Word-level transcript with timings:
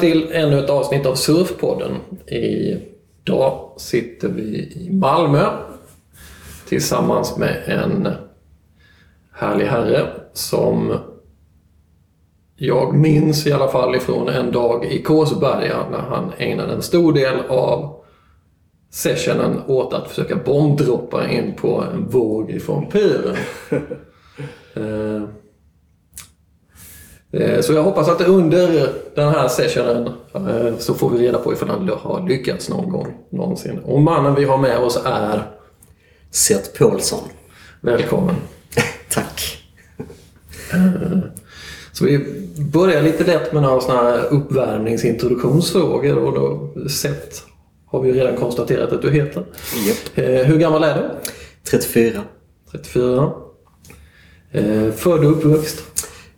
till 0.00 0.32
ännu 0.32 0.58
ett 0.58 0.70
avsnitt 0.70 1.06
av 1.06 1.14
Surfpodden. 1.14 1.96
Idag 2.26 3.70
sitter 3.76 4.28
vi 4.28 4.42
i 4.58 4.90
Malmö 4.92 5.46
tillsammans 6.68 7.36
med 7.36 7.62
en 7.66 8.08
härlig 9.32 9.66
herre 9.66 10.06
som 10.32 10.92
jag 12.56 12.94
minns 12.94 13.46
i 13.46 13.52
alla 13.52 13.68
fall 13.68 13.96
ifrån 13.96 14.28
en 14.28 14.52
dag 14.52 14.84
i 14.84 15.02
Kåsberga 15.02 15.76
när 15.90 15.98
han 15.98 16.32
ägnade 16.38 16.72
en 16.72 16.82
stor 16.82 17.12
del 17.12 17.40
av 17.48 17.96
sessionen 18.90 19.60
åt 19.66 19.94
att 19.94 20.08
försöka 20.08 20.36
bombdroppa 20.36 21.28
in 21.28 21.54
på 21.54 21.84
en 21.92 22.08
våg 22.08 22.50
ifrån 22.50 22.86
pyren. 22.86 23.36
Eh, 27.32 27.42
eh, 27.50 27.60
Så 27.60 27.72
jag 27.72 27.82
hoppas 27.82 28.08
att 28.08 28.20
under 28.20 28.88
den 29.14 29.28
här 29.28 29.48
sessionen 29.48 30.06
eh, 30.34 30.76
så 30.78 30.94
får 30.94 31.10
vi 31.10 31.18
reda 31.28 31.38
på 31.38 31.52
ifall 31.52 31.68
han 31.68 31.88
har 31.88 32.28
lyckats 32.28 32.68
någon 32.68 32.90
gång 32.90 33.06
någonsin. 33.30 33.78
Och 33.78 34.00
mannen 34.00 34.34
vi 34.34 34.44
har 34.44 34.58
med 34.58 34.78
oss 34.78 35.02
är 35.04 35.42
Seth 36.30 36.78
Paulsson. 36.78 37.28
välkommen. 37.80 38.34
Tack. 39.10 39.56
Så 41.92 42.04
vi 42.04 42.18
börjar 42.72 43.02
lite 43.02 43.24
lätt 43.24 43.52
med 43.52 43.62
några 43.62 43.80
sådana 43.80 44.02
här 44.10 44.24
uppvärmningsintroduktionsfrågor 44.30 46.18
och 46.18 46.34
då 46.34 46.74
sett 46.88 47.42
har 47.86 48.00
vi 48.00 48.12
redan 48.12 48.36
konstaterat 48.36 48.92
att 48.92 49.02
du 49.02 49.10
heter. 49.10 49.44
Eh, 50.14 50.24
Hur 50.46 50.58
gammal 50.58 50.84
är 50.84 50.94
du? 50.94 51.08
34. 51.70 52.20
34. 52.72 53.32
Eh, 54.52 54.90
Född 54.92 55.24
och 55.24 55.30
uppvuxen? 55.32 55.84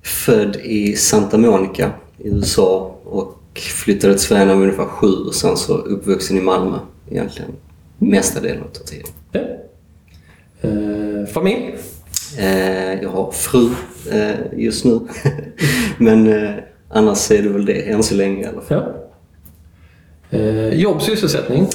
Född 0.02 0.56
i 0.56 0.96
Santa 0.96 1.38
Monica 1.38 1.90
i 2.18 2.28
USA 2.28 2.98
och 3.04 3.38
flyttade 3.54 4.14
till 4.14 4.22
Sverige 4.22 4.44
när 4.44 4.52
jag 4.52 4.56
var 4.58 4.64
ungefär 4.64 4.84
sju 4.84 5.06
och 5.06 5.34
sen 5.34 5.56
så 5.56 5.74
uppvuxen 5.74 6.36
i 6.38 6.40
Malmö 6.40 6.78
egentligen 7.10 7.50
mesta 7.98 8.40
delen 8.40 8.62
av 8.62 8.84
tiden. 8.84 9.06
Ja. 9.32 9.40
Eh, 10.60 11.26
Familj? 11.32 11.74
Eh, 12.38 13.02
jag 13.02 13.08
har 13.10 13.32
fru 13.32 13.68
eh, 14.10 14.34
just 14.56 14.84
nu. 14.84 15.00
Men 15.98 16.26
eh, 16.32 16.50
annars 16.88 17.30
är 17.30 17.42
det 17.42 17.48
väl 17.48 17.64
det 17.64 17.90
än 17.90 18.02
så 18.02 18.14
länge 18.14 18.42
i 18.42 18.46
alla 18.46 18.60
fall. 18.60 18.82
Ja. 20.30 20.38
Eh, 20.38 20.74
Jobb, 20.74 21.02
sysselsättning? 21.02 21.66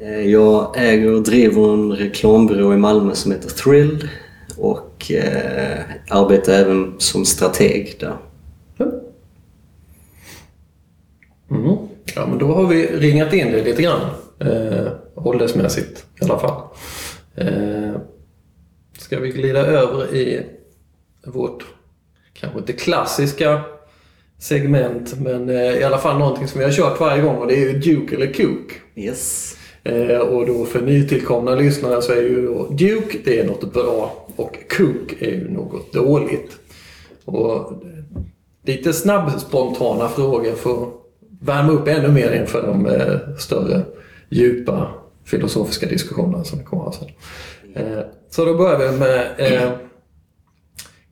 Eh, 0.00 0.20
Jag 0.20 0.74
äger 0.76 1.12
och 1.14 1.22
driver 1.22 1.72
en 1.72 1.92
reklambyrå 1.92 2.74
i 2.74 2.76
Malmö 2.76 3.14
som 3.14 3.32
heter 3.32 3.48
Thrilled 3.50 4.08
och 4.56 4.89
eh, 5.10 5.80
arbetar 6.08 6.52
även 6.52 6.94
som 6.98 7.24
strateg 7.24 7.96
där. 8.00 8.16
Mm. 11.50 11.76
Ja, 12.14 12.26
men 12.26 12.38
då 12.38 12.46
har 12.46 12.66
vi 12.66 12.86
ringat 12.86 13.32
in 13.32 13.52
det 13.52 13.64
lite 13.64 13.82
grann. 13.82 14.00
Eh, 14.38 14.92
åldersmässigt 15.14 16.06
i 16.20 16.24
alla 16.24 16.38
fall. 16.38 16.62
Eh, 17.34 18.00
ska 18.98 19.20
vi 19.20 19.28
glida 19.28 19.66
över 19.66 20.14
i 20.14 20.46
vårt, 21.26 21.64
kanske 22.32 22.58
inte 22.58 22.72
klassiska 22.72 23.60
segment, 24.38 25.20
men 25.20 25.48
eh, 25.48 25.78
i 25.78 25.84
alla 25.84 25.98
fall 25.98 26.18
någonting 26.18 26.48
som 26.48 26.58
vi 26.58 26.64
har 26.64 26.72
kört 26.72 27.00
varje 27.00 27.22
gång 27.22 27.36
och 27.36 27.46
det 27.46 27.54
är 27.54 27.72
ju 27.72 27.78
Duke 27.78 28.16
eller 28.16 28.32
Cook. 28.32 28.80
Yes. 28.96 29.56
Eh, 29.82 30.18
och 30.18 30.46
då 30.46 30.64
för 30.64 30.80
nytillkomna 30.80 31.54
lyssnare 31.54 32.02
så 32.02 32.12
är 32.12 32.22
ju 32.22 32.66
Duke, 32.70 33.18
det 33.24 33.40
är 33.40 33.46
något 33.46 33.72
bra 33.72 34.19
och 34.36 34.58
kuk 34.68 35.22
är 35.22 35.30
ju 35.30 35.50
något 35.50 35.92
dåligt. 35.92 36.58
Och 37.24 37.82
lite 38.64 38.92
snabb 38.92 39.40
spontana 39.40 40.08
frågor 40.08 40.52
för 40.52 40.82
att 40.82 40.88
värma 41.40 41.72
upp 41.72 41.88
ännu 41.88 42.08
mer 42.08 42.32
inför 42.32 42.66
de 42.66 42.86
eh, 42.86 43.36
större, 43.38 43.82
djupa 44.28 44.94
filosofiska 45.24 45.86
diskussionerna 45.86 46.44
som 46.44 46.64
kommer 46.64 46.82
ha 46.82 46.92
sen. 46.92 47.08
Eh, 47.74 48.04
så 48.30 48.44
då 48.44 48.54
börjar 48.54 48.78
vi 48.78 48.98
med 48.98 49.30
eh, 49.38 49.70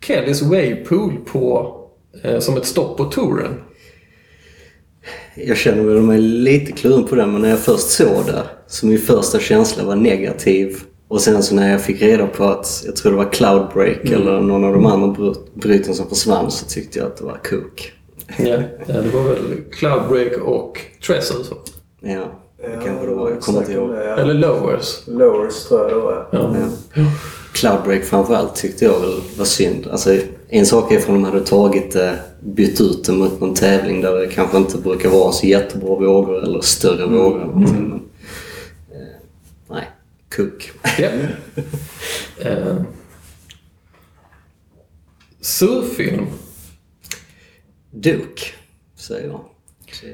Kellys 0.07 0.43
Waypool 0.43 1.17
på, 1.33 1.75
eh, 2.23 2.39
som 2.39 2.57
ett 2.57 2.67
stopp 2.67 2.97
på 2.97 3.05
touren. 3.05 3.55
Jag 5.35 5.57
känner 5.57 5.83
mig 5.83 6.19
lite 6.19 6.73
kluven 6.73 7.07
på 7.07 7.15
den, 7.15 7.33
men 7.33 7.43
när 7.43 7.49
jag 7.49 7.59
först 7.59 7.89
såg 7.89 8.27
det 8.27 8.43
så 8.67 8.87
min 8.87 8.99
första 8.99 9.39
känsla 9.39 9.85
var 9.85 9.97
negativ. 9.97 10.77
Och 11.09 11.21
sen 11.21 11.43
så 11.43 11.55
när 11.55 11.71
jag 11.73 11.81
fick 11.83 12.03
reda 12.03 12.27
på 12.27 12.45
att, 12.45 12.83
jag 12.87 12.97
tror 12.97 13.13
det 13.13 13.19
var 13.19 13.33
Cloudbreak 13.33 14.05
eller 14.05 14.41
någon 14.41 14.65
av 14.65 14.73
de 14.73 14.87
andra 14.87 15.07
bry- 15.09 15.35
bryten 15.55 15.95
som 15.95 16.09
försvann 16.09 16.51
så 16.51 16.67
tyckte 16.67 16.99
jag 16.99 17.07
att 17.07 17.17
det 17.17 17.25
var 17.25 17.41
Cook. 17.51 17.93
Ja, 18.37 18.47
ja, 18.87 18.95
det 19.01 19.11
var 19.15 19.23
väl 19.23 19.39
Cloudbreak 19.73 20.33
och 20.45 20.81
Tressel 21.07 21.45
så. 21.45 21.55
Ja, 22.01 22.09
det 22.11 22.19
Ja, 22.75 22.81
kanske 22.85 23.07
det 23.07 23.15
var. 23.15 23.31
Jag 23.31 23.41
kommer 23.41 23.59
inte 23.61 23.73
ihåg. 23.73 23.91
Ja. 23.91 24.17
Eller 24.17 24.35
Lowers. 24.35 25.01
Lowers 25.07 25.65
tror 25.65 25.81
jag 25.81 25.91
det 25.91 25.95
var. 25.95 26.29
Ja. 26.33 26.55
Ja. 26.95 27.03
Cloudbreak 27.53 28.05
framförallt 28.05 28.55
tyckte 28.55 28.85
jag 28.85 29.01
väl 29.01 29.15
var 29.39 29.45
synd. 29.45 29.87
Alltså, 29.91 30.17
en 30.49 30.67
sak 30.67 30.93
är 30.93 31.01
för 31.01 31.13
de 31.13 31.25
hade 31.25 31.41
tagit 31.41 31.93
det, 31.93 32.19
bytt 32.41 32.81
ut 32.81 33.05
det 33.05 33.13
mot 33.13 33.41
någon 33.41 33.55
tävling 33.55 34.01
där 34.01 34.15
det 34.17 34.27
kanske 34.27 34.57
inte 34.57 34.79
brukar 34.79 35.09
vara 35.11 35.33
så 35.33 35.47
jättebra 35.47 35.89
vågor 35.89 36.43
eller 36.45 36.61
större 36.61 37.07
vågor. 37.07 37.39
någonting, 37.39 37.75
Men, 37.75 37.93
eh, 37.93 37.99
Cook. 40.37 40.71
Ja. 40.99 41.09
Eh, 42.39 42.83
surffilm. 45.41 46.27
Duke, 47.91 48.43
säger 48.97 49.27
jag. 49.29 49.41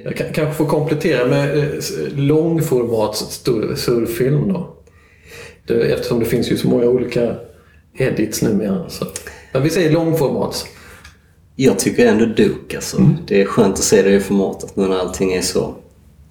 Jag 0.04 0.16
kan, 0.16 0.32
kanske 0.32 0.54
får 0.54 0.66
komplettera 0.66 1.26
med 1.26 1.58
eh, 1.58 1.74
långformats 2.14 3.44
surffilm 3.76 4.52
då. 4.52 4.76
Det, 5.66 5.92
eftersom 5.92 6.18
det 6.18 6.24
finns 6.24 6.52
ju 6.52 6.56
så 6.56 6.68
många 6.68 6.84
olika 6.84 7.36
edits 7.94 8.42
numera. 8.42 8.88
Så. 8.88 9.06
Men 9.52 9.62
vi 9.62 9.70
säger 9.70 9.90
långformats. 9.90 10.66
Jag 11.56 11.78
tycker 11.78 12.06
ändå 12.06 12.26
Duke 12.26 12.76
alltså. 12.76 13.10
Det 13.26 13.42
är 13.42 13.46
skönt 13.46 13.74
att 13.74 13.84
se 13.84 14.02
det 14.02 14.14
i 14.14 14.20
formatet 14.20 14.76
nu 14.76 14.88
när 14.88 14.98
allting 14.98 15.32
är 15.32 15.42
så 15.42 15.74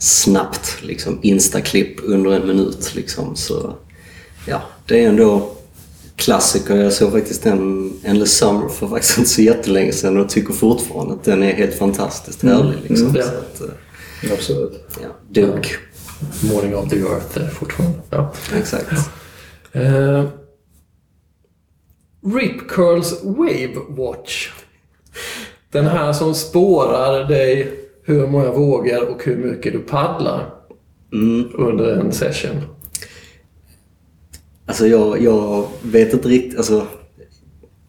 snabbt. 0.03 0.77
Liksom 0.81 1.19
instaklipp 1.21 1.97
under 2.03 2.31
en 2.31 2.47
minut 2.47 2.95
liksom. 2.95 3.35
Så 3.35 3.75
ja, 4.47 4.61
det 4.85 5.03
är 5.03 5.09
ändå 5.09 5.51
klassiker. 6.15 6.75
Jag 6.75 6.93
såg 6.93 7.11
faktiskt 7.11 7.45
en 7.45 7.93
Endless 8.03 8.37
Summer 8.37 8.69
för 8.69 8.87
faktiskt 8.87 9.17
inte 9.17 9.29
så 9.29 9.41
jättelänge 9.41 9.91
sedan 9.91 10.17
och 10.17 10.29
tycker 10.29 10.53
fortfarande 10.53 11.13
att 11.13 11.23
den 11.23 11.43
är 11.43 11.53
helt 11.53 11.75
fantastiskt 11.75 12.43
härlig. 12.43 12.77
Liksom. 12.87 13.07
Mm, 13.07 13.21
ja. 13.21 13.23
Så 13.23 13.63
att, 13.63 13.69
eh, 14.23 14.33
Absolut. 14.33 14.85
ja, 15.01 15.07
Duke. 15.29 15.69
Morning 16.53 16.75
of 16.75 16.89
the 16.89 16.99
Earth 16.99 17.37
är 17.37 17.47
fortfarande. 17.47 17.99
Ja. 18.09 18.33
Exakt. 18.57 18.91
Eh, 19.71 20.25
Rip 22.35 22.69
Curls 22.69 23.23
Wave 23.23 23.75
Watch. 23.89 24.49
Den 25.71 25.85
här 25.87 26.13
som 26.13 26.35
spårar 26.35 27.23
dig 27.23 27.82
hur 28.03 28.27
många 28.27 28.51
vågor 28.51 29.09
och 29.09 29.23
hur 29.25 29.35
mycket 29.37 29.73
du 29.73 29.79
paddlar 29.79 30.49
Mm. 31.13 31.49
under 31.53 31.95
en 31.95 32.11
session. 32.11 32.61
Alltså 34.65 34.87
jag, 34.87 35.21
jag 35.21 35.67
vet 35.83 36.13
inte 36.13 36.27
riktigt, 36.27 36.57
alltså 36.57 36.87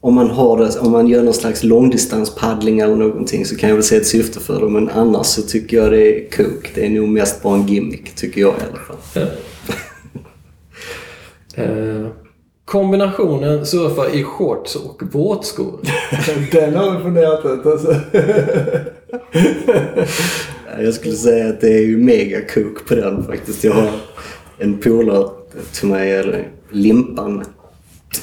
om 0.00 0.14
man, 0.14 0.30
har 0.30 0.58
det, 0.58 0.78
om 0.78 0.90
man 0.92 1.06
gör 1.08 1.22
någon 1.22 1.34
slags 1.34 1.62
långdistanspaddling 1.62 2.78
eller 2.80 2.96
någonting 2.96 3.46
så 3.46 3.56
kan 3.56 3.68
jag 3.68 3.76
väl 3.76 3.84
se 3.84 3.96
ett 3.96 4.06
syfte 4.06 4.40
för 4.40 4.60
det. 4.60 4.68
Men 4.68 4.88
annars 4.88 5.26
så 5.26 5.42
tycker 5.42 5.76
jag 5.76 5.92
det 5.92 6.00
är 6.26 6.30
kok. 6.30 6.70
Det 6.74 6.86
är 6.86 6.90
nog 6.90 7.08
mest 7.08 7.42
bara 7.42 7.54
en 7.54 7.66
gimmick, 7.66 8.14
tycker 8.14 8.40
jag 8.40 8.54
i 8.54 8.62
alla 8.70 8.80
fall. 8.80 8.96
Ja. 9.14 9.26
Eh, 11.56 12.06
kombinationen 12.74 13.66
surfa 13.66 14.10
i 14.10 14.24
shorts 14.24 14.76
och 14.76 15.02
våtskor. 15.12 15.80
Den 16.52 16.74
har 16.74 16.96
vi 16.96 17.02
funderat 17.02 17.44
ut 17.44 17.66
alltså. 17.66 17.96
Jag 20.82 20.94
skulle 20.94 21.14
säga 21.14 21.48
att 21.48 21.60
det 21.60 21.74
är 21.74 21.82
ju 21.82 21.96
mega 21.96 22.40
kok 22.40 22.88
på 22.88 22.94
den 22.94 23.24
faktiskt. 23.24 23.64
Jag 23.64 23.72
har 23.72 23.90
en 24.58 24.78
polare 24.78 25.28
till 25.72 25.88
mig, 25.88 26.12
eller 26.12 26.48
Limpan. 26.70 27.44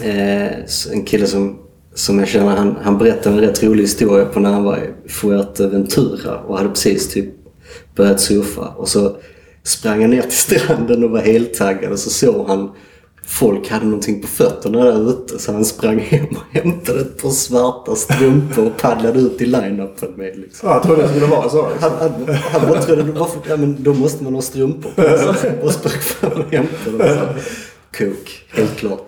Eh, 0.01 0.51
en 0.92 1.06
kille 1.06 1.27
som, 1.27 1.59
som 1.94 2.19
jag 2.19 2.27
känner, 2.27 2.56
han, 2.56 2.77
han 2.81 2.98
berättade 2.98 3.36
en 3.36 3.42
rätt 3.42 3.63
rolig 3.63 3.83
historia 3.83 4.25
på 4.25 4.39
när 4.39 4.51
han 4.51 4.63
var 4.63 4.77
i 4.77 5.09
Fuerteventura 5.09 6.38
och 6.38 6.57
hade 6.57 6.69
precis 6.69 7.09
typ 7.09 7.30
börjat 7.95 8.21
surfa. 8.21 8.68
Och 8.68 8.88
så 8.88 9.15
sprang 9.63 10.01
han 10.01 10.09
ner 10.09 10.21
till 10.21 10.31
stranden 10.31 11.03
och 11.03 11.09
var 11.09 11.21
heltaggad 11.21 11.92
och 11.92 12.00
så 12.00 12.09
såg 12.09 12.48
han 12.48 12.71
folk 13.31 13.69
hade 13.69 13.86
någonting 13.86 14.22
på 14.22 14.28
fötterna 14.28 14.86
där 14.86 15.10
ute 15.10 15.39
så 15.39 15.51
han 15.51 15.66
sprang 15.66 16.00
hem 16.00 16.25
och 16.25 16.60
hämtade 16.60 17.01
ett 17.01 17.22
par 17.22 17.30
svarta 17.30 17.95
strumpor 17.95 18.66
och 18.66 18.78
paddlade 18.78 19.19
ut 19.19 19.42
i 19.42 19.45
line-upen 19.45 20.13
med 20.16 20.38
liksom. 20.38 20.69
Ja, 20.69 20.75
jag 20.75 20.83
trodde 20.83 21.01
det 21.01 21.10
skulle 21.10 21.25
vara 21.25 21.50
så. 21.50 21.69
Liksom. 21.69 21.92
Han, 22.00 22.12
han, 22.28 22.36
han 22.36 22.69
bara 22.69 22.81
trodde, 22.81 23.04
varför, 23.04 23.39
ja, 23.50 23.57
men 23.57 23.83
då 23.83 23.94
måste 23.94 24.24
man 24.24 24.36
ha 24.36 24.42
strumpor 24.42 24.92
på 24.95 25.33
sig. 25.33 25.60
Och 25.63 25.72
sprang 25.72 26.01
fram 26.01 26.31
och 26.31 26.51
hämtade 26.51 26.98
dem. 26.98 27.07
Så, 27.07 27.98
Kok, 27.98 28.45
helt 28.50 28.75
klart. 28.75 29.07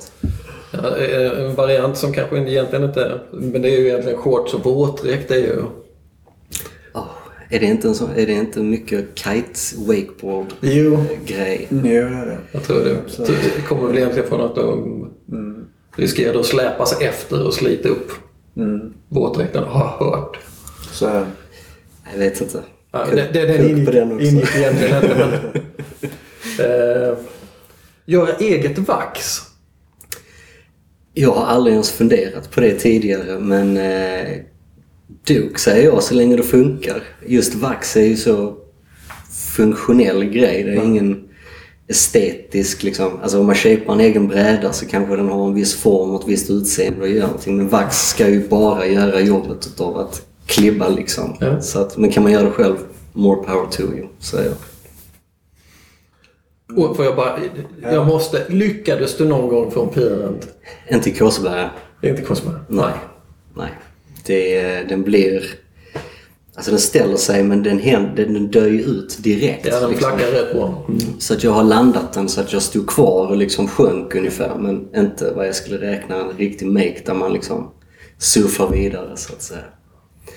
Ja, 0.72 0.98
eh, 0.98 1.46
en 1.46 1.56
variant 1.56 1.98
som 1.98 2.14
kanske 2.14 2.38
egentligen 2.38 2.86
inte... 2.86 3.20
Men 3.32 3.62
det 3.62 3.70
är 3.70 3.80
ju 3.80 3.88
egentligen 3.88 4.18
shorts 4.18 4.54
och 4.54 4.64
våtdräkt. 4.64 5.30
Det 5.30 5.36
är 5.36 5.40
ju... 5.40 5.64
Är 7.54 7.60
det 7.60 7.66
inte, 7.66 7.88
en 7.88 7.96
sån, 7.96 8.10
är 8.16 8.26
det 8.26 8.34
inte 8.34 8.60
mycket 8.60 9.06
kite 9.20 9.60
wakeboard 9.78 10.46
Jo, 10.62 11.06
grej? 11.26 11.68
Mm, 11.72 11.86
jo, 11.86 11.92
det 11.92 12.16
är 12.16 12.26
det. 12.26 12.38
jag 12.52 12.64
tror 12.64 12.80
det. 12.84 12.98
Det 13.56 13.62
kommer 13.68 13.88
väl 13.88 13.98
egentligen 13.98 14.30
från 14.30 14.42
att 14.42 14.56
de 14.56 15.08
riskerade 15.96 16.40
att 16.40 16.46
släpas 16.46 17.02
efter 17.02 17.46
och 17.48 17.54
slita 17.54 17.90
upp 17.90 18.12
Mm. 18.58 18.94
våtdräkten, 19.10 19.64
har 19.64 19.96
jag 20.00 20.06
hört. 20.06 20.38
Så 20.92 21.06
det. 21.06 21.26
Jag 22.12 22.20
vet 22.20 22.42
inte. 22.42 22.60
Ja, 22.92 23.06
det, 23.12 23.30
det, 23.34 23.58
Kul 23.58 23.70
ingick, 23.70 23.86
på 23.86 23.92
den 23.92 24.12
också. 24.12 24.26
ingick 24.28 24.56
egentligen 24.56 24.96
inte, 25.04 25.16
men... 26.58 27.10
eh, 27.10 27.18
göra 28.06 28.36
eget 28.38 28.78
vax. 28.80 29.38
Jag 31.14 31.32
har 31.32 31.46
aldrig 31.46 31.74
ens 31.74 31.92
funderat 31.92 32.52
på 32.52 32.62
det 32.62 32.74
tidigare 32.80 33.40
men 33.40 33.78
eh, 33.78 34.38
Duke 35.08 35.60
säger 35.60 35.86
jag 35.86 36.04
så 36.04 36.14
länge 36.14 36.36
det 36.36 36.44
funkar. 36.44 37.04
Just 37.26 37.56
vax 37.56 37.98
är 37.98 38.06
ju 38.06 38.18
så 38.18 38.56
funktionell 39.56 40.24
grej. 40.24 40.64
Det 40.64 40.72
är 40.72 40.84
ingen 40.84 41.30
estetisk 41.88 42.84
liksom. 42.84 43.20
Alltså 43.22 43.40
om 43.40 43.46
man 43.46 43.56
köper 43.56 43.94
en 43.94 44.00
egen 44.00 44.28
bräda 44.28 44.74
så 44.74 44.86
kanske 44.86 45.16
den 45.16 45.30
har 45.30 45.48
en 45.48 45.54
viss 45.54 45.76
form 45.76 46.12
och 46.12 46.22
ett 46.22 46.28
visst 46.28 46.50
utseende 46.50 47.02
och 47.02 47.10
gör 47.10 47.22
någonting. 47.22 47.58
Men 47.58 47.70
vax 47.70 48.10
ska 48.10 48.30
ju 48.30 48.48
bara 48.48 48.86
göra 48.86 49.20
jobbet 49.20 49.68
utav 49.68 49.98
att 49.98 50.22
klibba 50.46 50.90
liksom. 50.90 51.38
Ja. 51.40 51.62
Så 51.62 51.80
att, 51.80 51.98
men 51.98 52.12
kan 52.12 52.24
man 52.24 52.32
göra 52.32 52.44
det 52.44 52.52
själv, 52.52 52.76
more 53.14 53.44
power 53.44 53.68
to 53.72 53.82
you, 53.82 54.08
säger 54.20 54.46
jag. 54.46 54.56
Och 56.78 56.96
får 56.96 57.06
jag 57.06 57.16
bara... 57.16 57.40
Jag 57.82 58.08
måste... 58.08 58.46
Lyckades 58.50 59.18
du 59.18 59.26
någon 59.26 59.50
gång 59.50 59.72
få 59.72 59.84
en 59.84 59.90
pirrent? 59.90 60.48
Inte 60.92 61.10
i 61.10 61.14
Kåseberga. 61.14 61.72
Inte 62.02 62.22
konsumera. 62.22 62.60
Nej. 62.68 62.94
Nej. 63.56 63.70
Det, 64.26 64.84
den 64.90 65.04
blir... 65.04 65.44
Alltså 66.56 66.72
den 66.72 66.80
ställer 66.80 67.16
sig 67.18 67.44
men 67.44 67.64
den, 67.64 67.80
händer, 67.80 68.26
den 68.26 68.48
dör 68.52 68.68
ju 68.68 68.82
ut 68.82 69.18
direkt. 69.24 69.66
Ja, 69.66 69.80
den 69.80 69.90
liksom. 69.90 70.10
flackar 70.10 70.32
rätt 70.32 70.54
bra. 70.54 70.86
Så 71.20 71.34
att 71.34 71.44
jag 71.44 71.52
har 71.52 71.64
landat 71.64 72.14
den 72.14 72.30
så 72.30 72.42
att 72.42 72.54
jag 72.54 72.62
stod 72.62 72.88
kvar 72.88 73.28
och 73.28 73.38
liksom 73.38 73.68
sjönk 73.68 74.16
ungefär. 74.16 74.56
Men 74.60 74.88
inte 74.96 75.32
vad 75.36 75.48
jag 75.48 75.56
skulle 75.56 75.78
räkna 75.92 76.16
en 76.16 76.38
riktig 76.38 76.68
make 76.68 76.96
där 77.06 77.14
man 77.14 77.34
liksom 77.34 77.70
surfar 78.18 78.70
vidare 78.70 79.18
så 79.18 79.34
att 79.34 79.42
säga. 79.42 79.60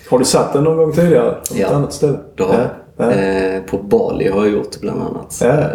Har 0.08 0.18
du 0.18 0.24
satt 0.24 0.52
den 0.52 0.64
någon 0.64 0.76
gång 0.76 0.92
tidigare? 0.92 1.30
På 1.30 1.56
Ja. 1.58 1.66
ett 1.66 1.72
annat 1.72 1.92
ställe? 1.92 2.18
Det 2.36 2.42
har 2.42 2.54
jag. 2.54 2.68
Ja. 3.08 3.12
Eh, 3.12 3.62
på 3.62 3.78
Bali 3.78 4.28
har 4.28 4.44
jag 4.44 4.52
gjort 4.54 4.72
det 4.72 4.78
bland 4.80 5.02
annat. 5.02 5.38
Ja. 5.40 5.46
Eh, 5.48 5.66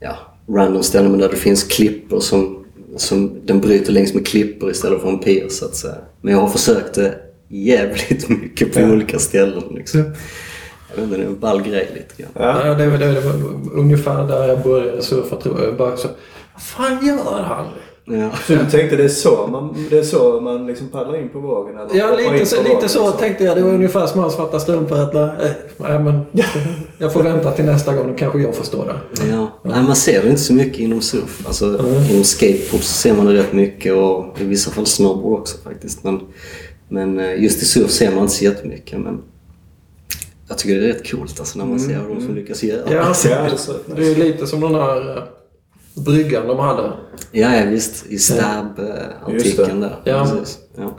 ja, 0.00 0.16
random 0.50 0.82
ställen 0.82 1.10
men 1.10 1.20
där 1.20 1.28
det 1.28 1.36
finns 1.36 1.64
klippor 1.64 2.20
som, 2.20 2.57
som 3.00 3.40
den 3.46 3.60
bryter 3.60 3.92
längs 3.92 4.14
med 4.14 4.26
klippor 4.26 4.70
istället 4.70 5.00
för 5.02 5.08
en 5.08 5.18
pier 5.18 5.48
så 5.48 5.64
att 5.64 5.74
säga. 5.76 5.94
Men 6.20 6.32
jag 6.32 6.40
har 6.40 6.48
försökt 6.48 6.94
det 6.94 7.14
jävligt 7.48 8.28
mycket 8.42 8.74
på 8.74 8.80
Ja. 8.80 8.90
olika 8.92 9.18
ställen 9.18 9.62
liksom. 9.70 10.00
Jag 10.00 10.96
vet 10.96 11.04
inte, 11.04 11.16
det 11.16 11.22
är 11.22 11.26
en 11.26 11.38
ball 11.38 11.62
grej 11.62 11.90
lite 11.94 12.22
grann. 12.22 12.30
Ja. 12.34 12.74
Det, 12.74 12.86
var- 12.86 12.98
det, 12.98 13.20
var 13.20 13.34
ungefär 13.74 14.28
där 14.28 14.48
jag 14.48 14.62
började 14.62 15.02
surfa 15.02 15.36
tror 15.36 15.64
jag. 15.64 15.76
Bara 15.76 15.96
så, 15.96 16.08
vad 16.54 16.62
fan 16.62 17.06
gör 17.06 17.42
han? 17.42 17.66
Ja. 18.10 18.30
Så 18.46 18.52
du 18.54 18.70
tänkte 18.70 18.96
det 18.96 19.04
är 19.04 19.08
så 19.08 19.46
man, 19.46 19.86
det 19.90 19.98
är 19.98 20.02
så 20.02 20.40
man 20.40 20.66
liksom 20.66 20.88
paddlar 20.88 21.20
in 21.20 21.28
på 21.28 21.38
vågen? 21.38 21.76
Eller 21.78 21.98
Ja, 21.98 22.16
lite 22.16 22.46
så, 22.46 22.56
vågen, 22.56 22.72
lite 22.74 22.88
så 22.88 23.02
liksom? 23.04 23.18
tänkte 23.20 23.44
jag. 23.44 23.56
Det 23.56 23.62
var 23.62 23.70
ungefär 23.70 24.06
som 24.06 24.20
hans 24.20 24.34
svarta 24.34 24.60
strumpor. 24.60 24.98
Att, 25.00 25.14
eh, 25.14 25.28
nej, 25.76 25.98
men, 25.98 26.20
jag 26.98 27.12
får 27.12 27.22
vänta 27.22 27.50
till 27.52 27.64
nästa 27.64 27.94
gång. 27.96 28.08
Då 28.08 28.14
kanske 28.14 28.38
jag 28.38 28.54
får 28.54 28.64
stå 28.64 28.84
där. 28.84 29.00
Ja. 29.30 29.48
Nej, 29.62 29.82
man 29.82 29.96
ser 29.96 30.22
det 30.22 30.28
inte 30.28 30.40
så 30.42 30.52
mycket 30.54 30.78
inom 30.78 31.00
surf. 31.00 31.42
Alltså, 31.46 31.64
Inom 32.10 32.24
skateboard 32.24 32.82
så 32.82 32.92
ser 32.92 33.14
man 33.14 33.26
det 33.26 33.34
rätt 33.34 33.52
mycket 33.52 33.94
och 33.94 34.40
i 34.40 34.44
vissa 34.44 34.70
fall 34.70 34.86
snowboard 34.86 35.38
också 35.40 35.56
faktiskt. 35.64 36.04
Men, 36.04 36.20
men 36.88 37.20
eh, 37.20 37.42
just 37.42 37.62
i 37.62 37.64
surf 37.64 37.90
ser 37.90 38.10
man 38.10 38.20
inte 38.22 38.34
så 38.34 38.44
jättemycket. 38.44 39.00
Men 39.00 39.22
jag 40.48 40.58
tycker 40.58 40.80
det 40.80 40.84
är 40.88 40.92
rätt 40.92 41.10
coolt 41.10 41.40
alltså, 41.40 41.58
när 41.58 41.66
man 41.66 41.80
ser 41.80 42.00
de 42.08 42.20
som 42.20 42.34
lyckas 42.34 42.62
göra 42.62 42.80
Ja, 42.86 42.90
det. 42.94 43.02
alltså, 43.04 43.28
Ja, 43.28 43.42
det 43.42 43.50
är 43.52 43.56
så 43.56 43.72
det 43.96 44.06
är 44.06 44.14
lite 44.16 44.46
som 44.46 44.60
den 44.60 44.74
här 44.74 45.16
eh, 45.16 45.22
bryggan 46.04 46.46
de 46.46 46.58
hade. 46.58 46.82
Ja, 47.32 47.56
ja 47.56 47.66
visst. 47.70 48.06
I 48.06 48.12
det. 48.14 48.18
stab-artikeln 48.18 49.80
där. 49.80 50.00
Ja. 50.04 50.26
Precis. 50.32 50.58
Ja. 50.76 50.98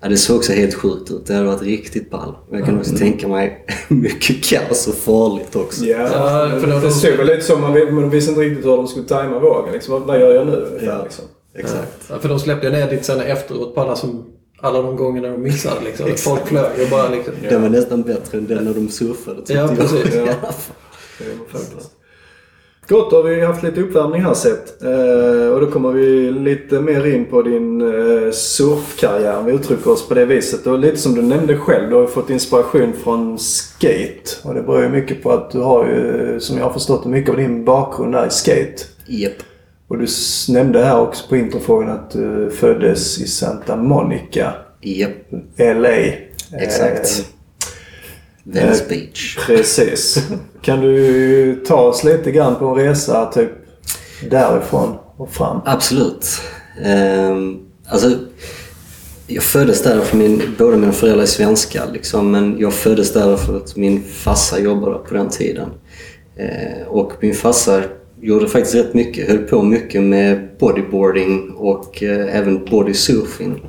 Ja, 0.00 0.08
det 0.08 0.16
såg 0.16 0.36
också 0.36 0.52
helt 0.52 0.74
sjukt 0.74 1.10
ut. 1.10 1.26
Det 1.26 1.34
hade 1.34 1.46
varit 1.46 1.62
riktigt 1.62 2.10
ball. 2.10 2.34
Men 2.50 2.58
jag 2.58 2.68
kan 2.68 2.78
också 2.78 2.96
tänka 2.96 3.28
mig 3.28 3.66
mycket 3.88 4.44
kaos 4.44 4.86
och 4.88 4.94
farligt 4.94 5.56
också. 5.56 5.84
Ja, 5.84 5.98
Ja, 6.02 6.60
för 6.60 6.66
det, 6.66 6.80
då- 6.80 6.90
såg 6.90 7.12
väl 7.12 7.26
lite 7.26 7.40
som 7.42 7.60
man, 7.60 8.10
visste 8.10 8.30
inte 8.30 8.42
riktigt 8.42 8.64
hur 8.66 8.76
de 8.76 8.86
skulle 8.88 9.06
tajma 9.06 9.38
vågen. 9.38 9.72
Liksom, 9.72 10.06
vad, 10.06 10.20
gör 10.20 10.34
jag 10.34 10.46
nu? 10.46 10.80
Ja. 10.82 11.02
Liksom. 11.02 11.24
Exakt. 11.54 11.92
Ja, 12.10 12.18
för 12.18 12.28
de 12.28 12.38
släppte 12.40 12.70
ner 12.70 12.90
dit 12.90 13.04
sen 13.04 13.20
efteråt 13.20 13.74
på 13.74 13.80
alla, 13.80 13.96
som, 13.96 14.24
alla 14.60 14.82
de 14.82 14.96
gångerna 14.96 15.28
de 15.28 15.42
missade. 15.42 15.80
Liksom. 15.84 16.06
Folk 16.16 16.46
flög 16.46 16.82
och 16.82 16.90
bara 16.90 17.08
liksom... 17.08 17.34
Den 17.48 17.62
var 17.62 17.68
nästan 17.68 18.02
bättre 18.02 18.38
än 18.38 18.46
den 18.46 18.64
när 18.64 18.74
de 18.74 18.88
surfade 18.88 19.42
Ja, 19.46 19.54
jag. 19.54 19.76
precis. 19.78 20.14
Ja. 20.14 20.24
Det 21.18 21.24
var 21.38 21.60
faktiskt. 21.60 21.90
Gott, 22.88 23.10
då 23.10 23.16
har 23.16 23.22
vi 23.22 23.40
haft 23.40 23.62
lite 23.62 23.80
uppvärmning 23.80 24.22
här 24.22 24.34
sett. 24.34 24.82
Eh, 24.82 25.48
och 25.52 25.60
då 25.60 25.70
kommer 25.70 25.92
vi 25.92 26.30
lite 26.30 26.80
mer 26.80 27.06
in 27.06 27.24
på 27.24 27.42
din 27.42 27.80
eh, 27.80 28.30
surfkarriär. 28.32 29.42
Vi 29.42 29.52
uttrycker 29.52 29.90
oss 29.90 30.08
på 30.08 30.14
det 30.14 30.24
viset. 30.24 30.66
Och 30.66 30.78
lite 30.78 30.96
som 30.96 31.14
du 31.14 31.22
nämnde 31.22 31.56
själv, 31.56 31.88
du 31.88 31.94
har 31.94 32.02
ju 32.02 32.08
fått 32.08 32.30
inspiration 32.30 32.92
från 32.92 33.38
skate. 33.38 34.30
Och 34.42 34.54
det 34.54 34.62
beror 34.62 34.82
ju 34.82 34.88
mycket 34.88 35.22
på 35.22 35.32
att 35.32 35.50
du 35.50 35.60
har 35.60 35.86
ju, 35.86 36.40
som 36.40 36.56
jag 36.56 36.64
har 36.64 36.72
förstått 36.72 37.02
det, 37.02 37.08
mycket 37.08 37.30
av 37.30 37.36
din 37.36 37.64
bakgrund 37.64 38.14
är 38.14 38.26
i 38.26 38.30
skate. 38.30 38.82
Japp. 39.06 39.32
Och 39.88 39.98
du 39.98 40.06
nämnde 40.48 40.84
här 40.84 41.00
också 41.00 41.28
på 41.28 41.36
introfrågan 41.36 41.90
att 41.90 42.10
du 42.10 42.50
föddes 42.50 43.20
i 43.20 43.26
Santa 43.26 43.76
Monica, 43.76 44.52
Japp. 44.80 45.30
LA. 45.58 45.96
Exakt. 46.52 47.18
Eh, 47.18 47.35
Venice 48.46 48.82
eh, 48.82 48.88
Beach. 48.88 49.38
Precis. 49.46 50.28
Kan 50.62 50.80
du 50.80 51.64
ta 51.66 51.74
oss 51.74 52.04
lite 52.04 52.30
grann 52.30 52.56
på 52.56 52.66
en 52.66 52.74
resa 52.74 53.26
typ 53.26 53.50
därifrån 54.30 54.96
och 55.16 55.30
fram? 55.30 55.60
Absolut. 55.64 56.40
Um, 56.84 57.58
alltså, 57.88 58.10
jag 59.26 59.42
föddes 59.42 59.82
där 59.82 60.00
för 60.00 60.16
min, 60.16 60.42
båda 60.58 60.76
mina 60.76 60.92
föräldrar 60.92 61.22
är 61.22 61.26
svenskar 61.26 61.86
liksom, 61.92 62.30
men 62.30 62.56
jag 62.58 62.72
föddes 62.72 63.12
där 63.12 63.36
för 63.36 63.56
att 63.56 63.76
min 63.76 64.02
farsa 64.02 64.58
jobbade 64.58 64.98
på 64.98 65.14
den 65.14 65.28
tiden. 65.28 65.68
Eh, 66.36 66.86
och 66.88 67.12
min 67.20 67.34
farsa 67.34 67.82
gjorde 68.20 68.48
faktiskt 68.48 68.74
rätt 68.74 68.94
mycket, 68.94 69.28
höll 69.28 69.38
på 69.38 69.62
mycket 69.62 70.02
med 70.02 70.48
bodyboarding 70.58 71.50
och 71.50 72.02
eh, 72.02 72.36
även 72.36 72.64
bodysurfing. 72.64 73.66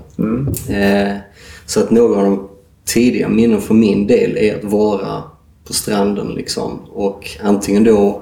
Eh, 0.69 1.17
så 1.65 1.79
att 1.79 1.91
några 1.91 2.17
av 2.17 2.23
de 2.23 2.49
tidiga 2.87 3.27
minnen 3.27 3.61
för 3.61 3.73
min 3.73 4.07
del 4.07 4.37
är 4.37 4.55
att 4.55 4.63
vara 4.63 5.23
på 5.67 5.73
stranden 5.73 6.27
liksom. 6.27 6.79
Och 6.93 7.29
antingen 7.43 7.83
då 7.83 8.21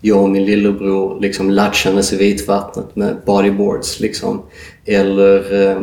jag 0.00 0.22
och 0.22 0.30
min 0.30 0.44
lillebror 0.44 1.20
liksom 1.20 1.50
latchandes 1.50 2.12
i 2.12 2.16
vitvattnet 2.16 2.96
med 2.96 3.16
bodyboards 3.26 4.00
liksom. 4.00 4.42
Eller 4.84 5.62
eh, 5.62 5.78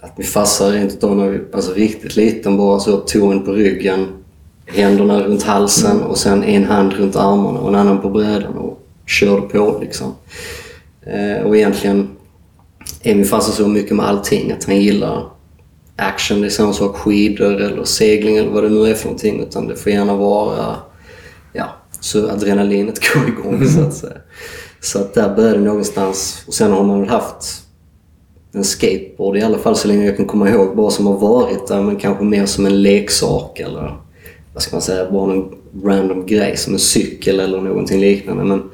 att 0.00 0.18
min 0.18 0.26
farsa 0.26 0.72
rent 0.72 0.92
utav 0.92 1.16
när 1.16 1.28
vi 1.28 1.40
alltså 1.52 1.72
riktigt 1.72 2.16
liten 2.16 2.56
bara 2.56 2.80
så 2.80 2.96
tog 2.96 3.32
en 3.32 3.44
på 3.44 3.52
ryggen, 3.52 4.06
händerna 4.66 5.22
runt 5.22 5.42
halsen 5.42 6.02
och 6.02 6.18
sen 6.18 6.44
en 6.44 6.64
hand 6.64 6.92
runt 6.92 7.16
armarna 7.16 7.60
och 7.60 7.68
en 7.68 7.74
annan 7.74 8.00
på 8.00 8.10
brädan 8.10 8.54
och 8.58 8.80
körde 9.06 9.42
på 9.42 9.78
liksom. 9.80 10.14
Eh, 11.02 11.46
och 11.46 11.56
egentligen 11.56 12.08
är 13.02 13.14
min 13.14 13.24
farsa 13.24 13.52
så 13.52 13.68
mycket 13.68 13.96
med 13.96 14.06
allting 14.06 14.52
att 14.52 14.64
han 14.64 14.80
gillar 14.80 15.37
action. 15.98 16.40
Det 16.40 16.46
är 16.46 16.50
samma 16.50 16.72
sak 16.72 16.96
skidor 16.96 17.62
eller 17.62 17.84
segling 17.84 18.36
eller 18.36 18.50
vad 18.50 18.62
det 18.62 18.68
nu 18.68 18.90
är 18.90 18.94
för 18.94 19.04
någonting. 19.04 19.42
Utan 19.42 19.66
det 19.66 19.76
får 19.76 19.92
gärna 19.92 20.16
vara 20.16 20.76
ja, 21.52 21.66
så 22.00 22.30
adrenalinet 22.30 23.00
går 23.14 23.28
igång 23.28 23.68
så 23.68 23.80
att 23.80 23.94
säga. 23.94 24.18
Så 24.80 24.98
att 24.98 25.14
där 25.14 25.34
började 25.34 25.58
det 25.58 25.64
någonstans. 25.64 26.44
Och 26.46 26.54
sen 26.54 26.72
har 26.72 26.84
man 26.84 27.00
väl 27.00 27.08
haft 27.08 27.62
en 28.52 28.64
skateboard 28.64 29.36
i 29.36 29.42
alla 29.42 29.58
fall 29.58 29.76
så 29.76 29.88
länge 29.88 30.06
jag 30.06 30.16
kan 30.16 30.26
komma 30.26 30.50
ihåg. 30.50 30.76
Bara 30.76 30.90
som 30.90 31.06
har 31.06 31.18
varit 31.18 31.66
där 31.66 31.82
men 31.82 31.96
kanske 31.96 32.24
mer 32.24 32.46
som 32.46 32.66
en 32.66 32.82
leksak 32.82 33.60
eller 33.60 33.96
vad 34.54 34.62
ska 34.62 34.76
man 34.76 34.82
säga, 34.82 35.10
bara 35.10 35.26
någon 35.26 35.54
random 35.84 36.26
grej 36.26 36.56
som 36.56 36.72
en 36.72 36.78
cykel 36.78 37.40
eller 37.40 37.60
någonting 37.60 38.00
liknande. 38.00 38.44
Men 38.44 38.70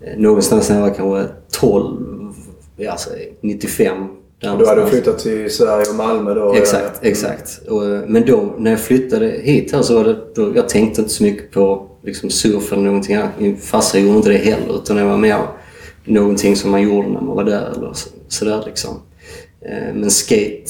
eh, 0.00 0.18
någonstans 0.18 0.68
när 0.68 0.76
jag 0.76 0.82
var 0.82 0.94
kanske 0.94 1.34
12, 1.50 2.32
ja, 2.76 2.90
alltså 2.90 3.10
95. 3.40 4.08
Och 4.52 4.58
då 4.58 4.66
hade 4.66 4.80
du 4.84 4.86
flyttat 4.86 5.18
till 5.18 5.50
Sverige 5.50 5.88
och 5.90 5.94
Malmö 5.94 6.34
då? 6.34 6.54
Exakt, 6.54 6.98
exakt. 7.02 7.60
Och, 7.68 7.84
eh, 7.84 8.00
men 8.06 8.26
då 8.26 8.54
när 8.58 8.70
jag 8.70 8.80
flyttade 8.80 9.26
hit 9.26 9.72
här 9.72 9.82
så 9.82 9.94
var 9.94 10.04
det, 10.04 10.16
då, 10.34 10.52
jag 10.56 10.68
tänkte 10.68 11.00
inte 11.00 11.14
så 11.14 11.22
mycket 11.22 11.50
på 11.50 11.86
liksom, 12.02 12.30
surf 12.30 12.72
eller 12.72 12.82
någonting. 12.82 13.18
Min 13.38 13.56
farsa 13.56 13.98
gjorde 13.98 14.16
inte 14.16 14.28
det 14.28 14.36
heller 14.38 14.76
utan 14.82 14.96
det 14.96 15.04
var 15.04 15.16
mer 15.16 15.38
någonting 16.04 16.56
som 16.56 16.70
man 16.70 16.82
gjorde 16.82 17.08
när 17.08 17.20
man 17.20 17.36
var 17.36 17.44
där 17.44 17.72
eller 17.76 17.92
så, 17.92 18.08
sådär 18.28 18.62
liksom. 18.66 18.90
Eh, 19.60 19.94
Men 19.94 20.10
skate, 20.10 20.64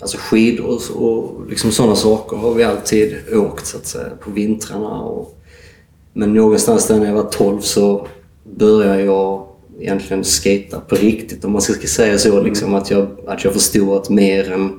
alltså 0.00 0.16
skidor 0.20 0.66
och, 0.66 0.80
så- 0.80 0.94
och 0.94 1.46
liksom 1.50 1.70
sådana 1.72 1.96
saker 1.96 2.36
har 2.36 2.54
vi 2.54 2.64
alltid 2.64 3.14
åkt 3.32 3.66
så 3.66 3.76
att 3.76 3.86
säga 3.86 4.08
på 4.20 4.30
vintrarna. 4.30 5.00
Och, 5.02 5.38
men 6.12 6.34
någonstans 6.34 6.86
där 6.86 6.98
när 6.98 7.06
jag 7.06 7.14
var 7.14 7.22
12 7.30 7.60
så 7.60 8.06
började 8.58 9.02
jag 9.02 9.45
egentligen 9.80 10.24
skata 10.24 10.80
på 10.80 10.96
riktigt 10.96 11.44
om 11.44 11.52
man 11.52 11.62
ska 11.62 11.86
säga 11.86 12.18
så. 12.18 12.42
Liksom, 12.42 12.74
att, 12.74 12.90
jag, 12.90 13.08
att 13.26 13.44
jag 13.44 13.52
förstod 13.52 13.96
att 13.96 14.10
mer 14.10 14.52
än 14.52 14.72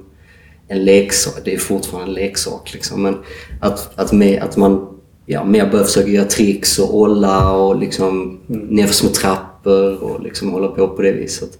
en 0.67 0.85
leksak. 0.85 1.41
Det 1.43 1.53
är 1.53 1.57
fortfarande 1.57 2.07
en 2.07 2.13
leksak 2.13 2.73
liksom. 2.73 3.01
Men 3.01 3.17
att, 3.61 3.99
att, 3.99 4.11
med, 4.11 4.43
att 4.43 4.57
man 4.57 4.87
ja, 5.25 5.43
mer 5.43 5.71
börjar 5.71 5.85
försöka 5.85 6.09
göra 6.09 6.25
tricks 6.25 6.79
och 6.79 6.97
olla 6.97 7.51
och 7.51 7.79
liksom 7.79 8.39
mm. 8.49 8.67
nerför 8.67 8.93
små 8.93 9.09
trappor 9.09 10.03
och 10.03 10.23
liksom 10.23 10.51
hålla 10.51 10.67
på 10.67 10.87
på 10.87 11.01
det 11.01 11.11
viset. 11.11 11.59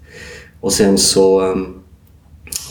Och 0.62 0.74
sen 0.74 0.98
så 0.98 1.42
um, 1.42 1.84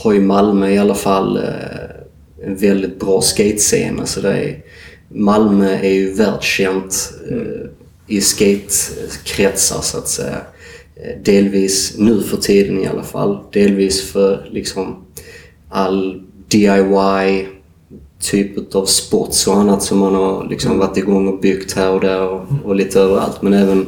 har 0.03 0.13
ju 0.13 0.21
Malmö 0.21 0.71
i 0.71 0.79
alla 0.79 0.95
fall 0.95 1.37
uh, 1.37 2.47
en 2.47 2.57
väldigt 2.57 3.01
bra 3.01 3.21
skatescen. 3.21 4.01
Alltså 4.01 4.21
det 4.21 4.33
är, 4.33 4.63
Malmö 5.09 5.71
är 5.71 5.93
ju 5.93 6.13
världskänt 6.13 7.15
uh, 7.31 7.67
i 8.07 8.21
skatekretsar 8.21 9.81
så 9.81 9.99
att 9.99 10.09
säga. 10.09 10.41
Uh, 11.01 11.23
delvis 11.23 11.99
nu 11.99 12.23
för 12.23 12.37
tiden 12.37 12.83
i 12.83 12.87
alla 12.87 13.03
fall. 13.03 13.39
Delvis 13.53 14.11
för 14.11 14.49
liksom 14.51 15.05
all 15.69 16.23
DIY 16.49 17.47
typ 18.21 18.75
av 18.75 18.85
sports 18.85 19.47
och 19.47 19.57
annat 19.57 19.83
som 19.83 19.99
man 19.99 20.15
har 20.15 20.49
liksom 20.49 20.71
mm. 20.71 20.87
varit 20.87 20.97
igång 20.97 21.29
och 21.29 21.41
byggt 21.41 21.73
här 21.73 21.93
och 21.93 22.01
där 22.01 22.29
och, 22.29 22.47
och 22.65 22.77
lite 22.77 23.01
överallt. 23.01 23.43
Men 23.43 23.53
även 23.53 23.81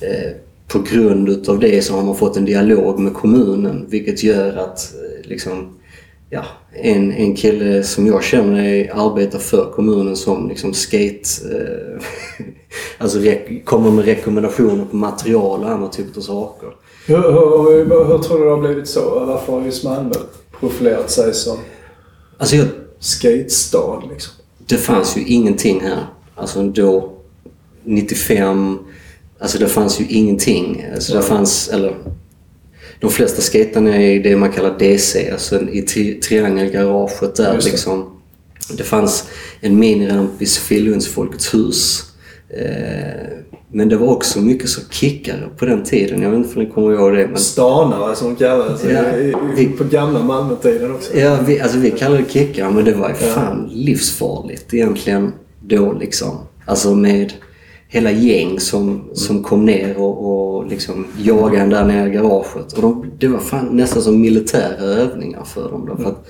eh, 0.00 0.32
på 0.68 0.78
grund 0.78 1.28
utav 1.28 1.60
det 1.60 1.84
så 1.84 1.94
har 1.94 2.02
man 2.02 2.16
fått 2.16 2.36
en 2.36 2.44
dialog 2.44 2.98
med 2.98 3.14
kommunen 3.14 3.86
vilket 3.88 4.22
gör 4.22 4.56
att 4.56 4.94
eh, 4.94 5.28
liksom, 5.28 5.78
ja, 6.30 6.44
en, 6.72 7.12
en 7.12 7.36
kille 7.36 7.82
som 7.82 8.06
jag 8.06 8.24
känner 8.24 8.90
arbetar 8.94 9.38
för 9.38 9.72
kommunen 9.72 10.16
som 10.16 10.48
liksom 10.48 10.74
skate... 10.74 11.28
Eh, 11.52 12.02
alltså 12.98 13.18
kommer 13.64 13.90
med 13.90 14.04
rekommendationer 14.04 14.84
på 14.84 14.96
material 14.96 15.64
och 15.64 15.70
andra 15.70 15.88
typer 15.88 16.18
av 16.18 16.22
saker. 16.22 16.68
Hur, 17.06 17.16
hur, 17.16 17.84
hur, 17.84 18.04
hur 18.04 18.18
tror 18.18 18.38
du 18.38 18.44
det 18.44 18.50
har 18.50 18.60
blivit 18.60 18.88
så? 18.88 19.24
Varför 19.26 19.52
har 19.52 19.62
just 19.62 19.84
Malmö 19.84 20.14
profilerat 20.60 21.10
sig 21.10 21.34
som 21.34 21.56
alltså 22.38 22.56
jag, 22.56 22.66
skatestad 22.98 24.02
liksom? 24.12 24.32
Det 24.58 24.76
fanns 24.76 25.16
ju 25.16 25.24
ingenting 25.26 25.80
här. 25.80 26.06
Alltså 26.34 26.62
då 26.62 27.12
95 27.84 28.78
Alltså 29.38 29.58
det 29.58 29.68
fanns 29.68 30.00
ju 30.00 30.04
ingenting. 30.08 30.84
Alltså 30.94 31.16
det 31.16 31.22
fanns, 31.22 31.68
eller 31.68 31.96
de 33.00 33.10
flesta 33.10 33.42
skaterna 33.42 33.96
är 33.96 34.10
i 34.10 34.18
det 34.18 34.36
man 34.36 34.52
kallar 34.52 34.78
DC, 34.78 35.30
alltså 35.30 35.60
i 35.70 35.82
tri 35.82 36.14
triangelgaraget 36.14 37.34
där 37.36 37.56
det. 37.56 37.64
liksom. 37.64 38.12
Det 38.76 38.82
fanns 38.82 39.28
en 39.60 39.78
miniramp 39.78 40.42
i 40.42 40.46
Sofielunds 40.46 41.08
Folkets 41.08 41.54
hus. 41.54 42.02
Eh, 42.48 43.36
men 43.72 43.88
det 43.88 43.96
var 43.96 44.06
också 44.06 44.40
mycket 44.40 44.68
så 44.68 44.80
kickare 44.90 45.48
på 45.56 45.64
den 45.64 45.84
tiden. 45.84 46.22
Jag 46.22 46.30
vet 46.30 46.38
inte 46.38 46.58
om 46.58 46.64
ni 46.64 46.70
kommer 46.70 46.92
ihåg 46.92 47.12
det. 47.12 47.26
Men... 47.26 47.38
Stanare 47.38 48.16
som 48.16 48.28
de 48.28 48.36
kallades 48.36 48.84
ja, 48.84 49.02
vi... 49.56 49.66
på 49.66 49.84
gamla 49.84 50.22
Malmötiden 50.22 50.94
också. 50.94 51.16
Ja, 51.16 51.38
vi, 51.46 51.60
alltså 51.60 51.78
vi 51.78 51.90
kallade 51.90 52.22
det 52.22 52.30
kickare 52.30 52.70
men 52.70 52.84
det 52.84 52.92
var 52.92 53.08
ju 53.08 53.14
fan 53.14 53.68
ja. 53.68 53.74
livsfarligt 53.76 54.74
egentligen 54.74 55.32
då 55.60 55.92
liksom. 55.92 56.38
Alltså 56.64 56.94
med 56.94 57.32
hela 57.88 58.10
gäng 58.10 58.60
som, 58.60 59.10
som 59.12 59.42
kom 59.42 59.64
ner 59.64 59.96
och, 59.98 60.26
och 60.26 60.66
liksom 60.66 61.06
jagade 61.18 61.58
en 61.58 61.70
där 61.70 61.84
nere 61.84 62.08
i 62.08 62.12
garaget. 62.12 62.72
Och 62.72 62.82
de, 62.82 63.12
det 63.18 63.28
var 63.28 63.38
fan 63.38 63.66
nästan 63.66 64.02
som 64.02 64.20
militära 64.20 64.76
övningar 64.76 65.44
för 65.44 65.70
dem. 65.70 65.86
Då, 65.86 65.96
för 65.96 66.10
att, 66.10 66.28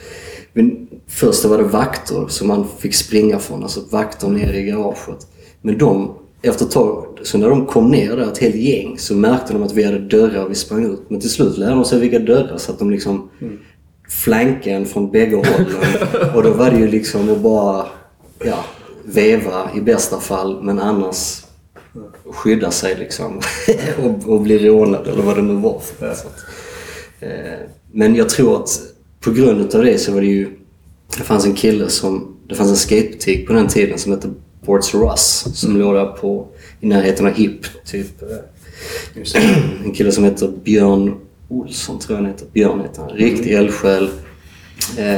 men 0.52 0.88
först 1.06 1.44
var 1.44 1.58
det 1.58 1.64
vakter 1.64 2.26
som 2.28 2.48
man 2.48 2.66
fick 2.78 2.94
springa 2.94 3.38
från, 3.38 3.62
alltså 3.62 3.80
vakter 3.90 4.28
nere 4.28 4.58
i 4.58 4.62
garaget. 4.62 5.26
Men 5.62 5.78
de, 5.78 6.14
efter 6.42 6.64
ett 6.64 6.70
tag, 6.70 7.06
så 7.22 7.38
när 7.38 7.48
de 7.48 7.66
kom 7.66 7.90
ner 7.90 8.16
där, 8.16 8.32
ett 8.32 8.38
helt 8.38 8.54
gäng, 8.54 8.98
så 8.98 9.14
märkte 9.14 9.52
de 9.52 9.62
att 9.62 9.72
vi 9.72 9.84
hade 9.84 9.98
dörrar 9.98 10.44
och 10.44 10.50
vi 10.50 10.54
sprang 10.54 10.84
ut. 10.84 11.02
Men 11.08 11.20
till 11.20 11.30
slut 11.30 11.58
lärde 11.58 11.74
de 11.74 11.84
sig 11.84 12.00
vilka 12.00 12.18
dörrar 12.18 12.58
så 12.58 12.72
att 12.72 12.78
de 12.78 12.90
liksom 12.90 13.28
mm. 13.40 13.58
flankade 14.08 14.76
en 14.76 14.86
från 14.86 15.10
bägge 15.10 15.36
hållen. 15.36 15.66
och 16.34 16.42
då 16.42 16.50
var 16.50 16.70
det 16.70 16.78
ju 16.78 16.88
liksom 16.88 17.32
att 17.32 17.40
bara 17.40 17.86
ja, 18.44 18.64
veva 19.04 19.70
i 19.76 19.80
bästa 19.80 20.20
fall, 20.20 20.62
men 20.62 20.78
annars 20.78 21.45
skydda 22.30 22.70
sig 22.70 22.96
liksom 22.98 23.40
och, 23.98 24.32
och 24.32 24.40
bli 24.40 24.58
rånad 24.58 25.08
eller 25.08 25.22
vad 25.22 25.36
det 25.36 25.42
nu 25.42 25.54
var. 25.54 25.80
För. 25.98 26.14
Så 26.14 26.26
att, 26.26 26.44
eh, 27.20 27.58
men 27.92 28.14
jag 28.14 28.28
tror 28.28 28.62
att 28.62 28.80
på 29.20 29.30
grund 29.30 29.74
av 29.74 29.84
det 29.84 29.98
så 29.98 30.12
var 30.12 30.20
det 30.20 30.26
ju... 30.26 30.50
Det 31.16 31.24
fanns 31.24 31.46
en 31.46 31.54
kille 31.54 31.88
som... 31.88 32.36
Det 32.48 32.54
fanns 32.54 32.70
en 32.70 32.76
skatebutik 32.76 33.46
på 33.46 33.52
den 33.52 33.68
tiden 33.68 33.98
som 33.98 34.12
hette 34.12 34.28
Ports 34.64 34.94
Russ 34.94 35.46
som 35.54 35.70
mm. 35.70 35.82
låg 35.82 35.94
där 35.94 36.06
på, 36.06 36.46
i 36.80 36.86
närheten 36.86 37.26
av 37.26 37.32
Hipp. 37.32 37.84
Typ. 37.84 38.22
en 39.84 39.92
kille 39.92 40.12
som 40.12 40.24
heter 40.24 40.52
Björn 40.64 41.14
Olsson, 41.48 41.98
tror 41.98 42.18
jag 42.18 42.22
han 42.22 42.32
heter. 42.32 42.46
Björn 42.52 42.80
heter 42.80 43.02
han. 43.02 43.10
Riktig 43.10 43.52
mm. 43.52 43.64
eldsjäl. 43.64 44.10
Eh, 44.98 45.16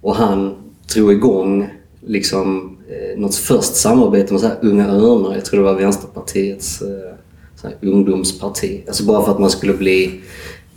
och 0.00 0.16
han 0.16 0.54
drog 0.94 1.12
igång 1.12 1.68
liksom 2.06 2.75
eh, 2.75 2.75
något 3.16 3.34
först 3.34 3.74
samarbete 3.74 4.32
med 4.32 4.40
så 4.40 4.50
Unga 4.62 4.88
Örnar. 4.88 5.34
Jag 5.34 5.44
tror 5.44 5.58
det 5.58 5.72
var 5.72 5.80
Vänsterpartiets 5.80 6.82
eh, 6.82 7.14
så 7.56 7.68
ungdomsparti. 7.86 8.82
Alltså 8.86 9.04
bara 9.04 9.24
för 9.24 9.32
att 9.32 9.38
man 9.38 9.50
skulle 9.50 9.74
bli 9.74 10.20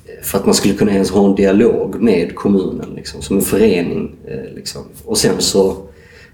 eh, 0.05 0.23
för 0.23 0.37
att 0.37 0.45
man 0.45 0.55
skulle 0.55 0.73
kunna 0.73 0.91
ens 0.91 1.11
ha 1.11 1.29
en 1.29 1.35
dialog 1.35 2.01
med 2.01 2.35
kommunen 2.35 2.89
liksom, 2.95 3.21
som 3.21 3.37
en 3.37 3.43
förening. 3.43 4.15
Eh, 4.27 4.55
liksom. 4.55 4.81
Och 5.05 5.17
sen 5.17 5.35
så 5.41 5.77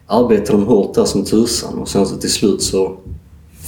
arbetade 0.08 0.58
de 0.58 0.66
hårt 0.66 0.96
där 0.96 1.06
som 1.06 1.26
tusan 1.26 1.80
och 1.80 1.90
sen 1.90 2.06
så 2.06 2.18
till 2.18 2.32
slut 2.32 2.62
så 2.62 2.98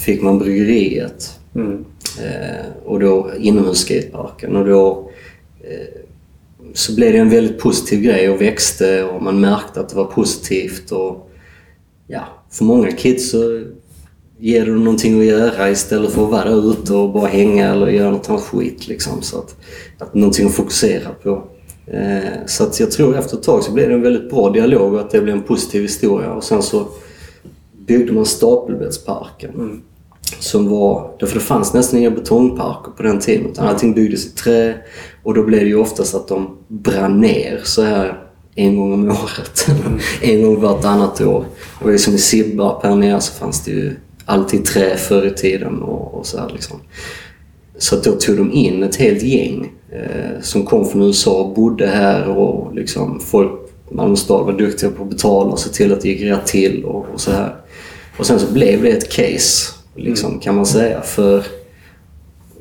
fick 0.06 0.22
man 0.22 0.40
bryggeriet. 0.40 1.40
Mm. 1.56 1.86
Eh, 2.24 2.66
och 2.86 3.00
då 3.00 3.32
inomhusskateparken 3.40 4.56
och 4.56 4.66
då 4.66 5.12
eh, 5.62 6.02
så 6.74 6.96
blev 6.96 7.14
det 7.14 7.20
en 7.20 7.30
väldigt 7.30 7.60
positiv 7.60 8.02
grej 8.02 8.30
och 8.30 8.42
växte 8.42 9.04
och 9.04 9.22
man 9.22 9.40
märkte 9.40 9.80
att 9.80 9.90
det 9.90 9.96
var 9.96 10.06
positivt. 10.06 10.92
Och, 10.92 11.27
ja, 12.08 12.28
för 12.52 12.64
många 12.64 12.92
kids 12.92 13.32
så 13.32 13.64
ger 14.40 14.66
det 14.66 14.72
någonting 14.72 15.20
att 15.20 15.26
göra 15.26 15.70
istället 15.70 16.12
för 16.12 16.24
att 16.24 16.32
vara 16.32 16.50
ute 16.50 16.94
och 16.94 17.14
bara 17.14 17.28
hänga 17.28 17.70
eller 17.70 17.88
göra 17.88 18.12
något 18.12 18.30
annat 18.30 18.42
skit. 18.42 18.88
Liksom. 18.88 19.22
Så 19.22 19.38
att, 19.38 19.56
att 19.98 20.14
någonting 20.14 20.48
att 20.48 20.54
fokusera 20.54 21.10
på. 21.24 21.44
Eh, 21.88 22.46
så 22.46 22.64
att 22.64 22.80
jag 22.80 22.92
tror 22.92 23.18
efter 23.18 23.38
ett 23.38 23.44
tag 23.44 23.64
så 23.64 23.72
blev 23.72 23.90
det 23.90 23.96
en 23.96 24.02
väldigt 24.02 24.30
bra 24.30 24.50
dialog 24.50 24.94
och 24.94 25.00
att 25.00 25.10
det 25.10 25.22
blev 25.22 25.36
en 25.36 25.44
positiv 25.44 25.82
historia. 25.82 26.34
Och 26.34 26.44
sen 26.44 26.64
så 26.64 26.88
byggde 27.88 28.14
man 28.14 28.26
Stapelbäddsparken. 28.26 29.54
Mm. 29.54 29.82
Som 30.40 30.70
var, 30.70 31.16
därför 31.20 31.36
det 31.36 31.46
fanns 31.46 31.74
nästan 31.74 32.00
inga 32.00 32.12
betongparker 32.12 32.92
på 32.92 33.04
den 33.04 33.20
tiden. 33.20 33.46
Utan 33.46 33.68
allting 33.68 33.94
byggdes 33.94 34.26
i 34.26 34.30
trä 34.30 34.76
och 35.24 35.34
då 35.34 35.44
blev 35.44 35.60
det 35.60 35.68
ju 35.68 35.78
oftast 35.78 36.16
att 36.16 36.28
de 36.28 36.58
brann 36.68 37.22
ner 37.22 37.62
så 37.64 37.82
här 37.82 38.27
en 38.58 38.78
gång 38.78 38.94
om 38.94 39.10
året. 39.10 39.68
Mm. 39.70 40.00
en 40.22 40.42
gång 40.42 40.62
vartannat 40.62 41.22
år. 41.22 41.46
Och 41.82 41.92
liksom 41.92 42.14
i 42.14 42.18
Sibbarp 42.18 42.84
här 42.84 42.96
nere 42.96 43.22
så 43.22 43.34
fanns 43.34 43.64
det 43.64 43.72
ju 43.72 43.96
alltid 44.26 44.66
trä 44.66 44.98
förr 44.98 45.26
i 45.26 45.34
tiden 45.34 45.82
och, 45.82 46.14
och 46.14 46.26
så 46.26 46.40
här 46.40 46.50
liksom. 46.54 46.80
Så 47.78 47.96
då 47.96 48.12
tog 48.12 48.38
de 48.38 48.52
in 48.52 48.84
ett 48.84 48.96
helt 48.96 49.24
gäng 49.24 49.72
eh, 49.92 50.42
som 50.42 50.66
kom 50.66 50.90
från 50.90 51.02
USA 51.02 51.32
och 51.32 51.56
bodde 51.56 51.88
här 51.88 52.28
och 52.28 52.76
liksom 52.76 53.20
folk, 53.20 53.52
Malmö 53.92 54.16
stad 54.16 54.46
var 54.46 54.54
duktiga 54.54 54.90
på 54.90 55.04
att 55.04 55.10
betala 55.10 55.52
och 55.52 55.60
se 55.60 55.70
till 55.70 55.94
att 55.94 56.02
det 56.02 56.10
gick 56.10 56.22
rätt 56.22 56.46
till 56.46 56.86
och, 56.86 57.06
och 57.14 57.22
så 57.22 57.32
här. 57.32 57.56
Och 58.18 58.26
sen 58.26 58.40
så 58.40 58.54
blev 58.54 58.84
det 58.84 58.90
ett 58.90 59.12
case, 59.12 59.74
liksom, 59.96 60.30
mm. 60.30 60.40
kan 60.40 60.56
man 60.56 60.66
säga, 60.66 61.02
för 61.02 61.44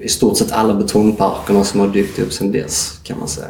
i 0.00 0.08
stort 0.08 0.36
sett 0.36 0.52
alla 0.52 0.74
betongparkerna 0.74 1.64
som 1.64 1.80
har 1.80 1.88
dykt 1.88 2.18
upp 2.18 2.32
sedan 2.32 2.52
dess 2.52 3.00
kan 3.02 3.18
man 3.18 3.28
säga. 3.28 3.48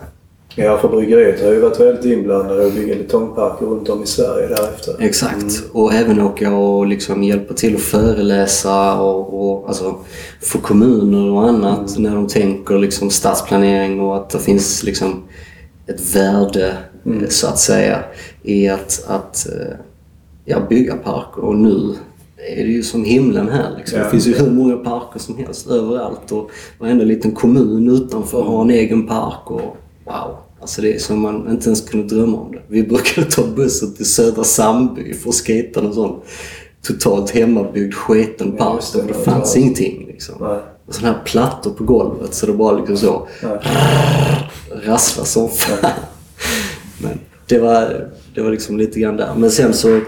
Ja, 0.58 0.78
för 0.78 0.88
bryggeriet 0.88 1.42
har 1.42 1.52
ju 1.52 1.60
varit 1.60 1.80
väldigt 1.80 2.04
inblandade 2.04 2.66
att 2.66 2.74
bygga 2.74 2.94
betongparker 2.94 3.66
runt 3.66 3.88
om 3.88 4.02
i 4.02 4.06
Sverige 4.06 4.46
därefter. 4.46 4.96
Exakt. 5.00 5.34
Mm. 5.34 5.70
Och 5.72 5.94
även 5.94 6.20
åka 6.20 6.54
och 6.54 6.86
liksom 6.86 7.22
hjälpa 7.22 7.54
till 7.54 7.74
att 7.74 7.80
föreläsa 7.80 9.00
och, 9.00 9.50
och 9.50 9.68
alltså, 9.68 9.94
för 10.40 10.58
kommuner 10.58 11.30
och 11.30 11.48
annat 11.48 11.96
mm. 11.96 12.02
när 12.02 12.16
de 12.16 12.26
tänker 12.26 12.78
liksom 12.78 13.10
stadsplanering 13.10 14.00
och 14.00 14.16
att 14.16 14.30
det 14.30 14.38
finns 14.38 14.82
liksom 14.82 15.22
ett 15.86 16.16
värde 16.16 16.76
mm. 17.06 17.24
så 17.28 17.46
att 17.46 17.58
säga 17.58 18.04
i 18.42 18.68
att, 18.68 19.04
att 19.06 19.46
eh, 19.48 19.76
ja, 20.44 20.60
bygga 20.68 20.96
parker. 20.96 21.44
Och 21.44 21.56
nu 21.56 21.94
är 22.36 22.64
det 22.64 22.72
ju 22.72 22.82
som 22.82 23.04
himlen 23.04 23.48
här. 23.48 23.74
Liksom. 23.78 23.98
Ja. 23.98 24.04
Det 24.04 24.10
finns 24.10 24.26
ju 24.26 24.34
hur 24.34 24.50
många 24.50 24.76
parker 24.76 25.18
som 25.18 25.36
helst 25.36 25.70
överallt 25.70 26.32
och 26.32 26.50
varenda 26.78 27.04
liten 27.04 27.32
kommun 27.32 27.90
utanför 27.90 28.42
har 28.42 28.62
en 28.62 28.70
egen 28.70 29.06
park. 29.06 29.50
Och, 29.50 29.76
wow! 30.04 30.45
Alltså 30.66 30.82
det 30.82 30.94
är 30.94 30.98
som 30.98 31.20
man 31.20 31.50
inte 31.50 31.66
ens 31.66 31.88
kunde 31.88 32.14
drömma 32.14 32.38
om 32.40 32.52
det. 32.52 32.62
Vi 32.68 32.82
brukade 32.82 33.30
ta 33.30 33.46
bussen 33.46 33.94
till 33.94 34.06
Södra 34.06 34.44
Sandby 34.44 35.14
för 35.14 35.30
att 35.30 35.34
skejta 35.34 35.80
någon 35.80 35.94
sån 35.94 36.20
totalt 36.82 37.30
hemmabyggd 37.30 37.94
sketen 37.94 38.52
park 38.52 38.84
ja, 38.94 39.00
det, 39.00 39.06
det 39.06 39.14
fanns 39.14 39.54
det. 39.54 39.60
ingenting. 39.60 40.06
Liksom. 40.06 40.60
Sådana 40.88 41.16
här 41.16 41.24
plattor 41.24 41.70
på 41.70 41.84
golvet 41.84 42.34
så 42.34 42.46
det 42.46 42.52
bara 42.52 42.78
liksom 42.78 42.96
så 42.96 43.28
rasslar 44.84 45.24
som 45.24 45.48
fan. 45.48 45.90
Men 47.02 47.18
det 47.46 47.58
var, 47.58 48.10
det 48.34 48.40
var 48.40 48.50
liksom 48.50 48.78
lite 48.78 49.00
grann 49.00 49.16
där. 49.16 49.34
Men 49.36 49.50
sen 49.50 49.74
så 49.74 50.00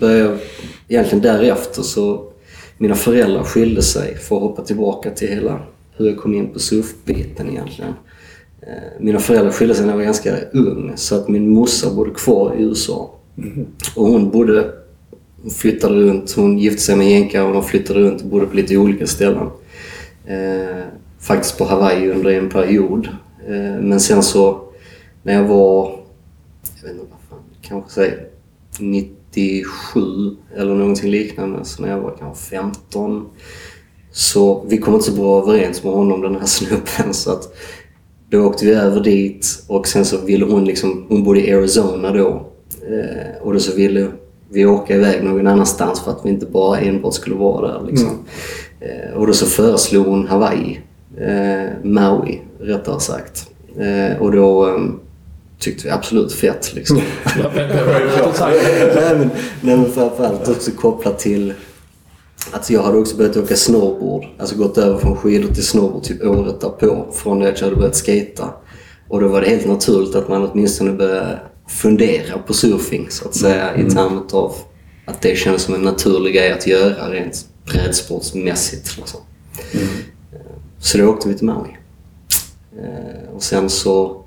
började 0.00 0.20
jag, 0.20 0.38
egentligen 0.88 1.22
därefter 1.22 1.82
så, 1.82 2.32
mina 2.78 2.94
föräldrar 2.94 3.42
skilde 3.42 3.82
sig 3.82 4.16
för 4.16 4.36
att 4.36 4.42
hoppa 4.42 4.62
tillbaka 4.62 5.10
till 5.10 5.28
hela 5.28 5.60
hur 5.96 6.06
jag 6.06 6.16
kom 6.16 6.34
in 6.34 6.52
på 6.52 6.58
surfbiten 6.58 7.50
egentligen. 7.50 7.90
Eh, 7.90 7.96
mina 8.98 9.18
föräldrar 9.18 9.52
skilde 9.52 9.74
sig 9.74 9.84
när 9.84 9.92
jag 9.92 9.98
var 9.98 10.04
ganska 10.04 10.36
ung 10.52 10.92
så 10.96 11.14
att 11.14 11.28
min 11.28 11.48
morsa 11.48 11.94
bodde 11.94 12.10
kvar 12.10 12.54
i 12.58 12.62
USA. 12.62 13.10
Och 13.96 14.06
hon 14.06 14.30
bodde, 14.30 14.72
hon 15.42 15.50
flyttade 15.50 15.94
runt, 15.94 16.32
hon 16.32 16.58
gifte 16.58 16.82
sig 16.82 16.96
med 16.96 17.34
en 17.34 17.46
och 17.46 17.52
de 17.52 17.62
flyttade 17.62 18.00
runt 18.00 18.22
och 18.22 18.28
bodde 18.28 18.46
på 18.46 18.56
lite 18.56 18.76
olika 18.76 19.06
ställen. 19.06 19.50
Eh, 20.26 20.84
faktiskt 21.20 21.58
på 21.58 21.64
Hawaii 21.64 22.10
under 22.10 22.30
en 22.30 22.48
period. 22.48 23.08
Eh, 23.48 23.82
men 23.82 24.00
sen 24.00 24.22
så 24.22 24.60
när 25.22 25.34
jag 25.34 25.44
var, 25.44 25.98
jag 26.76 26.88
vet 26.88 26.92
inte 26.92 27.06
vad 27.10 27.38
fan, 27.38 27.44
kanske 27.62 27.90
säg 27.90 28.30
97 28.80 30.00
eller 30.56 30.74
någonting 30.74 31.10
liknande. 31.10 31.64
Så 31.64 31.82
när 31.82 31.88
jag 31.88 32.00
var 32.00 32.16
kanske 32.18 32.44
15 32.44 33.28
så 34.16 34.64
vi 34.68 34.78
kom 34.78 34.94
inte 34.94 35.06
så 35.06 35.12
bra 35.12 35.42
överens 35.42 35.84
med 35.84 35.92
honom, 35.92 36.20
den 36.20 36.34
här 36.34 36.46
snubben. 36.46 37.14
Så 37.14 37.32
att 37.32 37.56
då 38.30 38.44
åkte 38.46 38.66
vi 38.66 38.72
över 38.72 39.00
dit 39.00 39.64
och 39.68 39.88
sen 39.88 40.04
så 40.04 40.18
ville 40.18 40.44
hon 40.44 40.64
liksom, 40.64 41.06
hon 41.08 41.24
bodde 41.24 41.40
i 41.40 41.54
Arizona 41.54 42.12
då. 42.12 42.46
Eh, 42.88 43.42
och 43.42 43.52
då 43.52 43.60
så 43.60 43.76
ville 43.76 44.08
vi 44.48 44.66
åka 44.66 44.94
iväg 44.94 45.24
någon 45.24 45.46
annanstans 45.46 46.00
för 46.00 46.10
att 46.10 46.20
vi 46.24 46.28
inte 46.28 46.46
bara 46.46 46.78
enbart 46.78 47.14
skulle 47.14 47.36
vara 47.36 47.72
där 47.72 47.86
liksom. 47.90 48.18
Eh, 48.80 49.16
och 49.16 49.26
då 49.26 49.32
så 49.32 49.46
föreslog 49.46 50.06
hon 50.06 50.26
Hawaii. 50.26 50.80
Eh, 51.20 51.70
Maui, 51.82 52.40
rättare 52.60 53.00
sagt. 53.00 53.50
Eh, 53.78 54.22
och 54.22 54.32
då 54.32 54.68
eh, 54.68 54.74
tyckte 55.58 55.84
vi 55.84 55.90
absolut 55.90 56.32
fett 56.32 56.74
liksom. 56.74 56.96
Nej, 57.54 57.54
men, 59.18 59.30
nej 59.60 59.76
men 59.76 59.90
framförallt 59.90 60.48
också 60.48 60.70
kopplat 60.70 61.18
till 61.18 61.52
att 62.52 62.70
jag 62.70 62.82
hade 62.82 62.98
också 62.98 63.16
börjat 63.16 63.36
åka 63.36 63.56
snowboard. 63.56 64.24
Alltså 64.38 64.56
gått 64.56 64.78
över 64.78 64.98
från 64.98 65.16
skidor 65.16 65.48
till 65.54 65.66
snowboard 65.66 66.02
typ 66.02 66.22
året 66.24 66.60
därpå. 66.60 67.06
Från 67.12 67.38
det 67.38 67.48
att 67.48 67.60
jag 67.60 67.66
hade 67.66 67.76
börjat 67.76 67.96
skata. 67.96 68.50
Och 69.08 69.20
då 69.20 69.28
var 69.28 69.40
det 69.40 69.48
helt 69.48 69.66
naturligt 69.66 70.14
att 70.14 70.28
man 70.28 70.42
åtminstone 70.50 70.92
började 70.92 71.40
fundera 71.68 72.38
på 72.38 72.54
surfing 72.54 73.06
så 73.10 73.28
att 73.28 73.34
säga. 73.34 73.76
I 73.76 73.90
termer 73.90 74.22
av 74.32 74.54
att 75.06 75.22
det 75.22 75.36
kändes 75.38 75.62
som 75.62 75.74
en 75.74 75.82
naturlig 75.82 76.34
grej 76.34 76.52
att 76.52 76.66
göra 76.66 77.10
rent 77.10 77.46
brädsportsmässigt. 77.72 78.96
Liksom. 78.96 79.20
Så 80.78 80.98
då 80.98 81.06
åkte 81.08 81.28
vi 81.28 81.34
till 81.34 81.46
Maui. 81.46 81.68
Eh, 82.78 83.34
Och 83.34 83.42
sen 83.42 83.70
så 83.70 84.22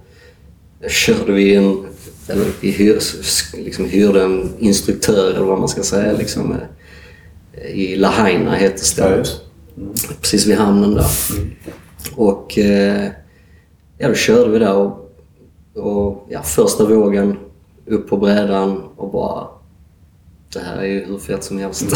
körde 0.89 1.31
vi 1.31 1.55
en, 1.55 1.85
eller 2.27 2.45
vi 2.61 2.71
hyr, 2.71 2.99
liksom 3.57 3.85
hyrde 3.85 4.23
en 4.23 4.49
instruktör 4.59 5.29
eller 5.29 5.45
vad 5.45 5.59
man 5.59 5.69
ska 5.69 5.83
säga 5.83 6.13
liksom, 6.17 6.51
eh, 6.51 6.57
i 7.73 7.95
Lahaina 7.95 8.55
heter 8.55 8.85
stället. 8.85 9.17
just. 9.17 10.21
Precis 10.21 10.45
vid 10.47 10.57
hamnen 10.57 10.93
där. 10.93 11.05
Och 12.15 12.57
eh, 12.57 13.07
ja, 13.97 14.07
då 14.07 14.13
körde 14.13 14.51
vi 14.51 14.59
där 14.59 14.75
och, 14.75 15.15
och 15.75 16.27
ja, 16.29 16.41
första 16.43 16.85
vågen 16.85 17.37
upp 17.85 18.09
på 18.09 18.17
brädan 18.17 18.81
och 18.95 19.11
bara 19.11 19.47
det 20.53 20.59
här 20.59 20.77
är 20.77 20.85
ju 20.85 21.05
hur 21.05 21.17
fett 21.17 21.43
som 21.43 21.57
helst. 21.59 21.85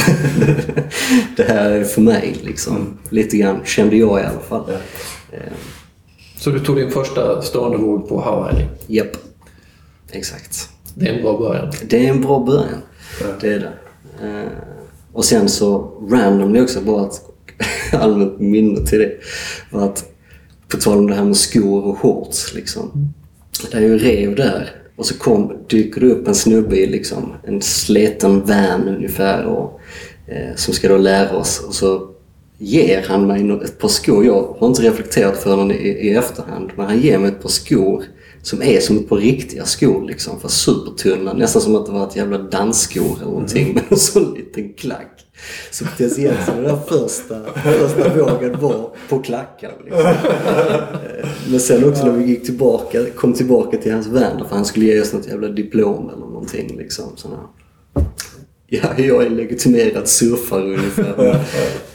det 1.38 1.44
här 1.44 1.72
är 1.72 1.84
för 1.84 2.02
mig 2.02 2.36
liksom. 2.44 2.98
Lite 3.10 3.38
grann 3.38 3.60
kände 3.66 3.96
jag 3.96 4.22
i 4.22 4.24
alla 4.24 4.40
fall. 4.40 4.64
Ja. 4.68 4.74
Eh, 5.38 5.54
Så 6.38 6.50
du 6.50 6.60
tog 6.60 6.76
din 6.76 6.92
första 6.92 7.42
stående 7.42 7.78
våg 7.78 8.10
på 8.10 8.22
Hawaii. 8.22 8.68
Japp, 8.88 9.18
exakt. 10.12 10.70
Det 10.96 11.08
är 11.10 11.14
en 11.14 11.22
bra 11.22 11.38
början. 11.38 11.72
Det 11.88 12.06
är 12.08 12.10
en 12.10 12.22
bra 12.22 12.40
början. 12.40 12.82
Ja. 13.22 13.28
Det 13.42 13.54
är 13.54 13.60
det. 13.60 13.74
Eh, 14.28 14.48
och 15.14 15.26
sen 15.26 15.50
så 15.50 15.92
randomly 16.10 16.62
också, 16.62 16.82
bara 16.82 17.08
ett 17.08 17.22
allmänt 17.94 18.40
minne 18.40 18.86
till 18.86 19.00
det. 19.00 19.12
Var 19.72 19.86
att, 19.86 20.10
på 20.68 20.78
tal 20.78 20.98
om 20.98 21.08
det 21.08 21.16
här 21.16 21.26
med 21.26 21.38
skor 21.38 21.84
och 21.84 21.98
shorts 21.98 22.54
liksom. 22.54 23.14
Där 23.72 23.82
jag 23.82 24.04
rev 24.06 24.36
där 24.36 24.70
och 24.96 25.06
så 25.06 25.18
kom, 25.18 25.58
dyker 25.68 26.02
det 26.02 26.08
upp 26.08 26.28
en 26.28 26.36
snubbe 26.36 26.76
i 26.76 26.88
liksom, 26.88 27.34
en 27.44 27.62
sleten 27.62 28.42
van 28.46 28.88
ungefär 28.88 29.46
och, 29.46 29.80
eh, 30.28 30.56
som 30.56 30.74
ska 30.74 30.90
då 30.90 30.98
lära 30.98 31.38
oss. 31.38 31.64
Och 31.68 31.76
så 31.76 32.10
ger 32.58 33.06
han 33.08 33.28
mig 33.28 33.60
ett 33.64 33.80
par 33.80 33.88
skor. 33.88 34.26
Jag 34.26 34.56
har 34.60 34.68
inte 34.68 34.82
reflekterat 34.82 35.38
för 35.38 35.58
den 35.58 35.72
i, 35.72 35.88
i 35.88 36.16
efterhand. 36.16 36.72
Men 36.76 36.86
han 36.86 37.00
ger 37.00 37.18
mig 37.18 37.30
ett 37.30 37.42
par 37.42 37.50
skor 37.50 38.04
som 38.44 38.62
är 38.62 38.80
som 38.80 39.04
par 39.04 39.18
riktiga 39.18 39.66
skor 39.66 40.08
liksom. 40.08 40.40
Fast 40.40 40.62
supertunna. 40.62 41.34
Nästan 41.34 41.62
som 41.62 41.76
att 41.76 41.86
det 41.86 41.92
var 41.92 42.08
ett 42.08 42.16
jävla 42.16 42.38
dansskor 42.38 43.16
eller 43.16 43.26
någonting. 43.26 43.74
Med 43.74 43.84
en 43.90 43.98
sån 43.98 44.34
liten 44.34 44.74
klack. 44.74 45.26
Så 45.72 45.86
potentiellt 45.86 46.38
så 46.46 46.52
den 46.52 46.64
där 46.64 46.80
första, 46.88 47.40
första 47.54 48.10
vågen 48.16 48.60
var 48.60 48.90
på 49.10 49.20
klackar. 49.20 49.74
Liksom. 49.84 50.06
Eh, 50.06 51.28
Men 51.50 51.60
sen 51.60 51.90
också 51.90 52.06
när 52.06 52.12
vi 52.12 52.26
gick 52.26 52.46
tillbaka, 52.46 53.06
kom 53.16 53.34
tillbaka 53.34 53.78
till 53.78 53.94
hans 53.94 54.08
vän. 54.08 54.38
För 54.50 54.56
han 54.56 54.66
skulle 54.66 54.86
ge 54.86 55.02
oss 55.02 55.14
något 55.14 55.28
jävla 55.28 55.48
diplom 55.48 56.10
eller 56.10 56.26
någonting 56.26 56.78
liksom. 56.78 57.06
Ja, 58.68 58.90
jag 58.98 59.24
är 59.26 59.30
legitimerad 59.30 60.08
surfare 60.08 60.64
ungefär. 60.64 61.14
Men 61.18 61.36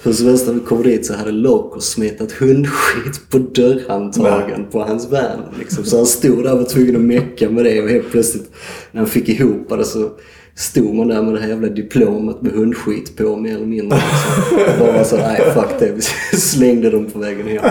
Hur 0.03 0.13
som 0.13 0.27
helst 0.27 0.47
när 0.47 0.55
vi 0.55 0.61
kom 0.61 0.83
dit 0.83 1.07
så 1.07 1.15
hade 1.15 1.33
Loco 1.33 1.81
smetat 1.81 2.33
hundskit 2.33 3.31
på 3.31 3.39
dörrhandtagen 3.39 4.67
på 4.71 4.81
hans 4.83 5.11
van. 5.11 5.55
Liksom. 5.59 5.85
Så 5.85 5.97
han 5.97 6.07
stod 6.07 6.45
där 6.45 6.53
och 6.53 6.59
var 6.59 6.65
tvungen 6.65 6.97
att 6.97 7.03
mecka 7.03 7.51
med 7.51 7.65
det 7.65 7.83
och 7.83 7.89
helt 7.89 8.11
plötsligt 8.11 8.51
när 8.93 9.01
han 9.01 9.11
fick 9.11 9.29
ihop 9.29 9.69
det 9.69 9.85
så 9.85 10.11
stod 10.57 10.95
man 10.95 11.09
där 11.09 11.23
med 11.23 11.35
det 11.35 11.41
här 11.41 11.49
jävla 11.49 11.69
diplomet 11.69 12.43
med 12.43 12.53
hundskit 12.53 13.17
på 13.17 13.37
mer 13.37 13.55
eller 13.55 13.67
mindre. 13.67 13.99
Liksom. 13.99 14.87
Bara 14.87 15.05
så, 15.05 15.17
nej 15.17 15.43
fuck 15.55 15.79
det. 15.79 15.93
Vi 15.93 16.03
slängde 16.39 16.91
dem 16.91 17.07
på 17.07 17.19
vägen 17.19 17.47
hem. 17.47 17.65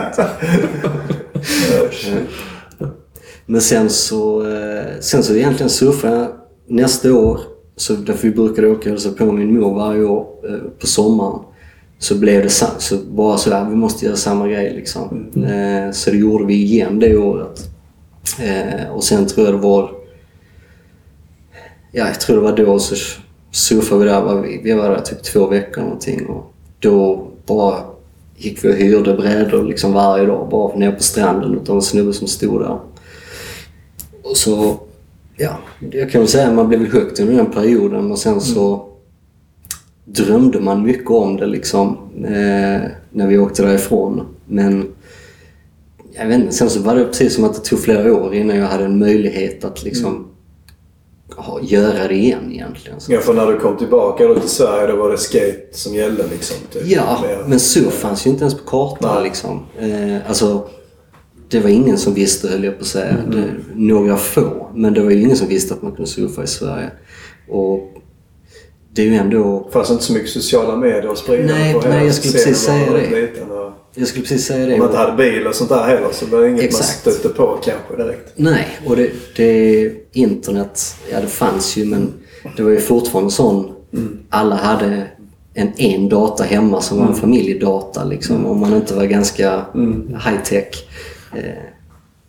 Men 3.45 3.62
sen 3.62 3.89
så, 3.89 4.47
eh, 4.49 4.86
sen 4.99 5.23
så 5.23 5.36
egentligen 5.36 5.69
surfade 5.69 6.15
jag 6.15 6.27
nästa 6.67 7.13
år, 7.13 7.39
så 7.77 7.93
därför 7.93 8.27
vi 8.27 8.33
brukade 8.33 8.67
åka 8.67 8.79
och 8.79 8.85
hälsa 8.85 9.11
på 9.11 9.31
min 9.31 9.59
mor 9.59 9.75
varje 9.75 10.03
år 10.03 10.27
eh, 10.49 10.69
på 10.79 10.87
sommaren. 10.87 11.39
Så 11.99 12.15
blev 12.15 12.43
det 12.43 12.49
så 12.49 12.65
bara 13.09 13.37
så 13.37 13.51
här, 13.53 13.69
vi 13.69 13.75
måste 13.75 14.05
göra 14.05 14.15
samma 14.15 14.47
grej 14.47 14.73
liksom. 14.75 15.27
Eh, 15.35 15.91
Så 15.91 16.09
det 16.11 16.17
gjorde 16.17 16.45
vi 16.45 16.53
igen 16.53 16.99
det 16.99 17.17
året. 17.17 17.69
Eh, 18.41 18.89
Och 18.91 19.03
sen 19.03 19.27
tror 19.27 19.45
jag 19.45 19.55
det 19.55 19.61
var, 19.61 19.91
ja 21.91 22.05
jag 22.07 22.19
tror 22.19 22.35
det 22.35 22.41
var 22.41 22.57
då 22.57 22.79
så 22.79 22.95
surfade 23.51 24.03
vi 24.03 24.09
där, 24.09 24.61
vi 24.63 24.73
var 24.73 24.89
där 24.89 24.99
typ 25.01 25.23
två 25.23 25.47
veckor 25.47 25.81
någonting 25.81 26.25
och 26.25 26.53
då 26.79 27.27
bara 27.45 27.75
gick 28.37 28.63
vi 28.65 28.69
och 28.71 28.75
hyrde 28.75 29.13
brädor 29.13 29.63
liksom 29.63 29.93
varje 29.93 30.25
dag 30.25 30.47
bara 30.51 30.75
ner 30.75 30.91
på 30.91 31.03
stranden 31.03 31.53
utav 31.61 31.75
en 31.75 31.81
snubbe 31.81 32.13
som 32.13 32.27
stod 32.27 32.61
där. 32.61 32.79
Och 34.23 34.37
så, 34.37 34.79
ja, 35.38 35.58
jag 35.91 36.12
kan 36.12 36.21
väl 36.21 36.28
säga 36.28 36.47
att 36.47 36.54
man 36.54 36.67
blev 36.67 36.93
högt 36.93 37.19
under 37.19 37.34
den 37.34 37.52
perioden 37.52 38.12
och 38.12 38.19
sen 38.19 38.41
så 38.41 38.88
drömde 40.06 40.60
man 40.60 40.84
mycket 40.84 41.12
om 41.12 41.38
det 41.38 41.45
liksom 41.45 41.97
eh, 42.17 42.82
när 43.12 43.28
vi 43.28 43.38
åkte 43.38 43.63
därifrån. 43.63 44.26
Men 44.45 44.88
jag 46.13 46.28
vet 46.28 46.39
inte, 46.39 46.54
sen 46.54 46.69
så 46.69 46.80
var 46.80 46.95
det 46.95 47.06
precis 47.06 47.36
som 47.36 47.43
att 47.43 47.54
det 47.54 47.60
tog 47.60 47.80
flera 47.80 48.13
år 48.13 48.34
innan 48.34 48.58
jag 48.58 48.67
hade 48.67 48.86
en 48.86 49.00
möjlighet 49.00 49.63
att 49.63 49.84
liksom 49.84 50.28
ha, 51.36 51.62
göra 51.62 52.08
det 52.08 52.15
igen 52.15 52.52
egentligen. 52.52 53.00
Så. 53.00 53.13
Ja, 53.13 53.19
för 53.19 53.34
när 53.34 53.47
du 53.47 53.60
kom 53.60 53.78
tillbaka 53.78 54.28
då 54.28 54.39
till 54.39 54.50
Sverige 54.50 54.88
då 54.88 54.95
var 54.95 55.12
det 55.12 55.17
skate 55.17 55.67
som 55.71 55.95
gällde 55.95 56.23
liksom? 56.32 56.58
Typ. 56.73 56.82
Ja, 56.86 57.23
men 57.47 57.60
surf 57.60 57.93
fanns 57.93 58.28
ju 58.28 58.30
inte 58.30 58.43
ens 58.43 58.58
på 58.58 58.63
kartan 58.63 59.23
liksom. 59.23 59.65
Eh, 59.80 60.28
alltså, 60.28 60.69
det 61.49 61.60
var 61.60 61.69
ingen 61.69 61.97
som 61.97 62.13
visste 62.13 62.47
höll 62.47 62.63
jag 62.63 62.77
på 62.77 62.81
att 62.81 62.88
säga. 62.88 63.15
Det, 63.31 63.43
några 63.75 64.17
få. 64.17 64.71
Men 64.75 64.93
det 64.93 65.01
var 65.01 65.12
ju 65.12 65.21
ingen 65.21 65.38
som 65.38 65.47
visste 65.47 65.73
att 65.73 65.81
man 65.81 65.91
kunde 65.91 66.12
surfa 66.12 66.43
i 66.43 66.47
Sverige. 66.47 66.91
Och 67.49 67.93
det 68.93 69.01
är 69.01 69.05
ju 69.05 69.15
ändå... 69.15 69.63
Det 69.67 69.73
fanns 69.73 69.91
inte 69.91 70.03
så 70.03 70.13
mycket 70.13 70.29
sociala 70.29 70.75
medier 70.75 71.12
att 71.12 71.17
sprida 71.17 71.53
Nej, 71.53 71.73
på 71.73 71.89
nej, 71.89 72.05
jag 72.05 72.15
skulle 72.15 72.33
precis 72.33 72.57
säga 72.57 72.93
det. 72.93 73.21
Liten 73.21 73.51
och 73.51 73.71
Jag 73.95 74.07
skulle 74.07 74.23
precis 74.23 74.45
säga 74.45 74.65
det. 74.65 74.73
om 74.73 74.79
man 74.79 74.88
inte 74.88 74.99
hade 74.99 75.17
bil 75.17 75.47
och 75.47 75.55
sånt 75.55 75.69
där 75.69 75.83
heller 75.83 76.10
så 76.12 76.25
var 76.25 76.41
det 76.41 76.49
inget 76.49 76.63
Exakt. 76.63 77.05
man 77.05 77.13
stötte 77.13 77.36
på 77.36 77.60
kanske 77.63 78.03
direkt. 78.03 78.33
Nej, 78.36 78.67
och 78.86 78.95
det, 78.95 79.10
det, 79.36 79.91
internet, 80.13 80.95
ja 81.12 81.21
det 81.21 81.27
fanns 81.27 81.77
ju 81.77 81.86
men 81.86 82.13
det 82.57 82.63
var 82.63 82.71
ju 82.71 82.79
fortfarande 82.79 83.31
sån, 83.31 83.71
alla 84.29 84.55
hade 84.55 85.07
en, 85.53 85.71
en 85.77 86.10
data 86.10 86.43
hemma 86.43 86.81
som 86.81 86.97
var 86.97 87.07
en 87.07 87.15
familjedata 87.15 88.03
liksom 88.03 88.45
om 88.45 88.60
man 88.60 88.73
inte 88.73 88.93
var 88.95 89.05
ganska 89.05 89.65
high 90.25 90.43
tech. 90.45 90.88
Eh, 91.33 91.41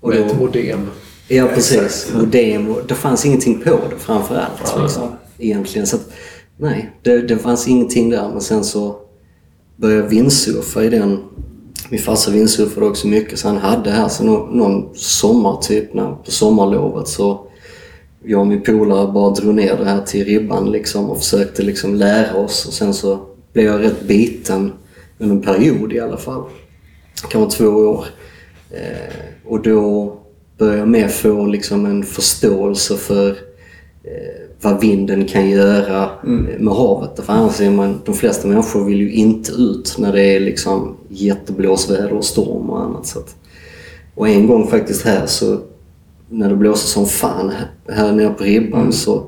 och 0.00 0.08
Med 0.08 0.20
ett 0.20 0.38
modem. 0.40 0.90
Ja 1.28 1.48
precis. 1.54 2.12
Modem 2.14 2.68
och 2.68 2.80
det 2.88 2.94
fanns 2.94 3.26
ingenting 3.26 3.60
på 3.60 3.80
det 3.90 3.98
framförallt. 3.98 4.82
Liksom, 4.82 5.08
egentligen. 5.38 5.86
Så 5.86 5.96
att, 5.96 6.10
nej, 6.56 6.90
det, 7.02 7.22
det 7.22 7.38
fanns 7.38 7.68
ingenting 7.68 8.10
där. 8.10 8.28
Men 8.28 8.40
sen 8.40 8.64
så 8.64 8.96
började 9.76 10.02
jag 10.02 10.08
vindsurfa 10.08 10.84
i 10.84 10.88
den. 10.88 11.18
Min 11.90 12.00
farsa 12.00 12.30
vindsurfade 12.30 12.86
också 12.86 13.08
mycket 13.08 13.38
så 13.38 13.48
han 13.48 13.56
hade 13.56 13.90
här 13.90 14.08
så 14.08 14.24
någon, 14.24 14.58
någon 14.58 14.94
sommar 14.94 15.56
typ 15.62 15.94
när, 15.94 16.12
på 16.12 16.30
sommarlovet 16.30 17.08
så 17.08 17.48
jag 18.24 18.40
och 18.40 18.46
min 18.46 18.62
polare 18.62 19.12
bara 19.12 19.30
drog 19.34 19.54
ner 19.54 19.76
det 19.76 19.84
här 19.84 20.02
till 20.02 20.24
ribban 20.24 20.70
liksom 20.70 21.10
och 21.10 21.18
försökte 21.18 21.62
liksom 21.62 21.94
lära 21.94 22.36
oss 22.36 22.66
och 22.66 22.72
sen 22.72 22.94
så 22.94 23.20
blev 23.52 23.66
jag 23.66 23.82
rätt 23.82 24.02
biten 24.02 24.72
under 25.18 25.36
en 25.36 25.42
period 25.42 25.92
i 25.92 26.00
alla 26.00 26.16
fall. 26.16 26.44
Kanske 27.30 27.58
två 27.58 27.68
år. 27.68 28.04
Eh, 28.70 29.14
och 29.46 29.62
då 29.62 30.16
börjar 30.58 30.86
mer 30.86 31.08
få 31.08 31.46
liksom 31.46 31.86
en 31.86 32.02
förståelse 32.02 32.96
för 32.96 33.28
eh, 34.04 34.48
vad 34.60 34.80
vinden 34.80 35.24
kan 35.26 35.50
göra 35.50 36.10
med 36.58 36.74
havet. 36.74 37.20
För 37.26 37.32
annars 37.32 37.60
är 37.60 37.70
man, 37.70 38.00
de 38.04 38.14
flesta 38.14 38.48
människor 38.48 38.84
vill 38.84 39.00
ju 39.00 39.12
inte 39.12 39.52
ut 39.52 39.96
när 39.98 40.12
det 40.12 40.22
är 40.22 40.40
liksom 40.40 40.96
jätteblåsväder 41.08 42.12
och 42.12 42.24
storm 42.24 42.70
och 42.70 42.82
annat. 42.82 43.06
Så 43.06 43.18
att, 43.18 43.36
och 44.14 44.28
en 44.28 44.46
gång 44.46 44.66
faktiskt 44.66 45.04
här 45.04 45.26
så 45.26 45.58
när 46.28 46.48
det 46.48 46.56
blåste 46.56 46.88
som 46.88 47.06
fan 47.06 47.52
här- 47.88 48.12
nere 48.12 48.34
på 48.34 48.44
ribban 48.44 48.92
så 48.92 49.24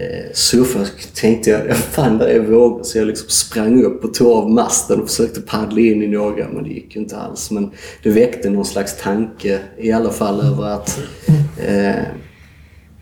eh, 0.00 0.32
surfade 0.32 0.84
jag 0.84 1.14
tänkte 1.14 1.50
jag, 1.50 1.76
fan 1.76 2.18
där 2.18 2.26
är 2.26 2.40
vågor. 2.40 2.82
Så 2.82 2.98
jag 2.98 3.06
liksom 3.06 3.28
sprang 3.28 3.84
upp 3.84 4.04
och 4.04 4.14
tog 4.14 4.32
av 4.32 4.50
masten 4.50 5.00
och 5.00 5.08
försökte 5.08 5.40
paddla 5.40 5.80
in 5.80 6.02
i 6.02 6.06
några 6.06 6.48
men 6.48 6.64
det 6.64 6.70
gick 6.70 6.96
ju 6.96 7.00
inte 7.00 7.16
alls. 7.16 7.50
Men 7.50 7.70
det 8.02 8.10
väckte 8.10 8.50
någon 8.50 8.64
slags 8.64 8.96
tanke 8.96 9.60
i 9.78 9.92
alla 9.92 10.10
fall 10.10 10.40
över 10.40 10.64
att 10.64 11.00
eh, 11.66 12.02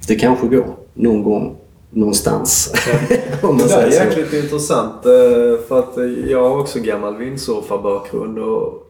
det 0.09 0.15
kanske 0.15 0.47
går 0.47 0.77
någon 0.95 1.23
gång 1.23 1.57
någonstans. 1.91 2.75
Man 3.43 3.59
Det 3.59 3.69
där 3.69 3.87
är 3.87 3.91
jäkligt 3.91 4.33
intressant 4.33 5.07
eh, 5.07 5.67
för 5.69 5.79
att 5.79 5.95
jag 6.31 6.49
har 6.49 6.61
också 6.61 6.81
gammal 6.81 7.17
windsurfarbakgrund 7.17 8.39
och, 8.39 8.86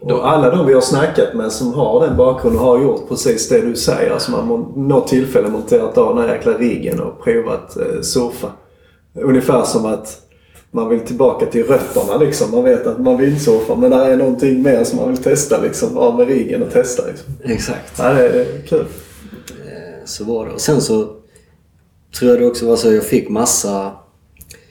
och 0.00 0.28
alla 0.30 0.50
de 0.50 0.66
vi 0.66 0.74
har 0.74 0.80
snackat 0.80 1.34
med 1.34 1.52
som 1.52 1.74
har 1.74 2.06
den 2.06 2.16
bakgrunden 2.16 2.62
har 2.62 2.82
gjort 2.82 3.08
precis 3.08 3.48
det 3.48 3.60
du 3.60 3.76
säger. 3.76 4.10
Alltså 4.10 4.30
man 4.30 4.48
har 4.48 4.58
något 4.76 5.08
tillfälle 5.08 5.48
monterat 5.48 5.98
av 5.98 6.16
den 6.16 6.28
här 6.28 6.34
jäkla 6.34 6.52
riggen 6.52 7.00
och 7.00 7.24
provat 7.24 7.76
eh, 7.76 8.00
surfa. 8.00 8.52
Ungefär 9.14 9.62
som 9.62 9.86
att 9.86 10.20
man 10.70 10.88
vill 10.88 11.00
tillbaka 11.00 11.46
till 11.46 11.64
rötterna 11.64 12.16
liksom. 12.16 12.50
Man 12.50 12.64
vet 12.64 12.86
att 12.86 13.00
man 13.00 13.16
vill 13.16 13.44
surfa 13.44 13.74
men 13.74 13.90
där 13.90 14.08
är 14.08 14.16
någonting 14.16 14.62
mer 14.62 14.84
som 14.84 14.98
man 14.98 15.08
vill 15.08 15.22
testa 15.22 15.60
liksom. 15.60 15.98
Av 15.98 16.16
med 16.16 16.28
riggen 16.28 16.62
och 16.62 16.72
testa 16.72 17.06
liksom. 17.06 17.34
Exakt. 17.44 17.98
Ja, 17.98 18.12
det 18.12 18.40
är 18.40 18.66
kul. 18.68 18.84
Så 20.04 20.24
var 20.24 20.46
det. 20.46 20.52
Och 20.52 20.60
sen 20.60 20.80
så 20.80 21.08
tror 22.18 22.30
jag 22.30 22.40
det 22.40 22.46
också 22.46 22.66
var 22.66 22.76
så 22.76 22.88
att 22.88 22.94
jag 22.94 23.04
fick 23.04 23.28
massa... 23.28 23.92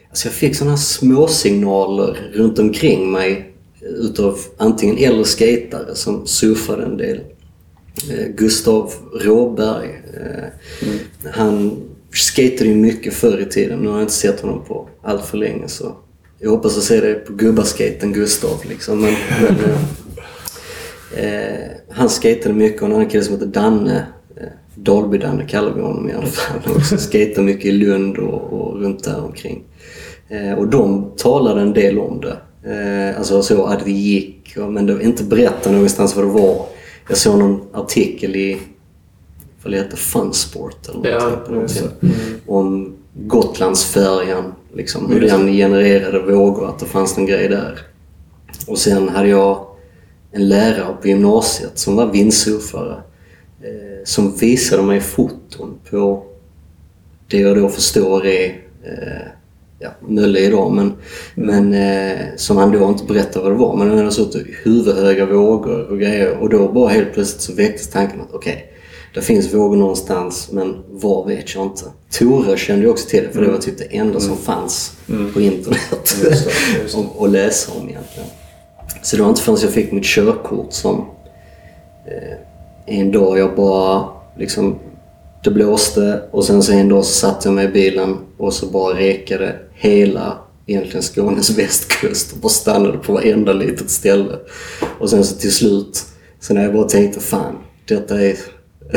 Alltså 0.10 0.28
jag 0.28 0.34
fick 0.34 0.56
sådana 0.56 0.78
små 0.78 1.28
signaler 1.28 2.32
runt 2.34 2.60
omkring 2.60 3.12
mig 3.12 3.49
utav 3.98 4.40
antingen 4.58 4.98
äldre 4.98 5.26
skatare 5.26 5.96
som 5.96 6.28
surfade 6.28 6.84
en 6.84 6.98
del. 6.98 7.20
Eh, 8.12 8.28
Gustav 8.36 8.94
Råberg. 9.22 10.02
Mm. 10.82 11.00
Han 11.34 11.82
skatade 12.14 12.70
ju 12.70 12.76
mycket 12.76 13.14
förr 13.14 13.38
i 13.38 13.46
tiden. 13.46 13.80
Nu 13.80 13.88
har 13.88 13.96
jag 13.96 14.04
inte 14.04 14.14
sett 14.14 14.42
honom 14.42 14.66
på 14.66 14.90
allt 15.02 15.26
för 15.26 15.38
länge 15.38 15.68
så 15.68 15.96
jag 16.42 16.50
hoppas 16.50 16.78
att 16.78 16.84
se 16.84 17.02
det 17.02 17.14
på 17.14 17.34
gubbaskaten 17.34 18.14
Gustav 18.14 18.66
liksom. 18.70 19.02
Men, 19.02 19.14
men, 19.42 19.56
eh, 21.16 21.54
eh, 21.54 21.70
han 21.90 22.10
skatade 22.10 22.56
mycket 22.56 22.82
och 22.82 22.88
en 22.88 22.94
annan 22.94 23.10
kille 23.10 23.24
som 23.24 23.34
heter 23.34 23.48
Danne. 23.48 24.06
Eh, 24.38 24.48
Dalby-Danne 24.76 25.48
kallar 25.48 25.74
vi 25.74 25.82
honom 25.82 26.10
i 26.10 26.14
alla 26.14 26.26
fall. 26.26 26.62
Han 26.66 26.76
också 26.78 26.98
skatade 26.98 27.42
mycket 27.42 27.66
i 27.66 27.72
Lund 27.72 28.18
och, 28.18 28.54
och 28.54 28.82
runt 28.82 29.04
där 29.04 29.24
omkring. 29.24 29.64
Eh, 30.30 30.54
och 30.54 30.68
de 30.68 31.12
talade 31.18 31.62
en 31.62 31.74
del 31.74 32.00
om 32.00 32.22
det. 32.22 32.38
Eh, 32.64 33.18
alltså 33.18 33.42
så 33.44 33.66
att 33.66 33.88
vi 33.88 33.92
gick, 33.92 34.58
och, 34.58 34.74
men 34.74 34.86
det 34.86 35.04
inte 35.04 35.24
berätta 35.24 35.72
någonstans 35.72 36.16
vad 36.16 36.26
det 36.26 36.32
var. 36.32 36.66
Jag 37.10 37.18
såg 37.18 37.40
någon 37.40 37.62
artikel 37.74 38.36
i, 38.36 38.58
vad 39.64 39.74
det 39.74 39.78
heter, 39.78 39.98
Funsport 39.98 40.90
eller 40.90 41.10
Ja, 41.10 41.20
någonting. 41.20 41.48
det. 41.50 42.08
någonting. 42.08 42.42
Om 42.48 42.96
Gotlandsfärjan, 43.14 44.54
liksom, 44.74 45.12
hur 45.12 45.22
den 45.22 45.48
genererade 45.54 46.20
vågor, 46.20 46.70
att 46.70 46.80
det 46.80 46.86
fanns 46.86 47.18
en 47.18 47.26
grej 47.26 47.48
där. 47.48 47.80
Och 48.68 48.78
sen 48.78 49.10
hade 49.10 49.28
jag 49.30 49.66
en 50.32 50.48
lärare 50.50 50.96
på 51.02 51.08
gymnasiet 51.08 51.80
som 51.80 51.96
var 51.96 52.06
vindsurfare 52.12 52.94
eh, 53.62 54.04
som 54.06 54.36
visade 54.38 54.84
mig 54.84 55.00
foton 55.02 55.80
på 55.90 56.24
det 57.28 57.38
jag 57.40 57.58
då 57.58 57.70
förstår 57.70 58.26
är 58.26 58.46
eh, 58.84 59.28
ja, 59.80 59.90
Mölle 60.08 60.40
idag, 60.40 60.72
men, 60.72 60.94
men 61.36 61.74
eh, 61.74 62.18
som 62.36 62.58
han 62.58 62.72
då 62.72 62.88
inte 62.88 63.04
berättade 63.04 63.44
vad 63.44 63.54
det 63.54 63.60
var. 63.60 63.76
Men 63.76 63.90
det 63.90 63.98
hade 63.98 64.12
suttit 64.12 64.48
huvudhöga 64.64 65.26
vågor 65.26 65.92
och 65.92 66.00
grejer 66.00 66.38
och 66.38 66.50
då 66.50 66.72
bara 66.72 66.90
helt 66.90 67.14
plötsligt 67.14 67.42
så 67.42 67.54
väcktes 67.54 67.90
tanken 67.90 68.22
att 68.22 68.34
okej, 68.34 68.74
det 69.14 69.22
finns 69.22 69.54
vågor 69.54 69.78
någonstans 69.78 70.50
men 70.52 70.84
var 70.90 71.28
vet 71.28 71.56
jag 71.56 71.66
inte. 71.66 71.84
Tore 72.12 72.58
kände 72.58 72.86
ju 72.86 72.92
också 72.92 73.10
till 73.10 73.24
det 73.24 73.30
för 73.30 73.42
det 73.42 73.52
var 73.52 73.58
typ 73.58 73.78
det 73.78 73.98
enda 73.98 74.20
som 74.20 74.38
fanns 74.38 74.98
på 75.34 75.42
internet 75.42 75.80
att 75.92 77.30
läsa 77.32 77.72
om 77.72 77.90
egentligen. 77.90 78.30
Så 79.02 79.16
det 79.16 79.22
var 79.22 79.30
inte 79.30 79.42
förrän 79.42 79.58
jag 79.62 79.72
fick 79.72 79.92
mitt 79.92 80.06
körkort 80.06 80.74
som 80.74 81.06
eh, 82.06 82.38
en 82.86 83.12
dag 83.12 83.40
jag 83.40 83.56
bara 83.56 84.06
liksom 84.38 84.80
det 85.44 85.52
blåste 85.52 86.22
och 86.32 86.46
sen 86.46 86.64
så 86.64 86.72
en 86.72 86.90
dag 86.90 87.06
så 87.06 87.12
satte 87.12 87.48
jag 87.48 87.56
mig 87.56 87.66
i 87.66 87.70
bilen 87.70 88.18
och 88.38 88.54
så 88.54 88.66
bara 88.66 88.98
rekade 88.98 89.56
hela 89.80 90.38
egentligen 90.66 91.04
Skånes 91.04 91.50
västkust 91.58 92.34
och 92.34 92.38
bara 92.38 92.50
stannade 92.50 92.98
på 92.98 93.14
varenda 93.14 93.54
litet 93.54 93.90
ställe. 93.90 94.36
Och 95.00 95.10
sen 95.10 95.24
så 95.24 95.36
till 95.36 95.54
slut, 95.54 96.06
så 96.40 96.54
när 96.54 96.64
jag 96.64 96.74
bara 96.74 96.88
tänkte 96.88 97.20
fan, 97.20 97.56
detta 97.88 98.22
är 98.22 98.38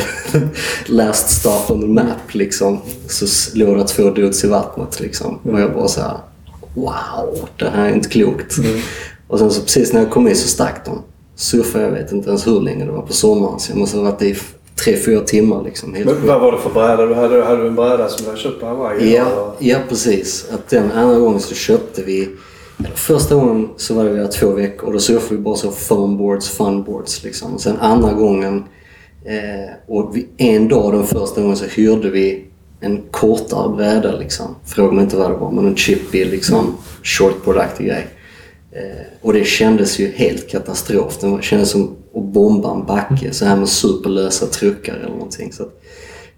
last 0.86 1.30
stop 1.30 1.74
on 1.74 1.80
the 1.80 1.86
map 1.86 2.34
liksom. 2.34 2.80
Så 3.06 3.26
låg 3.58 3.78
det 3.78 3.84
två 3.84 4.10
dudes 4.10 4.44
i 4.44 4.48
vattnet 4.48 5.00
liksom. 5.00 5.38
Och 5.42 5.60
jag 5.60 5.74
bara 5.74 5.88
såhär, 5.88 6.18
wow, 6.74 7.48
det 7.58 7.68
här 7.68 7.88
är 7.88 7.94
inte 7.94 8.08
klokt. 8.08 8.56
Och 9.28 9.38
sen 9.38 9.50
så 9.50 9.62
precis 9.62 9.92
när 9.92 10.00
jag 10.00 10.10
kom 10.10 10.28
in 10.28 10.36
så 10.36 10.48
stack 10.48 10.86
de. 10.86 11.02
Surfade 11.36 11.84
jag 11.84 11.90
vet 11.90 12.12
inte 12.12 12.28
ens 12.28 12.46
hur 12.46 12.60
länge 12.60 12.84
det 12.84 12.92
var 12.92 13.02
på 13.02 13.12
sommaren. 13.12 13.60
Så 13.60 13.72
jag 13.72 13.78
måste 13.78 13.96
ha 13.96 14.04
varit 14.04 14.22
i 14.22 14.36
tre, 14.74 14.96
fyra 14.96 15.20
timmar 15.20 15.64
liksom. 15.64 15.94
Helt 15.94 16.06
Men 16.06 16.26
vad 16.26 16.40
var 16.40 16.52
det 16.52 16.58
för 16.58 16.70
bräda 16.70 17.06
du 17.06 17.14
hade? 17.14 17.44
Hade 17.44 17.62
du 17.62 17.68
en 17.68 17.74
bräda 17.74 18.08
som 18.08 18.24
du 18.24 18.30
hade 18.30 18.42
köpt 18.42 18.60
på 18.60 18.66
Hawaii? 18.66 19.14
Ja, 19.14 19.22
eller? 19.22 19.52
ja, 19.58 19.78
precis. 19.88 20.46
Att 20.50 20.68
den 20.68 20.92
andra 20.92 21.18
gången 21.18 21.40
så 21.40 21.54
köpte 21.54 22.02
vi... 22.02 22.28
Första 22.94 23.34
gången 23.34 23.68
så 23.76 23.94
var 23.94 24.04
det 24.04 24.10
vi 24.10 24.28
två 24.28 24.50
veckor 24.50 24.86
och 24.86 24.92
då 24.92 24.98
surfade 24.98 25.34
vi 25.36 25.42
bara 25.42 25.56
så 25.56 25.70
funboards, 25.70 26.48
funboards 26.48 27.24
liksom. 27.24 27.54
Och 27.54 27.60
sen 27.60 27.76
andra 27.80 28.12
gången 28.12 28.64
eh, 29.24 29.94
och 29.94 30.16
vi, 30.16 30.28
en 30.36 30.68
dag 30.68 30.92
den 30.92 31.06
första 31.06 31.40
gången 31.40 31.56
så 31.56 31.64
hyrde 31.64 32.10
vi 32.10 32.44
en 32.80 33.02
kortare 33.10 33.76
bräda 33.76 34.16
liksom. 34.16 34.54
Fråga 34.64 34.92
mig 34.92 35.04
inte 35.04 35.16
vad 35.16 35.30
det 35.30 35.36
var, 35.36 35.50
men 35.50 35.66
en 35.66 35.76
chippy 35.76 36.24
liksom 36.24 36.76
shortboardaktig 37.02 37.86
grej. 37.86 38.06
Eh, 38.72 39.06
och 39.20 39.32
det 39.32 39.44
kändes 39.44 39.98
ju 39.98 40.12
helt 40.12 40.48
katastrof. 40.48 41.18
Det 41.20 41.42
kändes 41.42 41.70
som 41.70 41.96
att 42.14 42.24
bomba 42.24 42.74
en 42.74 42.86
backe 42.86 43.32
så 43.32 43.44
här 43.44 43.56
med 43.56 43.68
superlösa 43.68 44.46
truckar 44.46 44.94
eller 44.94 45.08
någonting. 45.10 45.52
Så, 45.52 45.64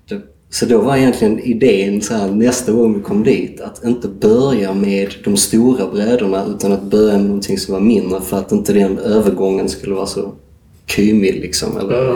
det, 0.08 0.20
så 0.50 0.66
då 0.66 0.80
var 0.80 0.96
egentligen 0.96 1.40
idén 1.40 2.00
så 2.02 2.14
här, 2.14 2.30
nästa 2.30 2.72
gång 2.72 2.94
vi 2.94 3.00
kom 3.02 3.22
dit 3.24 3.60
att 3.60 3.84
inte 3.84 4.08
börja 4.08 4.74
med 4.74 5.14
de 5.24 5.36
stora 5.36 5.86
brädorna 5.92 6.44
utan 6.46 6.72
att 6.72 6.82
börja 6.82 7.16
med 7.16 7.26
någonting 7.26 7.58
som 7.58 7.74
var 7.74 7.80
mindre 7.80 8.20
för 8.20 8.38
att 8.38 8.52
inte 8.52 8.72
den 8.72 8.98
övergången 8.98 9.68
skulle 9.68 9.94
vara 9.94 10.06
så 10.06 10.32
kymig 10.86 11.34
liksom. 11.34 11.76
Eller, 11.78 12.04
Ja. 12.04 12.14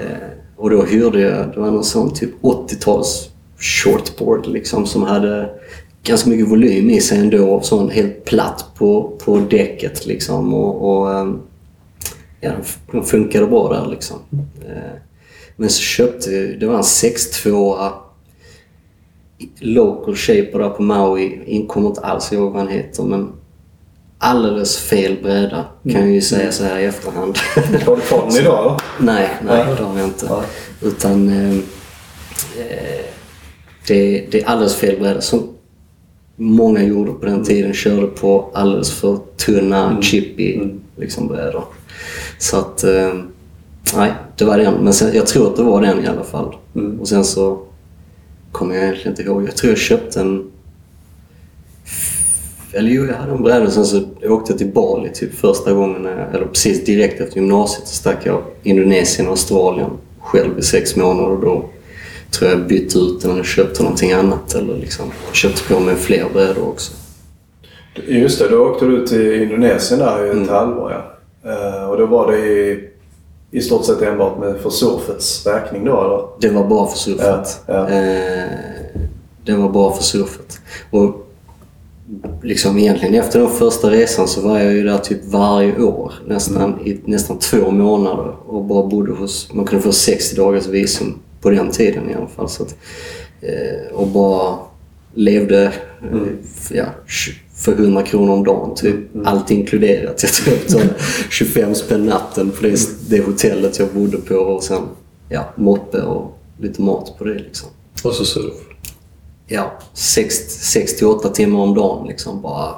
eh, 0.00 0.28
och 0.56 0.70
då 0.70 0.82
hyrde 0.82 1.20
jag, 1.20 1.52
det 1.54 1.60
var 1.60 1.70
någon 1.70 1.84
sån 1.84 2.14
typ 2.14 2.30
80-tals 2.42 3.28
shortboard 3.58 4.46
liksom 4.46 4.86
som 4.86 5.02
hade 5.02 5.50
ganska 6.04 6.30
mycket 6.30 6.48
volym 6.48 6.90
i 6.90 7.00
sig 7.00 7.18
ändå. 7.18 7.60
Sån 7.60 7.90
helt 7.90 8.24
platt 8.24 8.64
på, 8.78 9.12
på 9.24 9.36
däcket 9.50 10.06
liksom. 10.06 10.54
Och, 10.54 10.90
och 11.00 11.12
ehm, 11.14 11.38
ja, 12.40 12.50
de- 12.50 12.92
de 12.98 13.04
funkade 13.06 13.46
bra 13.46 13.72
där 13.72 13.90
liksom. 13.90 14.16
Eh, 14.68 14.92
Men 15.56 15.70
så 15.70 15.80
köpte 15.80 16.30
vi, 16.30 16.56
det 16.60 16.66
var 16.66 16.74
en 16.76 16.82
6-2 16.82 17.90
local 19.60 20.16
shaper 20.16 20.58
där 20.58 20.68
på 20.70 20.82
Maui. 20.82 21.40
Jag 21.46 21.68
kommer 21.68 21.88
inte 21.88 22.00
alls 22.00 22.32
ihåg 22.32 22.52
vad 22.52 22.62
han 22.62 22.72
heter 22.72 23.02
men 23.02 23.32
alldeles 24.18 24.78
fel 24.78 25.16
bräda 25.22 25.64
kan 25.90 26.00
jag 26.00 26.10
ju 26.10 26.20
säga 26.20 26.52
så 26.52 26.64
här 26.64 26.78
i 26.78 26.84
efterhand. 26.84 27.38
Har 27.86 27.96
du 27.96 28.02
kvar 28.02 28.26
den 28.30 28.36
idag 28.40 28.64
eller? 28.64 28.76
Nej, 29.12 29.28
nej 29.44 29.64
det 29.78 29.82
har 29.84 29.98
jag 29.98 30.06
inte. 30.08 30.26
Nej. 30.30 30.42
Utan 30.82 31.28
eh, 31.28 31.56
eh, 32.58 33.04
det, 33.86 34.26
det 34.30 34.40
är 34.42 34.46
alldeles 34.46 34.74
fel 34.76 34.98
bräda. 35.00 35.20
Som 35.20 35.48
många 36.36 36.82
gjorde 36.82 37.12
på 37.12 37.26
den 37.26 37.44
tiden. 37.44 37.72
Körde 37.74 38.06
på 38.06 38.50
alldeles 38.54 38.92
för 38.92 39.18
tunna, 39.36 40.02
chippy 40.02 40.60
liksom, 40.96 41.28
brädor. 41.28 41.64
Så 42.38 42.56
att, 42.56 42.84
eh, 42.84 43.14
nej, 43.96 44.12
det 44.36 44.44
var 44.44 44.58
den. 44.58 44.74
Men 44.74 44.92
sen, 44.92 45.14
jag 45.14 45.26
tror 45.26 45.46
att 45.46 45.56
det 45.56 45.62
var 45.62 45.82
den 45.82 46.04
i 46.04 46.06
alla 46.06 46.24
fall. 46.24 46.56
Och 47.00 47.08
sen 47.08 47.24
så 47.24 47.62
kommer 48.52 48.74
jag 48.74 48.84
egentligen 48.84 49.12
inte 49.12 49.22
ihåg. 49.22 49.44
Jag 49.44 49.56
tror 49.56 49.70
jag 49.70 49.78
köpte 49.78 50.20
en 50.20 50.50
eller 52.72 52.90
jo, 52.90 53.06
jag 53.06 53.14
hade 53.14 53.32
en 53.32 53.42
bräda 53.42 53.66
och 53.66 53.72
sen 53.72 53.84
så 53.84 54.02
åkte 54.22 54.52
jag 54.52 54.58
till 54.58 54.72
Bali 54.72 55.12
typ 55.12 55.34
första 55.34 55.72
gången, 55.72 56.04
jag, 56.04 56.34
eller 56.34 56.46
precis 56.46 56.84
direkt 56.84 57.20
efter 57.20 57.36
gymnasiet 57.36 57.88
så 57.88 57.94
stack 57.94 58.26
jag 58.26 58.42
Indonesien 58.62 59.26
och 59.26 59.30
Australien 59.30 59.90
själv 60.20 60.58
i 60.58 60.62
sex 60.62 60.96
månader 60.96 61.30
och 61.30 61.40
då 61.40 61.64
tror 62.30 62.50
jag 62.50 62.66
bytte 62.66 62.98
ut 62.98 63.22
den 63.22 63.38
och 63.38 63.44
köpte 63.44 63.82
någonting 63.82 64.12
annat 64.12 64.54
eller 64.54 64.76
liksom 64.76 65.06
köpte 65.32 65.74
på 65.74 65.80
mig 65.80 65.96
fler 65.96 66.24
brädor 66.32 66.68
också. 66.68 66.92
Just 68.06 68.38
det, 68.38 68.48
då 68.48 68.58
åkte 68.58 68.86
du 68.86 69.06
till 69.06 69.42
Indonesien 69.42 70.00
där 70.00 70.26
i 70.26 70.42
ett 70.42 70.50
halvår 70.50 70.92
ja. 70.92 71.19
Eh, 71.44 71.84
Och 71.90 71.96
då 71.98 72.06
var 72.06 72.32
det 72.32 72.38
i 72.38 72.86
i 73.52 73.60
stort 73.60 73.84
sett 73.84 74.02
enbart 74.02 74.38
med 74.38 74.56
för 74.60 74.70
surfets 74.70 75.46
räkning 75.46 75.84
då 75.84 76.00
eller? 76.04 76.48
Det 76.48 76.54
var 76.54 76.68
bara 76.68 76.86
för 76.86 76.98
surfet. 76.98 77.60
Ja, 77.66 77.74
ja. 77.74 77.88
Eh, 77.88 78.48
det 79.44 79.52
var 79.54 79.68
bara 79.68 79.92
för 79.92 80.02
surfet. 80.02 80.60
Och 80.90 81.26
liksom 82.42 82.78
egentligen 82.78 83.14
efter 83.14 83.38
den 83.40 83.48
första 83.50 83.90
resan 83.90 84.28
så 84.28 84.40
var 84.40 84.58
jag 84.58 84.72
ju 84.72 84.82
där 84.84 84.98
typ 84.98 85.24
varje 85.24 85.82
år 85.82 86.12
nästan 86.26 86.80
i 86.86 87.00
nästan 87.04 87.38
två 87.38 87.70
månader 87.70 88.34
och 88.46 88.64
bara 88.64 88.86
bodde 88.86 89.12
hos... 89.12 89.52
Man 89.54 89.64
kunde 89.64 89.82
få 89.82 89.92
60 89.92 90.36
dagars 90.36 90.66
visum 90.66 91.18
på 91.40 91.50
den 91.50 91.70
tiden 91.70 92.10
i 92.10 92.14
alla 92.14 92.26
fall. 92.28 92.48
Så 92.48 92.62
att, 92.62 92.76
eh, 93.40 93.92
och 93.94 94.06
bara 94.06 94.56
levde 95.14 95.62
eh, 95.64 96.18
ja, 96.70 96.84
för 97.60 97.72
100 97.72 98.02
kronor 98.02 98.32
om 98.32 98.44
dagen 98.44 98.74
typ. 98.74 98.96
Allt 99.24 99.50
inkluderat. 99.50 100.22
Jag 100.22 100.32
tror 100.32 100.54
betalade 100.56 100.94
25 101.30 101.74
spänn 101.74 102.06
natten 102.06 102.50
på 102.50 102.62
det, 102.62 102.78
det 103.08 103.20
hotellet 103.26 103.78
jag 103.78 103.88
bodde 103.88 104.16
på 104.16 104.34
och 104.34 104.62
sen 104.64 104.82
ja, 105.28 105.44
moppe 105.56 106.02
och 106.02 106.38
lite 106.60 106.82
mat 106.82 107.18
på 107.18 107.24
det 107.24 107.34
liksom. 107.34 107.68
Och 108.04 108.12
så 108.14 108.24
surf. 108.24 108.54
Ja, 109.46 109.72
6-8 109.94 111.32
timmar 111.32 111.58
om 111.60 111.74
dagen 111.74 112.06
liksom 112.06 112.42
bara 112.42 112.74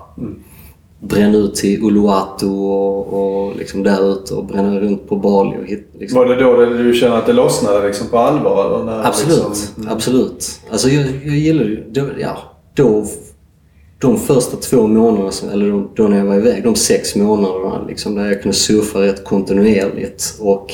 bränna 1.01 1.37
ut 1.38 1.55
till 1.55 1.83
Uluwatu 1.85 2.47
och, 2.47 3.12
och 3.47 3.57
liksom 3.57 3.83
där 3.83 4.12
ute 4.12 4.35
och 4.35 4.45
bränna 4.45 4.81
runt 4.81 5.09
på 5.09 5.16
Bali 5.16 5.57
och 5.62 5.66
hit, 5.66 5.88
liksom. 5.99 6.18
Var 6.18 6.27
det 6.27 6.37
då 6.45 6.57
det- 6.57 6.83
du 6.83 6.95
kände 6.95 7.16
att 7.18 7.27
det 7.27 7.33
lossnade 7.33 7.87
liksom 7.87 8.07
på 8.09 8.18
allvar? 8.18 8.85
När, 8.85 9.07
Absolut, 9.07 9.49
Liksom, 9.49 9.88
absolut. 9.88 10.61
Alltså 10.71 10.88
jag, 10.88 11.07
jag 11.25 11.37
gillar 11.37 11.85
då, 11.90 12.07
ja, 12.21 12.38
då, 12.75 13.07
de 14.03 14.19
första 14.19 14.57
två 14.57 14.87
månaderna, 14.87 15.53
eller 15.53 15.71
de, 15.71 15.91
då 15.95 16.09
när 16.09 16.19
jag 16.19 16.25
var 16.25 16.35
iväg, 16.35 16.65
de 16.65 16.75
sex 16.75 17.17
månaderna 17.17 17.85
liksom, 17.88 18.15
där 18.15 18.27
jag 18.27 18.43
kunde 18.43 18.57
surfa 18.57 19.01
rätt 19.01 19.25
kontinuerligt 19.25 20.37
och 20.41 20.73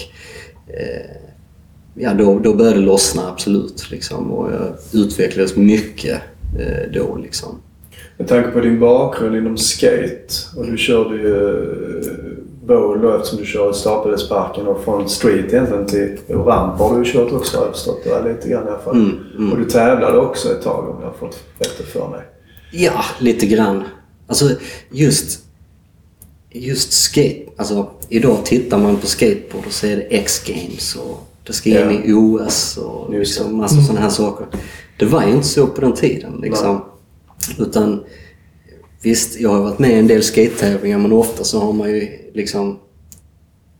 eh, 0.66 1.10
ja, 1.94 2.14
då, 2.14 2.38
då 2.38 2.54
började 2.54 2.80
det 2.80 2.86
lossna 2.86 3.22
absolut 3.28 3.90
liksom 3.90 4.32
och 4.32 4.52
jag 4.52 5.00
utvecklades 5.02 5.56
mycket 5.56 6.20
eh, 6.58 6.92
då 6.94 7.16
liksom. 7.16 7.48
Med 8.16 8.28
tanke 8.28 8.50
på 8.50 8.60
din 8.60 8.80
bakgrund 8.80 9.36
inom 9.36 9.56
skate 9.56 10.34
och 10.56 10.66
du 10.66 10.76
körde 10.76 11.16
ju 11.16 11.58
eh, 12.00 12.12
bowl 12.66 13.00
då 13.00 13.16
eftersom 13.16 13.38
du 13.38 13.44
kör 13.44 13.70
i 13.70 13.74
Stapelhästsparken 13.74 14.66
och 14.66 14.84
från 14.84 15.08
street 15.08 15.52
egentligen 15.52 15.86
till 15.86 16.18
ramp 16.28 16.78
har 16.78 16.98
du 16.98 17.04
kört 17.04 17.32
också 17.32 17.58
har 17.58 17.64
jag 17.64 17.74
förstått 17.74 18.04
det 18.04 18.32
lite 18.32 18.48
grann 18.48 18.66
i 18.66 18.68
alla 18.68 18.78
fall. 18.78 18.96
Mm, 18.96 19.18
mm. 19.38 19.52
Och 19.52 19.58
du 19.58 19.64
tävlade 19.64 20.18
också 20.18 20.52
ett 20.52 20.62
tag 20.62 20.88
om 20.88 20.96
jag 21.00 21.08
har 21.08 21.14
fått 21.14 21.38
rätt 21.58 21.88
för 21.88 22.08
mig. 22.08 22.20
Ja, 22.70 23.04
lite 23.20 23.46
grann. 23.46 23.84
Alltså 24.26 24.50
just, 24.90 25.40
just 26.50 26.92
skate. 26.92 27.42
Alltså 27.56 27.90
idag 28.08 28.44
tittar 28.44 28.78
man 28.78 28.96
på 28.96 29.06
skateboard 29.06 29.66
och 29.66 29.72
så 29.72 29.86
är 29.86 29.96
det 29.96 30.02
X-games 30.02 30.96
och 30.96 31.28
det 31.46 31.52
ska 31.52 31.70
in 31.70 31.76
Ja. 31.76 31.90
i 32.04 32.12
OS 32.12 32.76
och 32.76 33.10
liksom 33.14 33.56
massa 33.56 33.82
sådana 33.82 34.00
här 34.00 34.10
saker. 34.10 34.46
Det 34.98 35.04
var 35.04 35.22
ju 35.26 35.30
inte 35.32 35.46
så 35.48 35.66
på 35.66 35.80
den 35.80 35.92
tiden 35.92 36.38
liksom. 36.42 36.84
Utan 37.58 38.04
visst, 39.02 39.40
jag 39.40 39.50
har 39.50 39.62
varit 39.62 39.78
med 39.78 39.90
i 39.90 39.94
en 39.94 40.06
del 40.06 40.22
skate-tävlingar 40.22 40.98
men 40.98 41.12
ofta 41.12 41.44
så 41.44 41.60
har 41.60 41.72
man 41.72 41.90
ju 41.90 42.08
liksom 42.34 42.78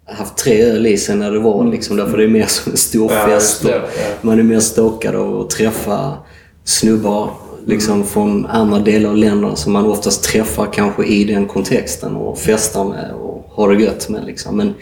haft 0.07 0.37
tre 0.37 0.63
öl 0.63 0.87
i 0.87 0.97
sig 0.99 1.17
när 1.17 1.31
det 1.31 1.39
var 1.39 1.65
liksom. 1.71 1.97
Därför 1.97 2.17
det 2.19 2.25
är 2.25 2.29
mer 2.29 2.47
som 2.47 2.73
en 2.73 2.79
stor 2.79 3.09
fest. 3.09 3.63
det, 3.63 3.71
ja. 3.71 3.83
Man 4.23 4.39
är 4.39 4.43
mer 4.43 4.61
stokad 4.61 5.15
av 5.15 5.41
att 5.41 5.51
träffa 5.51 6.19
snubbar 6.65 7.31
liksom 7.69 8.05
från 8.05 8.47
andra 8.47 8.79
delar 8.79 9.11
av 9.11 9.17
länderna 9.17 9.57
som 9.57 9.73
man 9.73 9.87
oftast 9.87 10.25
träffar 10.25 10.73
kanske 10.73 11.05
i 11.05 11.25
den 11.25 11.47
kontexten 11.47 12.17
och 12.17 12.39
festar 12.39 12.85
med 12.85 13.13
och 13.23 13.45
har 13.51 13.75
det 13.75 13.83
gött 13.83 14.09
med. 14.09 14.25
Liksom. 14.27 14.57
Men 14.57 14.75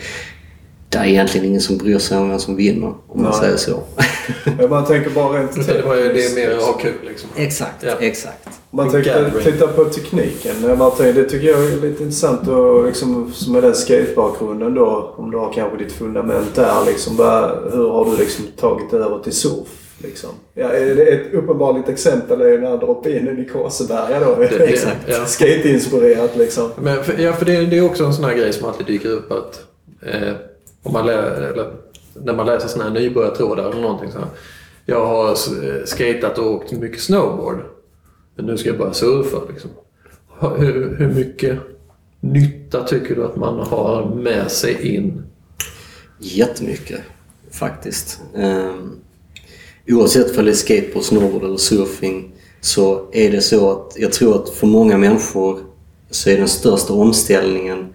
det 0.89 0.99
är 0.99 1.05
egentligen 1.05 1.47
ingen 1.47 1.61
som 1.61 1.79
bryr 1.79 1.99
sig 1.99 2.19
om 2.19 2.29
vem 2.31 2.39
som 2.39 2.57
vinner, 2.57 2.87
om 3.09 3.23
man 3.23 3.31
Nej. 3.31 3.41
säger 3.41 3.57
så. 3.57 3.83
Jag 4.61 4.71
bara 4.71 4.83
tänker 4.83 5.11
bara 5.11 5.41
rent 5.41 5.67
det, 5.67 5.83
var 5.83 5.95
ju, 5.95 6.13
det 6.13 6.25
är 6.27 6.35
mer 6.35 6.57
att 6.57 6.63
ha 6.63 6.73
kul 6.73 6.93
liksom. 7.09 7.29
exakt, 7.37 7.83
Ja. 7.83 7.93
exakt. 8.01 8.49
Man 8.71 8.91
tänker, 8.91 9.23
Gathering. 9.23 9.45
titta 9.45 9.67
på 9.67 9.85
tekniken. 9.85 10.79
Bara 10.79 10.91
tänker, 10.91 11.23
det 11.23 11.29
tycker 11.29 11.47
jag 11.49 11.65
är 11.65 11.77
lite 11.77 12.03
intressant 12.03 12.49
och 12.49 12.87
liksom, 12.87 13.33
som 13.35 13.53
med 13.53 13.63
den 13.63 13.75
skatebakgrunden 13.75 14.75
då. 14.75 15.15
Om 15.17 15.31
du 15.31 15.39
har 15.39 15.53
kanske 15.53 15.79
ditt 15.85 15.93
fundament 15.93 16.55
där 16.55 16.85
liksom. 16.87 17.17
Bara, 17.17 17.47
hur 17.73 17.89
har 17.89 18.11
du 18.11 18.17
liksom 18.17 18.45
tagit 18.61 18.91
det 18.91 18.97
över 18.97 19.19
till 19.19 19.33
surf? 19.33 19.69
Liksom? 19.99 20.31
Ja, 20.55 20.73
ett 20.73 21.33
uppenbart 21.35 21.89
exempel 21.89 22.41
är 22.41 22.51
den 22.59 22.67
här 22.67 22.79
drop-inen 22.79 23.39
i 23.39 23.45
Kåseberga 23.49 24.21
då. 24.21 24.35
Det- 24.35 24.65
Exakt. 24.65 24.97
ja. 25.07 25.25
Skate-inspirerat 25.27 26.37
liksom. 26.37 26.71
Men 26.81 27.05
för, 27.05 27.19
ja, 27.23 27.33
för 27.33 27.45
det, 27.47 27.67
det 27.67 27.79
är 27.79 27.85
också 27.85 28.05
en 28.05 28.15
sån 28.15 28.25
här 28.25 28.35
grej 28.35 28.53
som 28.53 28.69
alltid 28.69 28.87
dyker 28.87 29.09
upp 29.09 29.33
att 29.33 29.65
eh, 30.03 30.33
om 30.83 30.93
man 30.93 31.07
lä, 31.07 31.13
eller, 31.23 31.73
när 32.15 32.33
man 32.35 32.47
läser 32.47 32.69
såna 32.69 32.85
här 32.85 32.91
nybörjartrådar 32.91 33.71
eller 33.71 33.81
någonting 33.83 34.13
så 34.13 34.19
här. 34.19 34.29
Jag 34.87 35.07
har 35.07 35.35
skatat 35.87 36.39
och 36.39 36.47
åkt 36.51 36.73
mycket 36.73 37.01
snowboard. 37.01 37.59
Men 38.37 38.47
nu 38.47 38.57
ska 38.59 38.69
jag 38.69 38.79
börja 38.79 38.93
surfa 38.93 39.37
liksom. 39.53 39.71
Hur, 40.59 40.97
hur 40.99 41.09
mycket 41.09 41.59
nytta 42.21 42.83
tycker 42.85 43.15
du 43.15 43.25
att 43.25 43.37
man 43.37 43.59
har 43.59 44.15
med 44.15 44.51
sig 44.51 44.95
in? 44.95 45.23
Jättemycket 46.19 47.01
faktiskt. 47.51 48.21
Um, 48.35 48.97
oavsett 49.89 50.39
om 50.39 50.45
det 50.45 50.51
är 50.51 50.55
skateboard, 50.55 51.05
snowboard 51.05 51.45
eller 51.45 51.57
surfing 51.57 52.33
så 52.61 53.09
är 53.13 53.31
det 53.31 53.41
så 53.41 53.71
att 53.71 53.93
jag 53.97 54.13
tror 54.13 54.43
att 54.43 54.49
för 54.49 54.67
många 54.67 54.99
människor 54.99 55.61
så 56.11 56.31
är 56.31 56.37
den 56.37 56.49
största 56.49 56.93
omställningen 56.93 57.87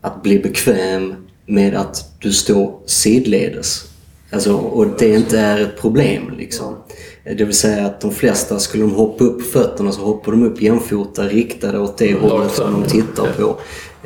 att 0.00 0.22
bli 0.22 0.38
bekväm 0.38 1.14
med 1.46 1.74
att 1.74 2.20
du 2.20 2.32
står 2.32 2.78
sidledes. 2.86 3.84
Alltså, 4.32 4.54
och 4.54 4.86
det 4.98 5.08
inte 5.14 5.38
är 5.38 5.60
ett 5.60 5.80
problem 5.80 6.22
liksom. 6.38 6.76
Det 7.24 7.44
vill 7.44 7.54
säga 7.54 7.86
att 7.86 8.00
de 8.00 8.12
flesta, 8.12 8.58
skulle 8.58 8.82
de 8.82 8.94
hoppa 8.94 9.24
upp 9.24 9.38
på 9.38 9.44
fötterna 9.44 9.92
så 9.92 10.00
hoppar 10.00 10.32
de 10.32 10.42
upp 10.42 10.62
jämfota 10.62 11.28
riktade 11.28 11.78
åt 11.78 11.98
det 11.98 12.12
Rakt 12.14 12.22
hållet 12.22 12.52
som 12.52 12.72
de 12.72 12.88
tittar 12.88 13.32
på. 13.32 13.56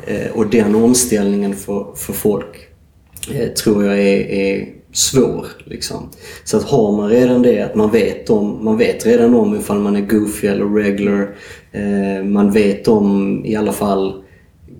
Eh, 0.07 0.31
Och 0.33 0.47
den 0.47 0.75
omställningen 0.75 1.55
för, 1.55 1.87
för 1.95 2.13
folk 2.13 2.67
eh, 3.33 3.47
tror 3.47 3.85
jag 3.85 3.99
är, 3.99 4.29
är 4.29 4.74
svår. 4.95 5.47
Liksom. 5.65 6.09
Så 6.43 6.57
att 6.57 6.63
har 6.63 6.97
man 6.97 7.09
redan 7.09 7.41
det, 7.41 7.61
att 7.61 7.75
man 7.75 7.91
vet, 7.91 8.29
om, 8.29 8.65
man 8.65 8.77
vet 8.77 9.05
redan 9.05 9.35
om 9.35 9.55
ifall 9.55 9.79
man 9.79 9.95
är 9.95 10.01
goofy 10.01 10.47
eller 10.47 10.65
regular. 10.65 11.35
Eh, 11.71 12.25
man 12.25 12.51
vet 12.51 12.87
om 12.87 13.41
i 13.45 13.55
alla 13.55 13.71
fall 13.71 14.23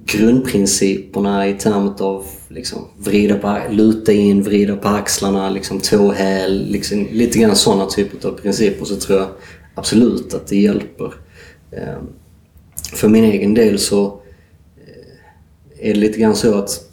grundprinciperna 0.06 1.48
i 1.48 1.54
termer 1.54 2.02
av 2.02 2.26
liksom, 2.48 2.88
vrida 2.98 3.36
på, 3.36 3.60
luta 3.70 4.14
in, 4.14 4.44
vrida 4.44 4.76
på 4.76 4.88
axlarna, 4.88 5.50
liksom, 5.50 5.80
tåhäl, 5.80 6.66
liksom, 6.70 7.08
lite 7.12 7.40
grann 7.40 7.56
sådana 7.56 7.86
typer 7.86 8.28
av 8.28 8.32
principer 8.32 8.86
så 8.86 8.96
tror 8.96 9.20
jag 9.20 9.28
absolut 9.76 10.34
att 10.34 10.48
det 10.48 10.58
hjälper. 10.58 11.14
Eh, 11.72 11.98
för 12.94 13.08
min 13.08 13.24
egen 13.24 13.54
del 13.54 13.80
så 13.80 14.06
eh, 14.78 15.90
är 15.90 15.94
det 15.94 16.00
lite 16.00 16.20
grann 16.20 16.36
så 16.36 16.58
att 16.58 16.85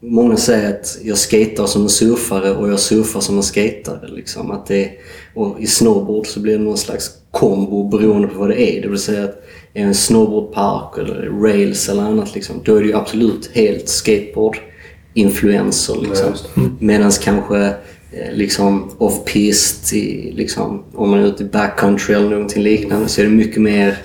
Många 0.00 0.36
säger 0.36 0.70
att 0.70 0.98
jag 1.02 1.18
skater 1.18 1.66
som 1.66 1.82
en 1.82 1.88
surfare 1.88 2.50
och 2.50 2.68
jag 2.68 2.80
surfar 2.80 3.20
som 3.20 3.36
en 3.36 3.42
skatare. 3.42 4.08
Liksom. 4.08 4.50
Att 4.50 4.66
det, 4.66 4.90
och 5.34 5.60
I 5.60 5.66
snowboard 5.66 6.26
så 6.26 6.40
blir 6.40 6.58
det 6.58 6.64
någon 6.64 6.78
slags 6.78 7.10
kombo 7.30 7.88
beroende 7.88 8.28
på 8.28 8.38
vad 8.38 8.48
det 8.48 8.62
är. 8.62 8.82
Det 8.82 8.88
vill 8.88 8.98
säga 8.98 9.24
att 9.24 9.42
är 9.76 9.82
en 9.82 9.94
snowboardpark 9.94 10.98
eller 10.98 11.30
rails 11.42 11.88
eller 11.88 12.02
annat 12.02 12.34
liksom, 12.34 12.60
då 12.64 12.76
är 12.76 12.80
det 12.80 12.86
ju 12.86 12.94
absolut 12.94 13.50
helt 13.54 13.88
skateboard-influenser. 13.88 15.96
Liksom. 16.02 16.32
Medan 16.78 17.10
kanske 17.10 17.66
eh, 18.12 18.32
liksom 18.32 18.90
off-pist, 18.98 19.92
liksom, 20.32 20.84
om 20.94 21.10
man 21.10 21.18
är 21.18 21.26
ute 21.26 21.42
i 21.42 21.46
backcountry 21.46 22.14
eller 22.14 22.30
någonting 22.30 22.62
liknande 22.62 23.08
så 23.08 23.20
är 23.20 23.24
det 23.24 23.30
mycket 23.30 23.62
mer 23.62 23.98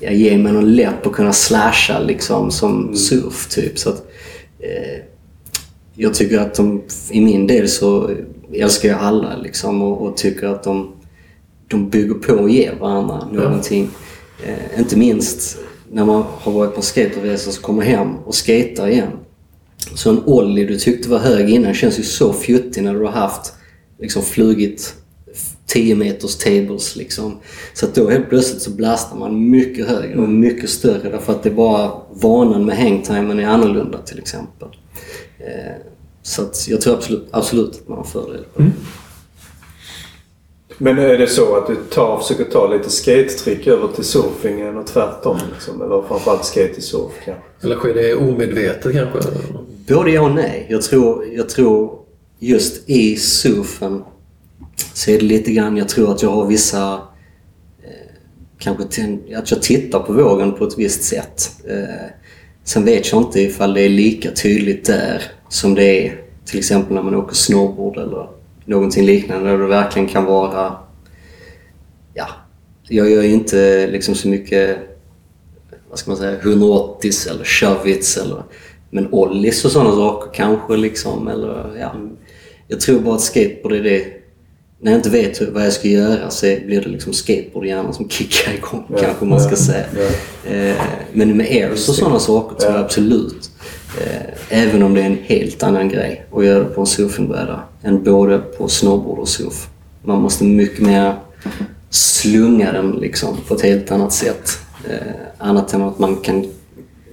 ja, 0.00 0.10
ge 0.10 0.38
mig 0.38 0.52
någon 0.52 0.74
läpp 0.74 1.06
och 1.06 1.14
kunna 1.14 1.32
slasha 1.32 2.00
liksom 2.00 2.50
som 2.50 2.96
surf 2.96 3.48
typ. 3.48 3.78
Så 3.78 3.88
att, 3.88 4.06
eh, 4.60 4.98
jag 5.94 6.14
tycker 6.14 6.38
att 6.38 6.54
de, 6.54 6.82
i 7.10 7.20
min 7.20 7.46
del 7.46 7.68
så 7.68 8.10
älskar 8.52 8.88
jag 8.88 8.98
alla 8.98 9.36
liksom 9.36 9.82
och, 9.82 10.06
och 10.06 10.16
tycker 10.16 10.46
att 10.46 10.62
de, 10.62 10.92
de 11.68 11.90
bygger 11.90 12.14
på 12.14 12.32
och 12.32 12.50
ger 12.50 12.74
varandra 12.80 13.28
någonting. 13.32 13.90
Eh, 14.44 14.80
inte 14.80 14.98
minst 14.98 15.58
när 15.90 16.04
man 16.04 16.24
har 16.28 16.52
varit 16.52 16.70
på 16.70 16.76
en 16.76 16.82
skaterresa 16.82 17.50
och 17.50 17.56
kommer 17.56 17.82
hem 17.82 18.16
och 18.16 18.34
skater 18.34 18.88
igen. 18.88 19.12
Så 19.94 20.10
en 20.10 20.22
ollie 20.24 20.64
du 20.64 20.78
tyckte 20.78 21.08
var 21.08 21.18
hög 21.18 21.50
innan 21.50 21.74
känns 21.74 21.98
ju 21.98 22.02
så 22.02 22.32
fjuttig 22.32 22.82
när 22.82 22.94
du 22.94 23.00
har 23.00 23.12
haft 23.12 23.52
liksom 23.98 24.22
flugit 24.22 24.94
10 25.66 25.94
meters 25.94 26.36
tables 26.36 26.96
liksom. 26.96 27.38
Så 27.74 27.86
att 27.86 27.94
då 27.94 28.10
helt 28.10 28.28
plötsligt 28.28 28.62
så 28.62 28.70
blastar 28.70 29.16
man 29.16 29.50
mycket 29.50 29.88
högre 29.88 30.18
och 30.18 30.28
mycket 30.28 30.70
större 30.70 31.10
därför 31.10 31.32
att 31.32 31.42
det 31.42 31.48
är 31.48 31.54
bara 31.54 31.92
vanan 32.10 32.64
med 32.64 32.76
hangtimen 32.76 33.38
är 33.38 33.46
annorlunda 33.46 33.98
till 33.98 34.18
exempel. 34.18 34.68
Eh, 35.46 35.74
så 36.22 36.42
att 36.42 36.68
jag 36.68 36.80
tror 36.80 36.94
absolut, 36.94 37.28
absolut 37.30 37.70
att 37.70 37.88
man 37.88 37.98
har 37.98 38.04
fördel 38.04 38.44
på 38.54 38.62
det. 38.62 38.70
Men 40.78 40.98
är 40.98 41.18
det 41.18 41.26
så 41.26 41.56
att 41.56 41.66
du 41.66 41.76
tar, 41.76 42.18
försöker 42.18 42.44
ta 42.44 42.66
lite 42.66 42.90
skate-trick 42.90 43.66
över 43.66 43.88
till 43.88 44.04
surfingen 44.04 44.76
och 44.76 44.86
tvärtom? 44.86 45.38
Liksom? 45.52 45.82
Eller 45.82 46.02
framförallt 46.08 46.44
skate 46.44 46.74
till 46.74 46.82
surf 46.82 47.12
kanske? 47.24 47.42
Eller 47.60 47.76
sker 47.76 47.94
det 47.94 48.14
omedvetet 48.14 48.92
kanske? 48.92 49.30
både 49.88 50.10
ja 50.10 50.22
och 50.22 50.34
nej. 50.34 50.66
Jag 50.70 50.82
tror, 50.82 51.26
jag 51.26 51.48
tror 51.48 51.98
just 52.38 52.88
i 52.88 53.16
surfen 53.16 54.02
så 54.94 55.10
är 55.10 55.18
det 55.18 55.24
lite 55.24 55.52
grann, 55.52 55.76
jag 55.76 55.88
tror 55.88 56.12
att 56.12 56.22
jag 56.22 56.30
har 56.30 56.46
vissa 56.46 56.92
eh, 57.82 58.14
kanske 58.58 58.84
att 59.36 59.50
jag 59.50 59.62
tittar 59.62 60.00
på 60.00 60.12
vågen 60.12 60.52
på 60.52 60.64
ett 60.64 60.78
visst 60.78 61.04
sätt. 61.04 61.50
Eh, 61.68 62.06
sen 62.64 62.84
vet 62.84 63.12
jag 63.12 63.22
inte 63.22 63.40
ifall 63.40 63.74
det 63.74 63.80
är 63.80 63.88
lika 63.88 64.30
tydligt 64.30 64.84
där 64.84 65.22
som 65.48 65.74
det 65.74 66.06
är 66.06 66.20
till 66.44 66.58
exempel 66.58 66.94
när 66.94 67.02
man 67.02 67.14
åker 67.14 67.34
snowboard 67.34 67.96
eller 67.96 68.28
någonting 68.64 69.06
liknande 69.06 69.50
där 69.50 69.58
det 69.58 69.66
verkligen 69.66 70.08
kan 70.08 70.24
vara... 70.24 70.76
Ja, 72.14 72.28
jag 72.88 73.10
gör 73.10 73.22
ju 73.22 73.32
inte 73.32 73.86
liksom 73.86 74.14
så 74.14 74.28
mycket 74.28 74.78
vad 75.90 75.98
ska 75.98 76.10
man 76.10 76.18
säga, 76.18 76.38
180 76.40 77.10
eller 77.30 77.44
shovits 77.44 78.16
eller 78.16 78.42
men 78.90 79.12
ollies 79.12 79.64
och 79.64 79.70
sådana 79.70 79.90
saker 79.90 80.34
kanske 80.34 80.76
liksom 80.76 81.28
eller 81.28 81.76
ja. 81.80 81.94
Jag 82.68 82.80
tror 82.80 83.00
bara 83.00 83.14
att 83.14 83.20
skateboard 83.20 83.72
är 83.72 83.82
det 83.82 84.21
när 84.82 84.92
jag 84.92 84.98
inte 84.98 85.10
vet 85.10 85.40
hur- 85.40 85.50
vad 85.50 85.66
jag 85.66 85.72
ska 85.72 85.88
göra 85.88 86.30
så 86.30 86.46
blir 86.66 86.80
det 86.80 86.88
liksom 86.88 87.12
skateboard 87.12 87.66
hjärnan 87.66 87.94
som 87.94 88.08
kickar 88.08 88.52
igång 88.54 88.84
Ja, 88.88 88.96
kanske 89.00 89.24
man 89.24 89.40
ska 89.40 89.50
ja, 89.50 89.56
säga. 89.56 89.84
ja. 90.44 90.50
Eh, 90.50 90.76
men 91.12 91.36
med 91.36 91.46
airs 91.46 91.88
och 91.88 91.94
sådana 91.94 92.18
saker 92.18 92.56
tror 92.56 92.72
jag 92.72 92.80
Ja. 92.80 92.84
absolut. 92.84 93.50
Eh, 94.00 94.22
även 94.62 94.82
om 94.82 94.94
det 94.94 95.00
är 95.00 95.06
en 95.06 95.18
helt 95.24 95.62
annan 95.62 95.88
grej 95.88 96.26
att 96.32 96.44
göra 96.44 96.58
det 96.58 96.64
på 96.64 96.80
en 96.80 96.86
surfingbräda 96.86 97.62
än 97.82 98.02
både 98.04 98.38
på 98.38 98.68
snowboard 98.68 99.18
och 99.18 99.28
surf. 99.28 99.68
Man 100.04 100.22
måste 100.22 100.44
mycket 100.44 100.80
mer 100.80 101.14
slunga 101.90 102.72
den 102.72 102.90
liksom 102.90 103.36
på 103.48 103.54
ett 103.54 103.62
helt 103.62 103.90
annat 103.90 104.12
sätt. 104.12 104.50
Eh, 104.90 104.96
annat 105.38 105.74
än 105.74 105.82
att 105.82 105.98
man 105.98 106.16
kan 106.16 106.46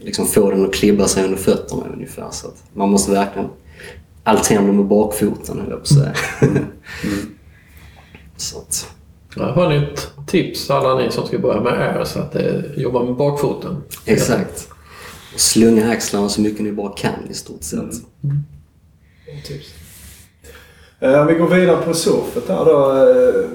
liksom 0.01 0.27
få 0.27 0.51
den 0.51 0.65
att 0.65 0.73
klibba 0.73 1.07
sig 1.07 1.23
under 1.23 1.37
fötterna 1.37 1.83
ungefär. 1.93 2.27
Så 2.31 2.47
att 2.47 2.55
man 2.73 2.89
måste 2.89 3.11
verkligen 3.11 3.47
allt 4.23 4.47
händer 4.47 4.73
med 4.73 4.85
bakfoten 4.85 5.59
höll 5.59 5.69
jag 5.69 5.77
på 5.77 5.81
att 5.81 5.87
säga. 5.87 6.13
Så 8.39 8.57
att, 8.57 8.87
Ja, 9.35 9.43
har 9.51 9.69
ni 9.69 9.75
ett 9.75 10.11
tips 10.27 10.69
alla 10.69 10.95
ni 10.95 11.11
som 11.11 11.27
ska 11.27 11.37
börja 11.39 11.61
med 11.61 11.73
air 11.73 12.03
så 12.03 12.19
att 12.19 12.31
det 12.31 12.63
jobba 12.77 13.03
med 13.03 13.15
bakfoten? 13.15 13.83
exakt. 14.05 14.69
Och 15.33 15.39
slunga 15.39 15.91
axlarna 15.91 16.29
så 16.29 16.41
mycket 16.41 16.61
ni 16.63 16.71
bara 16.71 16.91
kan 16.91 17.13
i 17.29 17.33
stort 17.33 17.63
sett. 17.63 17.79
Tips. 19.47 19.67
Eh, 20.99 21.21
Om 21.21 21.27
vi 21.27 21.33
går 21.33 21.47
vidare 21.47 21.77
på 21.85 21.93
surfet 21.93 22.47
här 22.49 22.65
då. 22.65 22.91
eh, 22.91 23.49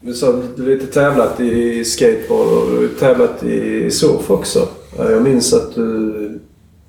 Du 0.00 0.14
sa 0.14 0.28
att 0.28 0.56
du 0.56 0.66
lite 0.78 0.86
tävlat 0.86 1.40
i 1.40 1.84
skateboard 1.84 2.46
och 2.46 2.70
du 2.70 2.76
har 2.88 2.94
tävlat 3.00 3.42
i 3.42 3.90
surf 3.90 4.30
också. 4.30 4.68
Eh, 4.98 5.10
Jag 5.10 5.22
minns 5.22 5.52
att 5.52 5.74
du... 5.74 6.40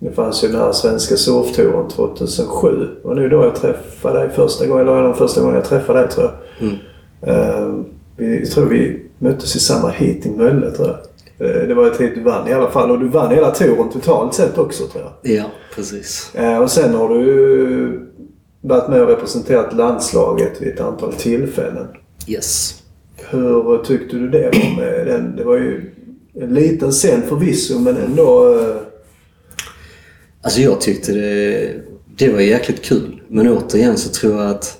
Det 0.01 0.11
fanns 0.11 0.43
ju 0.43 0.47
den 0.47 0.57
här 0.61 0.71
svenska 0.71 1.17
surftouren 1.17 1.89
2007. 1.89 2.87
Och 3.03 3.15
nu 3.15 3.29
då 3.29 3.43
jag 3.43 3.55
träffade 3.55 4.19
dig 4.19 4.29
första 4.35 4.65
gången, 4.67 4.87
eller 4.87 5.03
den 5.03 5.13
första 5.13 5.41
gången 5.41 5.55
jag 5.55 5.65
träffade 5.65 5.99
dig 5.99 6.09
tror 6.09 6.25
jag. 6.25 6.67
Mm. 6.67 6.79
Eh, 7.21 7.73
Vi 8.17 8.45
tror 8.45 8.65
vi 8.65 9.01
möttes 9.19 9.55
i 9.55 9.59
samma 9.59 9.89
heat 9.89 10.25
i 10.25 10.29
Mölle 10.29 10.71
tror 10.71 10.87
jag. 10.87 10.97
Eh, 11.49 11.67
Det 11.67 11.73
var 11.73 11.87
ett 11.87 11.99
heat 11.99 12.11
du 12.15 12.21
vann 12.23 12.47
i 12.47 12.53
alla 12.53 12.69
fall 12.71 12.91
och 12.91 12.99
du 12.99 13.07
vann 13.07 13.33
hela 13.35 13.51
touren 13.51 13.89
totalt 13.89 14.33
sett 14.33 14.57
också 14.57 14.87
tror 14.87 15.03
jag. 15.03 15.35
Ja, 15.35 15.45
precis. 15.75 16.31
Eh, 16.35 16.57
Och 16.61 16.71
sen 16.71 16.93
har 16.93 17.09
du 17.09 18.05
varit 18.61 18.89
med 18.89 19.01
och 19.01 19.07
representerat 19.07 19.73
landslaget 19.75 20.61
vid 20.61 20.73
ett 20.73 20.79
antal 20.81 21.13
tillfällen. 21.13 21.87
Yes. 22.27 22.75
Hur 23.29 23.83
tyckte 23.83 24.15
du 24.15 24.29
det 24.29 24.51
var 24.53 24.75
med 24.81 25.07
den? 25.07 25.35
Det 25.35 25.43
var 25.43 25.55
ju 25.57 25.91
en 26.33 26.53
liten 26.53 26.91
scen 26.91 27.21
förvisso 27.29 27.79
men 27.79 27.97
ändå... 27.97 28.55
Alltså 30.41 30.61
jag 30.61 30.81
tyckte 30.81 31.11
det, 31.11 31.73
det 32.17 32.33
var 32.33 32.39
jäkligt 32.39 32.81
kul. 32.81 33.21
Men 33.27 33.47
återigen 33.49 33.97
så 33.97 34.09
tror 34.09 34.41
jag 34.41 34.49
att 34.51 34.78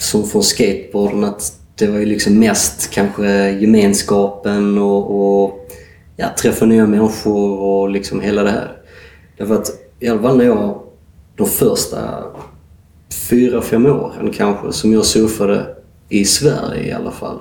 som 0.00 0.24
från 0.24 0.42
skateboarden 0.42 1.24
att 1.24 1.52
det 1.74 1.86
var 1.86 1.98
ju 1.98 2.06
liksom 2.06 2.38
mest 2.38 2.90
kanske 2.90 3.50
gemenskapen 3.50 4.78
och, 4.78 5.20
och 5.20 5.70
ja, 6.16 6.26
träffa 6.38 6.66
nya 6.66 6.86
människor 6.86 7.58
och 7.58 7.90
liksom 7.90 8.20
hela 8.20 8.42
det 8.42 8.50
här. 8.50 8.82
Därför 9.38 9.54
att 9.54 9.70
i 10.00 10.08
alla 10.08 10.22
fall 10.22 10.36
när 10.36 10.44
jag 10.44 10.82
de 11.36 11.46
första 11.46 12.24
fyra, 13.28 13.62
fem 13.62 13.86
åren 13.86 14.30
kanske 14.34 14.72
som 14.72 14.92
jag 14.92 15.04
surfade 15.04 15.66
i 16.08 16.24
Sverige 16.24 16.88
i 16.88 16.92
alla 16.92 17.10
fall 17.10 17.38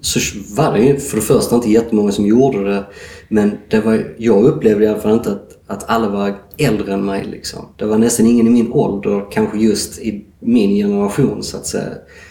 så 0.00 0.20
var 0.56 0.72
det 0.72 0.84
ju 0.84 0.96
för 0.96 1.16
det 1.16 1.22
första 1.22 1.56
inte 1.56 1.70
jättemånga 1.70 2.12
som 2.12 2.26
gjorde 2.26 2.64
det. 2.64 2.84
Men 3.28 3.58
det 3.70 3.80
var, 3.80 4.14
jag 4.18 4.44
upplevde 4.44 4.84
i 4.84 4.88
alla 4.88 5.00
fall 5.00 5.12
inte 5.12 5.32
att, 5.32 5.58
att 5.66 5.90
alla 5.90 6.08
var 6.08 6.34
äldre 6.58 6.92
än 6.92 7.04
mig. 7.04 7.24
Liksom. 7.24 7.66
Det 7.76 7.84
var 7.84 7.98
nästan 7.98 8.26
ingen 8.26 8.46
i 8.46 8.50
min 8.50 8.72
ålder, 8.72 9.26
kanske 9.30 9.58
just 9.58 9.98
i 9.98 10.27
min 10.40 10.70
generation 10.70 11.42
så 11.42 11.56
att 11.56 11.66
säga. 11.66 11.90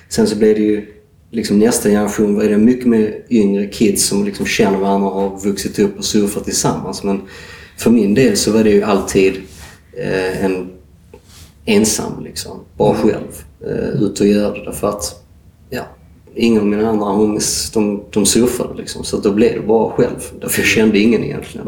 Sen 0.09 0.27
så 0.27 0.35
blev 0.35 0.55
det 0.55 0.61
ju 0.61 0.85
liksom 1.31 1.59
nästa 1.59 1.89
generation 1.89 2.35
var 2.35 2.43
det 2.43 2.57
mycket 2.57 2.85
mer 2.87 3.25
yngre 3.29 3.67
kids 3.67 4.07
som 4.07 4.25
liksom 4.25 4.45
känner 4.45 4.77
varandra 4.77 5.09
och 5.09 5.21
har 5.21 5.39
vuxit 5.39 5.79
upp 5.79 5.97
och 5.97 6.05
surfat 6.05 6.43
tillsammans. 6.43 7.03
Men 7.03 7.21
för 7.77 7.91
min 7.91 8.13
del 8.13 8.37
så 8.37 8.51
var 8.51 8.63
det 8.63 8.69
ju 8.71 8.83
alltid 8.83 9.33
eh, 9.97 10.45
en 10.45 10.69
ensam 11.65 12.23
liksom. 12.23 12.59
Bara 12.77 12.95
själv. 12.95 13.43
Eh, 13.65 14.01
ut 14.03 14.19
och 14.19 14.27
göra 14.27 14.53
det 14.53 14.63
därför 14.63 14.89
att 14.89 15.23
ja, 15.69 15.83
ingen 16.35 16.61
av 16.61 16.67
mina 16.67 16.89
andra 16.89 17.05
homies 17.05 17.71
de, 17.71 18.03
de 18.11 18.25
surfade 18.25 18.73
liksom. 18.77 19.03
Så 19.03 19.17
då 19.17 19.33
blev 19.33 19.53
det 19.53 19.67
bara 19.67 19.91
själv. 19.91 20.19
Därför 20.41 20.61
jag 20.61 20.67
kände 20.67 20.99
ingen 20.99 21.23
egentligen. 21.23 21.67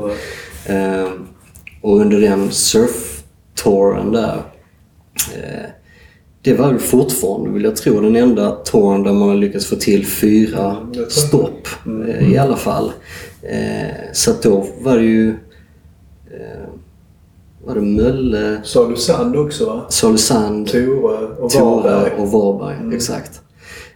Eh, 0.66 1.08
och 1.82 2.00
under 2.00 2.22
den 2.22 2.52
surftouren 2.52 4.12
där 4.12 4.44
eh, 5.36 5.70
det 6.42 6.54
var 6.54 6.68
väl 6.72 6.80
fortfarande, 6.80 7.50
vill 7.50 7.64
jag 7.64 7.76
tro, 7.76 8.02
den 8.02 8.16
enda 8.16 8.52
touren 8.52 9.04
där 9.04 9.14
man 9.14 9.28
har 9.30 9.36
lyckats 9.36 9.66
få 9.66 9.76
till 9.76 10.06
fyra 10.08 10.78
Mm, 10.78 11.10
stopp 11.10 11.68
eh, 12.08 12.34
i 12.34 12.38
alla 12.38 12.56
fall. 12.56 12.92
Eh, 13.42 13.96
så 14.14 14.32
att 14.32 14.42
då 14.44 14.68
var 14.82 14.98
det 14.98 15.04
ju... 15.04 15.30
Eh, 16.32 16.70
var 17.66 17.76
det 17.76 17.82
Mölle, 17.82 18.60
Sa 18.64 18.88
du 18.88 18.96
Sand 18.96 19.36
också 19.36 19.66
va? 19.66 19.86
Och 21.40 21.50
Tora 21.52 21.82
Varberg. 21.82 22.12
och 22.18 22.32
Varberg. 22.32 22.96
Exakt. 22.96 23.42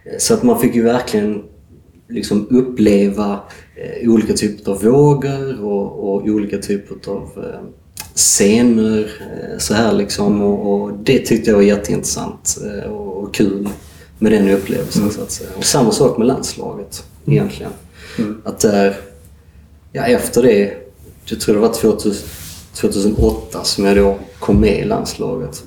Eh, 0.04 0.18
Så 0.18 0.34
att 0.34 0.42
man 0.42 0.58
fick 0.60 0.74
ju 0.74 0.82
verkligen 0.82 1.42
liksom 2.08 2.46
uppleva 2.50 3.38
eh, 3.76 4.10
olika 4.10 4.32
typer 4.32 4.72
av 4.72 4.82
vågor 4.82 5.64
och, 5.64 6.14
och 6.14 6.22
olika 6.26 6.58
typer 6.58 7.10
av 7.10 7.22
eh, 7.36 7.60
scener 8.14 9.10
eh, 9.20 9.58
så 9.58 9.74
här 9.74 9.92
liksom. 9.92 10.42
Och, 10.42 10.72
och 10.72 10.92
det 11.02 11.18
tyckte 11.18 11.50
jag 11.50 11.56
var 11.56 11.62
jätteintressant 11.62 12.58
eh, 12.64 12.90
och, 12.90 13.22
och 13.22 13.34
kul 13.34 13.68
med 14.18 14.32
den 14.32 14.50
upplevelsen 14.50 15.10
så 15.10 15.22
att 15.22 15.30
säga. 15.30 15.50
Och 15.58 15.64
samma 15.64 15.90
sak 15.90 16.18
med 16.18 16.26
landslaget 16.26 17.04
egentligen. 17.26 17.72
Att 18.44 18.60
där, 18.60 18.96
ja 19.92 20.02
efter 20.02 20.42
det, 20.42 20.72
jag 21.24 21.40
tror 21.40 21.54
det 21.54 21.60
var 21.60 21.72
2000, 21.72 22.28
2008 22.74 23.64
som 23.64 23.84
jag 23.84 23.96
då 23.96 24.18
kom 24.38 24.60
med 24.60 24.78
i 24.78 24.84
landslaget. 24.84 25.64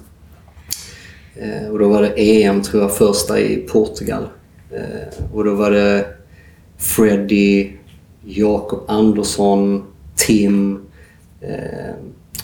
Eh, 1.35 1.69
och 1.71 1.79
då 1.79 1.87
var 1.87 2.01
det 2.01 2.13
EM, 2.17 2.61
tror 2.61 2.81
jag, 2.83 2.95
första 2.95 3.39
i 3.39 3.55
Portugal. 3.57 4.23
Eh, 4.71 5.33
och 5.33 5.43
då 5.43 5.55
var 5.55 5.71
det 5.71 6.05
Freddy, 6.77 7.71
Jakob 8.25 8.79
Andersson, 8.87 9.83
Tim, 10.15 10.81
eh, 11.41 11.95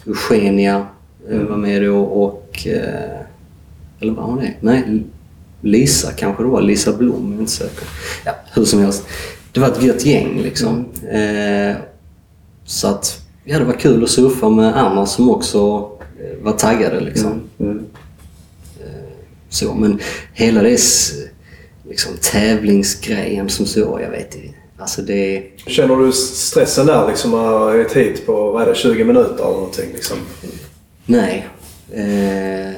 Eugenia 0.06 0.88
eh, 1.30 1.39
var 1.39 1.58
med 1.58 1.84
då 1.84 1.99
och... 1.99 2.68
Eh, 2.68 3.20
eller 3.99 4.14
var 4.14 4.24
hon 4.24 4.39
det? 4.39 4.54
Nej, 4.60 5.04
Lisa 5.62 6.12
kanske 6.12 6.43
det 6.43 6.49
var. 6.49 6.62
Lisa 6.62 6.93
Blom, 6.93 7.26
jag 7.28 7.36
är 7.36 7.39
inte 7.39 7.51
säker. 7.51 7.88
Ja, 8.26 8.36
hur 8.54 8.66
som 8.66 8.80
helst. 8.80 9.08
Det 9.51 9.60
var 9.60 9.68
ett 9.68 9.84
gött 9.84 10.06
gäng 10.06 10.41
liksom. 10.41 10.86
Eh, 11.12 11.76
så 12.66 12.88
att, 12.88 13.22
ja 13.43 13.60
det 13.60 13.66
var 13.66 13.74
kul 13.74 14.04
att 14.04 14.10
surfa 14.10 14.49
med 14.49 14.78
andra 14.78 15.06
som 15.06 15.30
också 15.30 15.89
eh, 16.20 16.43
var 16.43 16.51
taggade 16.51 16.99
liksom. 16.99 17.41
Mm. 17.60 17.86
Så, 19.49 19.74
men 19.74 19.99
hela 20.34 20.62
det 20.62 20.80
liksom, 21.89 22.12
tävlingsgrejen 22.22 23.49
som 23.49 23.66
så, 23.66 23.99
jag 24.04 24.10
vet 24.10 24.36
inte. 24.36 24.62
Alltså 24.84 25.02
det... 25.02 25.44
Känner 25.68 25.96
du 25.96 26.12
stressen 26.12 26.86
där 26.86 27.08
liksom? 27.08 27.34
att 27.34 27.76
Ett 27.76 27.94
hit 27.94 28.26
på, 28.26 28.52
vad 28.52 28.62
är 28.62 28.66
det, 28.66 28.76
20 28.76 29.04
minuter 29.04 29.34
eller 29.34 29.44
någonting 29.54 29.90
liksom? 29.94 30.18
Nej. 31.06 31.48
Eh, 31.92 32.74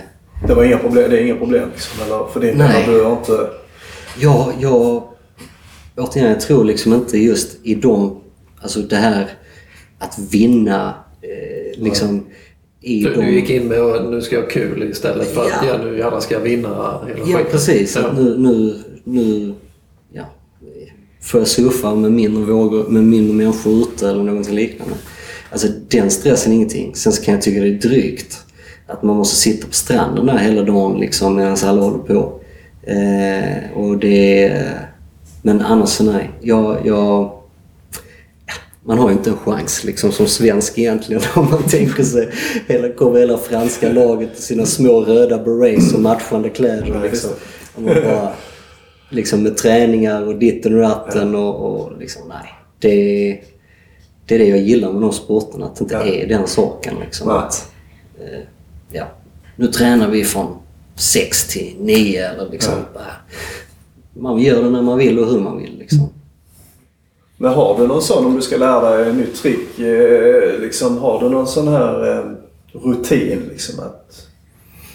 Det 0.48 0.54
var 0.56 0.64
inga 0.64 0.78
problem, 0.78 1.10
det 1.12 1.18
är 1.20 1.24
inga 1.26 1.36
problem 1.36 1.70
liksom? 1.74 2.06
Eller 2.06 2.26
för 2.34 2.40
din 2.40 2.58
Nej. 2.58 2.84
du 2.88 3.04
har 3.04 3.12
inte... 3.12 3.50
jag, 4.20 4.54
jag, 4.60 5.04
återigen, 5.98 6.30
jag 6.30 6.40
tror 6.42 6.64
liksom 6.66 6.94
inte 6.94 7.18
just 7.18 7.58
i 7.64 7.76
de, 7.76 8.22
alltså 8.62 8.80
det 8.82 8.96
här 8.96 9.32
att 10.00 10.20
vinna 10.32 10.94
eh, 11.22 11.84
liksom 11.84 12.26
i 12.82 13.04
Du, 13.04 13.14
de... 13.14 13.26
du 13.26 13.32
gick 13.32 13.50
in 13.50 13.68
med 13.68 13.80
att 13.82 14.10
nu 14.10 14.22
ska 14.22 14.36
jag 14.36 14.42
ha 14.44 14.50
kul 14.50 14.84
istället 14.92 15.34
för 15.34 15.42
att 15.42 15.50
Ja. 15.62 15.68
ja, 15.68 15.78
nu 15.86 15.98
jävlar 15.98 16.20
ska 16.20 16.34
jag 16.36 16.42
vinna 16.42 17.00
hela 17.08 17.20
Ja, 17.20 17.26
skiten. 17.38 17.52
precis. 17.52 17.96
Ja. 17.96 18.12
Nu, 18.18 18.38
nu, 18.38 18.84
nu 19.04 19.48
ja, 19.48 19.54
får 21.26 21.42
jag 21.42 21.48
surfa 21.48 21.96
med 21.96 22.12
mindre 22.12 22.44
vågor, 22.44 22.86
med 22.90 23.04
mindre 23.04 23.34
människor 23.36 23.82
ute 23.82 24.10
eller 24.10 24.24
någonting 24.24 24.56
liknande. 24.56 24.96
Alltså 25.52 25.68
den 25.88 26.12
stressen 26.12 26.52
är 26.52 26.56
ingenting. 26.56 26.96
Sen 26.96 27.14
så 27.14 27.24
kan 27.24 27.34
jag 27.34 27.44
tycka 27.44 27.62
det 27.62 27.68
är 27.68 27.90
drygt 27.90 28.46
att 28.88 29.04
man 29.04 29.16
måste 29.16 29.36
sitta 29.36 29.68
på 29.68 29.74
stranden 29.74 30.26
där 30.26 30.38
hela 30.38 30.62
dagen 30.62 31.00
liksom 31.00 31.36
medan 31.36 31.58
alla 31.64 31.82
håller 31.82 31.98
på. 31.98 32.40
Eh, 32.84 33.78
och 33.78 33.98
det... 33.98 34.62
Men 35.42 35.62
annars 35.62 35.90
så 35.90 36.04
nej. 36.04 36.32
Jag, 36.42 36.78
jag, 36.86 37.32
man 38.84 39.00
har 39.00 39.10
ju 39.10 39.16
inte 39.16 39.30
en 39.30 39.38
chans 39.38 39.84
liksom 39.84 40.12
som 40.12 40.28
svensk 40.28 40.78
egentligen 40.78 41.22
om 41.36 41.50
man 41.50 41.64
tänker 41.64 42.04
sig 42.04 42.30
hela, 42.68 42.90
kommer 42.90 43.20
hela 43.20 43.38
franska 43.38 43.92
laget 43.92 44.40
i 44.40 44.42
sina 44.42 44.66
små 44.66 45.02
röda 45.02 45.38
berets 45.38 45.94
och 45.94 46.02
matchande 46.02 46.50
kläder. 46.50 47.00
Liksom. 47.04 47.32
Och 47.76 47.82
man 47.82 47.94
bara, 47.94 48.32
liksom 49.16 49.44
med 49.44 49.58
träningar 49.58 50.28
och 50.28 50.36
ditten 50.36 50.76
och 50.76 50.82
datten 50.82 51.36
och, 51.36 51.56
och 51.56 51.98
liksom, 52.00 52.22
nej. 52.28 52.54
Det, 52.80 53.40
det 54.26 54.36
är 54.36 54.40
det 54.40 54.46
jag 54.48 54.60
gillar 54.60 54.92
med 54.94 55.02
de 55.02 55.12
sporterna, 55.12 55.66
att 55.66 55.76
det 55.76 55.84
inte 55.84 55.96
Ja. 55.96 56.06
är 56.06 56.28
den 56.28 56.48
saken. 56.48 56.94
Liksom, 57.06 57.30
att, 57.30 57.72
eh, 58.20 58.40
ja, 58.92 59.06
nu 59.56 59.68
tränar 59.68 60.10
vi 60.10 60.24
från 60.24 60.58
6 60.96 61.48
till 61.48 61.76
9 61.80 62.30
eller 62.30 62.50
liksom. 62.50 62.74
Bara, 62.94 63.04
man 64.14 64.40
gör 64.40 64.64
det 64.64 64.70
när 64.70 64.82
man 64.82 64.98
vill 64.98 65.20
och 65.20 65.28
hur 65.32 65.40
man 65.40 65.58
vill. 65.58 65.78
Liksom. 65.80 66.10
Men 67.38 67.54
har 67.54 67.78
du 67.80 67.88
någon 67.88 68.02
sån, 68.02 68.26
om 68.26 68.36
du 68.36 68.42
ska 68.42 68.58
lära 68.58 68.90
dig 68.98 69.10
ett 69.10 69.16
nytt 69.16 69.36
trick, 69.36 69.80
eh, 69.80 70.60
liksom, 70.60 70.98
har 70.98 71.20
du 71.20 71.30
någon 71.30 71.48
sån 71.48 71.68
här 71.68 72.18
eh, 72.18 72.26
rutin 72.74 73.40
liksom 73.52 73.80
att 73.80 74.28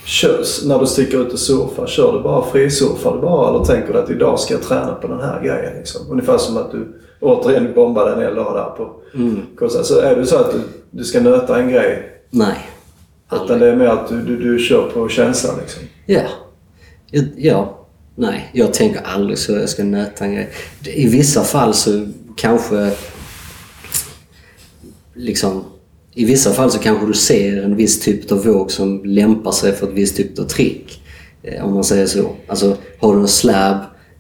körs, 0.04 0.64
när 0.64 0.78
du 0.78 0.86
sticker 0.86 1.18
ut 1.26 1.32
och 1.32 1.38
surfar, 1.38 1.86
kör 1.86 2.12
du 2.12 2.20
bara 2.22 2.44
frisurfar 2.44 3.14
du 3.14 3.20
bara 3.20 3.48
eller 3.48 3.64
tänker 3.64 3.92
du 3.92 3.98
att 3.98 4.10
idag 4.10 4.40
ska 4.40 4.54
jag 4.54 4.62
träna 4.62 4.94
på 4.94 5.08
den 5.08 5.20
här 5.20 5.40
grejen 5.44 5.76
liksom? 5.78 6.10
Ungefär 6.10 6.38
som 6.38 6.56
att 6.56 6.70
du 6.70 7.00
återigen 7.20 7.74
bombade 7.74 8.12
en 8.12 8.20
hel 8.20 8.34
dag 8.34 8.54
där 8.54 8.84
på 8.84 8.96
Mm. 9.14 9.42
Kosta. 9.58 9.84
Så 9.84 10.00
är 10.00 10.16
det 10.16 10.26
så 10.26 10.36
att 10.36 10.52
du, 10.52 10.60
du 10.90 11.04
ska 11.04 11.20
nöta 11.20 11.58
en 11.58 11.70
grej, 11.70 12.20
Nej. 12.30 12.54
utan 13.32 13.58
det 13.58 13.68
är 13.68 13.76
mer 13.76 13.86
att 13.86 14.08
du, 14.08 14.22
du, 14.22 14.36
du 14.36 14.58
kör 14.58 14.90
på 14.94 15.08
känslan 15.08 15.54
liksom? 15.60 15.82
Ja. 16.06 16.20
ja. 17.10 17.22
Ja. 17.36 17.76
Nej, 18.14 18.50
jag 18.52 18.74
tänker 18.74 19.00
aldrig 19.02 19.38
så 19.38 19.52
jag 19.52 19.68
ska 19.68 19.84
nöta 19.84 20.24
en 20.24 20.34
grej. 20.34 20.50
I 20.84 21.08
vissa 21.08 21.42
fall 21.42 21.74
så 21.74 22.06
kanske... 22.36 22.92
Liksom... 25.14 25.64
I 26.20 26.24
vissa 26.24 26.52
fall 26.52 26.70
så 26.70 26.78
kanske 26.78 27.06
du 27.06 27.14
ser 27.14 27.62
en 27.62 27.76
viss 27.76 28.00
typ 28.00 28.32
av 28.32 28.44
våg 28.44 28.70
som 28.70 29.04
lämpar 29.04 29.52
sig 29.52 29.72
för 29.72 29.86
ett 29.86 29.94
visst 29.94 30.16
typ 30.16 30.38
av 30.38 30.44
trick. 30.44 31.02
Eh, 31.42 31.64
om 31.64 31.74
man 31.74 31.84
säger 31.84 32.06
så. 32.06 32.30
Alltså, 32.46 32.76
har 32.98 33.14
du 33.14 33.20
en 33.20 33.28
slab 33.28 33.76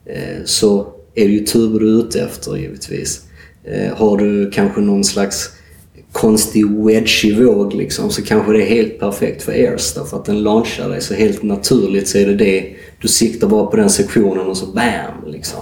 eh, 0.06 0.44
så 0.44 0.86
är 1.14 1.24
det 1.24 1.32
ju 1.32 1.44
tuber 1.44 1.80
du 1.80 1.94
är 1.94 2.00
ute 2.00 2.20
efter 2.20 2.56
givetvis. 2.56 3.20
Eh, 3.64 3.96
har 3.96 4.18
du 4.18 4.50
kanske 4.50 4.80
någon 4.80 5.04
slags 5.04 5.50
konstig 6.12 6.66
wedgig 6.70 7.38
våg 7.38 7.74
liksom, 7.74 8.10
så 8.10 8.22
kanske 8.22 8.52
det 8.52 8.62
är 8.62 8.66
helt 8.66 8.98
perfekt 8.98 9.42
för 9.42 9.52
airs 9.52 9.94
därför 9.94 10.16
att 10.16 10.24
den 10.24 10.42
launchar 10.42 10.88
dig 10.88 11.00
så 11.00 11.14
helt 11.14 11.42
naturligt 11.42 12.08
så 12.08 12.18
är 12.18 12.26
det 12.26 12.34
det. 12.34 12.74
Du 13.00 13.08
siktar 13.08 13.48
bara 13.48 13.66
på 13.66 13.76
den 13.76 13.90
sektionen 13.90 14.46
och 14.46 14.56
så 14.56 14.66
BAM! 14.66 15.32
Liksom. 15.32 15.60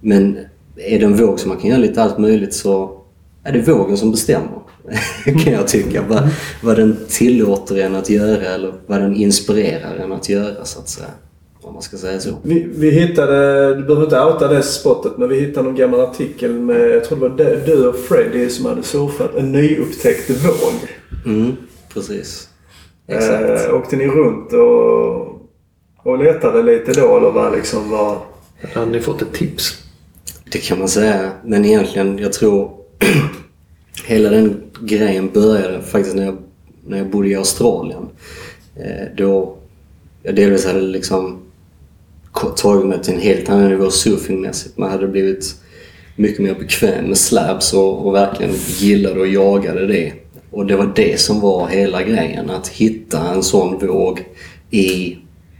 Men 0.00 0.38
är 0.76 0.98
det 0.98 1.04
en 1.04 1.16
våg 1.16 1.40
som 1.40 1.48
man 1.48 1.58
kan 1.58 1.70
göra 1.70 1.80
lite 1.80 2.02
allt 2.02 2.18
möjligt 2.18 2.54
så 2.54 2.97
är 3.44 3.52
det 3.52 3.60
vågen 3.72 3.96
som 3.96 4.10
bestämmer. 4.10 4.58
kan 5.44 5.52
jag 5.52 5.68
tycka. 5.68 6.04
Vad, 6.08 6.28
vad 6.62 6.76
den 6.76 6.96
tillåter 7.08 7.76
en 7.76 7.94
att 7.94 8.10
göra 8.10 8.44
eller 8.44 8.72
vad 8.86 9.00
den 9.00 9.16
inspirerar 9.16 9.96
en 9.96 10.12
att 10.12 10.28
göra 10.28 10.64
så 10.64 10.78
att 10.80 10.88
säga. 10.88 11.08
Om 11.62 11.74
man 11.74 11.82
ska 11.82 11.96
säga 11.96 12.20
så. 12.20 12.30
Vi, 12.42 12.68
vi 12.76 12.90
hittade, 12.90 13.74
du 13.74 13.82
behöver 13.82 14.04
inte 14.04 14.20
outa 14.20 14.48
det 14.48 14.62
spottet, 14.62 15.12
men 15.18 15.28
vi 15.28 15.40
hittade 15.40 15.66
någon 15.66 15.76
gammal 15.76 16.00
artikel 16.00 16.52
med, 16.52 16.90
jag 16.90 17.04
tror 17.04 17.18
det 17.18 17.28
var 17.28 17.66
du- 17.66 17.88
och 17.88 17.96
Freddy 17.96 18.48
som 18.50 18.66
hade 18.66 18.82
surfat 18.82 19.34
en 19.36 19.52
nyupptäckt 19.52 20.30
våg. 20.30 20.72
Mm, 21.26 21.56
precis. 21.94 22.48
Exakt. 23.06 23.66
Eh, 23.68 23.74
åkte 23.74 23.96
ni 23.96 24.06
runt 24.06 24.52
och, 24.52 26.12
och 26.12 26.18
letade 26.24 26.62
lite 26.62 27.00
då 27.00 27.16
eller 27.16 27.30
vad 27.30 27.52
liksom 27.52 27.90
var... 27.90 28.18
Hade 28.74 28.86
ni 28.90 29.00
fått 29.00 29.22
ett 29.22 29.32
tips? 29.32 29.82
Det 30.52 30.58
kan 30.58 30.78
man 30.78 30.88
säga. 30.88 31.30
Men 31.44 31.64
egentligen, 31.64 32.18
jag 32.18 32.32
tror 32.32 32.70
hela 34.06 34.30
den 34.30 34.60
grejen 34.80 35.30
började 35.32 35.82
faktiskt 35.82 36.16
när 36.16 36.24
jag, 36.24 36.36
när 36.86 36.98
jag 36.98 37.10
bodde 37.10 37.28
i 37.28 37.34
Australien. 37.34 38.08
Eh, 38.76 39.16
då 39.16 39.58
jag 40.22 40.34
delvis 40.34 40.66
hade 40.66 40.80
liksom 40.80 41.38
tagit 42.56 42.86
mig 42.86 43.02
till 43.02 43.14
en 43.14 43.20
helt 43.20 43.48
annan 43.48 43.68
nivå 43.68 43.90
surfingmässigt. 43.90 44.78
Man 44.78 44.90
hade 44.90 45.08
blivit 45.08 45.54
mycket 46.16 46.38
mer 46.38 46.54
bekväm 46.54 47.04
med 47.04 47.18
slabs 47.18 47.74
och, 47.74 48.06
och 48.06 48.14
verkligen 48.14 48.54
gillade 48.78 49.20
och 49.20 49.26
jagade 49.26 49.86
det. 49.86 50.12
Och 50.50 50.66
det 50.66 50.76
var 50.76 50.92
det 50.96 51.20
som 51.20 51.40
var 51.40 51.68
hela 51.68 52.02
grejen. 52.02 52.50
Att 52.50 52.68
hitta 52.68 53.34
en 53.34 53.42
sån 53.42 53.78
våg 53.86 54.24
i 54.70 55.18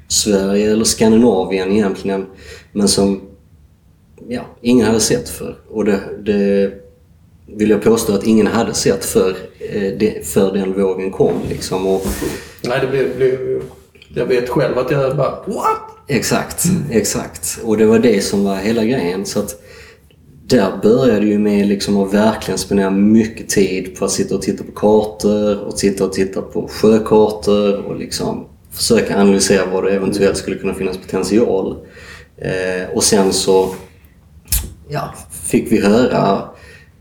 Sverige 0.09 0.72
eller 0.72 0.84
Skandinavien 0.84 1.72
egentligen. 1.72 2.26
Men 2.72 2.89
som 2.89 3.20
ja, 4.28 4.43
ingen 4.61 4.86
hade 4.86 5.01
sett 5.01 5.28
för. 5.28 5.57
Och 5.68 5.84
det, 5.84 6.01
det 6.22 6.72
vill 7.57 7.70
jag 7.70 7.82
påstå 7.82 8.14
att 8.14 8.24
ingen 8.26 8.46
hade 8.46 8.74
sett 8.74 9.05
för, 9.05 9.28
eh, 9.59 10.22
för 10.22 10.53
den 10.53 10.72
vågen 10.72 11.11
kom. 11.11 11.34
Liksom. 11.49 11.86
Och, 11.86 12.07
Nej, 12.62 12.78
det 12.80 12.86
blev, 12.86 13.16
blev... 13.16 13.62
Jag 14.14 14.26
vet 14.26 14.49
själv 14.49 14.78
att 14.78 14.90
jag 14.90 15.16
bara 15.16 15.30
What? 15.30 15.80
exakt, 16.09 16.64
exakt. 16.90 17.59
Och 17.64 17.76
det 17.76 17.86
var 17.86 17.99
det 17.99 18.20
som 18.20 18.44
var 18.44 18.57
hela 18.57 18.84
grejen. 18.84 19.26
Så 19.26 19.38
att 19.38 19.62
där 20.46 20.72
började 20.82 21.26
ju 21.26 21.38
med 21.38 21.66
liksom 21.66 21.96
att 21.96 22.14
verkligen 22.14 22.59
spendera 22.59 22.90
mycket 22.90 23.49
tid 23.49 23.96
på 23.99 24.05
att 24.05 24.11
sitta 24.11 24.34
och 24.34 24.42
titta 24.42 24.64
på 24.64 24.72
kartor 24.72 25.59
och 25.59 25.78
sitta 25.78 26.05
och 26.05 26.12
titta 26.12 26.42
på 26.42 26.68
sjökartor 26.68 27.76
och 27.76 27.96
liksom 27.96 28.46
försöka 28.72 29.20
analysera 29.20 29.66
var 29.66 29.82
det 29.82 29.90
eventuellt 29.90 30.36
skulle 30.36 30.57
kunna 30.57 30.74
finnas 30.74 30.96
potential. 30.96 31.76
Eh, 32.38 32.96
och 32.96 33.05
sen 33.05 33.32
så 33.32 33.74
ja, 34.88 35.14
fick 35.44 35.72
vi 35.72 35.80
höra 35.80 36.49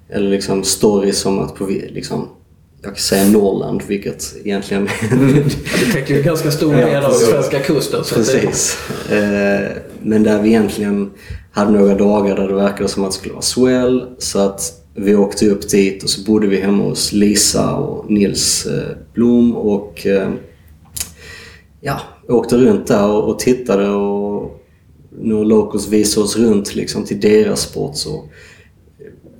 eller 0.10 0.30
liksom 0.30 0.64
stories 0.64 1.26
om 1.26 1.40
att 1.40 1.56
på, 1.56 1.66
liksom, 1.68 2.28
jag 2.82 2.92
kan 2.92 3.02
säga 3.02 3.30
Norrland, 3.32 3.82
vilket 3.88 4.36
egentligen 4.44 4.88
Ja, 5.12 5.18
det 5.86 5.92
täcker 5.94 6.16
ju 6.16 6.22
ganska 6.24 6.52
stor 6.52 6.76
Ja, 6.76 6.86
del 6.86 6.96
av 6.96 7.02
den 7.02 7.12
precis. 7.12 7.28
svenska 7.28 7.60
kusten. 7.60 8.04
Så 8.04 8.16
det- 8.16 8.22
Precis. 8.26 8.78
Eh, 9.12 9.78
men 10.02 10.24
där 10.24 10.42
vi 10.42 10.50
egentligen 10.50 11.12
hade 11.52 11.72
några 11.72 11.96
dagar 11.96 12.36
där 12.36 12.48
det 12.48 12.54
verkade 12.56 12.90
som 12.90 13.04
att 13.04 13.12
det 13.12 13.18
skulle 13.18 13.34
vara 13.34 13.42
swell. 13.42 14.06
Så 14.18 14.40
att 14.40 14.74
vi 14.96 15.16
åkte 15.16 15.50
upp 15.50 15.70
dit 15.70 16.04
och 16.04 16.10
så 16.10 16.22
bodde 16.22 16.48
vi 16.48 16.62
hemma 16.62 16.84
hos 16.84 17.14
Lisa 17.14 17.76
och 17.76 18.12
Nils 18.12 18.66
eh, 18.66 18.98
Blom 19.14 19.56
och 19.56 20.06
eh, 20.08 20.30
ja, 21.82 22.00
åkte 22.28 22.58
runt 22.58 22.88
där 22.88 23.08
och, 23.10 23.40
tittade 23.40 23.90
och 23.90 24.62
några 25.22 25.44
locals 25.44 25.88
visade 25.88 26.24
oss 26.26 26.38
runt 26.38 26.76
liksom 26.76 27.04
till 27.04 27.20
deras 27.20 27.62
spots. 27.62 28.06
Och 28.06 28.26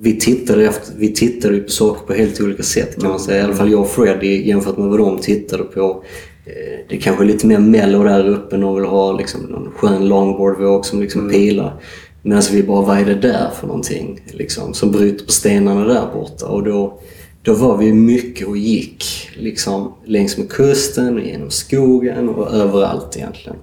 vi 0.00 0.20
tittade, 0.20 0.64
efter, 0.66 0.92
vi 0.98 1.12
tittade 1.12 1.54
ju 1.54 1.62
på 1.62 1.70
saker 1.70 2.06
på 2.06 2.12
helt 2.12 2.40
olika 2.40 2.62
sätt 2.62 3.00
kan 3.00 3.10
man 3.10 3.20
säga. 3.20 3.40
I 3.40 3.44
alla 3.44 3.54
fall 3.54 3.70
jag 3.70 3.80
och 3.80 3.90
Freddy 3.90 4.48
jämfört 4.48 4.76
med 4.78 4.88
vad 4.88 4.98
de 4.98 5.18
tittade 5.18 5.64
på. 5.64 6.04
Eh, 6.46 6.52
Det 6.88 6.96
är 6.96 7.00
kanske 7.00 7.24
lite 7.24 7.46
mer 7.46 7.58
mellow 7.58 8.04
där 8.04 8.28
uppe. 8.28 8.56
Någon 8.56 8.74
vill 8.80 8.84
ha 8.90 9.12
liksom 9.12 9.40
någon 9.40 9.70
skön 9.76 10.08
longboardvåg 10.08 10.86
som 10.86 11.00
liksom 11.00 11.30
pilar. 11.30 11.80
Medan 12.22 12.42
vi 12.52 12.62
bara, 12.62 12.82
vad 12.82 12.98
är 12.98 13.04
det 13.04 13.14
där 13.14 13.50
för 13.60 13.66
någonting? 13.66 14.20
Liksom, 14.32 14.74
som 14.74 14.90
bryter 14.92 15.24
på 15.26 15.32
stenarna 15.32 15.84
där 15.84 16.06
borta. 16.14 16.46
Och 16.46 16.62
då, 16.64 17.00
då 17.42 17.54
var 17.54 17.76
vi 17.76 17.92
mycket 17.92 18.46
och 18.48 18.56
gick 18.56 19.04
liksom 19.36 19.92
längs 20.04 20.38
med 20.38 20.48
kusten 20.48 21.14
och 21.18 21.24
genom 21.24 21.50
skogen 21.50 22.28
och 22.28 22.52
överallt 22.54 23.16
egentligen. 23.16 23.58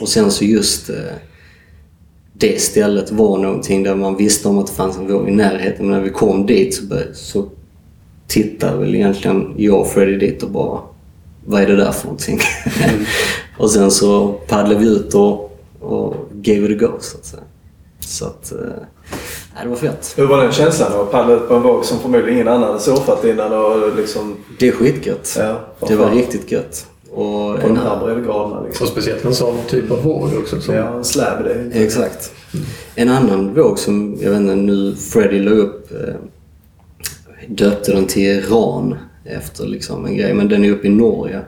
Och 0.00 0.08
sen 0.08 0.30
så 0.30 0.44
just 0.44 0.90
eh, 0.90 0.96
det 2.38 2.62
stället 2.62 3.12
var 3.12 3.38
någonting 3.38 3.82
där 3.82 3.94
man 3.94 4.16
visste 4.16 4.48
om 4.48 4.58
att 4.58 4.66
det 4.66 4.72
fanns 4.72 4.96
en 4.96 5.12
våg 5.12 5.28
i 5.28 5.32
närheten. 5.32 5.86
Men 5.86 5.96
när 5.96 6.04
vi 6.04 6.10
kom 6.10 6.46
dit 6.46 6.74
så, 6.74 6.84
bör, 6.84 7.10
så 7.14 7.48
tittade 8.26 8.78
väl 8.78 8.94
egentligen 8.94 9.54
jag 9.56 9.80
och 9.80 9.86
Freddy 9.86 10.16
dit 10.16 10.42
och 10.42 10.50
bara 10.50 10.80
vad 11.46 11.62
är 11.62 11.66
det 11.66 11.76
där 11.76 11.92
för 11.92 12.04
någonting? 12.04 12.40
och 13.58 13.70
sen 13.70 13.90
så 13.90 14.32
paddlade 14.32 14.80
vi 14.80 14.86
ut 14.86 15.14
och, 15.14 15.58
och 15.80 16.14
gave 16.32 16.72
it 16.72 16.82
a 16.82 16.86
go 16.86 16.92
så 17.00 17.18
att 17.18 17.24
säga. 17.24 17.42
Så 18.00 18.24
att, 18.24 18.52
eh, 18.52 18.58
nej, 19.54 19.62
det 19.62 19.68
var 19.68 19.76
fett. 19.76 20.14
Hur 20.16 20.26
var 20.26 20.42
den 20.42 20.52
känslan 20.52 21.00
att 21.00 21.10
paddla 21.10 21.34
ut 21.34 21.48
på 21.48 21.54
en 21.54 21.62
våg 21.62 21.84
som 21.84 21.98
förmodligen 21.98 22.34
ingen 22.34 22.48
annan 22.48 22.62
hade 22.62 22.80
surfat 22.80 23.24
innan 23.24 23.52
och 23.52 23.96
liksom... 23.96 24.36
Det 24.58 24.68
är 24.68 24.72
skitgött. 24.72 25.36
Ja, 25.38 25.60
det 25.88 25.96
var 25.96 26.10
riktigt 26.10 26.52
gött. 26.52 26.86
Och 27.18 27.60
På 27.60 27.66
en, 27.68 27.74
de 27.74 27.76
här 27.76 28.04
breddgraderna 28.04 28.62
liksom. 28.62 28.86
Och 28.86 28.92
speciellt 28.92 29.24
en 29.24 29.34
sån 29.34 29.56
typ 29.68 29.90
av 29.90 30.02
våg 30.02 30.30
också. 30.38 30.60
Som, 30.60 30.74
Ja, 30.74 30.96
en 30.96 31.04
slab 31.04 31.44
det. 31.44 31.82
Exakt. 31.84 32.32
En 32.94 33.08
annan 33.08 33.54
våg 33.54 33.78
som, 33.78 34.18
jag 34.20 34.30
vet 34.30 34.40
inte, 34.40 34.54
nu 34.54 34.94
Freddy 34.94 35.38
la 35.38 35.50
upp, 35.50 35.90
eh, 35.92 36.14
döpte 37.48 37.92
den 37.92 38.06
till 38.06 38.42
Ran 38.42 38.94
efter 39.24 39.66
liksom 39.66 40.06
en 40.06 40.16
grej, 40.16 40.34
men 40.34 40.48
den 40.48 40.64
är 40.64 40.70
uppe 40.70 40.86
i 40.86 40.90
Norge. 40.90 41.40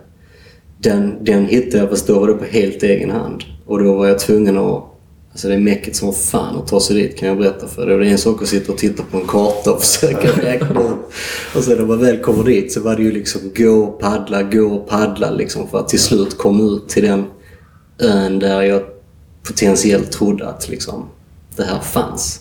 Den, 0.79 1.25
den 1.25 1.47
hittade 1.47 1.79
jag, 1.79 1.91
fast 1.91 2.07
då 2.07 2.21
var 2.21 2.27
det 2.27 2.35
på 2.35 2.45
helt 2.45 2.83
egen 2.83 3.11
hand. 3.11 3.45
Och 3.67 3.85
då 3.85 3.95
var 3.95 4.07
jag 4.07 4.19
tvungen 4.19 4.59
att 4.59 4.85
Alltså 5.33 5.49
det 5.49 5.55
är 5.55 5.59
mäckigt 5.59 5.97
som 5.97 6.13
fan 6.13 6.57
att 6.57 6.67
ta 6.67 6.81
sig 6.81 6.97
dit 6.97 7.19
kan 7.19 7.29
jag 7.29 7.39
berätta 7.39 7.67
för 7.67 7.87
dig. 7.87 7.99
Det 7.99 8.07
är 8.07 8.11
en 8.11 8.19
sak 8.19 8.43
att 8.43 8.49
sitta 8.49 8.73
och 8.73 8.79
titta 8.79 9.03
på 9.03 9.17
en 9.17 9.27
karta 9.27 9.73
och 9.73 9.83
försöka 9.83 10.29
räkna 10.29 10.81
ut. 10.81 10.97
Och 11.55 11.65
sen 11.65 11.79
när 11.79 11.87
man 11.87 12.01
väl 12.01 12.19
kommer 12.19 12.45
dit 12.45 12.73
så 12.73 12.81
var 12.81 12.97
det 12.97 13.03
ju 13.03 13.13
liksom 13.13 13.41
gå 13.57 13.71
och 13.71 14.01
paddla, 14.01 14.43
gå 14.43 14.67
och 14.67 14.89
paddla 14.89 15.31
liksom 15.31 15.69
för 15.69 15.79
att 15.79 15.89
till 15.89 16.01
slut 16.01 16.39
komma 16.39 16.63
ut 16.63 16.89
till 16.89 17.03
den 17.03 17.25
ön 17.99 18.39
där 18.39 18.63
jag 18.63 18.83
potentiellt 19.43 20.13
trodde 20.13 20.49
att 20.49 20.69
liksom 20.69 21.09
det 21.57 21.65
här 21.65 21.81
fanns. 21.81 22.41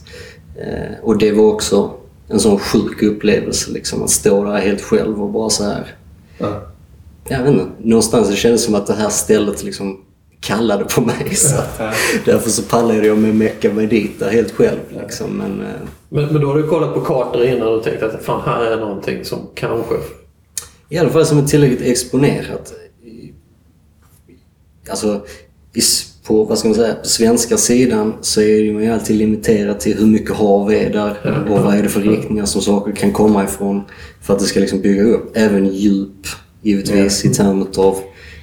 Eh, 0.55 1.03
och 1.03 1.17
det 1.17 1.31
var 1.31 1.43
också 1.43 1.93
en 2.27 2.39
sån 2.39 2.59
sjuk 2.59 3.03
upplevelse 3.03 3.71
liksom 3.71 4.03
att 4.03 4.09
stå 4.09 4.43
där 4.43 4.57
helt 4.57 4.81
själv 4.81 5.23
och 5.23 5.29
bara 5.29 5.49
så 5.49 5.63
här. 5.63 5.95
Ja. 6.37 6.61
Jag 7.27 7.43
vet 7.43 7.53
inte, 7.53 7.65
någonstans 7.79 8.29
det 8.29 8.35
kändes 8.35 8.63
som 8.63 8.75
att 8.75 8.87
det 8.87 8.93
här 8.93 9.09
stället 9.09 9.63
liksom 9.63 9.99
kallade 10.41 10.83
på 10.85 11.01
mig. 11.01 11.29
Så 11.35 11.55
att, 11.57 11.75
Ja. 11.79 11.91
därför 12.25 12.49
så 12.49 12.61
pallade 12.63 13.07
jag 13.07 13.17
med 13.17 13.35
mecka 13.35 13.73
mig 13.73 13.87
dit 13.87 14.19
där 14.19 14.29
helt 14.29 14.51
själv. 14.51 14.79
Liksom. 15.01 15.29
Men, 15.37 15.61
eh, 15.61 15.67
Men, 16.09 16.25
men 16.25 16.41
då 16.41 16.47
har 16.47 16.55
du 16.55 16.67
kollat 16.67 16.93
på 16.93 17.01
kartor 17.01 17.43
innan 17.45 17.67
och 17.67 17.83
tänkt 17.83 18.03
att 18.03 18.23
fan 18.23 18.41
här 18.45 18.65
är 18.65 18.77
någonting 18.77 19.25
som 19.25 19.39
kanske... 19.55 19.95
I 20.89 20.97
alla 20.97 21.09
fall 21.09 21.25
som 21.25 21.37
är 21.37 21.45
tillräckligt 21.47 21.81
exponerat. 21.81 22.73
Alltså, 24.89 25.21
på, 26.23 26.43
vad 26.43 26.57
ska 26.57 26.67
man 26.67 26.75
säga, 26.75 26.93
på 26.95 27.07
svenska 27.07 27.57
sidan 27.57 28.13
så 28.21 28.41
är 28.41 28.73
man 28.73 28.83
ju 28.83 28.89
alltid 28.91 29.15
limiterad 29.15 29.79
till 29.79 29.97
hur 29.97 30.05
mycket 30.05 30.35
hav 30.35 30.73
är 30.73 30.89
där 30.89 31.45
och 31.49 31.59
vad 31.63 31.75
är 31.75 31.83
det 31.83 31.89
för 31.89 32.01
riktningar 32.01 32.45
som 32.45 32.61
saker 32.61 32.91
kan 32.91 33.13
komma 33.13 33.43
ifrån 33.43 33.81
för 34.21 34.33
att 34.33 34.39
det 34.39 34.45
ska 34.45 34.59
liksom 34.59 34.81
bygga 34.81 35.03
upp. 35.03 35.31
Även 35.37 35.67
djup, 35.67 36.27
givetvis, 36.61 37.25
i 37.25 37.29
termer 37.29 37.67
av 37.77 37.97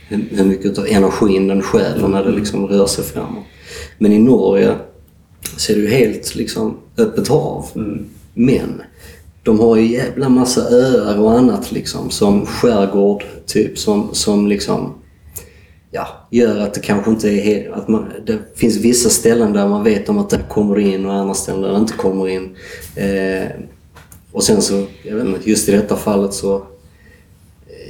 hur 0.09 0.45
mycket 0.45 0.79
av 0.79 0.87
energin 0.87 1.49
den 1.49 1.63
stjäler 1.63 2.09
när 2.09 2.25
det 2.25 2.31
liksom 2.31 2.67
rör 2.67 2.87
sig 2.87 3.05
framåt. 3.05 3.45
Men 3.99 4.13
i 4.13 4.19
Norge 4.19 4.75
så 5.57 5.73
är 5.73 5.77
det 5.77 5.83
ju 5.83 5.89
helt 5.89 6.35
liksom 6.35 6.77
öppet 6.99 7.29
hav. 7.29 7.67
Men 8.35 8.83
de 9.43 9.61
har 9.61 9.77
ju 9.77 9.87
jävla 9.87 10.29
massa 10.29 10.61
öar 10.71 11.19
och 11.19 11.39
annat 11.39 11.73
liksom 11.73 12.11
som 12.11 12.47
skärgård 12.47 13.25
typ 13.47 13.79
som, 13.79 14.09
som 14.13 14.47
liksom 14.47 14.95
ja, 15.91 16.07
gör 16.31 16.61
att 16.61 16.75
det 16.75 16.81
kanske 16.81 17.11
inte 17.11 17.29
är. 17.29 17.71
Att 17.71 17.89
man, 17.89 18.07
det 18.27 18.39
finns 18.55 18.77
vissa 18.77 19.09
ställen 19.09 19.53
där 19.53 19.69
man 19.69 19.85
vet 19.85 20.09
om 20.09 20.19
att 20.19 20.31
det 20.31 20.41
kommer 20.49 20.79
in 20.79 21.07
och 21.07 21.13
andra 21.13 21.35
ställen 21.35 21.63
där 21.63 21.73
det 21.73 21.79
inte 21.79 21.93
kommer 21.93 22.29
in. 22.29 22.57
Eh, 22.95 23.49
och 24.33 24.43
sen 24.43 24.63
så, 24.63 24.87
jag 25.03 25.17
vet 25.17 25.27
inte, 25.27 25.51
just 25.51 25.69
i 25.69 25.73
detta 25.73 25.97
fallet 25.97 26.35
så 26.35 26.67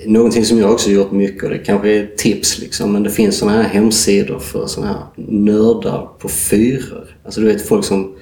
Någonting 0.07 0.44
som 0.44 0.59
jag 0.59 0.72
också 0.72 0.90
gjort 0.90 1.12
mycket 1.12 1.44
och 1.44 1.50
det 1.50 1.59
kanske 1.59 1.88
är 1.88 2.02
ett 2.02 2.18
tips 2.18 2.59
liksom, 2.59 2.92
men 2.92 3.02
det 3.02 3.11
finns 3.11 3.38
såna 3.38 3.52
här 3.52 3.62
hemsidor 3.62 4.38
för 4.38 4.66
såna 4.66 4.86
här 4.86 4.96
nördar 5.16 6.09
på 6.18 6.28
fyror. 6.28 7.16
Alltså 7.24 7.40
du 7.40 7.46
vet 7.46 7.68
folk 7.68 7.84
som 7.84 8.14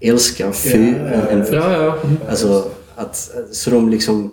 älskar 0.00 0.52
fyr, 0.52 1.12
en, 1.30 1.40
en 1.40 1.46
Ja, 1.52 1.82
ja. 1.82 1.98
Alltså, 2.28 2.64
att, 2.96 3.30
så 3.50 3.70
de 3.70 3.90
liksom 3.90 4.30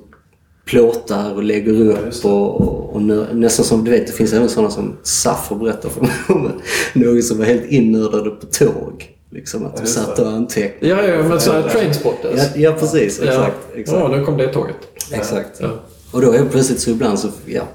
plåtar 0.66 1.34
och 1.34 1.44
lägger 1.44 1.82
upp 1.82 2.26
och, 2.26 2.62
och, 2.62 2.96
och 2.96 3.02
nö, 3.02 3.34
nästan 3.34 3.66
som 3.66 3.84
du 3.84 3.92
vet, 3.92 4.08
det 4.08 4.14
finns 4.14 4.34
även 4.34 4.50
sådana 4.50 4.72
som 4.72 4.98
Saffo 5.04 5.56
berättar 5.56 5.90
för 5.90 6.02
mig 6.02 6.12
om. 6.28 6.52
Någon 6.94 7.24
som 7.24 7.38
var 7.38 7.46
helt 7.46 7.66
innördade 7.66 8.30
på 8.30 8.46
tåg. 8.46 9.16
Liksom 9.32 9.66
att 9.66 9.78
de 9.78 9.86
satt 9.86 10.20
och 10.20 10.28
antecknade. 10.28 10.94
Ja, 10.94 11.08
ja, 11.08 11.24
men 11.24 11.42
så 11.42 11.52
här 11.52 11.70
trainspotters. 11.70 12.40
Ja, 12.56 12.62
ja 12.62 12.72
precis. 12.80 13.20
Exakt. 13.20 13.56
Ja, 13.74 13.80
exakt. 13.80 14.00
ja, 14.00 14.08
nu 14.08 14.26
kom 14.26 14.38
det 14.38 14.48
tåget. 14.48 14.76
exakt. 15.12 15.62
Och 16.12 16.22
då 16.22 16.32
är 16.32 16.46
plötsligt 16.46 16.80
så 16.80 16.90
ibland 16.90 17.20
så, 17.20 17.30
ja, 17.46 17.68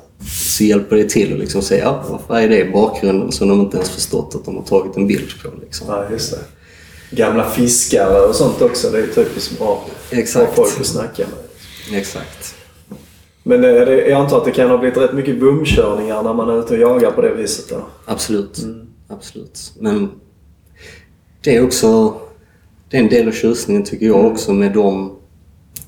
så 0.55 0.65
hjälper 0.65 0.97
det 0.97 1.09
till 1.09 1.33
att 1.33 1.39
liksom 1.39 1.63
säga 1.63 1.85
ja, 1.85 2.21
vad 2.29 2.43
är 2.43 2.49
det 2.49 2.59
i 2.59 2.71
bakgrunden 2.71 3.33
som 3.33 3.49
de 3.49 3.61
inte 3.61 3.77
ens 3.77 3.91
förstått 3.91 4.35
att 4.35 4.45
de 4.45 4.57
har 4.57 4.63
tagit 4.63 4.97
en 4.97 5.07
bild 5.07 5.31
på. 5.43 5.51
Liksom. 5.61 5.87
Ja, 5.91 6.05
just 6.11 6.31
det. 6.31 6.39
Gamla 7.17 7.51
fiskare 7.51 8.21
och 8.21 8.35
sånt 8.35 8.63
också. 8.63 8.91
Det 8.91 8.99
är 8.99 9.03
ju 9.03 9.13
typiskt 9.13 9.59
bra, 9.59 9.85
Exakt. 10.11 10.55
bra 10.55 10.65
folk 10.65 10.81
att 10.81 10.87
snacka 10.87 11.23
med. 11.23 11.99
Exakt. 12.01 12.55
Men 13.43 13.65
eh, 13.65 13.71
det, 13.71 14.07
jag 14.09 14.21
antar 14.21 14.39
att 14.39 14.45
det 14.45 14.51
kan 14.51 14.71
ha 14.71 14.79
blivit 14.79 14.99
rätt 14.99 15.13
mycket 15.13 15.41
bomkörningar 15.41 16.23
när 16.23 16.35
man 16.35 16.49
är 16.49 16.61
ute 16.61 16.75
och 16.75 16.81
jagar 16.81 17.11
på 17.11 17.23
det 17.23 17.35
viset 17.35 17.69
då? 17.69 17.87
Absolut. 18.05 18.59
Absolut. 19.09 19.73
Men 19.79 20.11
det 21.41 21.57
är 21.57 21.65
också... 21.65 22.21
Det 22.91 22.97
är 22.97 23.03
en 23.03 23.09
del 23.09 23.29
av 23.29 23.33
tjusningen 23.33 23.85
tycker 23.85 24.07
jag 24.07 24.25
också 24.25 24.53
med 24.53 24.73
de 24.73 25.17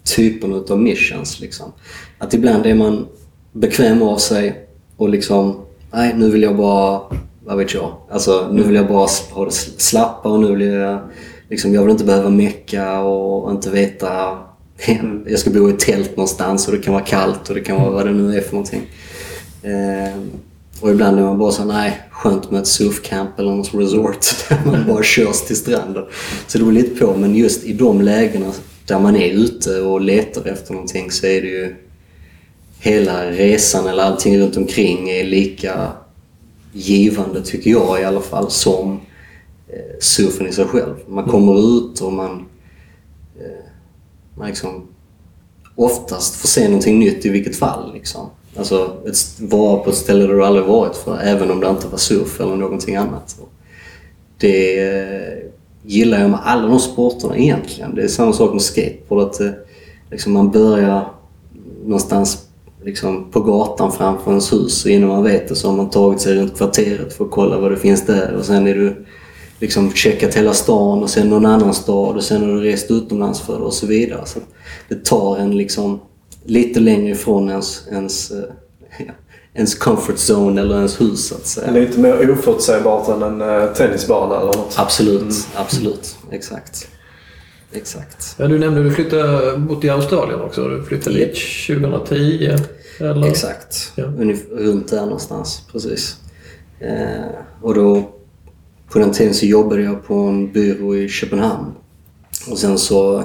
typerna 0.04 0.56
utav 0.56 0.80
missions. 0.80 1.40
Liksom. 1.40 1.72
Att 2.18 2.34
ibland 2.34 2.66
är 2.66 2.74
man 2.74 3.06
bekväm 3.52 4.02
av 4.02 4.16
sig 4.16 4.68
och 4.96 5.08
liksom, 5.08 5.60
nej 5.92 6.14
nu 6.16 6.30
vill 6.30 6.42
jag 6.42 6.56
bara, 6.56 7.00
vad 7.44 7.56
vet 7.58 7.74
jag, 7.74 7.96
alltså 8.10 8.48
nu 8.52 8.62
vill 8.62 8.74
jag 8.74 8.88
bara 8.88 9.08
ha 9.30 9.44
det 9.44 9.52
slappa 9.52 10.28
och 10.28 10.40
nu 10.40 10.54
vill 10.54 10.66
jag, 10.66 11.00
liksom, 11.48 11.74
jag 11.74 11.82
vill 11.82 11.90
inte 11.90 12.04
behöva 12.04 12.30
mecka 12.30 13.00
och 13.00 13.50
inte 13.50 13.70
veta, 13.70 14.38
jag 15.26 15.38
ska 15.38 15.50
bo 15.50 15.70
i 15.70 15.72
ett 15.72 15.78
tält 15.78 16.16
någonstans 16.16 16.68
och 16.68 16.74
det 16.74 16.82
kan 16.82 16.94
vara 16.94 17.04
kallt 17.04 17.48
och 17.48 17.54
det 17.54 17.60
kan 17.60 17.76
vara 17.76 17.90
vad 17.90 18.06
det 18.06 18.12
nu 18.12 18.36
är 18.36 18.40
för 18.40 18.52
någonting. 18.52 18.82
Eh, 19.62 20.20
och 20.80 20.90
ibland 20.90 21.18
är 21.18 21.22
man 21.22 21.38
bara 21.38 21.52
så 21.52 21.64
nej, 21.64 22.00
skönt 22.10 22.50
med 22.50 22.60
ett 22.60 22.66
surfcamp 22.66 23.38
eller 23.38 23.50
något 23.50 23.74
resort 23.74 24.26
där 24.48 24.58
man 24.64 24.86
bara 24.86 25.02
körs 25.02 25.40
till 25.40 25.56
stranden. 25.56 26.04
Så 26.46 26.58
det 26.58 26.64
beror 26.64 26.72
lite 26.72 27.00
på, 27.00 27.16
men 27.16 27.34
just 27.34 27.64
i 27.64 27.72
de 27.72 28.00
lägena 28.00 28.52
där 28.86 28.98
man 28.98 29.16
är 29.16 29.30
ute 29.30 29.80
och 29.80 30.00
letar 30.00 30.46
efter 30.46 30.72
någonting 30.72 31.10
så 31.10 31.26
är 31.26 31.42
det 31.42 31.48
ju 31.48 31.74
hela 32.86 33.30
resan 33.30 33.86
eller 33.86 34.02
allting 34.02 34.38
runt 34.38 34.56
omkring 34.56 35.10
är 35.10 35.24
lika 35.24 35.92
givande 36.72 37.42
tycker 37.42 37.70
jag 37.70 38.00
i 38.00 38.04
alla 38.04 38.20
fall 38.20 38.50
som 38.50 39.00
eh, 39.68 39.98
surfen 40.00 40.46
i 40.46 40.52
sig 40.52 40.64
själv. 40.64 40.94
Man 41.08 41.24
kommer 41.24 41.78
ut 41.78 42.00
och 42.00 42.12
man, 42.12 42.46
eh, 43.38 43.64
man 44.34 44.48
liksom 44.48 44.88
oftast 45.74 46.34
får 46.34 46.48
se 46.48 46.68
någonting 46.68 46.98
nytt 46.98 47.26
i 47.26 47.28
vilket 47.28 47.56
fall. 47.56 47.92
Liksom. 47.94 48.30
Alltså 48.56 48.96
ett, 49.06 49.40
vara 49.40 49.76
på 49.78 49.90
ett 49.90 49.96
ställe 49.96 50.26
där 50.26 50.34
du 50.34 50.44
aldrig 50.44 50.66
varit 50.66 50.96
för, 50.96 51.18
även 51.18 51.50
om 51.50 51.60
det 51.60 51.68
inte 51.68 51.88
var 51.88 51.98
surf 51.98 52.40
eller 52.40 52.56
någonting 52.56 52.96
annat. 52.96 53.36
Det 54.38 54.78
eh, 54.78 55.38
gillar 55.82 56.20
jag 56.20 56.30
med 56.30 56.40
alla 56.42 56.68
de 56.68 56.78
sporterna 56.78 57.36
egentligen. 57.36 57.94
Det 57.94 58.02
är 58.02 58.08
samma 58.08 58.32
sak 58.32 58.52
med 58.52 58.62
skateboard. 58.62 59.22
Att, 59.22 59.40
eh, 59.40 59.50
liksom 60.10 60.32
man 60.32 60.50
börjar 60.50 61.12
någonstans 61.84 62.45
liksom, 62.86 63.30
på 63.30 63.40
gatan 63.40 63.92
framför 63.92 64.30
ens 64.30 64.52
hus 64.52 64.84
och 64.84 64.90
innan 64.90 65.08
man 65.08 65.24
vet 65.24 65.48
det 65.48 65.54
så 65.54 65.68
har 65.68 65.76
man 65.76 65.90
tagit 65.90 66.20
sig 66.20 66.34
runt 66.34 66.56
kvarteret 66.56 67.12
för 67.12 67.24
att 67.24 67.30
kolla 67.30 67.58
vad 67.58 67.70
det 67.70 67.76
finns 67.76 68.06
där. 68.06 68.34
Och 68.38 68.44
sen 68.44 68.66
är 68.66 68.74
du 68.74 69.06
liksom 69.60 69.92
checkat 69.92 70.34
hela 70.34 70.54
stan 70.54 71.02
och 71.02 71.10
sen 71.10 71.30
någon 71.30 71.46
annan 71.46 71.74
stad 71.74 72.16
och 72.16 72.22
sen 72.22 72.42
har 72.42 72.48
du 72.48 72.60
rest 72.60 72.90
utomlands 72.90 73.40
för 73.40 73.58
det 73.58 73.64
och 73.64 73.74
så 73.74 73.86
vidare. 73.86 74.22
Så 74.26 74.38
det 74.88 75.04
tar 75.04 75.38
en 75.38 75.56
liksom 75.56 76.00
lite 76.44 76.80
längre 76.80 77.10
ifrån 77.10 77.48
ens, 77.48 77.82
ens, 77.92 78.30
eh, 78.30 78.44
ja, 79.06 79.12
ens 79.54 79.74
comfort 79.74 80.16
zone 80.30 80.60
eller 80.60 80.76
ens 80.76 81.00
hus 81.00 81.28
så 81.28 81.34
att 81.34 81.46
säga. 81.46 81.70
Lite 81.70 82.00
mer 82.00 82.30
oförutsägbart 82.30 83.08
än 83.08 83.22
en 83.22 83.42
uh, 83.42 83.72
tennisbana 83.72 84.36
eller 84.36 84.46
något. 84.46 84.74
Absolut, 84.76 85.34
absolut. 85.54 86.16
Exakt. 86.30 86.88
Exakt. 87.72 88.34
Ja, 88.38 88.46
du 88.46 88.58
nämnde 88.58 88.80
att 88.80 88.86
du 88.86 88.92
flyttade 88.92 89.58
bort 89.58 89.84
i 89.84 89.90
Australien 89.90 90.40
också. 90.40 90.68
Du 90.68 90.84
flyttade 90.84 91.16
dit 91.16 91.36
2010. 91.66 92.56
Eller? 92.98 93.26
Exakt. 93.26 93.92
Ja. 93.94 94.04
Runt 94.50 94.88
där 94.88 95.00
någonstans. 95.00 95.62
Precis. 95.72 96.16
Eh, 96.80 97.26
och 97.62 97.74
då, 97.74 98.10
på 98.88 98.98
den 98.98 99.12
tiden 99.12 99.34
så 99.34 99.46
jobbade 99.46 99.82
jag 99.82 100.06
på 100.06 100.14
en 100.14 100.52
byrå 100.52 100.96
i 100.96 101.08
Köpenhamn. 101.08 101.72
Och 102.50 102.58
sen 102.58 102.78
så 102.78 103.24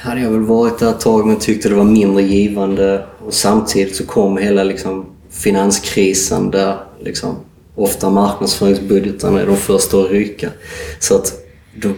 hade 0.00 0.20
jag 0.20 0.30
väl 0.30 0.42
varit 0.42 0.78
där 0.78 0.90
ett 0.90 1.00
tag 1.00 1.26
men 1.26 1.38
tyckte 1.38 1.68
det 1.68 1.74
var 1.74 1.84
mindre 1.84 2.22
givande. 2.22 3.06
Och 3.26 3.34
samtidigt 3.34 3.96
så 3.96 4.06
kom 4.06 4.38
hela 4.38 4.64
liksom 4.64 5.06
finanskrisen 5.30 6.50
där 6.50 6.76
liksom 7.00 7.36
ofta 7.74 8.10
marknadsföringsbudgetarna 8.10 9.40
är 9.40 9.46
de 9.46 9.56
första 9.56 9.98
att 9.98 10.10
ryka. 10.10 10.50
Så 10.98 11.14
att 11.14 11.32
då, 11.74 11.88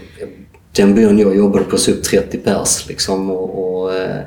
den 0.73 0.95
byrån 0.95 1.19
jag 1.19 1.37
jobbade 1.37 1.65
på 1.65 1.79
så 1.79 1.91
upp 1.91 2.03
30 2.03 2.39
pers 2.39 2.89
liksom 2.89 3.31
och, 3.31 3.81
och 3.83 3.95
eh, 3.95 4.21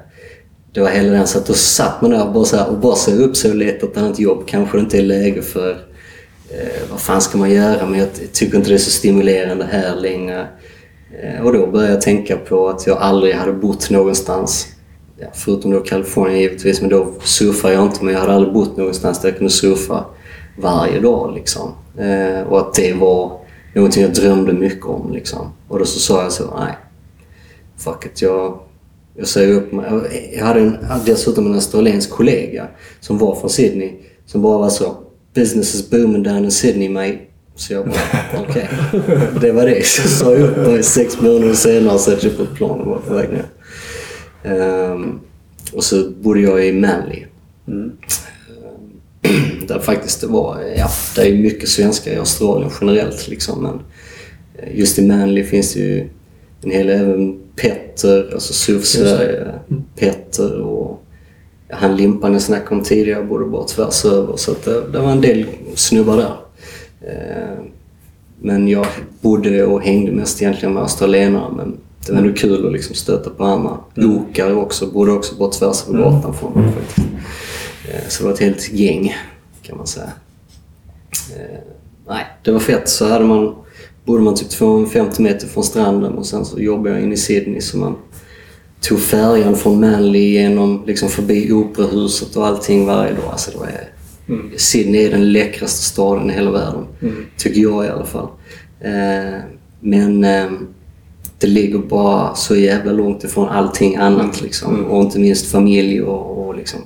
det 0.74 0.82
var 0.82 0.90
hela 0.90 1.12
den 1.12 1.28
så 1.28 1.38
att 1.38 1.46
då 1.46 1.54
satt 1.54 2.02
man 2.02 2.12
där 2.12 2.28
och 2.28 2.34
bara, 2.34 2.46
så 2.46 2.58
här, 2.58 2.70
och 2.70 2.78
bara 2.78 2.96
såg 2.96 3.20
upp 3.20 3.38
sig 3.38 3.52
och 3.52 3.58
letade 3.58 3.92
ett 3.92 3.98
annat 3.98 4.20
jobb. 4.20 4.44
Kanske 4.48 4.78
det 4.78 4.82
inte 4.82 4.98
är 4.98 5.02
läge 5.02 5.42
för 5.42 5.72
eh, 6.50 6.90
vad 6.92 7.00
fan 7.00 7.22
ska 7.22 7.38
man 7.38 7.52
göra 7.52 7.86
men 7.86 8.00
jag 8.00 8.10
tycker 8.34 8.58
inte 8.58 8.70
det 8.70 8.76
är 8.76 8.78
så 8.78 8.92
stimulerande 8.92 9.66
här 9.72 9.96
längre. 9.96 10.48
Eh, 11.22 11.46
och 11.46 11.54
då 11.54 11.68
började 11.68 11.94
jag 11.94 12.02
tänka 12.02 12.38
på 12.38 12.70
att 12.70 12.88
jag 12.88 12.98
aldrig 12.98 13.36
hade 13.36 13.54
bott 13.54 13.90
någonstans, 13.90 14.68
ja, 15.20 15.28
förutom 15.34 15.72
då 15.72 15.80
Kalifornien 15.80 16.40
givetvis, 16.40 16.82
men 16.82 16.90
då 16.90 17.14
surfar 17.24 17.72
jag 17.72 17.84
inte 17.84 18.06
men 18.06 18.14
jag 18.14 18.22
hade 18.22 18.34
aldrig 18.34 18.54
bott 18.54 18.78
någonstans 18.78 19.22
där 19.22 19.30
jag 19.30 19.38
kunde 19.38 19.54
surfa 19.54 20.06
varje 20.58 21.00
dag 21.00 21.34
liksom. 21.36 21.72
Eh, 21.98 22.42
och 22.42 22.60
att 22.60 22.74
det 22.74 22.94
var 22.94 23.40
någonting 23.76 24.04
jag 24.04 24.14
drömde 24.14 24.54
mycket 24.54 24.86
om 24.86 25.14
liksom. 25.14 25.54
Och 25.68 25.80
då 25.80 25.86
så 25.86 26.00
sa 26.00 26.24
jag 26.24 26.32
så, 26.32 26.44
nej, 26.60 26.78
fuck 27.78 28.06
it, 28.06 28.22
jag, 28.22 28.60
jag 29.16 29.28
säger 29.28 29.54
upp 29.54 29.72
mig. 29.72 29.86
Jag 30.38 30.46
hade 30.46 30.60
en, 30.60 30.78
dessutom 31.06 31.48
en 31.48 31.54
australiensk 31.54 32.10
kollega 32.10 32.68
som 33.00 33.18
var 33.18 33.36
från 33.36 33.50
Sydney 33.50 33.92
som 34.26 34.42
bara 34.42 34.58
var 34.58 34.70
så 34.70 34.98
“Business 35.36 35.76
is 35.76 35.90
booming 35.90 36.24
down 36.24 36.46
in 36.46 36.52
Sydney 36.52 36.90
mate. 36.90 37.20
Så 37.56 37.74
jag 37.74 37.86
bara, 37.86 38.44
okej. 38.50 38.70
Det 39.42 39.52
var 39.52 39.66
det. 39.66 39.86
Så 39.86 40.08
sa 40.08 40.34
jag 40.34 40.42
upp 40.42 40.58
mig 40.58 40.84
sex 40.84 41.22
månader 41.22 41.54
senare 41.54 42.00
så 42.00 42.12
jag 42.12 42.38
på 42.38 42.44
ett 42.44 42.54
plan 42.56 42.82
och 42.82 42.88
var 42.88 42.98
på 42.98 43.14
väg 43.14 43.30
ner. 43.30 43.46
Ehm, 44.44 45.20
och 45.74 45.84
så 45.84 46.10
bodde 46.10 46.42
jag 46.42 46.68
i 46.68 46.72
Manly. 46.72 47.24
Ehm, 47.68 47.92
där 49.68 49.80
faktiskt 49.80 50.22
det 50.22 50.28
var, 50.28 50.60
ja, 50.78 50.90
det 51.16 51.22
är 51.22 51.38
mycket 51.38 51.70
svenskar 51.70 52.12
i 52.12 52.16
Australien 52.16 52.72
generellt 52.82 53.28
liksom. 53.28 53.64
Men 53.64 53.80
just 54.74 55.00
i 55.00 55.08
Manly 55.08 55.44
finns 55.44 55.74
det 55.74 55.80
ju 55.80 56.10
en 56.64 56.72
hel 56.72 56.90
även 56.90 57.40
Petter, 57.56 58.30
alltså 58.34 58.54
SUF 58.54 58.86
Sverige, 58.86 59.52
Petter 59.96 60.62
och 60.62 61.04
han 61.70 61.96
Limpan 61.96 62.34
jag 62.34 62.42
snackade 62.42 62.76
om 62.76 62.84
tidigare 62.84 63.24
bodde 63.24 63.46
bara 63.46 63.68
tvärs 63.68 64.06
över. 64.06 64.38
Så 64.38 64.52
att 64.52 64.66
det, 64.66 64.88
det 64.92 65.00
var 65.00 65.12
en 65.12 65.22
del 65.22 65.46
snubbar 65.76 66.18
där. 66.18 66.36
Eh, 67.02 67.64
men 68.42 68.68
jag 68.68 68.86
bodde 69.22 69.66
och 69.66 69.82
hängde 69.82 70.12
mest 70.12 70.42
egentligen 70.42 70.74
med 70.74 70.84
australienare. 70.84 71.54
Men 71.56 71.78
det 72.06 72.12
var 72.12 72.20
ändå 72.20 72.34
kul 72.34 72.66
att 72.66 72.74
liksom 72.74 72.96
stöta 72.96 73.30
på 73.30 73.44
andra. 73.44 73.78
Okare 73.98 74.54
också, 74.54 74.88
bodde 74.88 75.12
också 75.12 75.36
bara 75.36 75.52
tvärs 75.52 75.88
över 75.88 76.00
gatan 76.00 76.34
från 76.34 76.54
mig 76.54 76.72
faktiskt. 76.72 77.08
Eh, 77.90 78.08
så 78.10 78.24
det 78.24 78.28
var 78.28 78.34
ett 78.34 78.40
helt 78.40 78.74
gäng 78.74 79.16
kan 79.62 79.78
man 79.78 79.88
säga. 79.88 80.12
Eh, 81.36 81.60
nej, 82.08 82.26
det 82.44 82.52
var 82.52 82.60
fett. 82.60 82.90
Så 82.90 83.08
hade 83.08 83.26
man, 83.26 83.56
bodde 84.06 84.24
man 84.24 84.36
typ 84.36 84.50
250 84.50 85.22
meter 85.22 85.48
från 85.48 85.64
stranden 85.64 86.14
och 86.14 86.26
sen 86.26 86.46
så 86.46 86.60
jobbade 86.60 86.96
jag 86.96 87.04
in 87.04 87.14
i 87.14 87.18
Sydney 87.18 87.62
så 87.62 87.78
man 87.78 87.96
tog 88.82 89.00
färjan 89.00 89.56
från 89.56 89.80
Manly 89.80 90.20
genom, 90.20 90.84
liksom 90.88 91.10
förbi 91.10 91.52
operahuset 91.52 92.36
och 92.36 92.48
allting 92.48 92.86
varje 92.86 93.14
dag. 93.14 93.26
Alltså 93.32 93.52
det 93.52 93.58
var, 93.58 93.70
mm. 94.28 94.52
Sydney 94.58 95.06
är 95.06 95.12
den 95.12 95.32
läckraste 95.32 95.84
staden 95.84 96.30
i 96.30 96.34
hela 96.34 96.52
världen. 96.52 96.86
Mm. 97.02 97.26
Tycker 97.38 97.62
jag 97.62 97.86
i 97.86 97.90
alla 97.90 98.06
fall. 98.06 98.28
Eh, 98.82 99.40
men 99.80 100.24
eh, 100.24 100.52
det 101.40 101.48
ligger 101.48 101.78
bara 101.80 102.36
så 102.36 102.56
jävla 102.56 102.92
långt 102.92 103.24
ifrån 103.24 103.50
allting 103.50 103.96
annat. 103.96 104.22
Mm. 104.22 104.44
Liksom. 104.44 104.76
Mm. 104.76 104.86
Och 104.86 105.04
inte 105.04 105.20
minst 105.20 105.52
familj 105.52 106.02
och, 106.02 106.48
och 106.48 106.56
liksom, 106.56 106.80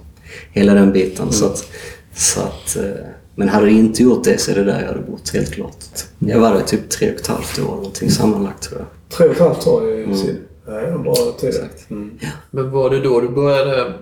hela 0.51 0.73
den 0.73 0.93
biten. 0.93 1.21
Mm. 1.21 1.33
Så 1.33 1.45
att, 1.45 1.69
så 2.15 2.39
att, 2.41 2.75
eh, 2.75 3.05
men 3.39 3.49
hade 3.49 3.65
det 3.65 3.71
inte 3.71 4.03
gjort 4.03 4.23
det 4.23 4.37
så 4.37 4.51
är 4.51 4.55
det 4.55 4.63
där 4.63 4.81
jag 4.81 4.87
hade 4.87 4.99
bott, 4.99 5.29
helt 5.33 5.51
klart. 5.51 5.85
Jag 6.19 6.39
var 6.39 6.53
där 6.53 6.61
typ 6.61 6.89
tre 6.89 7.13
och 7.13 7.19
ett 7.19 7.27
halvt 7.27 7.59
år 7.59 7.75
någonting 7.75 8.09
sammanlagt 8.09 8.63
tror 8.63 8.79
jag. 8.79 8.87
Tre 9.17 9.27
och 9.27 9.33
ett 9.33 9.39
halvt 9.39 9.67
år 9.67 9.89
i 9.93 10.15
Sydney? 10.15 10.41
Ja, 10.65 10.79
en 10.79 11.03
bra 11.03 11.15
tid. 11.39 11.55
Mm. 11.89 12.17
Ja. 12.21 12.29
Men 12.51 12.71
var 12.71 12.89
det 12.89 12.99
då 12.99 13.21
du 13.21 13.29
började 13.29 13.93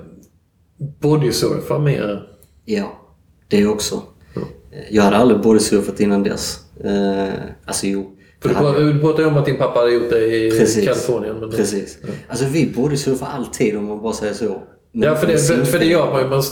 bodysurfa 0.77 1.79
mer? 1.79 2.29
Ja, 2.65 2.99
det 3.47 3.67
också. 3.67 4.01
Mm. 4.35 4.47
Jag 4.89 5.03
hade 5.03 5.17
aldrig 5.17 5.41
bodysurfat 5.41 5.99
innan 5.99 6.23
dess. 6.23 6.59
Eh, 6.83 7.33
alltså 7.65 7.87
jo. 7.87 8.11
För 8.41 8.49
du, 8.49 8.55
hade... 8.55 8.93
du 8.93 8.99
pratade 8.99 9.27
om 9.27 9.37
att 9.37 9.45
din 9.45 9.57
pappa 9.57 9.79
hade 9.79 9.91
gjort 9.91 10.09
det 10.09 10.35
i 10.35 10.51
Precis. 10.51 10.85
Kalifornien. 10.85 11.35
Men 11.39 11.51
Precis. 11.51 11.97
Ja. 12.01 12.07
Alltså 12.27 12.45
vi 12.45 12.73
bodysurfar 12.75 13.27
alltid 13.27 13.77
om 13.77 13.85
man 13.85 14.01
bara 14.01 14.13
säger 14.13 14.33
så. 14.33 14.61
Ja, 14.97 15.15
för 15.15 15.27
det, 15.27 15.37
för, 15.37 15.63
för 15.63 15.79
det 15.79 15.85
gör 15.85 16.11
man 16.11 16.21
ju. 16.21 16.27
Man, 16.27 16.43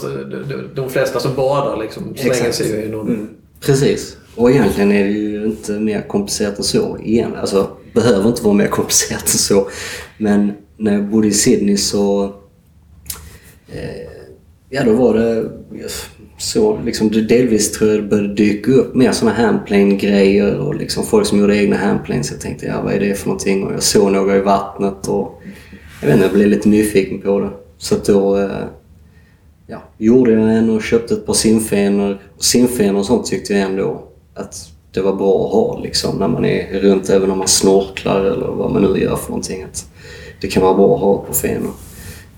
de 0.74 0.90
flesta 0.90 1.20
som 1.20 1.34
badar 1.34 1.82
liksom 1.82 2.16
slänger 2.16 2.52
sig 2.52 2.70
ju 2.70 2.84
i 2.84 2.88
någon... 2.88 3.08
Mm. 3.08 3.28
Precis. 3.60 4.16
Och 4.36 4.50
egentligen 4.50 4.92
är 4.92 5.04
det 5.04 5.10
ju 5.10 5.44
inte 5.44 5.72
mer 5.72 6.08
komplicerat 6.08 6.58
än 6.58 6.64
så. 6.64 6.98
Igen. 7.04 7.34
Alltså, 7.40 7.70
behöver 7.94 8.28
inte 8.28 8.42
vara 8.42 8.54
mer 8.54 8.66
komplicerat 8.70 9.22
än 9.22 9.38
så. 9.38 9.68
Men 10.18 10.52
när 10.76 10.92
jag 10.92 11.04
bodde 11.04 11.26
i 11.28 11.32
Sydney 11.32 11.76
så... 11.76 12.24
Eh, 13.68 14.08
ja, 14.70 14.84
då 14.84 14.92
var 14.92 15.14
det 15.14 15.50
så 16.38 16.80
liksom, 16.84 17.10
delvis 17.10 17.72
tror 17.72 17.90
jag 17.90 18.02
det 18.02 18.08
började 18.08 18.34
dyka 18.34 18.72
upp 18.72 18.94
mer 18.94 19.12
såna 19.12 19.32
handplane-grejer 19.32 20.58
och 20.58 20.74
liksom 20.74 21.04
folk 21.04 21.26
som 21.26 21.38
gjorde 21.38 21.56
egna 21.56 21.76
handplanes. 21.76 22.30
Jag 22.30 22.40
tänkte, 22.40 22.66
ja 22.66 22.82
vad 22.82 22.92
är 22.92 23.00
det 23.00 23.14
för 23.14 23.26
någonting? 23.26 23.64
Och 23.64 23.72
jag 23.72 23.82
såg 23.82 24.12
några 24.12 24.36
i 24.36 24.40
vattnet 24.40 25.08
och 25.08 25.42
jag 26.00 26.06
vet 26.06 26.14
inte, 26.14 26.26
jag 26.26 26.34
blev 26.34 26.48
lite 26.48 26.68
nyfiken 26.68 27.20
på 27.20 27.40
det. 27.40 27.50
Så 27.84 27.96
då 28.06 28.38
eh, 28.38 28.64
ja, 29.66 29.82
gjorde 29.98 30.32
jag 30.32 30.56
en 30.56 30.70
och 30.70 30.82
köpte 30.82 31.14
ett 31.14 31.26
par 31.26 31.34
simfenor. 31.34 32.18
Simfenor 32.38 32.98
och 32.98 33.06
sånt 33.06 33.26
tyckte 33.26 33.52
jag 33.52 33.62
ändå 33.62 34.02
att 34.34 34.68
det 34.92 35.00
var 35.00 35.12
bra 35.12 35.46
att 35.46 35.52
ha 35.52 35.80
liksom, 35.82 36.18
när 36.18 36.28
man 36.28 36.44
är 36.44 36.80
runt, 36.80 37.10
även 37.10 37.30
om 37.30 37.38
man 37.38 37.48
snorklar 37.48 38.24
eller 38.24 38.46
vad 38.46 38.72
man 38.72 38.82
nu 38.82 39.00
gör 39.00 39.16
för 39.16 39.28
någonting. 39.28 39.62
Att 39.62 39.86
det 40.40 40.48
kan 40.48 40.62
vara 40.62 40.74
bra 40.74 40.94
att 40.94 41.00
ha 41.00 41.18
på 41.18 41.32
fenor. 41.32 41.72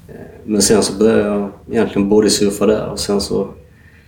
Eh, 0.09 0.15
men 0.45 0.63
sen 0.63 0.83
så 0.83 0.93
började 0.99 1.29
jag 1.29 1.51
egentligen 1.71 2.09
bodysurfa 2.09 2.67
där 2.67 2.89
och 2.89 3.01
sen 3.01 3.21
så 3.21 3.49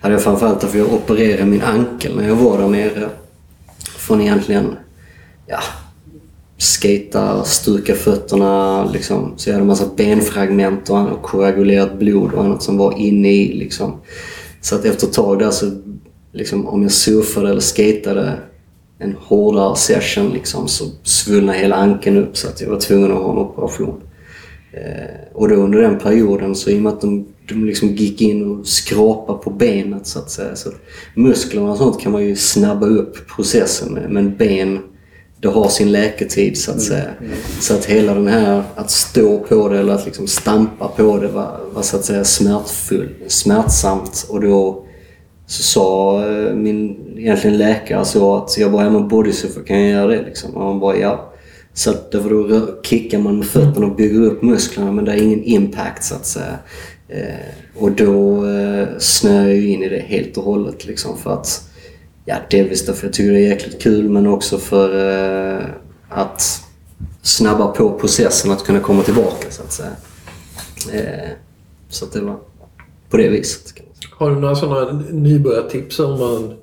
hade 0.00 0.14
jag 0.14 0.22
framförallt 0.22 0.60
därför 0.60 0.78
jag 0.78 0.92
opererade 0.92 1.44
min 1.44 1.62
ankel 1.62 2.16
när 2.16 2.28
jag 2.28 2.36
var 2.36 2.58
där 2.58 2.68
nere. 2.68 3.08
Från 3.96 4.20
egentligen, 4.20 4.76
ja, 5.46 5.60
skata, 6.58 7.44
stuka 7.44 7.94
fötterna 7.94 8.84
liksom. 8.92 9.32
Så 9.36 9.48
jag 9.48 9.54
hade 9.54 9.62
en 9.62 9.68
massa 9.68 9.90
benfragment 9.96 10.90
och, 10.90 11.08
och 11.08 11.22
koagulerat 11.22 11.98
blod 11.98 12.32
och 12.32 12.44
annat 12.44 12.62
som 12.62 12.78
var 12.78 12.98
inne 12.98 13.32
i 13.32 13.52
liksom. 13.52 14.00
Så 14.60 14.74
att 14.74 14.84
efter 14.84 15.06
ett 15.06 15.12
tag 15.12 15.38
där 15.38 15.50
så 15.50 15.70
liksom, 16.32 16.66
om 16.66 16.82
jag 16.82 16.92
surfade 16.92 17.50
eller 17.50 17.60
skatade 17.60 18.32
en 18.98 19.16
hårdare 19.20 19.76
session 19.76 20.30
liksom, 20.32 20.68
så 20.68 20.84
svullnade 21.02 21.58
hela 21.58 21.76
ankeln 21.76 22.16
upp 22.16 22.36
så 22.36 22.48
att 22.48 22.60
jag 22.60 22.68
var 22.68 22.80
tvungen 22.80 23.12
att 23.12 23.18
ha 23.18 23.32
en 23.32 23.38
operation. 23.38 24.00
Eh, 24.72 25.32
och 25.34 25.48
då 25.48 25.54
under 25.54 25.82
den 25.82 25.98
perioden 25.98 26.54
så 26.54 26.70
i 26.70 26.78
och 26.78 26.82
med 26.82 26.92
att 26.92 27.00
de, 27.00 27.26
de 27.48 27.64
liksom 27.64 27.88
gick 27.88 28.20
in 28.20 28.50
och 28.50 28.66
skrapade 28.66 29.38
på 29.38 29.50
benet 29.50 30.06
så 30.06 30.18
att 30.18 30.30
säga. 30.30 30.56
Så 30.56 30.68
att 30.68 30.80
musklerna 31.14 31.70
och 31.70 31.78
sånt 31.78 32.00
kan 32.00 32.12
man 32.12 32.24
ju 32.24 32.36
snabba 32.36 32.86
upp 32.86 33.28
processen 33.36 33.92
med. 33.92 34.10
Men 34.10 34.36
ben, 34.36 34.78
det 35.40 35.48
har 35.48 35.68
sin 35.68 35.92
läketid 35.92 36.58
så 36.58 36.70
att 36.70 36.80
säga. 36.80 37.04
Mm, 37.04 37.16
mm. 37.18 37.36
Så 37.60 37.74
att 37.74 37.84
hela 37.84 38.14
den 38.14 38.26
här 38.26 38.62
att 38.74 38.90
stå 38.90 39.38
på 39.38 39.68
det 39.68 39.78
eller 39.78 39.92
att 39.92 40.04
liksom 40.04 40.26
stampa 40.26 40.88
på 40.88 41.16
det 41.16 41.28
var, 41.28 41.60
var 41.72 41.82
så 41.82 41.96
att 41.96 42.04
säga 42.04 42.24
smärtfull, 42.24 43.08
smärtsamt. 43.26 44.26
Och 44.28 44.40
då 44.40 44.84
så 45.46 45.62
sa 45.62 46.20
eh, 46.28 46.54
min 46.54 46.96
egentligen 47.18 47.58
läkare 47.58 48.04
så 48.04 48.36
att 48.36 48.58
jag 48.58 48.72
bara, 48.72 48.84
ja 48.84 48.90
men 48.90 49.08
bodysurfer 49.08 49.62
kan 49.62 49.80
jag 49.80 49.90
göra 49.90 50.06
det 50.06 50.22
liksom? 50.22 50.56
Och 50.56 50.64
han 50.64 50.80
bara, 50.80 50.96
ja. 50.96 51.32
Så 51.74 51.90
att 51.90 52.12
då 52.12 52.68
kickar 52.82 53.18
man 53.18 53.38
med 53.38 53.46
fötterna 53.46 53.86
och 53.86 53.96
bygger 53.96 54.20
upp 54.20 54.42
musklerna 54.42 54.92
men 54.92 55.04
det 55.04 55.12
är 55.12 55.22
ingen 55.22 55.44
impact 55.44 56.04
så 56.04 56.14
att 56.14 56.26
säga. 56.26 56.58
Eh, 57.08 57.82
och 57.82 57.92
då 57.92 58.46
eh, 58.46 58.88
snöar 58.98 59.48
jag 59.48 59.64
in 59.64 59.82
i 59.82 59.88
det 59.88 60.04
helt 60.06 60.36
och 60.36 60.44
hållet 60.44 60.86
liksom 60.86 61.16
för 61.18 61.30
att, 61.30 61.67
ja 62.28 62.36
delvis 62.50 62.86
därför 62.86 63.06
jag 63.06 63.14
tycker 63.14 63.32
det 63.32 63.38
är 63.38 63.48
jäkligt 63.48 63.82
kul 63.82 64.08
men 64.08 64.26
också 64.26 64.58
för 64.58 64.88
eh, 65.58 65.64
att 66.08 66.62
snabba 67.22 67.66
på 67.68 67.98
processen 67.98 68.50
att 68.50 68.64
kunna 68.64 68.80
komma 68.80 69.02
tillbaka 69.02 69.50
så 69.50 69.62
att 69.62 69.72
säga. 69.72 69.90
Eh, 70.92 71.30
så 71.88 72.04
att 72.04 72.12
det 72.12 72.20
var 72.20 72.38
på 73.10 73.16
det 73.16 73.28
viset. 73.28 73.74
Har 74.10 74.30
du 74.30 74.36
några 74.36 74.54
sådana 74.54 75.04
nybörjartips 75.10 75.98
om 75.98 76.18
man 76.18 76.54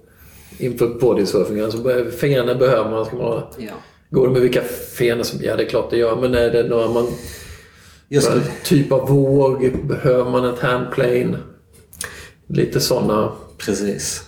inför 0.57 0.87
bodysurfing? 0.87 1.59
Alltså 1.59 1.77
fenor 2.19 2.55
behöver 2.55 2.91
man. 2.91 3.05
Ska 3.05 3.15
man 3.15 3.43
ja. 3.57 3.73
Går 4.09 4.27
det 4.27 4.33
med 4.33 4.41
vilka 4.41 4.61
fenor 4.97 5.23
som... 5.23 5.39
Ja, 5.43 5.55
det 5.55 5.63
är 5.63 5.69
klart 5.69 5.89
det 5.89 5.97
gör. 5.97 6.15
Men 6.15 6.33
är 6.33 6.49
det 6.49 6.63
några 6.63 6.87
man... 6.87 7.07
Just 8.09 8.31
det. 8.31 8.41
Typ 8.63 8.91
av 8.91 9.09
våg? 9.09 9.71
Behöver 9.83 10.31
man 10.31 10.45
ett 10.45 10.59
handplane? 10.59 11.37
Lite 12.47 12.79
sådana. 12.79 13.31
Precis. 13.57 14.23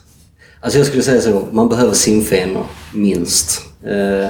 Alltså 0.62 0.80
jag 0.80 0.88
skulle 0.88 1.04
säga 1.04 1.22
så. 1.22 1.48
Man 1.52 1.70
behöver 1.70 1.94
simfenor 1.94 2.66
minst. 2.94 3.62
Eh, 3.84 4.30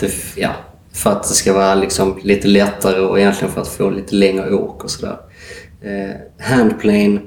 det, 0.00 0.12
ja, 0.36 0.52
för 0.92 1.10
att 1.10 1.22
det 1.22 1.34
ska 1.34 1.52
vara 1.52 1.74
liksom 1.74 2.18
lite 2.22 2.48
lättare 2.48 3.00
och 3.00 3.18
egentligen 3.20 3.54
för 3.54 3.60
att 3.60 3.68
få 3.68 3.90
lite 3.90 4.14
längre 4.14 4.54
åk 4.54 4.84
och 4.84 4.90
sådär. 4.90 5.16
Eh, 5.82 6.44
handplane 6.46 7.20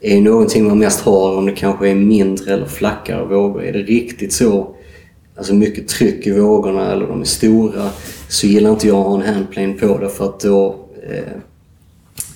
är 0.00 0.20
någonting 0.20 0.68
man 0.68 0.78
mest 0.78 1.00
har 1.00 1.36
om 1.36 1.46
det 1.46 1.52
kanske 1.52 1.88
är 1.88 1.94
mindre 1.94 2.54
eller 2.54 2.66
flackare 2.66 3.24
vågor. 3.24 3.64
Är 3.64 3.72
det 3.72 3.82
riktigt 3.82 4.32
så 4.32 4.76
alltså 5.36 5.54
mycket 5.54 5.88
tryck 5.88 6.26
i 6.26 6.30
vågorna 6.30 6.92
eller 6.92 7.06
de 7.06 7.20
är 7.20 7.24
stora 7.24 7.90
så 8.28 8.46
gillar 8.46 8.70
inte 8.70 8.88
jag 8.88 8.96
att 8.96 9.06
ha 9.06 9.22
en 9.22 9.34
handplane 9.34 9.72
på 9.72 9.98
det 9.98 10.08
för 10.08 10.24
att 10.24 10.40
då 10.40 10.86
eh, 11.10 11.32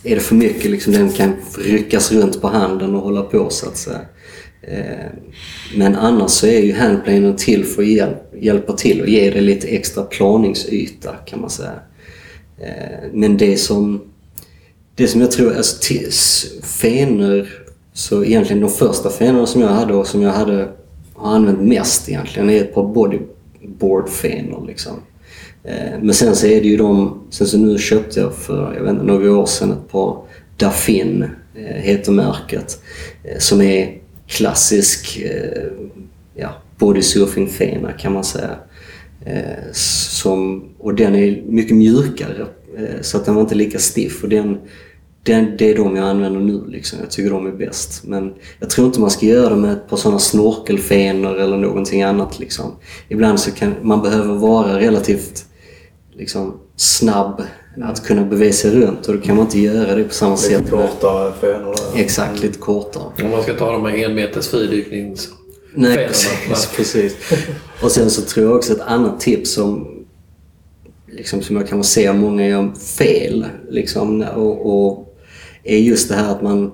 är 0.05 0.15
det 0.15 0.21
för 0.21 0.35
mycket. 0.35 0.71
Liksom, 0.71 0.93
den 0.93 1.11
kan 1.13 1.33
ryckas 1.59 2.13
runt 2.13 2.41
på 2.41 2.49
handen 2.49 2.95
och 2.95 3.03
hålla 3.03 3.23
på 3.23 3.51
så 3.51 3.69
att 3.69 3.77
säga. 3.77 4.01
Eh, 4.71 5.07
men 5.77 5.97
annars 5.97 6.31
så 6.31 6.47
är 6.47 6.61
ju 6.61 6.73
handplanen 6.73 7.37
till 7.37 7.65
för 7.65 7.83
att 7.83 7.89
hjälp, 7.89 8.19
hjälpa 8.41 8.73
till 8.73 9.01
och 9.01 9.09
ge 9.09 9.31
det 9.31 9.41
lite 9.41 9.69
extra 9.69 10.03
planingsyta 10.03 11.15
kan 11.27 11.41
man 11.41 11.51
säga. 11.51 11.75
Eh, 12.59 13.09
men 13.13 13.37
det 13.37 13.57
som 13.57 14.01
det 14.95 15.09
som 15.09 15.21
jag 15.21 15.31
tror, 15.31 15.57
alltså 15.57 15.95
fenor, 16.63 17.49
så 17.93 18.25
egentligen 18.25 18.61
de 18.61 18.71
första 18.71 19.11
fenorna 19.11 19.47
som 19.47 19.61
jag 19.61 19.69
hade 19.69 19.95
och 19.95 20.07
som 20.07 20.23
jag 20.23 20.33
hade 20.33 20.69
har 21.15 21.35
använt 21.35 21.61
mest 21.61 22.09
egentligen 22.09 22.51
är 22.51 22.61
ett 22.61 22.75
par 22.75 22.95
bodyboard-fenor 22.95 24.67
liksom. 24.67 24.93
Eh, 25.65 25.99
men 26.03 26.15
sen 26.15 26.37
så 26.37 26.47
är 26.47 26.61
det 26.61 26.69
ju 26.69 26.77
de, 26.77 27.21
sen 27.31 27.47
så 27.47 27.59
nu 27.59 27.79
köpte 27.79 28.21
jag 28.21 28.35
för, 28.35 28.75
jag 28.75 28.83
vet 28.83 28.91
inte, 28.91 29.05
några 29.05 29.37
år 29.37 29.47
sedan 29.47 29.73
ett 29.73 29.93
par 29.93 30.23
Daffin, 30.57 31.25
heter 31.83 32.13
märket, 32.13 32.81
som 33.39 33.61
är 33.61 34.00
klassisk 34.31 35.19
eh, 35.19 35.73
ja, 36.35 36.49
bodysurfing-fena 36.79 37.93
kan 37.93 38.13
man 38.13 38.25
säga. 38.25 38.57
Eh, 39.25 39.73
som, 39.73 40.65
och 40.79 40.95
den 40.95 41.15
är 41.15 41.43
mycket 41.47 41.77
mjukare 41.77 42.47
eh, 42.77 43.01
så 43.01 43.17
att 43.17 43.25
den 43.25 43.35
var 43.35 43.43
inte 43.43 43.55
lika 43.55 43.79
stiff. 43.79 44.23
Och 44.23 44.29
den, 44.29 44.59
den, 45.23 45.57
det 45.59 45.71
är 45.71 45.77
de 45.77 45.97
jag 45.97 46.09
använder 46.09 46.41
nu. 46.41 46.65
Liksom. 46.69 46.99
Jag 47.01 47.11
tycker 47.11 47.31
de 47.31 47.47
är 47.47 47.53
bäst. 47.53 48.05
Men 48.05 48.35
jag 48.59 48.71
tror 48.71 48.87
inte 48.87 49.01
man 49.01 49.11
ska 49.11 49.27
göra 49.27 49.55
det 49.55 49.61
med 49.61 49.73
ett 49.73 49.89
par 49.89 49.97
sådana 49.97 50.19
snorkelfenor 50.19 51.39
eller 51.39 51.57
någonting 51.57 52.03
annat. 52.03 52.39
Liksom. 52.39 52.77
Ibland 53.09 53.41
så 53.41 53.51
kan 53.51 53.75
man 53.83 54.03
behöva 54.03 54.35
vara 54.35 54.79
relativt 54.79 55.45
liksom, 56.13 56.61
snabb 56.77 57.43
att 57.83 58.05
kunna 58.05 58.53
sig 58.53 58.71
runt 58.71 59.09
och 59.09 59.15
då 59.15 59.21
kan 59.21 59.37
man 59.37 59.45
inte 59.45 59.61
göra 59.61 59.95
det 59.95 60.05
på 60.05 60.15
samma 60.15 60.35
Lite 60.35 60.47
sätt. 60.47 60.71
kortare 60.71 61.33
fenor. 61.41 61.75
Exakt, 61.97 62.43
lite 62.43 62.59
kortare. 62.59 63.25
Om 63.25 63.31
man 63.31 63.43
ska 63.43 63.55
ta 63.55 63.73
de 63.73 63.85
här 63.85 64.05
enmeters 64.05 64.49
fridyknings... 64.49 65.29
Nej, 65.75 66.09
precis, 66.09 66.71
precis. 66.77 67.17
Och 67.83 67.91
sen 67.91 68.11
så 68.11 68.23
tror 68.23 68.47
jag 68.47 68.57
också 68.57 68.73
ett 68.73 68.81
annat 68.81 69.21
tips 69.21 69.55
som, 69.55 69.89
liksom, 71.13 71.43
som 71.43 71.57
jag 71.57 71.69
kan 71.69 71.85
se 71.85 72.13
många 72.13 72.47
gör 72.47 72.73
fel 72.75 73.47
liksom, 73.71 74.25
och, 74.37 74.87
och 74.87 75.17
är 75.65 75.79
just 75.79 76.09
det 76.09 76.15
här 76.15 76.31
att 76.33 76.43
man 76.43 76.73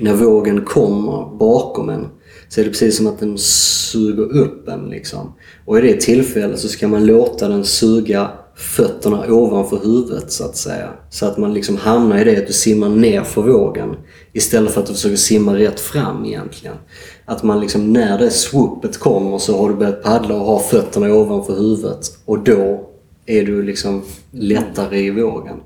när 0.00 0.14
vågen 0.14 0.64
kommer 0.64 1.36
bakom 1.38 1.88
en 1.88 2.08
så 2.48 2.60
är 2.60 2.64
det 2.64 2.70
precis 2.70 2.96
som 2.96 3.06
att 3.06 3.18
den 3.18 3.38
suger 3.38 4.36
upp 4.36 4.68
en. 4.68 4.88
Liksom. 4.90 5.32
Och 5.64 5.78
i 5.78 5.80
det 5.80 6.00
tillfället 6.00 6.58
så 6.58 6.68
ska 6.68 6.88
man 6.88 7.06
låta 7.06 7.48
den 7.48 7.64
suga 7.64 8.30
fötterna 8.58 9.26
ovanför 9.28 9.80
huvudet 9.84 10.32
så 10.32 10.44
att 10.44 10.56
säga. 10.56 10.88
Så 11.10 11.26
att 11.26 11.38
man 11.38 11.54
liksom 11.54 11.76
hamnar 11.76 12.18
i 12.18 12.24
det 12.24 12.38
att 12.38 12.46
du 12.46 12.52
simmar 12.52 12.88
ner 12.88 13.22
för 13.22 13.42
vågen 13.42 13.96
istället 14.32 14.72
för 14.72 14.80
att 14.80 14.86
du 14.86 14.92
försöker 14.92 15.16
simma 15.16 15.54
rätt 15.54 15.80
fram 15.80 16.24
egentligen. 16.24 16.76
Att 17.24 17.42
man 17.42 17.60
liksom 17.60 17.92
när 17.92 18.18
det 18.18 18.30
swoopet 18.30 18.98
kommer 18.98 19.38
så 19.38 19.58
har 19.58 19.68
du 19.68 19.74
börjat 19.74 20.02
paddla 20.02 20.34
och 20.34 20.46
har 20.46 20.58
fötterna 20.58 21.14
ovanför 21.14 21.54
huvudet 21.56 22.18
och 22.24 22.38
då 22.38 22.90
är 23.26 23.42
du 23.42 23.62
liksom 23.62 24.02
lättare 24.30 24.98
i 24.98 25.10
vågen. 25.10 25.56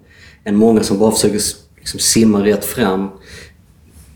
Än 0.45 0.57
många 0.57 0.83
som 0.83 0.99
bara 0.99 1.11
försöker 1.11 1.41
liksom 1.77 2.01
simma 2.01 2.45
rätt 2.45 2.65
fram 2.65 3.09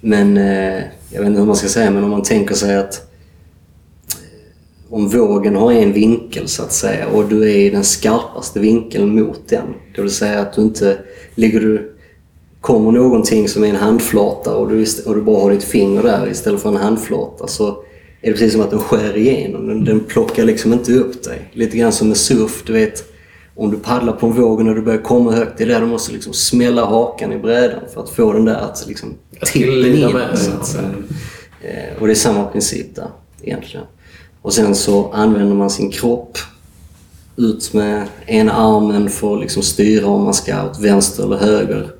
men 0.00 0.36
eh, 0.36 0.82
jag 1.10 1.20
vet 1.20 1.26
inte 1.26 1.40
hur 1.40 1.46
man 1.46 1.56
ska 1.56 1.68
säga, 1.68 1.90
men 1.90 2.04
om 2.04 2.10
man 2.10 2.22
tänker 2.22 2.54
sig 2.54 2.76
att 2.76 3.05
om 4.90 5.08
vågen 5.08 5.56
har 5.56 5.72
en 5.72 5.92
vinkel 5.92 6.48
så 6.48 6.62
att 6.62 6.72
säga 6.72 7.08
och 7.08 7.28
du 7.28 7.42
är 7.42 7.56
i 7.56 7.70
den 7.70 7.84
skarpaste 7.84 8.60
vinkeln 8.60 9.14
mot 9.14 9.48
den. 9.48 9.66
Det 9.94 10.02
vill 10.02 10.10
säga 10.10 10.40
att 10.40 10.52
du 10.52 10.62
inte 10.62 10.98
ligger 11.34 11.60
du 11.60 11.92
kommer 12.60 12.92
någonting 12.92 13.48
som 13.48 13.64
är 13.64 13.68
en 13.68 13.76
handflata 13.76 14.56
och 14.56 14.68
du, 14.68 14.86
och 15.06 15.14
du 15.14 15.22
bara 15.22 15.42
har 15.42 15.50
ditt 15.50 15.64
finger 15.64 16.02
där 16.02 16.28
istället 16.30 16.62
för 16.62 16.68
en 16.68 16.76
handflata 16.76 17.46
så 17.46 17.68
är 18.22 18.26
det 18.26 18.32
precis 18.32 18.52
som 18.52 18.60
att 18.60 18.70
den 18.70 18.78
skär 18.78 19.16
igenom. 19.16 19.66
Den, 19.66 19.84
den 19.84 20.00
plockar 20.00 20.44
liksom 20.44 20.72
inte 20.72 20.92
upp 20.92 21.22
dig. 21.22 21.50
Lite 21.52 21.76
grann 21.76 21.92
som 21.92 22.08
med 22.08 22.16
surf, 22.16 22.62
du 22.66 22.72
vet. 22.72 23.04
Om 23.54 23.70
du 23.70 23.76
paddlar 23.76 24.12
på 24.12 24.26
en 24.26 24.32
våg 24.32 24.58
och 24.58 24.64
när 24.64 24.74
du 24.74 24.82
börjar 24.82 25.02
komma 25.02 25.32
högt, 25.32 25.58
det 25.58 25.64
är 25.64 25.68
där 25.68 25.80
du 25.80 25.86
måste 25.86 26.12
liksom 26.12 26.32
smälla 26.32 26.84
hakan 26.84 27.32
i 27.32 27.38
brädan 27.38 27.80
för 27.94 28.02
att 28.02 28.10
få 28.10 28.32
den 28.32 28.44
där 28.44 28.54
att 28.54 28.84
liksom 28.88 29.14
tippa 29.52 30.36
säga. 30.36 30.82
Eh, 31.62 32.00
Och 32.00 32.06
det 32.06 32.12
är 32.12 32.14
samma 32.14 32.44
princip 32.44 32.94
där 32.94 33.08
egentligen. 33.42 33.86
Och 34.46 34.54
sen 34.54 34.74
så 34.74 35.10
använder 35.12 35.54
man 35.54 35.70
sin 35.70 35.90
kropp 35.90 36.38
ut 37.36 37.72
med 37.74 38.06
ena 38.26 38.52
armen 38.52 39.08
för 39.10 39.34
att 39.34 39.40
liksom 39.40 39.62
styra 39.62 40.06
om 40.06 40.24
man 40.24 40.34
ska 40.34 40.64
åt 40.70 40.80
vänster 40.80 41.24
eller 41.24 41.36
höger. 41.36 41.90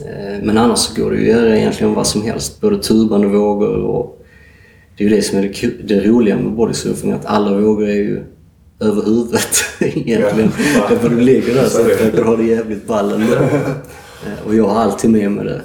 Eh, 0.00 0.42
Men 0.44 0.58
annars 0.58 0.78
så 0.78 1.02
går 1.02 1.10
det 1.10 1.16
ju 1.16 1.30
att 1.32 1.36
göra 1.40 1.56
egentligen 1.58 1.94
vad 1.94 2.06
som 2.06 2.22
helst. 2.22 2.60
Både 2.60 2.78
tubande 2.82 3.26
vågor 3.26 3.76
och... 3.76 4.24
Det 4.96 5.04
är 5.04 5.08
ju 5.08 5.16
det 5.16 5.22
som 5.22 5.38
är 5.38 5.42
det, 5.42 5.94
det 5.94 6.00
roliga 6.08 6.36
med 6.36 6.52
bodysurfing, 6.52 7.12
att 7.12 7.26
alla 7.26 7.58
vågor 7.58 7.88
är 7.88 7.94
ju 7.94 8.24
över 8.80 9.02
huvudet 9.04 9.56
egentligen. 9.80 10.52
Ja. 10.74 11.08
Du 11.08 11.20
ligger 11.20 11.54
där 11.54 11.68
så 11.68 11.80
att 11.80 12.16
du 12.16 12.22
har 12.22 12.36
det 12.36 12.44
jävligt 12.44 12.86
ballen 12.86 13.26
då. 13.30 13.36
Eh, 14.26 14.46
Och 14.46 14.54
jag 14.54 14.68
har 14.68 14.80
alltid 14.80 15.10
med 15.10 15.30
mig 15.32 15.44
det 15.44 15.60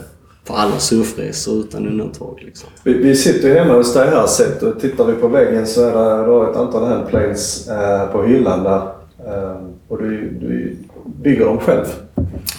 på 0.47 0.53
alla 0.53 0.79
surfresor 0.79 1.59
utan 1.59 1.87
undantag. 1.87 2.41
Liksom. 2.45 2.69
Vi, 2.83 2.93
vi 2.93 3.15
sitter 3.15 3.47
ju 3.47 3.53
hemma 3.53 3.73
hos 3.73 3.93
dig 3.93 4.09
här 4.09 4.27
sett 4.27 4.63
och 4.63 4.79
tittar 4.81 5.05
vi 5.05 5.13
på 5.13 5.27
väggen 5.27 5.67
så 5.67 5.83
är 5.83 6.19
det 6.19 6.25
då 6.25 6.51
ett 6.51 6.57
antal 6.57 6.83
handplanes 6.83 7.67
eh, 7.67 8.07
på 8.11 8.23
hyllan 8.23 8.63
där. 8.63 8.81
Eh, 9.27 9.57
och 9.87 9.97
du, 9.97 10.29
du 10.41 10.77
bygger 11.05 11.45
dem 11.45 11.59
själv. 11.59 11.85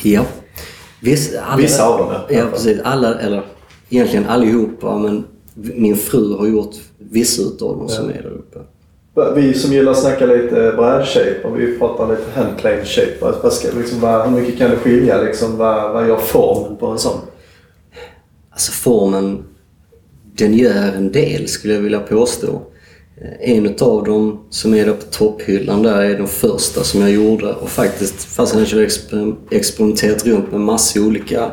Ja. 0.03 0.25
Vissa, 1.01 1.41
alla, 1.41 1.63
Vissa 1.63 1.89
av 1.89 1.99
dem, 1.99 2.09
ja. 2.13 2.37
Ja, 2.37 2.45
precis. 2.53 2.81
Alla, 2.85 3.21
eller 3.21 3.43
egentligen 3.89 4.27
allihopa, 4.27 4.99
men 4.99 5.25
min 5.55 5.97
fru 5.97 6.37
har 6.37 6.47
gjort 6.47 6.75
vissa 6.99 7.43
utav 7.43 7.79
dem 7.79 7.89
som 7.89 8.09
är 8.09 8.23
där 8.23 8.33
uppe. 8.33 8.59
Vi 9.35 9.55
som 9.55 9.73
gillar 9.73 9.93
att 9.93 9.99
snacka 9.99 10.27
lite 10.27 10.75
brädshape 10.77 11.41
och 11.45 11.61
vi 11.61 11.79
pratar 11.79 12.09
lite 12.09 12.41
handplane 12.41 12.85
shape. 12.85 13.13
Vad, 13.21 13.35
vad 13.43 13.53
ska, 13.53 13.69
liksom, 13.79 14.01
vad, 14.01 14.29
hur 14.29 14.41
mycket 14.41 14.59
kan 14.59 14.71
det 14.71 14.77
skilja? 14.77 15.23
Liksom, 15.23 15.57
vad, 15.57 15.93
vad 15.93 16.09
gör 16.09 16.17
formen 16.17 16.77
på 16.77 16.87
en 16.87 16.99
sån? 16.99 17.19
Alltså 18.57 18.73
formen, 18.73 19.45
den 20.35 20.55
gör 20.55 20.93
en 20.93 21.13
del 21.13 21.49
skulle 21.49 21.75
jag 21.75 21.81
vilja 21.81 22.01
påstå. 22.01 22.63
Eh, 23.21 23.51
en 23.51 23.67
av 23.81 24.05
dem 24.05 24.45
som 24.51 24.75
är 24.75 24.87
där 24.87 24.93
på 24.93 25.03
topphyllan 25.03 25.83
där 25.83 26.03
är 26.03 26.19
den 26.19 26.27
första 26.27 26.85
som 26.85 27.01
jag 27.01 27.11
gjorde 27.11 27.53
och 27.53 27.69
faktiskt, 27.69 28.25
fast 28.25 28.55
jag 28.55 28.61
har 28.61 28.67
exper- 28.67 29.37
experimenterat 29.51 30.27
runt 30.27 30.51
med 30.53 30.61
massa 30.61 31.01
olika 31.01 31.53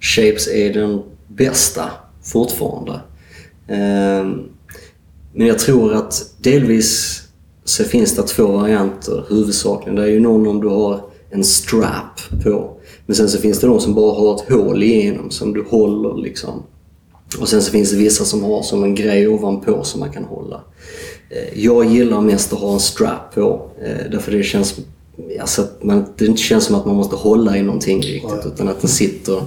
shapes, 0.00 0.48
är 0.48 0.74
den 0.74 1.02
bästa 1.28 1.90
fortfarande. 2.24 3.00
Ehm, 3.68 4.42
men 5.34 5.46
jag 5.46 5.58
tror 5.58 5.94
att 5.94 6.34
delvis 6.40 7.22
så 7.64 7.84
finns 7.84 8.16
det 8.16 8.22
två 8.22 8.46
varianter 8.46 9.24
huvudsakligen. 9.28 9.96
Det 9.96 10.02
är 10.02 10.12
ju 10.12 10.20
någon 10.20 10.46
om 10.46 10.60
du 10.60 10.68
har 10.68 11.00
en 11.30 11.44
strap 11.44 12.20
på. 12.44 12.76
Men 13.06 13.16
sen 13.16 13.28
så 13.28 13.38
finns 13.38 13.60
det 13.60 13.66
de 13.66 13.80
som 13.80 13.94
bara 13.94 14.14
har 14.14 14.34
ett 14.34 14.50
hål 14.52 14.82
igenom 14.82 15.30
som 15.30 15.52
du 15.54 15.62
håller 15.68 16.22
liksom. 16.22 16.62
Och 17.40 17.48
sen 17.48 17.62
så 17.62 17.70
finns 17.70 17.90
det 17.90 17.96
vissa 17.96 18.24
som 18.24 18.42
har 18.44 18.62
som 18.62 18.84
en 18.84 18.94
grej 18.94 19.28
ovanpå 19.28 19.84
som 19.84 20.00
man 20.00 20.12
kan 20.12 20.24
hålla. 20.24 20.60
Eh, 21.30 21.62
Jag 21.62 21.84
gillar 21.84 22.20
mest 22.20 22.52
att 22.52 22.58
ha 22.58 22.72
en 22.72 22.80
strap 22.80 23.34
på. 23.34 23.70
eh, 23.84 24.10
Därför 24.10 24.32
det 24.32 24.42
känns, 24.42 24.76
alltså 25.40 25.62
att 25.62 25.82
man, 25.84 26.04
det 26.16 26.26
inte 26.26 26.42
känns 26.42 26.64
som 26.64 26.74
att 26.76 26.86
man 26.86 26.96
måste 26.96 27.16
hålla 27.16 27.56
i 27.56 27.62
någonting 27.62 28.02
riktigt. 28.02 28.46
Utan 28.46 28.68
att 28.68 28.80
den 28.80 28.90
sitter, 28.90 29.42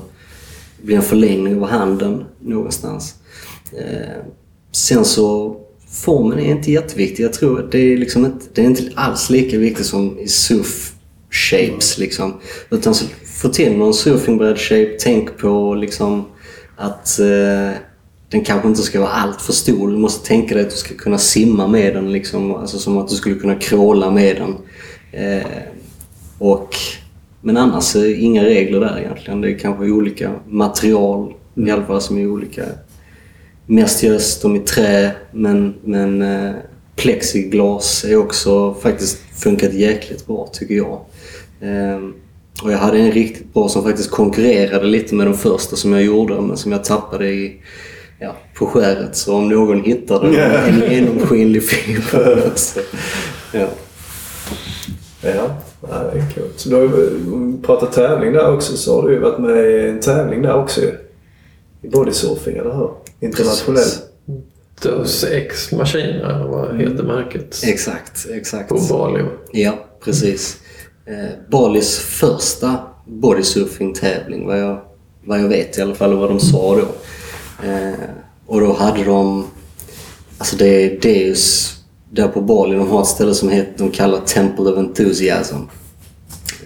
blir 0.81 0.95
en 0.95 1.01
förlängning 1.01 1.61
av 1.63 1.69
handen 1.69 2.23
någonstans. 2.39 3.15
Eh, 3.77 4.23
Sen 4.71 5.05
så, 5.05 5.55
formen 5.89 6.39
är 6.39 6.51
inte 6.51 6.71
jätteviktig. 6.71 7.23
Jag 7.23 7.33
tror 7.33 7.59
att 7.63 7.71
det 7.71 7.79
är 7.79 7.97
liksom 7.97 8.25
inte, 8.25 8.45
det 8.53 8.61
är 8.61 8.65
inte 8.65 8.83
alls 8.95 9.29
lika 9.29 9.57
viktigt 9.57 9.85
som 9.85 10.19
i 10.19 10.27
surf 10.27 10.93
shapes 11.29 11.97
liksom. 11.97 12.33
Utan 12.69 12.95
så, 12.95 13.05
få 13.45 13.53
till 13.53 13.77
någon 13.77 13.93
surfingbräd 13.93 14.59
shape, 14.59 14.97
tänk 14.99 15.37
på 15.37 15.75
liksom 15.75 16.25
att 16.75 17.19
eh, 17.19 17.77
den 18.29 18.43
kanske 18.45 18.67
inte 18.67 18.81
ska 18.81 18.99
vara 18.99 19.09
allt 19.09 19.41
för 19.41 19.53
stor. 19.53 19.91
Du 19.91 19.97
måste 19.97 20.27
tänka 20.27 20.55
dig 20.55 20.63
att 20.63 20.69
du 20.69 20.75
ska 20.75 20.95
kunna 20.95 21.17
simma 21.17 21.67
med 21.67 21.93
den 21.95 22.11
liksom. 22.11 22.55
Alltså 22.55 22.79
som 22.79 22.97
att 22.97 23.07
du 23.07 23.15
skulle 23.15 23.35
kunna 23.35 23.55
kråla 23.55 24.11
med 24.11 24.35
den. 24.35 24.55
Eh, 25.21 25.47
och, 26.37 26.75
men 27.41 27.57
annars 27.57 27.95
är 27.95 28.19
inga 28.19 28.43
regler 28.43 28.79
där 28.79 28.99
egentligen. 28.99 29.41
Det 29.41 29.51
är 29.51 29.59
kanske 29.59 29.85
olika 29.85 30.31
material 30.47 31.33
i 31.55 31.71
alla 31.71 31.85
fall 31.85 32.01
som 32.01 32.17
är 32.17 32.27
olika. 32.27 32.63
Mest 33.65 34.03
görs 34.03 34.41
de 34.41 34.55
i 34.55 34.59
trä 34.59 35.11
men, 35.31 35.73
men 35.83 36.21
eh, 36.21 36.51
plexiglas 36.95 38.05
är 38.05 38.17
också 38.17 38.73
faktiskt 38.73 39.17
funkat 39.43 39.73
jäkligt 39.73 40.27
bra 40.27 40.49
tycker 40.53 40.75
jag. 40.75 41.01
Ehm, 41.61 42.13
och 42.63 42.71
jag 42.71 42.77
hade 42.77 42.97
en 42.97 43.11
riktigt 43.11 43.53
bra 43.53 43.69
som 43.69 43.83
faktiskt 43.83 44.11
konkurrerade 44.11 44.85
lite 44.85 45.15
med 45.15 45.27
de 45.27 45.37
första 45.37 45.75
som 45.75 45.93
jag 45.93 46.03
gjorde 46.03 46.41
men 46.41 46.57
som 46.57 46.71
jag 46.71 46.83
tappade 46.83 47.29
i, 47.29 47.61
ja, 48.19 48.35
på 48.53 48.65
skäret. 48.65 49.15
Så 49.15 49.35
om 49.35 49.49
någon 49.49 49.83
hittade 49.83 50.43
en 50.43 50.91
genomskinlig 50.91 51.63
fiber 51.63 52.51
så, 52.55 52.79
ja. 53.51 53.67
Ja, 55.21 55.57
ja 55.81 56.11
det 56.13 56.19
är 56.19 56.33
coolt. 56.35 56.53
Så 56.55 56.69
du 56.69 56.75
har 56.75 56.81
ju, 56.81 57.09
pratar 57.61 57.87
tävling 57.87 58.33
där 58.33 58.53
också 58.53 58.77
så 58.77 59.01
har 59.01 59.07
du 59.07 59.13
ju 59.13 59.19
varit 59.19 59.39
med 59.39 59.65
i 59.65 59.89
en 59.89 59.99
tävling 59.99 60.41
där 60.41 60.55
också 60.55 60.81
ju. 60.81 60.91
I 61.81 61.87
bodysurfing, 61.87 62.57
eller 62.57 62.73
hur? 62.73 62.91
Internationell. 63.19 63.83
Precis. 63.83 64.01
Dos 64.81 65.23
X 65.23 65.71
Maskiner, 65.71 66.47
vad 66.47 66.77
heter 66.77 67.03
märket? 67.03 67.61
Exakt, 67.65 68.27
exakt. 68.31 68.69
På 68.69 68.79
Bali. 68.89 69.23
Ja, 69.51 69.73
precis. 70.03 70.57
Eh, 71.07 71.29
Balis 71.51 71.97
första 71.97 72.77
bodysurfing-tävling, 73.05 74.45
vad 74.45 74.59
jag, 74.59 74.81
vad 75.25 75.39
jag 75.39 75.47
vet 75.47 75.77
i 75.77 75.81
alla 75.81 75.95
fall 75.95 76.13
och 76.13 76.19
vad 76.19 76.29
de 76.29 76.39
sa 76.39 76.75
då. 76.75 76.87
Eh, 77.67 77.93
och 78.45 78.61
då 78.61 78.73
hade 78.73 79.03
de, 79.03 79.47
alltså 80.37 80.57
det 80.57 80.67
är 80.67 80.99
Deus 80.99 81.75
där 82.11 82.27
på 82.27 82.41
Bali, 82.41 82.75
de 82.75 82.89
har 82.89 83.01
ett 83.01 83.07
ställe 83.07 83.33
som 83.33 83.49
heter, 83.49 83.73
de 83.77 83.91
kallar 83.91 84.19
Temple 84.19 84.65
of 84.65 84.77
Enthusiasm. 84.77 85.55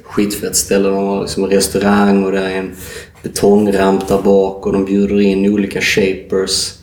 Skitfett 0.04 0.56
ställe, 0.56 0.90
de 0.90 1.08
har 1.08 1.22
liksom 1.22 1.44
en 1.44 1.50
restaurang 1.50 2.24
och 2.24 2.32
det 2.32 2.40
är 2.40 2.58
en 2.58 2.76
betongramp 3.24 4.08
där 4.08 4.22
bak 4.22 4.66
och 4.66 4.74
de 4.74 4.86
bjuder 4.86 5.22
in 5.22 5.54
olika 5.54 5.82
shapers 5.82 6.74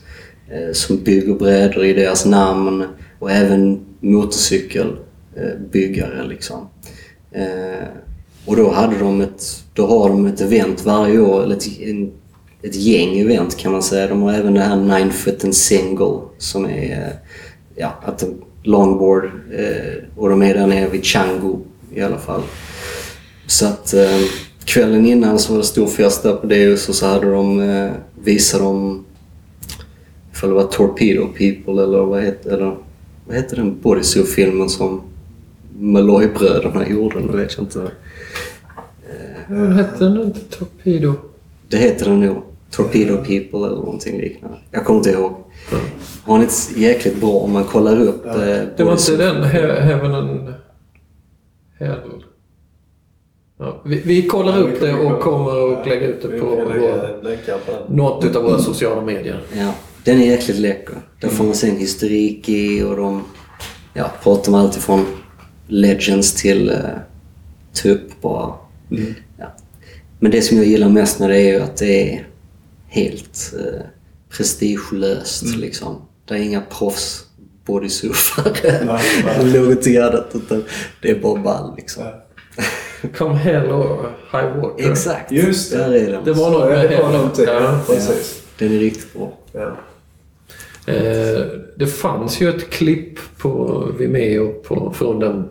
eh, 0.51 0.73
som 0.73 1.05
bygger 1.05 1.35
brädor 1.35 1.85
i 1.85 1.93
deras 1.93 2.27
namn. 2.27 2.85
och 3.19 3.31
även 3.31 3.81
motorcykelbyggare 4.01 6.27
liksom. 6.29 6.69
Eh, 7.33 7.89
och 8.47 8.57
då 8.57 8.71
hade 8.71 8.99
de 8.99 9.21
ett, 9.21 9.65
då 9.75 9.87
har 9.87 10.09
de 10.09 10.27
ett 10.27 10.41
event 10.41 10.85
varje 10.85 11.19
år, 11.19 11.43
eller 11.43 11.57
ett, 11.57 11.81
en, 11.81 12.13
ett 12.63 12.75
gäng 12.75 13.19
event 13.19 13.57
kan 13.57 13.73
man 13.73 13.83
säga. 13.83 14.07
De 14.09 14.23
har 14.23 14.33
även 14.33 14.55
det 14.55 14.61
här 14.61 14.77
Nine 14.77 15.13
Foot 15.13 15.45
and 15.45 15.55
Single 15.55 16.19
som 16.39 16.65
är 16.65 16.93
eh, 16.93 17.13
ja, 17.77 18.01
att 18.05 18.25
longboard 18.63 19.25
eh, 19.53 20.03
och 20.17 20.29
de 20.29 20.43
är 20.43 20.55
där 20.55 20.67
nere 20.67 20.89
vid 20.89 21.05
Changu 21.05 21.57
i 21.95 22.01
alla 22.01 22.19
fall. 22.19 22.43
Så 23.47 23.67
att 23.67 23.95
eh, 23.95 24.21
kvällen 24.65 25.07
innan 25.07 25.39
så 25.39 25.53
var 25.53 25.59
det 25.59 25.67
stor 25.67 25.87
fest 25.87 26.23
där 26.23 26.33
på 26.33 26.47
Deus 26.47 26.89
och 26.89 26.95
så 26.95 27.07
hade 27.07 27.31
de, 27.31 27.61
eh, 27.61 27.91
visade 28.25 28.65
de 28.65 29.05
ifall 30.33 30.49
det 30.49 30.57
var 30.57 30.65
Torpedo 30.65 31.27
People 31.27 31.83
eller 31.83 32.03
vad 32.03 32.23
heter, 32.23 32.51
eller, 32.51 32.77
vad 33.27 33.37
heter 33.37 33.57
den 33.57 33.81
bodysuit-filmen 33.81 34.69
som 34.69 35.03
Malloy-bröderna 35.79 36.89
gjorde? 36.89 37.21
Nu 37.21 37.37
vet 37.37 37.57
jag 37.57 37.65
inte. 37.65 37.91
Vad 39.49 39.73
hette 39.73 40.05
den 40.05 40.23
inte? 40.23 40.41
Torpedo? 40.41 41.15
Det 41.69 41.77
heter 41.77 42.05
den 42.07 42.21
nog. 42.21 42.43
Torpedo 42.71 43.17
People 43.17 43.59
eller 43.67 43.77
någonting 43.77 44.21
liknande. 44.21 44.59
Jag 44.71 44.85
kommer 44.85 44.99
inte 44.99 45.11
ihåg. 45.11 45.33
Har 46.25 46.39
ni 46.39 46.45
ett 46.45 46.71
jäkligt 46.77 47.21
bra 47.21 47.31
om 47.31 47.53
man 47.53 47.65
kollar 47.65 48.01
upp 48.01 48.27
eh, 48.27 48.33
Det 48.77 48.85
var 48.85 48.93
inte 48.93 49.17
den 49.17 49.37
He- 49.45 49.81
Heaven 49.81 50.15
and 50.15 50.55
Hell? 51.79 51.99
Ja, 53.59 53.83
vi, 53.85 54.01
vi 54.05 54.23
kollar 54.27 54.59
upp 54.61 54.81
det 54.81 54.95
och 54.95 55.21
kommer 55.21 55.73
att 55.81 55.87
lägga 55.87 56.07
ut 56.07 56.23
det 56.23 56.29
Vi 56.29 56.41
på 56.41 56.47
vår, 56.47 57.91
något 57.95 58.25
utav 58.25 58.43
våra 58.43 58.59
sociala 58.59 59.03
medier. 59.03 59.41
Ja, 59.57 59.73
den 60.05 60.21
är 60.21 60.27
jäkligt 60.27 60.59
läcker. 60.59 60.95
Där 61.21 61.29
får 61.29 61.45
man 61.45 61.55
se 61.55 61.71
en 61.71 61.77
historik 61.77 62.49
i 62.49 62.83
och 62.83 62.97
de 62.97 63.23
ja, 63.95 64.11
pratar 64.23 64.53
om 64.53 64.59
allt 64.59 64.77
ifrån 64.77 65.05
Legends 65.67 66.35
till 66.35 66.71
uh, 66.71 66.77
tupp 67.83 68.21
bara. 68.21 68.55
Ja. 69.39 69.47
Men 70.19 70.31
det 70.31 70.43
som 70.43 70.57
jag 70.57 70.67
gillar 70.67 70.89
mest 70.89 71.19
med 71.21 71.31
det 71.31 71.37
är 71.41 71.53
ju 71.53 71.61
att 71.61 71.77
det 71.77 72.13
är 72.15 72.27
helt 72.89 73.55
uh, 73.59 73.81
prestigelöst 74.37 75.43
liksom. 75.57 76.03
Det 76.25 76.35
är 76.35 76.39
inga 76.39 76.61
proffs 76.61 77.25
bodysurfare 77.65 78.69
eller 78.69 80.03
annat 80.03 80.31
utan 80.35 80.65
det 81.03 81.11
är 81.11 81.21
bara 81.21 81.41
ball 81.41 81.75
liksom. 81.77 82.05
Come 83.17 83.35
Hell 83.39 83.71
och 83.71 84.07
High 84.33 84.57
Water. 84.61 84.91
Exakt, 84.91 85.33
Just 85.33 85.73
det. 85.73 85.79
där 85.79 85.93
är 85.93 86.13
den. 86.13 86.25
Det 86.25 86.33
var 86.33 86.53
Ja, 86.53 86.59
något 86.59 86.69
med 86.69 86.91
det 86.91 86.97
var 86.97 87.05
Hell. 87.05 87.13
någonting. 87.17 87.45
Ja. 87.49 87.61
Ja, 87.63 87.81
precis. 87.87 88.43
Den 88.59 88.73
är 88.73 88.79
riktigt 88.79 89.13
bra. 89.15 89.33
Ja. 89.53 89.77
Eh, 90.93 91.41
det 91.77 91.87
fanns 91.87 92.41
ju 92.41 92.49
ett 92.49 92.71
klipp 92.71 93.19
på 93.39 93.83
Vimeo 93.99 94.53
på, 94.53 94.93
från 94.97 95.19
den 95.21 95.49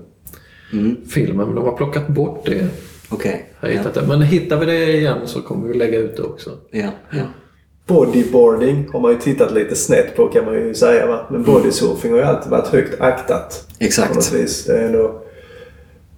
Mm. 0.74 0.96
filmen, 1.10 1.46
men 1.46 1.56
de 1.56 1.66
har 1.66 1.78
plockat 1.78 2.08
bort 2.08 2.46
det. 2.46 2.68
Okej. 3.10 3.50
Hittat 3.62 3.94
det. 3.94 4.02
Men 4.08 4.22
hittar 4.22 4.58
vi 4.58 4.66
det 4.66 4.94
igen 4.94 5.18
så 5.26 5.42
kommer 5.42 5.68
vi 5.68 5.74
lägga 5.74 5.98
ut 5.98 6.18
det 6.18 6.24
också. 6.24 6.50
Ja, 6.72 6.90
ja. 7.12 7.24
Bodyboarding 7.88 8.90
har 8.94 9.00
man 9.00 9.12
ju 9.12 9.18
tittat 9.18 9.54
lite 9.54 9.76
snett 9.76 10.16
på 10.16 10.28
kan 10.28 10.46
man 10.46 10.54
ju 10.54 10.74
säga. 10.74 11.08
Va? 11.08 11.28
Men 11.32 11.44
bodysurfing 11.44 12.12
har 12.12 12.18
ju 12.18 12.26
alltid 12.26 12.52
varit 12.52 12.68
högt 12.68 13.02
aktat. 13.02 13.68
På 13.80 13.86
Exakt. 13.86 14.16
något 14.16 14.34
vis. 14.34 14.66
Det 14.66 14.78
är 14.78 14.86
ändå 14.86 15.22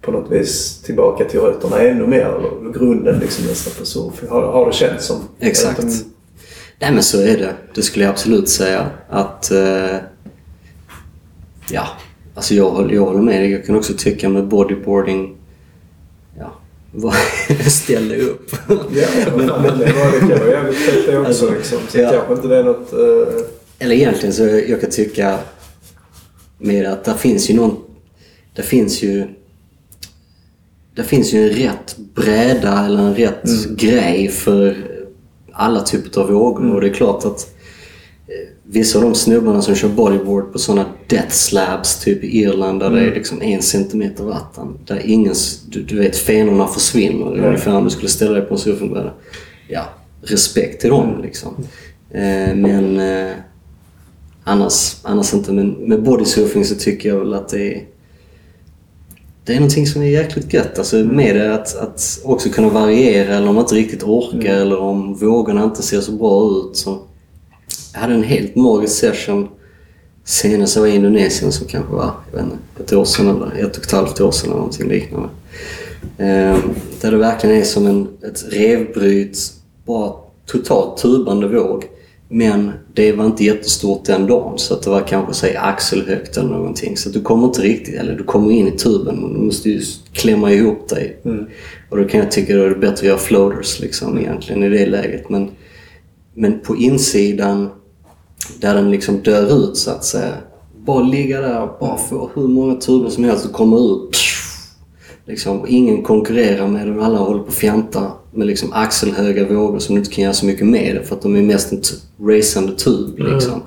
på 0.00 0.12
något 0.12 0.30
vis 0.30 0.82
tillbaka 0.82 1.24
till 1.24 1.40
rötterna 1.40 1.78
ännu 1.78 2.06
mer. 2.06 2.40
Grunden 2.78 3.18
liksom 3.18 3.44
nästan 3.46 3.72
på 3.78 3.86
surfing. 3.86 4.28
Har, 4.28 4.42
har 4.42 4.66
det 4.66 4.72
känts 4.72 5.06
som. 5.06 5.16
Exakt. 5.40 5.82
Inte 5.82 5.94
Nej 6.80 6.92
men 6.92 7.02
så 7.02 7.20
är 7.20 7.38
det. 7.38 7.54
Det 7.74 7.82
skulle 7.82 8.04
jag 8.04 8.10
absolut 8.10 8.48
säga. 8.48 8.90
Att... 9.08 9.50
Eh, 9.50 9.96
ja, 11.70 11.88
alltså 12.38 12.54
jag, 12.54 12.92
jag 12.92 13.04
håller 13.04 13.20
med 13.22 13.42
dig. 13.42 13.50
Jag 13.50 13.64
kan 13.66 13.76
också 13.76 13.92
tycka 13.98 14.28
med 14.28 14.48
bodyboarding... 14.48 15.36
Ja, 16.38 16.52
vad- 16.92 17.14
ställa 17.72 18.14
upp. 18.16 18.50
Ja, 18.68 18.76
men, 19.36 19.46
men 19.46 19.62
det 19.78 19.92
var 19.92 20.28
det 20.44 20.50
jävligt 20.50 20.76
fett 20.76 21.08
också 21.08 21.24
Alltså, 21.26 21.50
liksom. 21.50 21.78
Så 21.88 21.98
ja. 21.98 22.10
kanske 22.10 22.32
inte 22.34 22.48
det 22.48 22.56
är 22.56 22.64
något... 22.64 22.92
eh, 22.92 23.44
Eller 23.78 23.94
egentligen 23.94 24.32
så 24.32 24.42
jag 24.68 24.80
kan 24.80 24.90
tycka 24.90 25.38
med 26.58 26.86
att 26.86 27.04
det 27.04 27.14
finns 27.14 27.50
ju 27.50 27.54
någon... 27.54 27.76
Det 28.54 28.62
finns 28.62 29.02
ju... 29.02 29.26
Det 30.94 31.04
finns 31.04 31.32
ju 31.32 31.42
en 31.50 31.56
rätt 31.56 31.96
bräda 32.14 32.86
eller 32.86 32.98
en 33.02 33.14
rätt 33.14 33.66
grej 33.76 34.28
för 34.28 34.76
alla 35.52 35.80
typer 35.80 36.20
av 36.20 36.30
vågor. 36.30 36.74
Och 36.74 36.80
det 36.80 36.88
är 36.88 36.92
klart 36.92 37.24
att 37.24 37.54
vissa 38.70 38.98
av 38.98 39.04
de 39.04 39.14
snubbarna 39.14 39.62
som 39.62 39.74
kör 39.74 39.88
bodyboard 39.88 40.52
på 40.52 40.58
sådana 40.58 40.86
death 41.06 41.30
slabs 41.30 42.04
typ 42.04 42.24
i 42.24 42.38
Irland 42.38 42.80
där 42.80 42.90
det 42.90 43.00
är 43.00 43.14
liksom 43.14 43.42
en 43.42 43.62
centimeter 43.62 44.24
vatten. 44.24 44.78
Där 44.86 45.02
ingen, 45.04 45.34
du, 45.68 45.82
du 45.82 45.98
vet 45.98 46.16
fenorna 46.16 46.66
försvinner 46.66 47.46
ungefär 47.46 47.76
om 47.76 47.84
du 47.84 47.90
skulle 47.90 48.08
ställa 48.08 48.32
dig 48.32 48.42
på 48.42 48.54
en 48.54 48.60
surfingbräda. 48.60 49.12
Ja, 49.68 49.84
respekt 50.22 50.80
till 50.80 50.90
dem 50.90 51.20
liksom. 51.22 51.54
Eh, 52.10 52.54
men 52.56 53.00
eh, 53.00 53.32
annars, 54.44 54.96
annars 55.02 55.34
inte. 55.34 55.52
Men 55.52 55.70
med 55.70 56.02
bodysurfing 56.02 56.64
så 56.64 56.74
tycker 56.74 57.08
jag 57.08 57.18
väl 57.18 57.34
att 57.34 57.48
det 57.48 57.74
är 57.74 57.84
det 59.44 59.54
är 59.54 59.56
någonting 59.56 59.86
som 59.86 60.02
är 60.02 60.06
jäkligt 60.06 60.52
gött. 60.52 60.78
Alltså 60.78 60.96
med 60.96 61.36
det 61.36 61.54
att, 61.54 61.76
att 61.76 62.20
också 62.24 62.48
kunna 62.48 62.68
variera 62.68 63.34
eller 63.34 63.48
om 63.48 63.54
man 63.54 63.64
inte 63.64 63.74
riktigt 63.74 64.02
orkar 64.02 64.54
eller 64.54 64.78
om 64.78 65.14
vågorna 65.14 65.64
inte 65.64 65.82
ser 65.82 66.00
så 66.00 66.12
bra 66.12 66.50
ut. 66.50 66.76
Så 66.76 66.98
jag 67.92 68.00
hade 68.00 68.14
en 68.14 68.22
helt 68.22 68.56
magisk 68.56 68.94
session 68.94 69.48
senast 70.24 70.76
jag 70.76 70.82
var 70.82 70.88
i 70.88 70.94
Indonesien 70.94 71.52
som 71.52 71.66
kanske 71.66 71.92
var 71.92 72.10
jag 72.32 72.38
vet 72.38 72.52
inte, 72.52 72.82
ett 72.82 72.92
år 72.92 73.04
sedan 73.04 73.28
eller 73.28 73.66
ett 73.66 73.76
och 73.76 73.84
ett 73.84 73.92
halvt 73.92 74.20
år 74.20 74.30
sedan 74.30 74.50
eller 74.50 74.56
någonting 74.56 74.88
liknande. 74.88 75.28
Ehm, 76.18 76.60
där 77.00 77.10
det 77.10 77.16
verkligen 77.16 77.56
är 77.56 77.64
som 77.64 77.86
en, 77.86 78.08
ett 78.22 78.44
revbryt, 78.52 79.38
bara 79.86 80.12
totalt 80.46 81.02
tubande 81.02 81.48
våg. 81.48 81.84
Men 82.28 82.70
det 82.94 83.12
var 83.12 83.26
inte 83.26 83.44
jättestort 83.44 84.04
den 84.04 84.26
dagen 84.26 84.58
så 84.58 84.74
att 84.74 84.82
det 84.82 84.90
var 84.90 85.00
kanske 85.00 85.34
säg 85.34 85.56
axelhögt 85.56 86.36
eller 86.36 86.48
någonting. 86.48 86.96
Så 86.96 87.08
du 87.08 87.22
kommer 87.22 87.46
inte 87.46 87.62
riktigt, 87.62 87.94
eller 87.94 88.14
du 88.14 88.24
kommer 88.24 88.50
in 88.50 88.68
i 88.68 88.70
tuben 88.70 89.16
men 89.16 89.32
du 89.32 89.40
måste 89.40 89.70
ju 89.70 89.80
klämma 90.12 90.52
ihop 90.52 90.88
dig. 90.88 91.20
Och 91.90 91.96
då 91.96 92.04
kan 92.04 92.20
jag 92.20 92.30
tycka 92.30 92.54
att 92.54 92.60
det 92.60 92.66
är 92.66 92.80
bättre 92.80 92.92
att 92.92 93.02
göra 93.02 93.18
floaters 93.18 93.80
liksom 93.80 94.18
egentligen 94.18 94.62
i 94.62 94.68
det 94.68 94.86
läget. 94.86 95.30
Men, 95.30 95.50
men 96.34 96.60
på 96.60 96.76
insidan 96.76 97.68
där 98.60 98.74
den 98.74 98.90
liksom 98.90 99.16
dör 99.22 99.64
ut 99.64 99.76
så 99.76 99.90
att 99.90 100.04
säga. 100.04 100.32
Bara 100.76 101.02
ligga 101.02 101.40
där 101.40 101.62
och 101.62 101.76
bara 101.80 101.96
få 101.96 102.30
hur 102.34 102.48
många 102.48 102.74
tuber 102.74 103.10
som 103.10 103.24
helst 103.24 103.46
och 103.46 103.52
komma 103.52 103.76
ut. 103.76 104.16
Liksom, 105.26 105.64
ingen 105.68 106.02
konkurrerar 106.02 106.68
med 106.68 106.96
och 106.96 107.04
alla 107.04 107.18
håller 107.18 107.42
på 107.42 107.48
att 107.48 107.54
fjanta 107.54 108.12
med 108.32 108.46
liksom 108.46 108.72
axelhöga 108.72 109.48
vågor 109.48 109.78
som 109.78 109.94
du 109.94 109.98
inte 110.00 110.12
kan 110.14 110.24
göra 110.24 110.34
så 110.34 110.46
mycket 110.46 110.66
med 110.66 111.00
för 111.04 111.16
att 111.16 111.22
de 111.22 111.36
är 111.36 111.42
mest 111.42 111.72
en 111.72 111.82
racande 112.20 112.72
tub. 112.72 113.18
Liksom. 113.18 113.62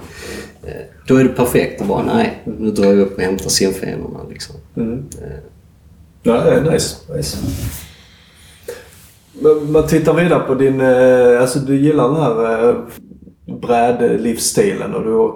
Eh, 0.64 0.72
Då 1.08 1.16
är 1.16 1.24
det 1.24 1.30
perfekt 1.30 1.82
att 1.82 1.88
bara, 1.88 2.04
nej, 2.04 2.44
nu 2.60 2.72
drar 2.72 2.86
jag 2.86 3.00
upp 3.00 3.16
och 3.16 3.22
hämtar 3.22 3.50
simfenorna. 3.50 4.20
Liksom. 4.30 4.56
Mm. 4.78 5.04
Ja, 6.24 6.34
det 6.34 6.52
är 6.52 6.72
nice. 6.72 6.96
nice. 7.16 7.38
Man 9.70 9.88
tittar 9.88 10.14
vidare 10.14 10.40
på 10.40 10.56
din... 10.56 10.82
eh, 10.82 11.42
Alltså 11.42 11.60
du 11.60 11.78
gillar 11.78 12.08
den 12.08 12.16
här 12.22 12.70
eh, 12.70 12.76
brädlivsstilen 13.46 14.96
och 14.96 15.04
du... 15.04 15.34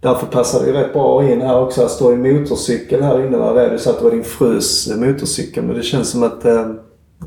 Därför 0.00 0.26
passar 0.26 0.60
det 0.60 0.66
ju 0.66 0.72
rätt 0.72 0.92
bra 0.92 1.32
in 1.32 1.40
här 1.40 1.60
också. 1.60 1.80
Här 1.80 1.88
står 1.88 2.12
en 2.12 2.22
motorcykel 2.22 3.02
här 3.02 3.26
inne. 3.26 3.36
Där 3.36 3.54
är 3.56 3.70
det 3.70 3.78
så 3.78 3.90
att 3.90 3.98
det 3.98 4.04
var 4.04 4.10
din 4.10 4.24
frus 4.24 4.92
motorcykel. 4.96 5.64
Men 5.64 5.76
det 5.76 5.82
känns 5.82 6.10
som 6.10 6.22
att 6.22 6.44
eh, 6.44 6.70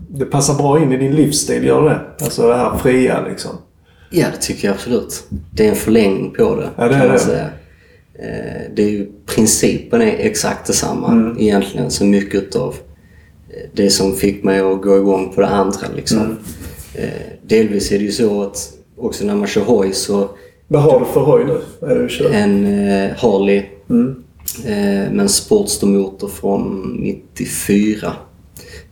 det 0.09 0.25
passar 0.25 0.53
bra 0.53 0.81
in 0.81 0.91
i 0.91 0.97
din 0.97 1.15
livsstil, 1.15 1.65
gör 1.65 1.89
det? 1.89 2.25
Alltså 2.25 2.47
det 2.47 2.55
här 2.55 2.77
fria 2.77 3.25
liksom. 3.29 3.51
Ja, 4.09 4.25
det 4.31 4.37
tycker 4.41 4.67
jag 4.67 4.75
absolut. 4.75 5.23
Det 5.53 5.65
är 5.65 5.69
en 5.69 5.75
förlängning 5.75 6.31
på 6.31 6.55
det, 6.55 6.69
Ja, 6.77 6.87
det 6.87 6.93
kan 6.99 7.07
man 7.07 7.19
säga. 7.19 7.49
Eh, 8.13 8.61
Det 8.75 8.83
är 8.83 8.89
ju, 8.89 9.11
principen 9.25 10.01
är 10.01 10.15
exakt 10.19 10.67
detsamma 10.67 11.35
egentligen 11.39 11.91
så 11.91 12.05
mycket 12.05 12.55
av 12.55 12.75
det 13.73 13.89
som 13.89 14.13
fick 14.15 14.43
mig 14.43 14.59
att 14.59 14.81
gå 14.81 14.97
igång 14.97 15.31
på 15.35 15.41
det 15.41 15.47
andra. 15.47 15.79
Liksom. 15.95 16.37
Eh, 16.95 17.09
Delvis 17.43 17.91
är 17.91 17.97
det 17.97 18.05
ju 18.05 18.11
så 18.11 18.41
att 18.43 18.73
också 19.01 19.25
när 19.25 19.35
man 19.35 19.47
kör 19.47 19.61
hoj 19.61 19.93
så 19.93 20.29
Vad 20.67 20.81
har 20.81 20.99
du 20.99 21.05
för 21.05 21.21
hoj 21.21 21.45
nu? 21.45 21.61
Vad 21.79 21.91
är 21.91 21.95
det 21.95 22.01
du 22.03 22.09
kör? 22.09 22.29
en 22.31 22.65
eh, 22.89 23.11
Harley 23.17 23.65
Mm. 23.89 24.23
eh, 24.65 25.11
med 25.11 25.19
en 25.19 25.29
Sportster-motor 25.29 26.27
från 26.27 26.95
94. 26.99 28.13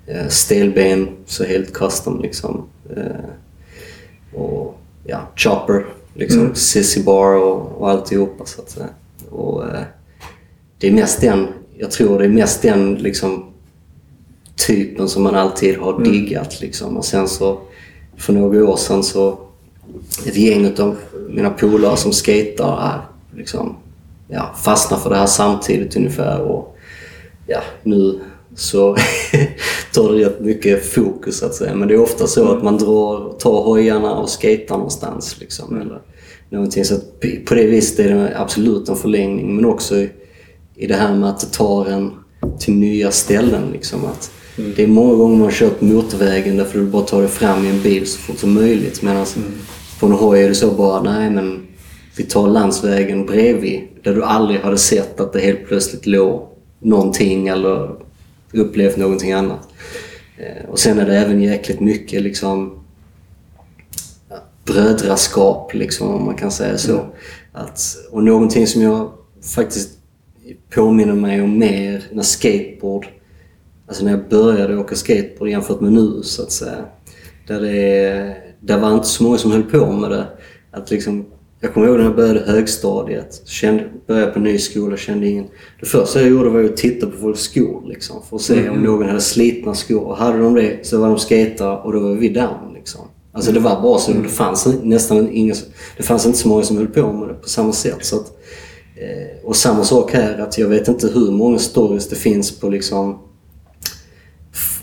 Eh, 0.07 0.28
stelben, 0.28 1.10
så 1.26 1.43
helt 1.43 1.74
custom 1.74 2.22
liksom. 2.22 2.64
Eh, 2.95 4.39
och 4.39 4.80
ja, 5.03 5.20
chopper, 5.36 5.86
liksom. 6.14 6.41
Mm. 6.41 6.55
Sissy 6.55 7.03
bar 7.03 7.36
och, 7.36 7.82
och 7.82 7.89
alltihopa 7.89 8.45
så 8.45 8.62
att 8.62 8.70
säga. 8.70 8.88
Och, 9.30 9.64
eh, 9.64 9.82
det 10.78 10.88
är 10.88 10.91
mest 10.91 11.22
den, 11.22 11.47
jag 11.78 11.91
tror 11.91 12.20
det 12.20 12.26
är 12.26 12.30
mest 12.30 12.62
den 12.62 12.95
liksom 12.95 13.45
typen 14.68 15.10
som 15.10 15.24
man 15.24 15.36
alltid 15.36 15.78
har 15.78 15.93
Mm. 15.93 16.12
diggat 16.12 16.62
liksom. 16.62 16.97
Och 16.97 17.05
sen 17.05 17.28
så 17.28 17.60
för 18.18 18.34
några 18.34 18.66
år 18.70 18.78
sedan 18.78 19.03
så 19.03 19.39
ett 20.25 20.37
gäng 20.37 20.79
av 20.79 20.95
mina 21.29 21.49
polare 21.49 21.97
som 21.97 22.13
skater 22.13 22.81
är 22.81 23.01
liksom 23.37 23.75
ja, 24.27 24.55
fastnade 24.63 25.03
för 25.03 25.09
det 25.09 25.15
här 25.15 25.25
samtidigt 25.25 25.95
ungefär. 25.95 26.41
Och 26.41 26.77
ja, 27.47 27.59
nu 27.83 28.19
så 28.55 28.95
tar 29.93 30.13
det 30.13 30.25
rätt 30.25 30.39
mycket 30.39 30.85
fokus 30.85 31.37
så 31.37 31.45
att 31.45 31.55
säga. 31.55 31.75
Men 31.75 31.87
det 31.87 31.93
är 31.93 32.01
ofta 32.01 32.27
så 32.27 32.51
att 32.51 32.63
man 32.63 32.77
drar, 32.77 33.33
tar 33.39 33.63
hojarna 33.63 34.15
och 34.15 34.29
skater 34.29 34.69
någonstans. 34.69 35.39
Liksom, 35.39 35.81
eller 35.81 36.01
någonting. 36.49 36.85
Så 36.85 36.95
på 37.45 37.53
det 37.53 37.67
viset 37.67 37.99
är 37.99 38.15
det 38.15 38.39
absolut 38.39 38.89
en 38.89 38.95
förlängning. 38.95 39.55
Men 39.55 39.65
också 39.65 39.95
i, 39.95 40.09
i 40.75 40.87
det 40.87 40.95
här 40.95 41.15
med 41.15 41.29
att 41.29 41.39
det 41.39 41.47
tar 41.47 41.85
en 41.85 42.11
till 42.59 42.73
nya 42.73 43.11
ställen. 43.11 43.63
Liksom, 43.71 44.05
att 44.05 44.31
Mm. 44.59 44.73
Det 44.75 44.83
är 44.83 44.87
många 44.87 45.15
gånger 45.15 45.35
man 45.35 45.45
har 45.45 45.51
kört 45.51 45.81
motorvägen 45.81 46.57
därför 46.57 46.79
du 46.79 46.85
bara 46.85 47.03
tar 47.03 47.19
dig 47.19 47.29
fram 47.29 47.65
i 47.65 47.69
en 47.69 47.81
bil 47.81 48.07
så 48.07 48.19
fort 48.19 48.37
som 48.39 48.53
möjligt. 48.53 49.01
Medan 49.01 49.25
Mm. 49.35 49.51
En 50.05 50.11
hoj 50.11 50.43
är 50.43 50.49
det 50.49 50.55
så 50.55 50.71
bara, 50.71 51.01
nej 51.01 51.29
men 51.29 51.67
vi 52.17 52.23
tar 52.23 52.47
landsvägen 52.47 53.25
bredvid 53.25 53.81
där 54.03 54.15
du 54.15 54.23
aldrig 54.23 54.59
hade 54.59 54.77
sett 54.77 55.19
att 55.19 55.33
det 55.33 55.39
helt 55.39 55.67
plötsligt 55.67 56.05
låg 56.05 56.47
någonting 56.79 57.47
eller 57.47 57.95
upplevt 58.53 58.97
någonting 58.97 59.31
annat. 59.31 59.67
Eh, 60.37 60.69
Och 60.69 60.79
sen 60.79 60.99
är 60.99 61.05
det 61.05 61.17
även 61.17 61.41
jäkligt 61.41 61.79
mycket 61.79 62.21
liksom 62.21 62.79
brödraskap, 64.65 65.73
liksom, 65.73 66.07
om 66.15 66.25
man 66.25 66.35
kan 66.35 66.51
säga 66.51 66.77
så. 66.77 67.05
Att, 67.51 67.81
och 68.11 68.23
någonting 68.23 68.67
som 68.67 68.81
jag 68.81 69.11
faktiskt 69.55 69.89
påminner 70.75 71.13
mig 71.13 71.41
om 71.41 71.59
mer 71.59 72.03
när 72.11 72.23
skateboard, 72.23 73.07
alltså 73.87 74.03
när 74.03 74.11
jag 74.11 74.29
började 74.29 74.77
åka 74.77 74.95
skateboard 74.95 75.49
jämfört 75.49 75.81
med 75.81 75.93
nu 75.93 76.21
så 76.23 76.43
att 76.43 76.51
säga. 76.51 76.85
Där 77.47 77.61
det, 77.61 78.35
där 78.60 78.80
var 78.80 78.93
inte 78.93 79.07
så 79.07 79.24
många 79.24 79.38
som 79.38 79.51
höll 79.51 79.64
på 79.64 79.91
med 79.91 80.12
det. 80.12 80.28
Att 80.72 80.91
liksom, 80.91 81.26
jag 81.60 81.74
kommer 81.74 81.88
ihåg 81.88 81.97
när 81.97 82.03
jag 82.03 82.16
började 82.16 82.51
högstadiet, 82.51 83.41
kände, 83.45 83.89
började 84.07 84.32
på 84.32 84.39
ny 84.39 84.57
skola, 84.57 84.97
kände 84.97 85.28
ingen... 85.28 85.45
Det 85.80 85.86
första 85.86 86.22
jag 86.22 86.30
gjorde 86.30 86.49
var 86.49 86.64
att 86.64 86.78
titta 86.78 87.07
på 87.07 87.18
folks 87.18 87.41
skor 87.41 87.84
liksom, 87.88 88.22
för 88.30 88.36
att 88.36 88.41
se 88.41 88.70
om 88.70 88.84
någon 88.84 89.07
hade 89.07 89.22
slitna 89.22 89.74
skor. 89.74 90.01
Och 90.01 90.18
hade 90.18 90.38
de 90.38 90.53
det 90.53 90.88
så 90.88 90.99
var 90.99 91.07
de 91.07 91.20
skatare 91.20 91.78
och 91.78 91.93
då 91.93 91.99
var 91.99 92.16
vi 92.16 92.30
down. 92.30 92.74
Liksom. 92.74 93.01
Alltså 93.32 93.51
det 93.51 93.60
var 93.60 93.82
bara 93.82 93.99
så. 93.99 94.12
Det 94.12 94.30
fanns 94.30 94.68
nästan 94.84 95.30
inga, 95.32 95.53
det 95.97 96.03
fanns 96.03 96.26
inte 96.26 96.38
så 96.38 96.47
många 96.47 96.64
som 96.64 96.78
höll 96.78 96.88
på 96.88 97.14
med 97.14 97.28
det 97.28 97.34
på 97.34 97.49
samma 97.49 97.74
sätt. 97.74 98.05
Så 98.05 98.16
att, 98.16 98.28
eh, 98.95 99.45
och 99.45 99.55
samma 99.55 99.84
sak 99.84 100.14
här, 100.14 100.38
att 100.38 100.57
jag 100.57 100.68
vet 100.68 100.88
inte 100.88 101.07
hur 101.07 101.32
många 101.32 101.60
stories 101.60 102.10
det 102.10 102.16
finns 102.16 102.60
på 102.60 102.70
liksom 102.70 103.20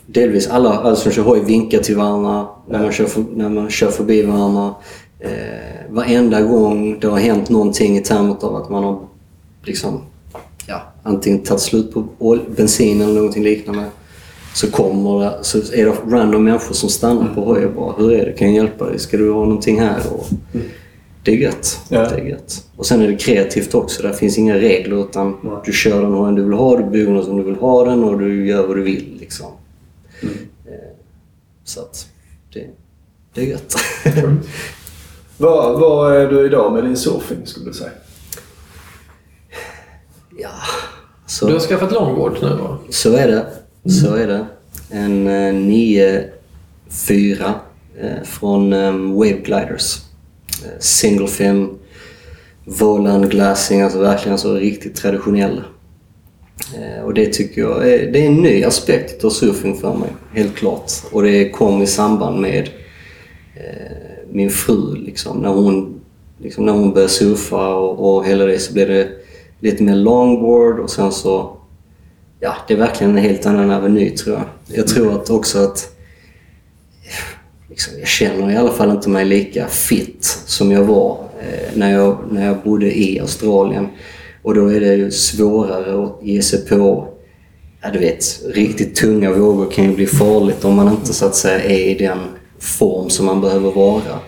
delvis 0.06 0.48
alla, 0.48 0.70
alla 0.70 0.96
som 0.96 1.12
kör 1.12 1.22
hoj 1.22 1.40
vinkar 1.40 1.78
till 1.78 1.96
varandra 1.96 2.46
när 2.68 2.82
man 2.82 2.92
kör, 2.92 3.04
för, 3.04 3.24
när 3.34 3.48
man 3.48 3.70
kör 3.70 3.90
förbi 3.90 4.22
varandra. 4.22 4.74
Eh, 5.20 5.30
varenda 5.90 6.42
gång 6.42 7.00
det 7.00 7.06
har 7.06 7.18
hänt 7.18 7.50
någonting 7.50 7.96
i 7.96 8.00
termer 8.00 8.36
av 8.40 8.56
att 8.56 8.70
man 8.70 8.84
har 8.84 9.00
liksom, 9.64 10.00
ja, 10.66 10.82
antingen 11.02 11.38
tagit 11.38 11.60
slut 11.60 11.92
på 11.92 12.04
bensin 12.56 13.00
eller 13.00 13.14
någonting 13.14 13.44
liknande. 13.44 13.84
Så 14.54 14.70
kommer 14.70 15.20
det, 15.20 15.38
så 15.42 15.58
är 15.58 15.84
det 15.86 16.16
random 16.16 16.44
människor 16.44 16.74
som 16.74 16.88
stannar 16.88 17.34
på 17.34 17.40
hoj 17.40 17.64
och 17.66 17.72
bara 17.72 17.92
“Hur 17.98 18.12
är 18.12 18.26
det? 18.26 18.32
Kan 18.32 18.46
jag 18.46 18.56
hjälpa 18.56 18.84
dig? 18.84 18.98
Ska 18.98 19.16
du 19.16 19.32
ha 19.32 19.44
någonting 19.44 19.80
här?” 19.80 20.00
och 20.12 20.26
Det 21.24 21.32
är 21.32 21.36
gött. 21.36 21.80
Ja. 21.88 22.00
Det 22.00 22.20
är 22.20 22.24
gött. 22.24 22.64
Och 22.76 22.86
sen 22.86 23.02
är 23.02 23.08
det 23.08 23.16
kreativt 23.16 23.74
också. 23.74 24.02
Där 24.02 24.12
finns 24.12 24.38
inga 24.38 24.54
regler 24.54 25.00
utan 25.00 25.36
Nej. 25.42 25.52
du 25.64 25.72
kör 25.72 26.02
den 26.02 26.12
hojen 26.12 26.34
du 26.34 26.42
vill 26.42 26.52
ha, 26.52 26.76
du 26.76 26.84
bygger 26.84 27.14
den 27.14 27.24
som 27.24 27.36
du 27.36 27.42
vill 27.42 27.54
ha 27.54 27.84
den 27.84 28.04
och 28.04 28.18
du 28.18 28.46
gör 28.46 28.66
vad 28.66 28.76
du 28.76 28.82
vill. 28.82 29.16
Liksom. 29.20 29.46
Mm. 30.22 30.34
Eh, 30.66 30.72
Så 31.64 31.80
att 31.80 32.08
det, 32.52 32.66
det 33.34 33.40
är 33.40 33.46
gött. 33.46 33.74
Vad, 35.38 35.80
vad 35.80 36.16
är 36.16 36.30
du 36.30 36.46
idag 36.46 36.72
med 36.72 36.84
din 36.84 36.96
surfing 36.96 37.46
skulle 37.46 37.66
du 37.66 37.72
säga? 37.72 37.90
ja, 40.38 40.50
Du 41.40 41.52
har 41.52 41.58
så, 41.60 41.68
skaffat 41.68 41.92
longboard 41.92 42.38
nu 42.42 42.48
va? 42.48 42.78
så 42.90 43.12
är 43.16 43.26
det. 43.28 43.46
Så 43.90 44.14
är 44.14 44.26
det. 44.26 44.46
En 44.90 45.26
eh, 45.26 45.52
9-4 46.90 47.52
eh, 48.00 48.22
från 48.24 48.72
um, 48.72 49.14
Wave 49.14 49.32
Gliders. 49.38 49.98
Eh, 50.64 50.70
single 50.78 51.28
fin, 51.28 51.78
Volan 52.64 53.28
glassing, 53.28 53.82
alltså 53.82 53.98
verkligen 54.00 54.38
så 54.38 54.54
riktigt 54.54 54.96
traditionell. 54.96 55.62
Eh, 56.74 57.04
och 57.04 57.14
det 57.14 57.32
tycker 57.32 57.60
jag 57.60 57.92
är, 57.92 58.12
det 58.12 58.18
är 58.18 58.26
en 58.26 58.42
ny 58.42 58.64
aspekt 58.64 59.24
av 59.24 59.30
surfing 59.30 59.76
för 59.76 59.94
mig, 59.94 60.08
helt 60.32 60.54
klart. 60.54 60.92
Och 61.12 61.22
det 61.22 61.50
kom 61.50 61.82
i 61.82 61.86
samband 61.86 62.40
med 62.40 62.70
eh, 63.56 63.96
min 64.30 64.50
fru. 64.50 64.96
Liksom, 64.96 65.38
när, 65.38 65.48
hon, 65.48 66.00
liksom, 66.38 66.66
när 66.66 66.72
hon 66.72 66.92
började 66.92 67.12
surfa 67.12 67.74
och, 67.74 68.16
och 68.16 68.26
hela 68.26 68.44
det 68.44 68.58
så 68.58 68.72
blev 68.72 68.88
det 68.88 69.08
lite 69.60 69.82
mer 69.82 69.96
longboard 69.96 70.78
och 70.78 70.90
sen 70.90 71.12
så... 71.12 71.56
Ja, 72.40 72.56
det 72.68 72.74
är 72.74 72.78
verkligen 72.78 73.18
en 73.18 73.24
helt 73.24 73.46
annan 73.46 73.70
aveny 73.70 74.10
tror 74.10 74.36
jag. 74.36 74.44
Jag 74.78 74.88
tror 74.88 75.12
att 75.12 75.30
också 75.30 75.58
att... 75.58 75.92
Eh, 77.04 77.68
liksom, 77.70 77.98
jag 77.98 78.08
känner 78.08 78.50
i 78.50 78.56
alla 78.56 78.72
fall 78.72 78.90
inte 78.90 79.08
mig 79.08 79.24
lika 79.24 79.66
fit 79.66 80.24
som 80.46 80.72
jag 80.72 80.84
var 80.84 81.18
eh, 81.40 81.78
när, 81.78 81.92
jag, 81.92 82.18
när 82.30 82.46
jag 82.46 82.56
bodde 82.62 82.98
i 82.98 83.20
Australien. 83.20 83.88
Och 84.46 84.54
då 84.54 84.72
är 84.72 84.80
det 84.80 84.94
ju 84.94 85.10
svårare 85.10 86.04
att 86.04 86.18
ge 86.22 86.42
sig 86.42 86.66
på 86.66 87.08
Ja, 87.82 87.90
du 87.90 87.98
vet, 87.98 88.40
riktigt 88.54 88.94
tunga 88.94 89.32
vågor 89.32 89.70
kan 89.70 89.84
ju 89.84 89.94
bli 89.94 90.06
farligt 90.06 90.64
om 90.64 90.74
man 90.74 90.88
inte 90.88 91.14
så 91.14 91.26
att 91.26 91.34
säga 91.34 91.64
är 91.64 91.78
i 91.78 91.94
den 91.94 92.18
form 92.58 93.10
som 93.10 93.26
man 93.26 93.40
behöver 93.40 93.72
vara. 93.72 94.18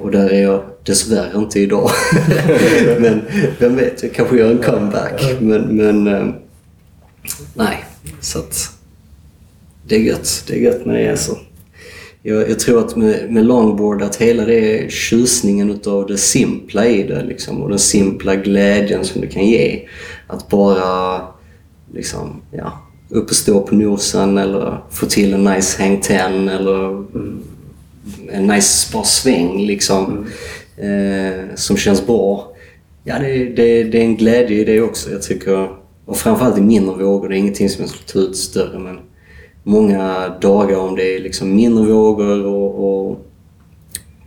Och 0.00 0.10
där 0.10 0.30
är 0.30 0.42
jag 0.42 0.62
dessvärre 0.84 1.38
inte 1.38 1.60
idag. 1.60 1.90
men 2.98 3.22
vem 3.58 3.76
vet, 3.76 4.02
jag 4.02 4.12
kanske 4.12 4.38
gör 4.38 4.50
en 4.50 4.62
comeback. 4.62 5.22
Men, 5.40 5.62
men 5.76 6.06
eh, 6.06 6.34
nej, 7.54 7.84
så 8.20 8.38
att 8.38 8.70
det 9.86 9.96
är 9.96 10.00
gött. 10.00 10.44
Det 10.46 10.54
är 10.54 10.60
gött 10.60 10.86
med 10.86 10.96
det 10.96 11.10
alltså. 11.10 11.36
Jag, 12.22 12.50
jag 12.50 12.58
tror 12.58 12.78
att 12.78 12.96
med, 12.96 13.32
med 13.32 13.46
longboard 13.46 14.02
att 14.02 14.16
hela 14.16 14.44
det 14.44 14.92
tjusningen 14.92 15.70
utav 15.70 16.06
det 16.06 16.18
simpla 16.18 16.86
i 16.86 17.02
det 17.02 17.24
liksom, 17.24 17.62
och 17.62 17.68
den 17.68 17.78
simpla 17.78 18.36
glädjen 18.36 19.04
som 19.04 19.20
det 19.20 19.26
kan 19.26 19.46
ge. 19.46 19.80
Att 20.26 20.48
bara 20.48 21.20
liksom, 21.94 22.42
ja, 22.50 22.82
upp 23.08 23.30
och 23.30 23.36
stå 23.36 23.60
på 23.60 23.74
nosen 23.74 24.38
eller 24.38 24.80
få 24.90 25.06
till 25.06 25.34
en 25.34 25.44
nice 25.44 25.82
hang 25.82 26.00
ten 26.00 26.48
eller 26.48 27.04
en 28.30 28.46
nice 28.46 28.92
bara 28.92 29.04
sväng 29.04 29.66
liksom. 29.66 30.26
Eh, 30.76 31.54
som 31.54 31.76
känns 31.76 32.06
bra. 32.06 32.52
Ja, 33.04 33.18
det, 33.18 33.44
det, 33.44 33.84
det 33.84 33.98
är 33.98 34.04
en 34.04 34.16
glädje 34.16 34.60
i 34.60 34.64
det 34.64 34.80
också. 34.80 35.10
Jag 35.10 35.22
tycker, 35.22 35.68
och 36.04 36.16
framförallt 36.16 36.58
i 36.58 36.60
mindre 36.60 37.04
vågor. 37.04 37.28
Det 37.28 37.36
är 37.36 37.38
ingenting 37.38 37.68
som 37.68 37.80
jag 37.82 37.90
skulle 37.90 38.24
ta 38.24 38.30
ut 38.30 38.36
större 38.36 38.78
men 38.78 38.98
många 39.62 40.28
dagar 40.40 40.76
om 40.78 40.96
det 40.96 41.16
är 41.16 41.20
liksom 41.20 41.56
mindre 41.56 41.84
vågor 41.84 42.46
och, 42.46 43.08
och 43.08 43.26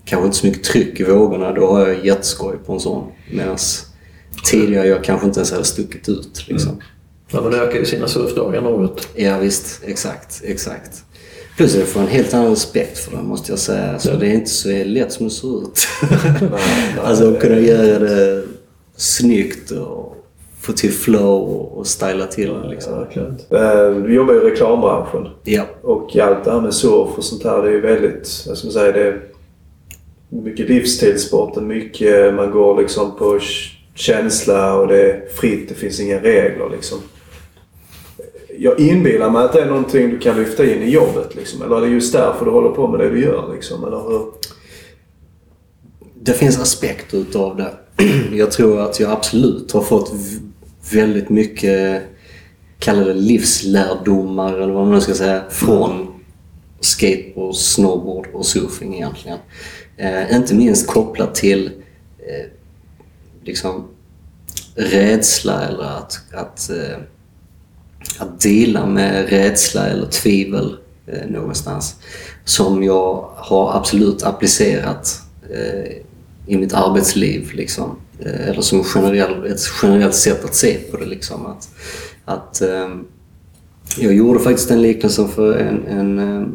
kanske 0.06 0.26
inte 0.26 0.38
så 0.38 0.48
mycket 0.48 0.64
tryck 0.64 1.00
i 1.00 1.04
vågorna, 1.04 1.52
då 1.52 1.68
har 1.68 1.88
jag 1.88 2.06
jätteskoj 2.06 2.58
på 2.66 2.74
en 2.74 2.80
sån. 2.80 3.04
Medan 3.32 3.58
tidigare 4.46 4.88
jag 4.88 5.04
kanske 5.04 5.28
inte 5.28 5.40
ens 5.40 5.52
hade 5.52 5.64
stuckit 5.64 6.10
ut. 6.10 6.46
Liksom. 6.48 6.82
Ja, 7.32 7.42
man 7.42 7.54
ökar 7.54 7.80
ju 7.80 7.86
sina 7.86 8.08
surfdagar 8.08 8.62
något. 8.62 9.08
Ja 9.16 9.38
visst, 9.40 9.82
exakt, 9.86 10.42
exakt. 10.44 11.04
Plus 11.58 11.76
jag 11.76 11.88
får 11.88 12.02
en 12.02 12.08
helt 12.08 12.34
annan 12.34 12.50
respekt 12.50 12.98
för 12.98 13.18
det 13.18 13.24
måste 13.24 13.52
jag 13.52 13.60
säga. 13.60 13.94
Alltså, 13.94 14.18
Det 14.18 14.28
är 14.28 14.34
inte 14.34 14.50
så 14.50 14.84
lätt 14.84 15.12
som 15.12 15.26
det 15.26 15.32
ser 15.32 15.64
ut. 15.64 15.88
alltså 17.04 17.34
att 17.34 17.42
kunna 17.42 17.60
göra 17.60 18.00
det 18.00 18.44
snyggt 18.96 19.72
och 19.72 20.16
få 20.66 20.74
till 20.74 20.92
flow 20.92 21.42
och, 21.78 21.88
styla 21.88 22.26
till. 22.28 22.54
Liksom. 22.70 22.94
Eh, 22.94 24.04
Du 24.04 24.14
jobbar 24.14 24.34
ju 24.34 24.40
i 24.40 24.44
reklambranschen. 24.44 25.28
Ja, 25.44 25.64
Och 25.82 26.18
allt 26.18 26.44
det 26.44 26.52
här 26.52 26.62
med 26.62 26.74
surf 26.74 27.10
och 27.18 27.24
sånt 27.24 27.44
här, 27.44 27.62
det 27.62 27.68
är 27.68 27.72
ju 27.72 27.82
väldigt, 27.82 28.44
jag 28.48 28.58
ska 28.58 28.70
säga, 28.70 28.92
det 28.92 29.08
är 29.08 29.22
mycket 30.30 30.70
livsstilssport. 30.70 31.56
Mycket, 31.62 32.34
man 32.34 32.52
går 32.52 32.82
liksom 32.82 33.16
på 33.18 33.40
känsla 33.96 34.80
och 34.80 34.88
det 34.88 35.12
är 35.12 35.28
fritt, 35.36 35.70
det 35.70 35.76
finns 35.76 36.00
inga 36.00 36.20
regler 36.20 36.70
liksom. 36.72 36.98
Jag 38.58 38.80
inbillar 38.80 39.30
mig 39.30 39.44
att 39.44 39.54
det 39.54 39.62
är 39.62 39.66
någonting 39.66 40.10
du 40.10 40.20
kan 40.20 40.38
lyfta 40.38 40.66
in 40.66 40.82
i 40.82 40.90
jobbet 40.90 41.36
liksom. 41.36 41.62
Eller 41.62 41.78
är 41.78 41.82
det 41.82 41.88
just 41.88 42.14
därför 42.14 42.46
du 42.46 42.52
håller 42.52 42.70
på 42.70 42.88
med 42.88 43.00
det 43.00 43.10
du 43.10 43.22
gör 43.22 43.54
liksom? 43.54 43.84
Eller 43.84 43.98
hur? 43.98 44.22
det 46.26 46.34
finns 46.34 46.60
aspekter 46.60 47.18
utav 47.18 47.58
det. 47.58 47.74
Jag 48.36 48.52
tror 48.52 48.82
att 48.82 49.00
jag 49.00 49.12
absolut 49.12 49.72
har 49.72 49.82
fått 49.82 50.14
väldigt 50.92 51.30
mycket, 51.30 52.04
kalla 52.80 53.04
det 53.04 53.14
livslärdomar 53.14 54.54
eller 54.54 54.74
vad 54.74 54.86
man 54.86 54.96
nu 54.96 55.02
ska 55.02 55.14
säga, 55.14 55.44
från 55.50 56.08
skateboard, 56.80 57.56
snowboard 57.56 58.28
och 58.34 58.46
surfing 58.46 58.96
egentligen. 58.96 59.38
Eh, 59.98 60.36
inte 60.36 60.56
minst 60.56 60.88
kopplat 60.88 61.36
till 61.36 61.72
eh, 62.20 62.46
liksom 63.44 63.88
rädsla 64.76 65.68
eller 65.68 65.84
att, 65.84 66.20
att, 66.34 66.70
eh, 66.70 66.98
att 68.20 68.42
dela 68.42 68.86
med 68.86 69.30
rädsla 69.30 69.88
eller 69.88 70.08
tvivel 70.08 70.78
eh, 71.08 71.30
någonstans. 71.30 71.96
Som 72.44 72.84
jag 72.84 73.30
har 73.36 73.78
absolut 73.78 74.24
applicerat 74.24 75.22
eh, 75.50 75.92
i 76.48 76.58
mitt 76.58 76.74
arbetsliv. 76.74 77.52
Liksom. 77.54 77.98
Eh, 78.20 78.50
eller 78.50 78.62
som 78.62 78.84
generell, 78.84 79.46
ett 79.46 79.60
generellt 79.82 80.16
sätt 80.16 80.46
att 80.46 80.56
se 80.56 80.74
på 80.92 80.98
det. 80.98 81.06
Liksom. 81.06 81.46
Att, 81.46 81.70
att, 82.26 82.62
ehm, 82.62 83.06
jag 83.98 84.14
gjorde 84.14 84.40
faktiskt 84.40 84.72
en 84.72 84.82
liknelse 84.82 85.28
för 85.28 85.58
en, 85.58 85.86
en, 85.88 86.20
eh, 86.20 86.48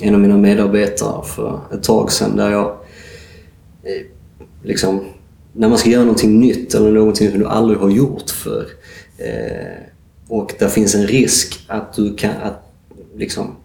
en 0.00 0.14
av 0.14 0.20
mina 0.20 0.36
medarbetare 0.36 1.24
för 1.24 1.60
ett 1.72 1.82
tag 1.82 2.12
sedan 2.12 2.36
där 2.36 2.50
jag 2.50 2.66
eh, 3.82 4.06
liksom, 4.62 5.04
när 5.52 5.68
man 5.68 5.78
ska 5.78 5.90
göra 5.90 6.04
någonting 6.04 6.40
nytt 6.40 6.74
eller 6.74 6.92
någonting 6.92 7.30
som 7.30 7.38
du 7.38 7.46
aldrig 7.46 7.78
har 7.78 7.90
gjort 7.90 8.30
för 8.30 8.66
och 10.28 10.54
där 10.58 10.68
finns 10.68 10.94
en 10.94 11.06
risk 11.06 11.64
att 11.68 11.94
du 11.94 12.14
kan, 12.16 12.30
att 12.42 12.72
liksom, 13.16 13.56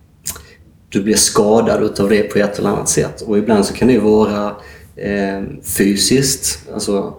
du 0.89 1.03
blir 1.03 1.15
skadad 1.15 1.83
utav 1.83 2.09
det 2.09 2.23
på 2.23 2.39
ett 2.39 2.59
eller 2.59 2.69
annat 2.69 2.89
sätt. 2.89 3.21
Och 3.21 3.37
ibland 3.37 3.65
så 3.65 3.73
kan 3.73 3.87
det 3.87 3.99
vara 3.99 4.55
eh, 4.95 5.43
fysiskt, 5.63 6.69
alltså, 6.73 7.13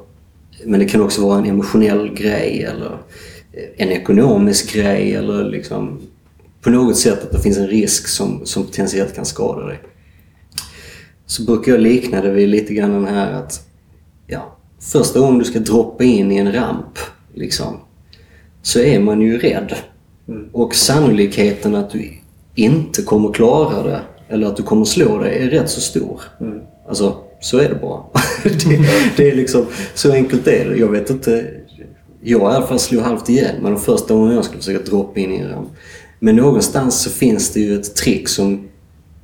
men 0.68 0.80
det 0.80 0.86
kan 0.86 1.02
också 1.02 1.26
vara 1.26 1.38
en 1.38 1.46
emotionell 1.46 2.14
grej 2.14 2.62
eller 2.62 2.98
en 3.76 3.88
ekonomisk 3.88 4.74
grej 4.74 5.14
eller 5.14 5.44
liksom 5.44 6.00
på 6.60 6.70
något 6.70 6.96
sätt 6.96 7.24
att 7.24 7.32
det 7.32 7.40
finns 7.40 7.58
en 7.58 7.66
risk 7.66 8.08
som, 8.08 8.46
som 8.46 8.64
potentiellt 8.64 9.14
kan 9.14 9.24
skada 9.24 9.66
dig. 9.66 9.80
Så 11.26 11.44
brukar 11.44 11.72
jag 11.72 11.80
likna 11.80 12.20
det 12.20 12.30
vid 12.30 12.48
lite 12.48 12.74
grann 12.74 12.92
den 12.92 13.14
här 13.14 13.32
att 13.32 13.66
ja, 14.26 14.56
första 14.80 15.20
gången 15.20 15.38
du 15.38 15.44
ska 15.44 15.58
droppa 15.58 16.04
in 16.04 16.32
i 16.32 16.36
en 16.36 16.52
ramp 16.52 16.98
liksom, 17.34 17.76
så 18.62 18.80
är 18.80 19.00
man 19.00 19.20
ju 19.20 19.38
rädd. 19.38 19.74
Mm. 20.28 20.48
Och 20.52 20.74
sannolikheten 20.74 21.74
att 21.74 21.90
du 21.90 22.12
inte 22.54 23.02
kommer 23.02 23.32
klara 23.32 23.82
det 23.82 24.00
eller 24.28 24.46
att 24.46 24.56
du 24.56 24.62
kommer 24.62 24.84
slå 24.84 25.18
dig 25.18 25.38
är 25.38 25.50
rätt 25.50 25.70
så 25.70 25.80
stor. 25.80 26.22
Mm. 26.40 26.60
Alltså, 26.88 27.16
så 27.40 27.58
är 27.58 27.68
det 27.68 27.74
bara. 27.74 28.02
det, 28.42 28.88
det, 29.16 29.30
är 29.30 29.36
liksom, 29.36 29.66
så 29.94 30.12
enkelt 30.12 30.46
är 30.46 30.68
det. 30.68 30.76
Jag 30.76 30.88
vet 30.88 31.10
inte. 31.10 31.50
Jag 32.20 32.40
i 32.40 32.44
alla 32.44 32.66
fall 32.66 32.78
slog 32.78 33.02
halvt 33.02 33.28
ihjäl 33.28 33.62
mig 33.62 33.72
de 33.72 33.80
första 33.80 34.14
gången 34.14 34.34
jag 34.34 34.44
skulle 34.44 34.58
försöka 34.58 34.90
droppa 34.90 35.20
in 35.20 35.32
i 35.32 35.38
en. 35.38 35.66
Men 36.18 36.36
någonstans 36.36 37.02
så 37.02 37.10
finns 37.10 37.52
det 37.52 37.60
ju 37.60 37.80
ett 37.80 37.94
trick 37.94 38.28
som 38.28 38.68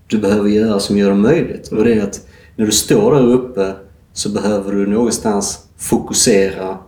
du 0.06 0.18
behöver 0.18 0.48
göra 0.48 0.80
som 0.80 0.98
gör 0.98 1.10
det 1.10 1.16
möjligt. 1.16 1.68
Och 1.68 1.84
det 1.84 1.94
är 1.94 2.02
att 2.02 2.26
när 2.56 2.66
du 2.66 2.72
står 2.72 3.14
där 3.14 3.32
uppe 3.32 3.72
så 4.12 4.28
behöver 4.28 4.72
du 4.72 4.86
någonstans 4.86 5.58
fokusera 5.78 6.78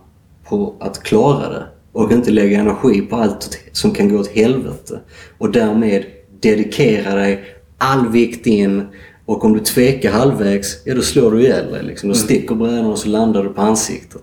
på 0.49 0.75
att 0.79 1.03
klara 1.03 1.49
det 1.49 1.63
och 1.91 2.11
inte 2.11 2.31
lägga 2.31 2.59
energi 2.59 3.01
på 3.01 3.15
allt 3.15 3.59
som 3.71 3.91
kan 3.91 4.09
gå 4.09 4.19
åt 4.19 4.27
helvete. 4.27 4.99
Och 5.37 5.51
därmed 5.51 6.05
dedikera 6.41 7.15
dig 7.15 7.43
all 7.77 8.07
vikt 8.07 8.47
in 8.47 8.87
och 9.27 9.45
om 9.45 9.53
du 9.53 9.59
tvekar 9.59 10.11
halvvägs, 10.11 10.77
ja 10.85 10.95
då 10.95 11.01
slår 11.01 11.31
du 11.31 11.41
ihjäl 11.41 11.71
dig. 11.71 11.83
Liksom. 11.83 12.09
Då 12.09 12.15
mm. 12.15 12.25
sticker 12.25 12.55
brädan 12.55 12.85
och 12.85 12.99
så 12.99 13.09
landar 13.09 13.43
du 13.43 13.49
på 13.49 13.61
ansiktet. 13.61 14.21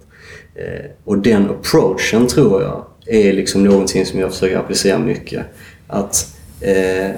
Eh, 0.55 0.91
och 1.05 1.19
den 1.19 1.51
approachen 1.51 2.27
tror 2.27 2.63
jag 2.63 2.85
är 3.07 3.33
liksom 3.33 3.65
någonting 3.65 4.07
som 4.07 4.21
jag 4.21 4.33
försöker 4.33 4.57
applicera 4.57 4.99
mycket. 4.99 5.47
Att 5.87 6.37
eh, 6.61 7.11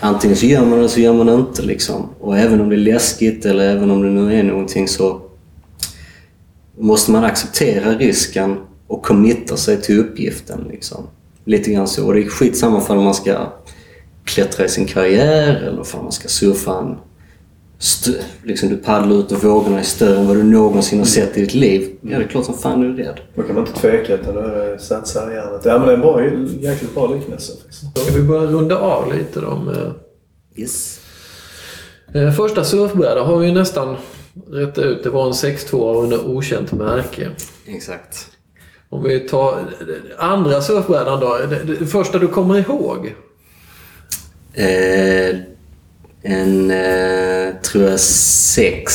antingen 0.00 0.36
så 0.36 0.46
gör 0.46 0.64
man 0.64 0.78
det 0.78 0.88
så 0.88 1.00
gör 1.00 1.12
man 1.12 1.26
det 1.26 1.34
inte. 1.34 1.62
Liksom. 1.62 2.08
Och 2.20 2.38
även 2.38 2.60
om 2.60 2.68
det 2.68 2.76
är 2.76 2.92
läskigt 2.92 3.46
eller 3.46 3.68
även 3.68 3.90
om 3.90 4.02
det 4.02 4.10
nu 4.10 4.38
är 4.38 4.42
någonting 4.42 4.88
så 4.88 5.20
måste 6.78 7.10
man 7.10 7.24
acceptera 7.24 7.94
risken 7.94 8.56
och 8.86 9.02
committa 9.02 9.56
sig 9.56 9.80
till 9.80 10.00
uppgiften. 10.00 10.68
Liksom. 10.70 11.06
Lite 11.44 11.70
grann 11.70 11.88
så. 11.88 12.06
Och 12.06 12.14
det 12.14 12.20
är 12.20 12.28
skitsamma 12.28 12.82
om 12.88 13.04
man 13.04 13.14
ska 13.14 13.52
klättra 14.28 14.64
i 14.64 14.68
sin 14.68 14.86
karriär 14.86 15.54
eller 15.54 15.84
för 15.84 15.98
man 15.98 16.12
ska 16.12 16.28
surfa 16.28 16.78
en 16.78 16.96
liksom 18.42 18.68
du 18.68 18.76
paddlar 18.76 19.16
ut 19.16 19.32
och 19.32 19.44
vågorna 19.44 19.78
är 19.78 19.82
större 19.82 20.18
än 20.18 20.26
vad 20.26 20.36
du 20.36 20.42
någonsin 20.42 20.98
har 20.98 21.06
sett 21.06 21.36
i 21.36 21.40
ditt 21.40 21.54
liv. 21.54 21.96
Ja, 22.00 22.18
det 22.18 22.24
är 22.24 22.28
klart 22.28 22.44
som 22.44 22.58
fan 22.58 22.80
du 22.80 22.88
är 22.88 23.06
rädd. 23.06 23.20
Då 23.34 23.42
kan 23.42 23.54
man 23.54 23.66
inte 23.66 23.80
tveka 23.80 24.14
utan 24.14 24.34
då 24.34 24.40
är 24.40 24.72
det 24.72 24.78
satsa 24.78 25.32
i 25.32 25.34
hjärnet. 25.34 25.60
Ja, 25.64 25.78
men 25.78 25.86
det 25.86 25.92
är 25.92 25.96
en 25.96 26.00
bra, 26.00 26.24
jäkligt 26.60 26.94
bra 26.94 27.06
liknelse. 27.14 27.52
Ska 27.94 28.14
vi 28.14 28.22
börja 28.22 28.46
runda 28.46 28.78
av 28.78 29.14
lite 29.14 29.40
då 29.40 29.56
med... 29.56 29.92
Yes. 30.56 31.00
Eh, 32.14 32.32
första 32.32 32.64
surfbräda 32.64 33.22
har 33.22 33.36
vi 33.36 33.46
ju 33.46 33.52
nästan 33.52 33.96
rätt 34.50 34.78
ut. 34.78 35.02
Det 35.02 35.10
var 35.10 35.26
en 35.26 35.32
6-2 35.32 36.02
under 36.02 36.26
okänt 36.26 36.72
märke. 36.72 37.30
Exakt. 37.66 38.26
Om 38.88 39.02
vi 39.02 39.20
tar 39.20 39.58
andra 40.18 40.62
surfbrädan 40.62 41.20
då. 41.20 41.38
Det 41.78 41.86
första 41.86 42.18
du 42.18 42.28
kommer 42.28 42.58
ihåg? 42.58 43.14
Eh, 44.58 45.36
en, 46.22 46.70
eh, 46.70 47.54
tror 47.62 47.84
jag, 47.84 48.00
sex, 48.00 48.92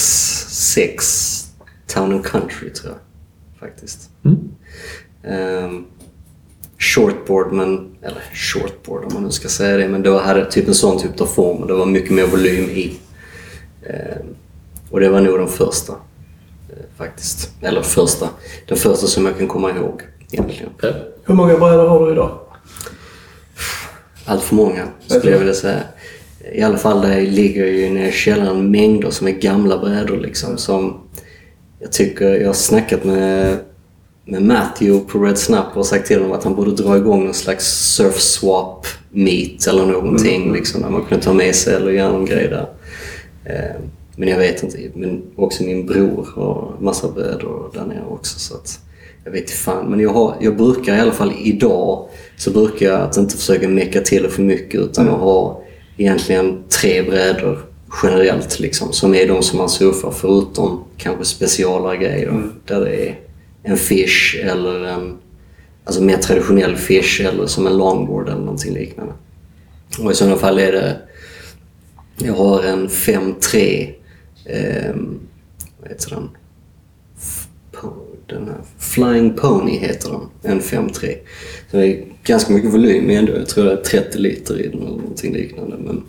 sex 0.49 1.29
Town 1.87 2.11
and 2.11 2.25
Country 2.25 2.69
tror 2.69 2.93
jag 2.93 2.99
faktiskt. 3.69 4.09
Mm. 4.25 4.49
Um, 5.65 5.85
shortboard, 6.77 7.53
men, 7.53 7.95
eller 8.01 8.21
shortboard 8.33 9.05
om 9.05 9.13
man 9.13 9.23
nu 9.23 9.31
ska 9.31 9.47
säga 9.47 9.77
det, 9.77 9.87
men 9.87 10.01
det 10.01 10.19
hade 10.19 10.51
typ 10.51 10.67
en 10.67 10.73
sån 10.73 10.99
typ 10.99 11.21
av 11.21 11.25
form 11.25 11.57
och 11.57 11.67
det 11.67 11.73
var 11.73 11.85
mycket 11.85 12.11
mer 12.11 12.27
volym 12.27 12.69
i. 12.69 12.97
Um, 13.83 14.35
och 14.89 14.99
det 14.99 15.09
var 15.09 15.21
nog 15.21 15.39
den 15.39 15.47
första 15.47 15.93
uh, 15.93 15.99
faktiskt. 16.97 17.51
Eller 17.61 17.81
första. 17.81 18.29
Den 18.67 18.77
första 18.77 19.07
som 19.07 19.25
jag 19.25 19.37
kan 19.37 19.47
komma 19.47 19.71
ihåg 19.71 20.01
egentligen. 20.31 20.69
Hur 21.23 21.33
många 21.33 21.57
brädor 21.57 21.87
har 21.87 22.05
du 22.05 22.11
idag? 22.11 22.39
Allt 24.25 24.43
för 24.43 24.55
många 24.55 24.87
skulle 25.07 25.31
jag 25.31 25.39
vilja 25.39 25.53
säga. 25.53 25.83
I 26.53 26.61
alla 26.61 26.77
fall 26.77 27.01
där 27.01 27.21
ligger 27.21 27.65
ju 27.65 27.89
nere 27.89 28.09
i 28.09 28.11
källaren 28.11 28.71
mängder 28.71 29.09
som 29.09 29.27
är 29.27 29.31
gamla 29.31 29.77
brädor 29.77 30.17
liksom. 30.17 30.57
Som 30.57 30.99
jag 31.79 31.91
tycker, 31.91 32.35
jag 32.35 32.47
har 32.47 32.53
snackat 32.53 33.03
med, 33.03 33.57
med 34.25 34.41
Matthew 34.41 35.11
på 35.11 35.19
Red 35.19 35.37
Snap 35.37 35.77
och 35.77 35.85
sagt 35.85 36.07
till 36.07 36.17
honom 36.17 36.31
att 36.31 36.43
han 36.43 36.55
borde 36.55 36.71
dra 36.71 36.97
igång 36.97 37.25
någon 37.25 37.33
slags 37.33 37.65
surf 37.95 38.19
swap 38.19 38.87
meet 39.09 39.67
eller 39.67 39.85
någonting 39.85 40.41
mm. 40.41 40.53
liksom. 40.53 40.81
Där 40.81 40.89
man 40.89 41.03
kunde 41.03 41.23
ta 41.23 41.33
med 41.33 41.55
sig 41.55 41.75
eller 41.75 41.91
göra 41.91 42.11
någon 42.11 42.25
grej 42.25 42.47
där. 42.47 42.69
Eh, 43.45 43.81
men 44.15 44.27
jag 44.27 44.37
vet 44.37 44.63
inte. 44.63 44.77
Men 44.95 45.21
också 45.35 45.63
min 45.63 45.85
bror 45.85 46.27
har 46.35 46.75
massa 46.79 47.07
brädor 47.07 47.71
där 47.73 47.85
nere 47.85 48.05
också. 48.09 48.39
Så 48.39 48.55
att, 48.55 48.79
jag 49.23 49.31
vet 49.31 49.41
inte 49.41 49.53
fan. 49.53 49.89
Men 49.89 49.99
jag, 49.99 50.13
har, 50.13 50.35
jag 50.39 50.57
brukar 50.57 50.97
i 50.97 50.99
alla 50.99 51.11
fall 51.11 51.33
idag 51.43 52.09
så 52.37 52.51
brukar 52.51 52.85
jag 52.85 53.01
att 53.01 53.17
inte 53.17 53.37
försöka 53.37 53.67
mecka 53.67 54.01
till 54.01 54.23
det 54.23 54.29
för 54.29 54.41
mycket 54.41 54.81
utan 54.81 55.03
mm. 55.03 55.15
att 55.15 55.21
ha 55.21 55.63
egentligen 55.97 56.63
tre 56.81 57.01
brädor 57.01 57.59
generellt 58.03 58.59
liksom, 58.59 58.93
som 58.93 59.15
är 59.15 59.27
de 59.27 59.43
som 59.43 59.57
man 59.57 59.69
surfar 59.69 60.11
förutom 60.11 60.83
kanske 60.97 61.25
speciala 61.25 61.95
grejer 61.95 62.27
mm. 62.27 62.51
där 62.65 62.81
det 62.81 63.07
är 63.07 63.19
en 63.63 63.77
fish 63.77 64.35
eller 64.43 64.85
en 64.85 65.17
alltså 65.85 66.03
mer 66.03 66.17
traditionell 66.17 66.75
fish 66.75 67.21
eller 67.21 67.45
som 67.45 67.67
en 67.67 67.77
longboard 67.77 68.29
eller 68.29 68.39
någonting 68.39 68.73
liknande. 68.73 69.13
Och 69.99 70.11
i 70.11 70.15
sådana 70.15 70.35
fall 70.35 70.59
är 70.59 70.71
det 70.71 70.97
jag 72.17 72.33
har 72.33 72.63
en 72.63 72.87
5-3 72.87 73.89
eh, 74.45 74.95
vad 75.81 75.89
heter 75.89 76.09
den? 76.09 76.29
Den 78.33 78.47
här 78.47 78.57
Flying 78.79 79.33
Pony 79.33 79.77
heter 79.77 80.09
den. 80.09 80.51
En 80.51 80.61
5-3. 80.61 80.91
Så 81.71 81.77
det 81.77 81.87
är 81.87 82.03
ganska 82.23 82.53
mycket 82.53 82.73
volym 82.73 83.09
ändå. 83.09 83.33
Jag 83.33 83.47
tror 83.47 83.65
det 83.65 83.71
är 83.71 83.75
30 83.75 84.17
liter 84.17 84.59
i 84.59 84.67
den 84.67 84.81
eller 84.81 84.89
någonting 84.89 85.33
liknande. 85.33 85.77
Men 85.77 86.03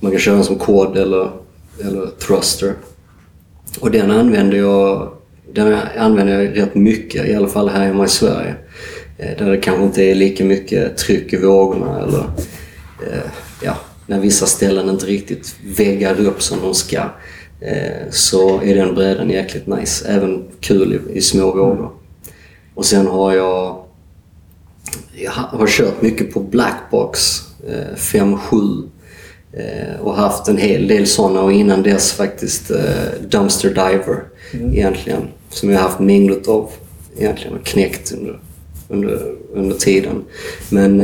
man 0.00 0.10
kan 0.10 0.20
köra 0.20 0.34
den 0.34 0.44
som 0.44 0.58
quad 0.58 0.96
eller, 0.96 1.30
eller 1.84 2.06
thruster. 2.06 2.74
Och 3.80 3.90
den 3.90 4.10
använder 4.10 4.56
jag 4.56 5.12
den 5.52 5.78
använder 5.98 6.40
jag 6.40 6.58
rätt 6.58 6.74
mycket, 6.74 7.28
i 7.28 7.34
alla 7.34 7.48
fall 7.48 7.68
här 7.68 7.86
hemma 7.86 8.04
i 8.04 8.08
Sverige. 8.08 8.54
Eh, 9.18 9.38
där 9.38 9.50
det 9.50 9.58
kanske 9.58 9.84
inte 9.84 10.02
är 10.02 10.14
lika 10.14 10.44
mycket 10.44 10.96
tryck 10.96 11.32
i 11.32 11.36
vågorna 11.36 11.98
eller 12.02 12.24
eh, 13.06 13.30
ja, 13.62 13.76
när 14.06 14.20
vissa 14.20 14.46
ställen 14.46 14.88
inte 14.88 15.06
riktigt 15.06 15.56
väggar 15.64 16.20
upp 16.20 16.42
som 16.42 16.58
de 16.62 16.74
ska. 16.74 17.02
Eh, 17.60 18.10
så 18.10 18.62
är 18.62 18.74
den 18.74 18.94
brädan 18.94 19.30
jäkligt 19.30 19.66
nice. 19.66 20.08
Även 20.08 20.44
kul 20.60 20.92
i, 20.92 21.18
i 21.18 21.20
små 21.20 21.46
vågor. 21.46 21.92
Och 22.74 22.84
sen 22.84 23.06
har 23.06 23.34
jag, 23.34 23.84
jag 25.14 25.30
har 25.30 25.66
kört 25.66 26.02
mycket 26.02 26.32
på 26.32 26.40
Blackbox 26.40 27.42
5-7 27.96 28.88
eh, 29.52 29.64
eh, 29.64 30.00
och 30.00 30.14
haft 30.14 30.48
en 30.48 30.56
hel 30.56 30.88
del 30.88 31.06
sådana 31.06 31.42
och 31.42 31.52
innan 31.52 31.82
dess 31.82 32.12
faktiskt 32.12 32.70
Dumpster 33.28 33.68
Diver 33.68 34.24
mm. 34.52 34.72
egentligen. 34.72 35.22
Som 35.48 35.70
jag 35.70 35.78
har 35.78 35.88
haft 35.88 36.00
mängder 36.00 36.40
av 36.48 36.70
egentligen 37.18 37.56
och 37.56 37.64
knäckt 37.64 38.12
under, 38.12 38.40
under, 38.88 39.34
under 39.52 39.76
tiden. 39.76 40.24
Men 40.68 41.00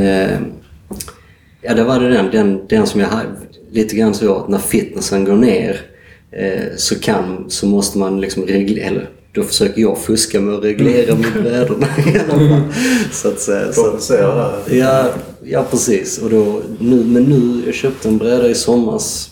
ja, 1.61 1.73
det 1.73 1.83
var 1.83 1.99
det 1.99 2.09
den, 2.09 2.31
den, 2.31 2.67
den 2.67 2.87
som 2.87 3.01
jag 3.01 3.07
hade 3.07 3.29
lite 3.71 3.95
grann 3.95 4.13
så 4.13 4.35
att 4.35 4.49
när 4.49 4.57
fitnessen 4.57 5.25
går 5.25 5.35
ner 5.35 5.81
Eh, 5.81 5.96
så, 6.75 6.99
kan, 6.99 7.45
så 7.49 7.65
måste 7.65 7.97
man 7.97 8.21
liksom 8.21 8.43
reglera, 8.43 8.87
eller 8.87 9.09
då 9.37 9.43
försöker 9.43 9.81
jag 9.81 9.97
fuska 9.97 10.41
med 10.41 10.55
att 10.55 10.63
reglera 10.63 11.15
med 11.15 11.33
brädorna 11.33 11.87
i 11.97 12.19
alla 12.19 12.49
fall. 12.49 12.73
Så 13.11 13.27
att 13.27 13.39
säga. 13.39 13.71
Kompensera 13.73 14.35
där. 14.35 14.75
Ja, 14.75 15.09
ja, 15.43 15.65
precis. 15.71 16.17
Och 16.17 16.29
då, 16.29 16.61
nu, 16.79 17.03
men 17.03 17.23
nu, 17.23 17.65
jag 17.65 17.75
köpte 17.75 18.07
en 18.07 18.17
bräda 18.17 18.49
i 18.49 18.55
somras. 18.55 19.31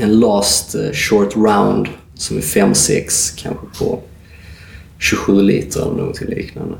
En 0.00 0.20
last 0.20 0.74
eh, 0.74 0.92
short 0.92 1.36
round 1.36 1.88
som 2.14 2.36
är 2.36 2.40
5-6 2.40 3.42
kanske 3.42 3.66
på 3.78 4.00
27 4.98 5.42
liter 5.42 5.82
eller 5.82 6.02
något 6.02 6.20
liknande. 6.20 6.78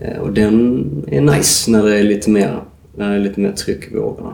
Eh, 0.00 0.18
och 0.18 0.32
den 0.32 0.84
är 1.08 1.20
nice 1.20 1.70
när 1.70 1.82
det 1.82 1.98
är 1.98 2.04
lite 2.04 2.30
mer, 2.30 2.62
när 2.96 3.10
det 3.10 3.16
är 3.16 3.20
lite 3.20 3.40
mer 3.40 3.52
tryck 3.52 3.92
i 3.92 3.94
vågorna. 3.94 4.32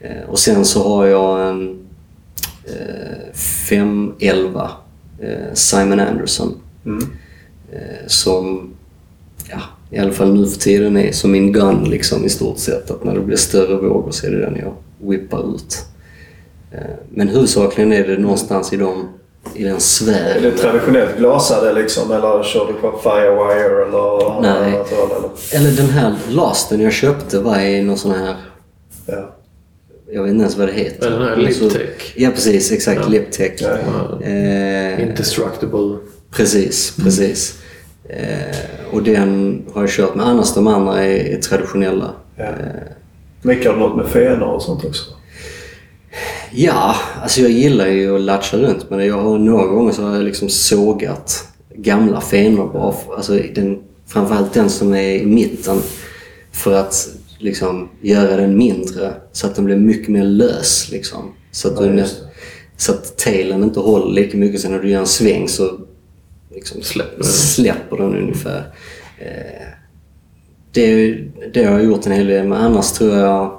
Eh, 0.00 0.30
och 0.30 0.38
sen 0.38 0.64
så 0.64 0.88
har 0.88 1.06
jag 1.06 1.48
en 1.48 1.68
eh, 1.70 1.76
511 3.34 4.70
eh, 5.20 5.54
Simon 5.54 6.00
Anderson. 6.00 6.54
Mm. 6.86 7.04
Eh, 7.72 8.06
som, 8.06 8.70
ja, 9.50 9.60
i 9.90 9.98
alla 9.98 10.12
fall 10.12 10.34
nu 10.34 10.46
för 10.46 10.58
tiden 10.58 10.96
är 10.96 11.12
som 11.12 11.32
min 11.32 11.52
gun 11.52 11.84
liksom 11.84 12.24
i 12.24 12.28
stort 12.28 12.58
sett. 12.58 12.90
Att 12.90 13.04
när 13.04 13.14
det 13.14 13.20
blir 13.20 13.36
större 13.36 13.76
vågor 13.76 14.10
så 14.10 14.26
är 14.26 14.30
det 14.30 14.40
den 14.40 14.56
jag 14.56 14.74
whippar 15.10 15.54
ut. 15.54 15.84
Eh, 16.72 16.80
men 17.10 17.28
huvudsakligen 17.28 17.92
är 17.92 18.06
det 18.08 18.18
någonstans 18.18 18.72
i, 18.72 18.76
de, 18.76 19.08
i 19.54 19.64
den 19.64 19.74
Är 19.74 19.78
sfären. 19.78 20.42
det 20.42 20.50
traditionellt 20.50 21.16
glasade 21.18 21.72
liksom 21.72 22.12
eller 22.12 22.42
kör 22.42 22.66
du 22.66 22.72
på 22.72 22.98
Firewire 23.02 23.86
eller 23.86 24.40
Nej. 24.42 24.74
annat 24.76 24.92
eller? 24.92 25.60
Eller 25.60 25.76
den 25.76 25.90
här 25.90 26.14
lasten 26.28 26.80
jag 26.80 26.92
köpte 26.92 27.38
var 27.40 27.58
i 27.60 27.82
någon 27.82 27.98
sån 27.98 28.12
här, 28.12 28.36
Ja. 29.06 29.34
Jag 30.12 30.22
vet 30.22 30.30
inte 30.30 30.42
ens 30.42 30.56
vad 30.56 30.68
det 30.68 30.72
heter. 30.74 31.06
Är 31.06 31.10
den 31.10 31.22
här 31.28 31.36
Men 31.36 31.54
så- 31.54 31.64
Liptech? 31.64 32.12
Ja 32.16 32.30
precis, 32.30 32.72
exakt. 32.72 33.00
Ja. 33.02 33.08
Liptech. 33.08 33.52
Ja, 33.58 33.68
Eh, 34.24 35.02
Indestructible. 35.08 35.96
Precis, 36.30 36.96
precis. 37.02 37.58
Eh, 38.08 38.56
och 38.92 39.02
den 39.02 39.62
har 39.72 39.82
jag 39.82 39.90
kört 39.90 40.14
med. 40.14 40.26
Annars 40.26 40.54
de 40.54 40.66
andra 40.66 41.04
är, 41.04 41.36
är 41.36 41.40
traditionella. 41.40 42.10
Ja. 42.36 42.44
Eh, 42.44 42.52
Mycket 43.42 43.70
har 43.70 43.78
något 43.78 43.96
med 43.96 44.06
fenor 44.06 44.46
och 44.46 44.62
sånt 44.62 44.84
också. 44.84 45.04
ja, 46.52 46.94
alltså 47.22 47.40
jag 47.40 47.50
gillar 47.50 47.86
ju 47.86 48.14
att 48.16 48.20
latcha 48.20 48.56
runt 48.56 48.90
med 48.90 48.98
det. 48.98 49.04
Jag 49.06 49.18
har 49.22 49.38
några 49.38 49.66
gånger 49.66 49.92
så 49.92 50.02
har 50.02 50.14
jag 50.14 50.24
liksom 50.24 50.48
sågat 50.48 51.44
gamla 51.74 52.20
fenor 52.20 52.70
bara. 52.72 52.94
Alltså 53.16 53.32
den, 53.54 53.78
framförallt 54.06 54.52
den 54.54 54.70
som 54.70 54.94
är 54.94 55.12
i 55.12 55.26
mitten. 55.26 55.78
För 56.52 56.72
att 56.74 57.08
liksom 57.38 57.88
göra 58.00 58.36
den 58.36 58.56
mindre 58.58 59.12
så 59.32 59.46
att 59.46 59.54
den 59.54 59.64
blir 59.64 59.76
mycket 59.76 60.08
mer 60.08 60.24
lös. 60.24 60.88
Liksom. 60.92 61.34
Så, 61.50 61.68
att 61.68 61.80
Ja, 61.86 61.92
du, 61.92 62.04
så 62.76 62.92
att 62.92 63.16
tailen 63.16 63.62
inte 63.62 63.80
håller 63.80 64.12
lika 64.12 64.36
mycket. 64.36 64.60
Sen 64.60 64.72
när 64.72 64.78
du 64.78 64.90
gör 64.90 65.00
en 65.00 65.06
sväng 65.06 65.48
så 65.48 65.70
liksom 66.54 66.82
Släpper 66.82 67.16
den. 67.16 67.24
släpper 67.24 67.96
den 67.96 68.16
ungefär. 68.16 68.72
Eh, 69.18 69.66
det, 70.72 71.14
det 71.52 71.64
har 71.64 71.72
jag 71.72 71.84
gjort 71.84 72.06
en 72.06 72.12
hel 72.12 72.26
del 72.26 72.48
men 72.48 72.58
annars 72.58 72.92
tror 72.92 73.14
jag 73.16 73.58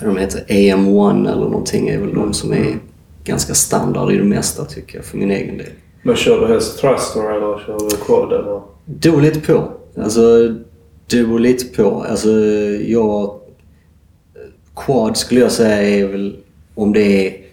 vad 0.00 0.14
de 0.14 0.16
heter, 0.20 0.44
AM1 0.48 1.32
eller 1.32 1.44
någonting 1.44 1.88
är 1.88 1.98
väl 1.98 2.14
de 2.14 2.34
som 2.34 2.52
är 2.52 2.78
ganska 3.24 3.54
standard 3.54 4.12
i 4.12 4.16
det 4.16 4.24
mesta 4.24 4.64
tycker 4.64 4.96
jag 4.98 5.04
för 5.04 5.18
min 5.18 5.30
egen 5.30 5.58
del. 5.58 5.66
Men 6.02 6.16
kör 6.16 6.40
du 6.40 6.46
helst 6.46 6.78
thruster 6.80 7.20
eller 7.36 7.58
kör 7.66 7.90
du 7.90 7.96
quad 7.96 8.32
eller? 8.32 8.62
Det 8.84 9.08
lite 9.20 9.40
på. 9.40 9.72
Alltså, 10.02 10.20
det 11.06 11.22
beror 11.22 11.38
lite 11.38 11.64
på. 11.64 12.02
Alltså, 12.02 12.30
jag... 12.86 13.40
Quad 14.76 15.16
skulle 15.16 15.40
jag 15.40 15.52
säga 15.52 15.82
är 15.82 16.06
väl 16.06 16.36
om 16.74 16.92
det 16.92 17.28
är 17.28 17.44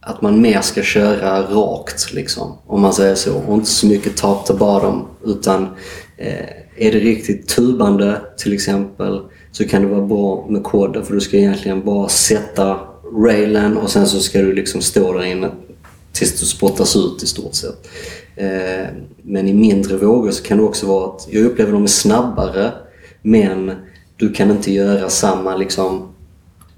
att 0.00 0.22
man 0.22 0.40
mer 0.40 0.60
ska 0.60 0.82
köra 0.82 1.42
rakt 1.42 2.12
liksom. 2.12 2.58
Om 2.66 2.80
man 2.80 2.92
säger 2.92 3.14
så. 3.14 3.34
Och 3.34 3.54
inte 3.54 3.70
så 3.70 3.86
mycket 3.86 4.16
top 4.16 4.46
to 4.46 4.56
bottom. 4.56 5.06
Utan 5.24 5.68
eh, 6.16 6.46
är 6.76 6.92
det 6.92 6.98
riktigt 6.98 7.48
tubande 7.48 8.20
till 8.38 8.52
exempel 8.52 9.20
så 9.52 9.68
kan 9.68 9.82
det 9.82 9.88
vara 9.88 10.06
bra 10.06 10.46
med 10.48 10.64
quad 10.64 11.06
för 11.06 11.14
du 11.14 11.20
ska 11.20 11.36
egentligen 11.36 11.84
bara 11.84 12.08
sätta 12.08 12.78
railen 13.26 13.76
och 13.76 13.90
sen 13.90 14.06
så 14.06 14.20
ska 14.20 14.38
du 14.38 14.52
liksom 14.52 14.80
stå 14.80 15.12
där 15.12 15.24
inne 15.24 15.50
tills 16.12 16.40
du 16.40 16.46
spottas 16.46 16.96
ut 16.96 17.22
i 17.22 17.26
stort 17.26 17.54
sett. 17.54 17.88
Eh, 18.36 18.86
men 19.22 19.48
i 19.48 19.54
mindre 19.54 19.96
vågor 19.96 20.30
så 20.30 20.42
kan 20.42 20.58
det 20.58 20.64
också 20.64 20.86
vara 20.86 21.06
att 21.06 21.28
jag 21.30 21.44
upplever 21.44 21.72
dem 21.72 21.82
är 21.82 21.86
snabbare 21.86 22.72
men 23.22 23.72
du 24.16 24.32
kan 24.32 24.50
inte 24.50 24.72
göra 24.72 25.08
samma 25.08 25.56
liksom 25.56 26.08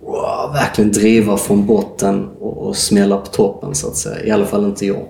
wow, 0.00 0.52
verkligen 0.52 0.92
driva 0.92 1.36
från 1.36 1.66
botten 1.66 2.28
och, 2.40 2.66
och 2.66 2.76
smälla 2.76 3.16
på 3.16 3.26
toppen 3.26 3.74
så 3.74 3.88
att 3.88 3.96
säga. 3.96 4.24
I 4.24 4.30
alla 4.30 4.46
fall 4.46 4.64
inte 4.64 4.86
jag. 4.86 5.06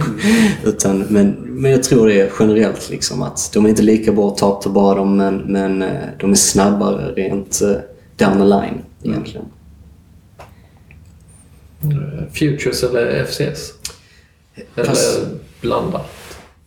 Utan, 0.64 0.98
men, 0.98 1.30
men 1.30 1.70
jag 1.70 1.82
tror 1.82 2.06
det 2.06 2.20
är 2.20 2.30
generellt 2.40 2.90
liksom 2.90 3.22
att 3.22 3.50
de 3.54 3.64
är 3.64 3.68
inte 3.68 3.82
lika 3.82 4.12
bra 4.12 4.30
top 4.30 4.62
to 4.62 4.70
bottom 4.70 5.16
men, 5.16 5.36
men 5.36 5.82
eh, 5.82 5.88
de 6.20 6.30
är 6.30 6.34
snabbare 6.34 7.12
rent 7.12 7.62
eh, 7.62 7.76
down 8.16 8.38
the 8.38 8.44
line 8.44 8.82
egentligen. 9.02 9.42
Mm. 9.42 9.61
Futures 12.32 12.82
eller 12.82 13.24
FCS? 13.24 13.72
Eller 14.76 14.84
Fast- 14.86 15.20
blandat? 15.60 16.06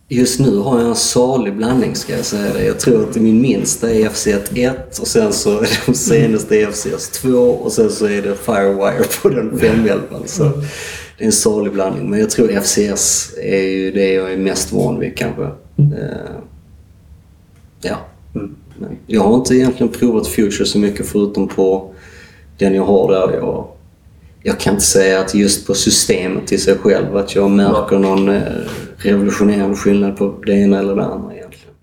Just 0.08 0.40
nu 0.40 0.56
har 0.58 0.78
jag 0.80 0.88
en 0.88 0.96
salig 0.96 1.56
blandning 1.56 1.94
ska 1.94 2.16
jag 2.16 2.24
säga 2.24 2.52
det. 2.54 2.64
Jag 2.64 2.80
tror 2.80 3.08
att 3.10 3.16
min 3.16 3.40
minsta 3.40 3.90
är 3.90 4.08
FCS 4.08 4.50
1 4.54 4.98
och 4.98 5.06
sen 5.06 5.32
så 5.32 5.60
är 5.60 5.80
de 5.86 5.94
senaste 5.94 6.56
är 6.56 6.66
FCS 6.70 7.08
2 7.08 7.28
och 7.38 7.72
sen 7.72 7.90
så 7.90 8.06
är 8.06 8.22
det 8.22 8.34
Firewire 8.34 9.04
på 9.22 9.28
den 9.28 9.58
511. 9.58 10.02
Så 10.26 10.44
det 11.18 11.24
är 11.24 11.26
en 11.26 11.32
salig 11.32 11.72
blandning. 11.72 12.10
Men 12.10 12.20
jag 12.20 12.30
tror 12.30 12.48
FCS 12.60 13.34
är 13.42 13.62
ju 13.62 13.90
det 13.90 14.12
jag 14.12 14.32
är 14.32 14.36
mest 14.36 14.72
van 14.72 14.98
vid 15.00 15.16
kanske. 15.16 15.42
Eh, 15.42 16.36
ja. 17.80 17.96
Men 18.32 18.56
jag 19.06 19.20
har 19.20 19.34
inte 19.34 19.54
egentligen 19.54 19.92
provat 19.92 20.26
Future 20.26 20.66
så 20.66 20.78
mycket 20.78 21.06
förutom 21.06 21.48
på 21.48 21.94
den 22.58 22.74
jag 22.74 22.84
har 22.84 23.12
där. 23.12 23.36
Jag, 23.36 23.68
jag 24.46 24.60
kan 24.60 24.72
inte 24.74 24.84
säga 24.86 25.20
att 25.20 25.34
just 25.34 25.66
på 25.66 25.74
systemet 25.74 26.52
i 26.52 26.58
sig 26.58 26.78
själv 26.78 27.16
att 27.16 27.34
jag 27.34 27.50
märker 27.50 27.98
någon 27.98 28.28
eh, 28.28 28.42
revolutionerande 28.96 29.76
skillnad 29.76 30.16
på 30.16 30.42
det 30.46 30.52
ena 30.52 30.78
eller 30.78 30.94
det 30.96 31.04
andra 31.04 31.34
egentligen. 31.34 31.74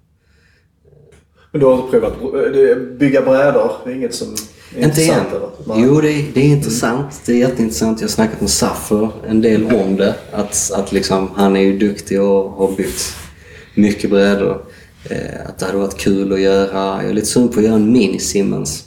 Men 1.52 1.60
du 1.61 1.65
har 1.68 1.73
inte 1.76 1.90
provat 1.91 2.14
det- 2.53 2.99
bygga 2.99 3.22
brädor? 3.22 3.72
Det 3.85 3.91
är 3.91 3.95
inget 3.95 4.15
som 4.15 4.27
är 4.27 4.31
Inte 4.34 4.80
än. 4.80 4.84
intressant 4.90 5.27
eller? 5.34 5.85
Jo, 5.88 6.02
det 6.02 6.10
är, 6.11 6.26
det 6.34 6.40
är 6.40 6.45
intressant. 6.45 7.22
Det 7.26 7.31
är 7.34 7.38
jätteintressant. 7.38 8.02
Jag 8.02 8.07
har 8.07 8.11
snackat 8.11 8.41
med 8.41 8.49
Saffer 8.49 9.10
en 9.27 9.41
del 9.41 9.65
om 9.65 9.95
det. 9.95 10.15
Att, 10.31 10.72
att 10.76 10.91
liksom, 10.91 11.30
han 11.35 11.56
är 11.56 11.61
ju 11.61 11.77
duktig 11.77 12.22
och 12.22 12.49
har 12.52 12.72
byggt 12.77 13.15
mycket 13.76 14.10
brädor. 14.10 14.65
Eh, 15.10 15.18
att 15.49 15.60
det 15.60 15.65
hade 15.65 15.77
varit 15.77 15.98
kul 15.98 16.34
att 16.34 16.40
göra. 16.41 17.02
Jag 17.02 17.10
är 17.10 17.14
lite 17.14 17.27
sugen 17.27 17.49
på 17.49 17.60
att 17.60 17.65
göra 17.65 17.76
en 17.76 17.95
mini-Simmons. 17.95 18.84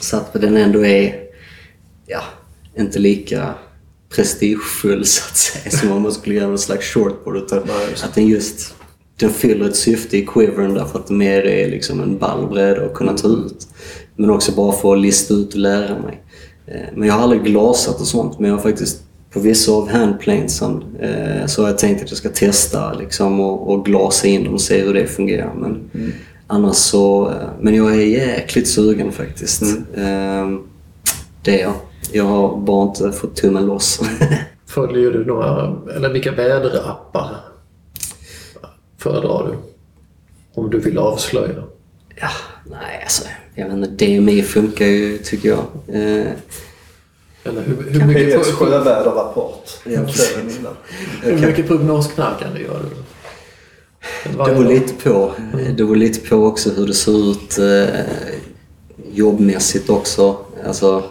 Så 0.00 0.16
att 0.16 0.32
den 0.32 0.56
ändå 0.56 0.84
är, 0.86 1.14
ja, 2.06 2.20
inte 2.78 2.98
lika 2.98 3.54
prestigefull 4.16 5.06
så 5.06 5.22
att 5.30 5.36
säga 5.36 5.70
som 5.70 5.92
om 5.92 6.02
man 6.02 6.12
skulle 6.12 6.34
göra 6.34 6.50
en 6.50 6.58
slags 6.58 6.86
shortboard. 6.86 7.36
Utan 7.36 7.62
Nej, 7.66 7.94
att 8.04 8.14
den 8.14 8.26
just 8.26 8.74
den 9.18 9.30
fyller 9.30 9.68
ett 9.68 9.76
syfte 9.76 10.16
i 10.16 10.26
quivern 10.26 10.74
därför 10.74 10.98
att 10.98 11.06
det 11.06 11.14
mer 11.14 11.46
är 11.46 11.70
liksom 11.70 12.00
en 12.00 12.18
ball 12.18 12.48
bräda 12.48 12.84
att 12.86 12.94
kunna 12.94 13.12
ta 13.16 13.28
ut. 13.28 13.68
Men 14.16 14.30
också 14.30 14.52
bara 14.52 14.72
för 14.72 14.92
att 14.94 15.00
lista 15.00 15.34
ut 15.34 15.52
och 15.54 15.60
lära 15.60 15.98
mig. 15.98 16.22
Eh, 16.66 16.80
Men 16.94 17.08
jag 17.08 17.14
har 17.14 17.22
aldrig 17.22 17.44
glasat 17.44 18.00
och 18.00 18.06
sånt. 18.06 18.38
Men 18.38 18.50
jag 18.50 18.56
har 18.56 18.62
faktiskt 18.62 19.02
på 19.30 19.40
vissa 19.40 19.72
av 19.72 19.88
handplanesen 19.88 20.84
eh, 21.00 21.46
så 21.46 21.62
har 21.62 21.68
jag 21.68 21.78
tänkt 21.78 22.02
att 22.02 22.10
jag 22.10 22.18
ska 22.18 22.28
testa 22.28 22.92
liksom 22.92 23.40
och, 23.40 23.70
och 23.70 23.84
glasa 23.84 24.26
in 24.26 24.44
dem 24.44 24.54
och 24.54 24.60
se 24.60 24.84
hur 24.84 24.94
det 24.94 25.06
fungerar. 25.06 25.54
Men 25.54 25.90
annars 26.46 26.76
så... 26.76 27.28
eh, 27.28 27.34
Men 27.60 27.74
jag 27.74 27.94
är 27.94 28.00
jäkligt 28.06 28.68
sugen 28.68 29.12
faktiskt. 29.12 29.62
Eh, 29.94 30.50
Det 31.42 31.60
är 31.60 31.62
jag. 31.62 31.74
Jag 32.12 32.24
har 32.24 32.56
bara 32.56 32.88
inte 32.88 33.12
fått 33.12 33.36
tummen 33.36 33.66
loss. 33.66 34.00
Följer 34.66 35.10
du 35.10 35.24
några, 35.24 35.76
eller 35.96 36.08
vilka 36.08 36.32
väderappar 36.32 37.36
föredrar 38.98 39.46
du? 39.50 39.58
Om 40.60 40.70
du 40.70 40.78
vill 40.80 40.98
avslöja. 40.98 41.62
Ja, 42.20 42.28
nej 42.70 43.00
alltså. 43.02 43.24
Jag 43.54 43.64
vet 43.64 43.74
inte, 43.74 44.04
DMI 44.06 44.42
funkar 44.42 44.86
ju 44.86 45.18
tycker 45.18 45.48
jag. 45.48 45.58
Eh, 45.88 46.26
Eller 47.44 47.62
hur, 47.62 47.90
hur, 47.90 48.04
mycket, 48.06 48.40
PS 48.42 48.48
pro- 48.58 48.66
sjöväderrapport. 48.66 49.70
Hur 51.22 51.46
mycket 51.46 51.66
prognosknarkande 51.68 52.60
gör 52.60 52.80
du? 52.82 52.96
Det 54.30 54.36
beror 54.36 54.64
lite 54.64 54.94
på. 55.10 55.32
Det 55.66 55.72
beror 55.72 55.96
lite 55.96 56.28
på 56.28 56.36
också 56.36 56.70
hur 56.70 56.86
det 56.86 56.94
ser 56.94 57.30
ut 57.30 57.58
eh, 57.58 58.00
jobbmässigt 59.12 59.90
också. 59.90 60.36
Alltså, 60.66 61.02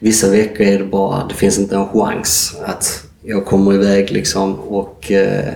vissa 0.00 0.30
veckor 0.30 0.66
är 0.66 0.78
det 0.78 0.84
bara, 0.84 1.26
det 1.28 1.34
finns 1.34 1.58
inte 1.58 1.76
en 1.76 1.88
chans 1.88 2.56
att 2.64 3.04
jag 3.22 3.46
kommer 3.46 3.74
iväg 3.74 4.10
liksom 4.10 4.54
och 4.54 5.12
eh, 5.12 5.52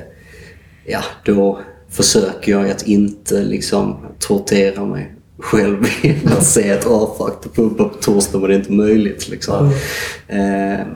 ja, 0.84 1.00
då 1.24 1.60
försöker 1.88 2.52
jag 2.52 2.70
att 2.70 2.82
inte 2.82 3.42
liksom 3.42 3.96
tortera 4.18 4.84
mig 4.84 5.14
själv 5.38 5.86
genom 6.02 6.32
att 6.32 6.46
säga 6.46 6.74
att 6.74 6.86
oh, 6.86 7.16
fuck, 7.18 7.42
det 7.42 7.48
pumpar 7.48 7.84
på 7.84 7.94
torsdag 7.94 8.38
men 8.38 8.48
det 8.48 8.54
är 8.54 8.58
inte 8.58 8.72
möjligt 8.72 9.28
liksom. 9.28 9.72
Eh, 10.28 10.86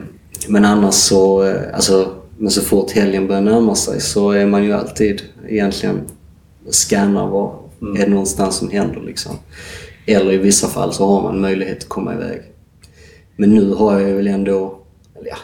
men 0.47 0.65
annars 0.65 0.95
så, 0.95 1.43
eh, 1.43 1.61
alltså, 1.73 2.13
men 2.37 2.51
så 2.51 2.61
fort 2.61 2.91
helgen 2.91 3.27
börjar 3.27 3.41
närma 3.41 3.75
sig 3.75 4.01
så 4.01 4.31
är 4.31 4.45
man 4.45 4.63
ju 4.63 4.73
alltid 4.73 5.21
egentligen 5.47 6.01
scannar 6.69 7.27
vad 7.27 7.51
är 7.97 8.05
det 8.05 8.11
någonstans 8.11 8.55
som 8.55 8.69
händer 8.69 9.01
liksom. 9.01 9.35
Eller 10.05 10.33
i 10.33 10.37
vissa 10.37 10.67
fall 10.67 10.93
så 10.93 11.07
har 11.07 11.21
man 11.21 11.41
möjlighet 11.41 11.77
att 11.77 11.89
komma 11.89 12.13
iväg. 12.13 12.41
Men 13.39 13.49
nu 13.55 13.73
har 13.73 13.99
jag 13.99 14.15
väl 14.15 14.27
ändå, 14.27 14.79
eller 15.19 15.29
ja, 15.29 15.37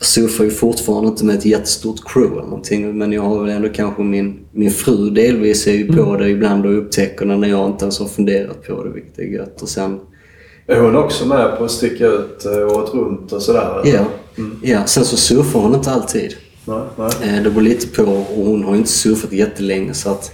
surfar 0.00 0.44
ju 0.44 0.50
fortfarande 0.50 1.08
inte 1.08 1.24
med 1.24 1.34
ett 1.38 1.44
jättestort 1.44 2.00
crew 2.12 2.32
eller 2.38 2.42
någonting. 2.48 2.98
Men 2.98 3.12
jag 3.12 3.22
har 3.22 3.40
väl 3.44 3.50
ändå 3.50 3.68
kanske 3.68 4.02
min, 4.02 4.38
min 4.52 4.70
fru 4.70 5.10
delvis 5.10 5.66
är 5.66 5.72
ju 5.72 5.92
på 5.92 6.16
det 6.16 6.28
ibland 6.28 6.66
och 6.66 6.78
upptäcker 6.78 7.24
när 7.26 7.48
jag 7.48 7.66
inte 7.70 7.84
ens 7.84 7.98
har 7.98 8.06
funderat 8.06 8.66
på 8.66 8.84
det, 8.84 8.90
vilket 8.90 9.18
är 9.18 9.22
gött. 9.22 9.62
Och 9.62 9.68
sen, 9.68 10.00
Är 10.66 10.80
hon 10.80 10.96
också 10.96 11.26
med 11.26 11.58
på 11.58 11.64
att 11.64 11.70
sticka 11.70 12.06
ut 12.06 12.44
eh, 12.44 12.76
året 12.76 12.94
runt 12.94 13.32
och 13.32 13.42
sådär? 13.42 13.80
ja, 13.84 14.04
ja, 14.62 14.86
sen 14.86 15.04
så 15.04 15.16
surfar 15.16 15.60
hon 15.60 15.74
inte 15.74 15.90
alltid. 15.90 16.34
Nej, 16.64 16.82
nej. 16.98 17.10
Eh, 17.22 17.42
Det 17.42 17.50
beror 17.50 17.62
lite 17.62 17.86
på 17.88 18.02
och 18.36 18.44
hon 18.46 18.64
har 18.64 18.72
ju 18.72 18.78
inte 18.78 18.90
surfat 18.90 19.32
jättelänge 19.32 19.94
så 19.94 20.10
att 20.10 20.32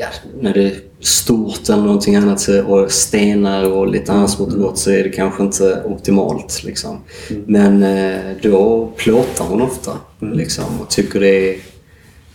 ja, 0.00 0.06
när 0.40 0.54
det 0.54 0.62
är 0.62 0.80
stort 1.00 1.68
eller 1.68 1.82
någonting 1.82 2.16
annat 2.16 2.48
och 2.66 2.92
stenar 2.92 3.72
och 3.72 3.88
lite 3.88 4.12
annat 4.12 4.30
smått 4.30 4.54
gott 4.54 4.78
så 4.78 4.90
är 4.90 5.04
det 5.04 5.10
kanske 5.10 5.42
inte 5.42 5.82
optimalt. 5.86 6.62
Liksom. 6.64 6.98
Men 7.46 7.82
eh, 7.82 8.36
då 8.42 8.92
plåtar 8.96 9.44
hon 9.44 9.62
ofta 9.62 9.92
liksom, 10.18 10.80
och 10.80 10.90
tycker 10.90 11.20
det 11.20 11.50
är 11.50 11.56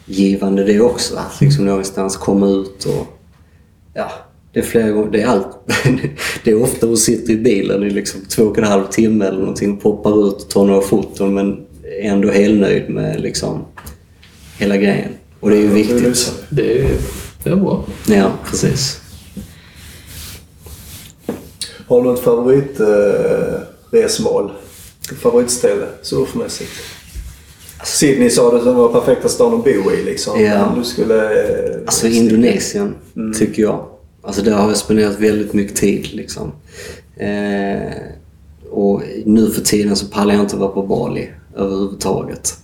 givande 0.05 0.63
det 0.63 0.79
också. 0.79 1.15
Att 1.15 1.41
liksom 1.41 1.65
någonstans 1.65 2.17
komma 2.17 2.47
ut 2.47 2.85
och 2.85 3.07
ja, 3.93 4.11
det 4.53 4.59
är 4.59 4.63
flera. 4.63 5.05
Det 5.05 5.21
är 5.21 5.27
allt. 5.27 5.57
det 6.43 6.51
är 6.51 6.63
ofta 6.63 6.87
hon 6.87 6.97
sitter 6.97 7.33
i 7.33 7.37
bilen 7.37 7.83
i 7.83 7.89
liksom 7.89 8.21
två 8.21 8.43
och 8.43 8.57
en 8.57 8.63
halv 8.63 8.87
timme 8.87 9.25
eller 9.25 9.39
någonting 9.39 9.73
och 9.73 9.81
poppar 9.81 10.27
ut 10.27 10.33
och 10.33 10.49
tar 10.49 10.65
några 10.65 10.81
foton 10.81 11.33
men 11.33 11.65
är 12.01 12.09
ändå 12.09 12.31
helt 12.31 12.59
nöjd 12.59 12.89
med 12.89 13.21
liksom 13.21 13.65
hela 14.57 14.77
grejen. 14.77 15.11
Och 15.39 15.49
det 15.49 15.57
är 15.57 15.61
ju 15.61 15.67
viktigt. 15.67 16.33
Det 16.49 16.81
är, 16.81 16.97
det 17.45 17.51
är 17.51 17.55
bra. 17.55 17.83
Ja, 18.07 18.31
precis. 18.49 19.01
Har 21.87 22.01
du 22.03 22.09
något 22.09 22.19
favoritresmål? 22.19 24.45
Eh, 24.45 24.51
favoritställe 25.21 25.85
surfmässigt? 26.01 26.71
Sydney 27.85 28.29
sa 28.29 28.51
du 28.57 28.63
som 28.63 28.75
var 28.75 28.89
perfekta 28.89 29.29
stan 29.29 29.53
att 29.53 29.63
bo 29.63 29.91
i 29.91 30.03
liksom. 30.05 30.41
Ja. 30.43 30.65
Om 30.65 30.79
Du 30.79 30.85
skulle... 30.85 31.43
eh, 31.43 31.75
Alltså 31.85 32.07
Indonesien, 32.07 32.95
tycker 33.39 33.61
jag. 33.63 33.85
Alltså 34.21 34.41
där 34.41 34.51
har 34.51 34.67
jag 34.67 34.77
spenderat 34.77 35.19
väldigt 35.19 35.53
mycket 35.53 35.75
tid 35.75 36.07
liksom. 36.13 36.51
Eh, 37.17 37.91
och 38.71 39.01
nu 39.25 39.49
för 39.51 39.61
tiden 39.61 39.95
så 39.95 40.05
pallar 40.05 40.33
jag 40.33 40.43
inte 40.43 40.57
vara 40.57 40.71
på 40.71 40.83
Bali 40.83 41.29
överhuvudtaget. 41.55 42.57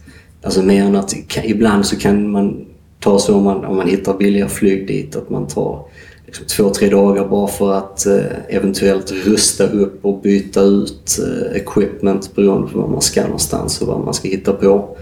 Alltså 0.43 0.61
mer 0.61 0.83
än 0.83 0.95
att 0.95 1.15
ibland 1.43 1.85
så 1.85 1.95
kan 1.95 2.31
man 2.31 2.65
ta 3.01 3.19
så 3.19 3.35
om 3.35 3.43
man, 3.43 3.65
om 3.65 3.77
man 3.77 3.87
hittar 3.87 4.17
billiga 4.17 4.47
flyg 4.47 4.87
dit 4.87 5.15
att 5.15 5.29
man 5.29 5.47
tar 5.47 5.85
liksom 6.25 6.45
två, 6.45 6.69
tre 6.69 6.89
dagar 6.89 7.27
bara 7.27 7.47
för 7.47 7.73
att 7.73 8.05
eh, 8.05 8.23
eventuellt 8.49 9.11
rusta 9.11 9.67
upp 9.67 10.05
och 10.05 10.21
byta 10.21 10.61
ut 10.61 11.19
eh, 11.19 11.61
equipment 11.61 12.35
beroende 12.35 12.71
på 12.71 12.79
var 12.79 12.87
man 12.87 13.01
ska 13.01 13.23
någonstans 13.23 13.81
och 13.81 13.87
vad 13.87 14.05
man 14.05 14.13
ska 14.13 14.27
hitta 14.27 14.53
på. 14.53 14.97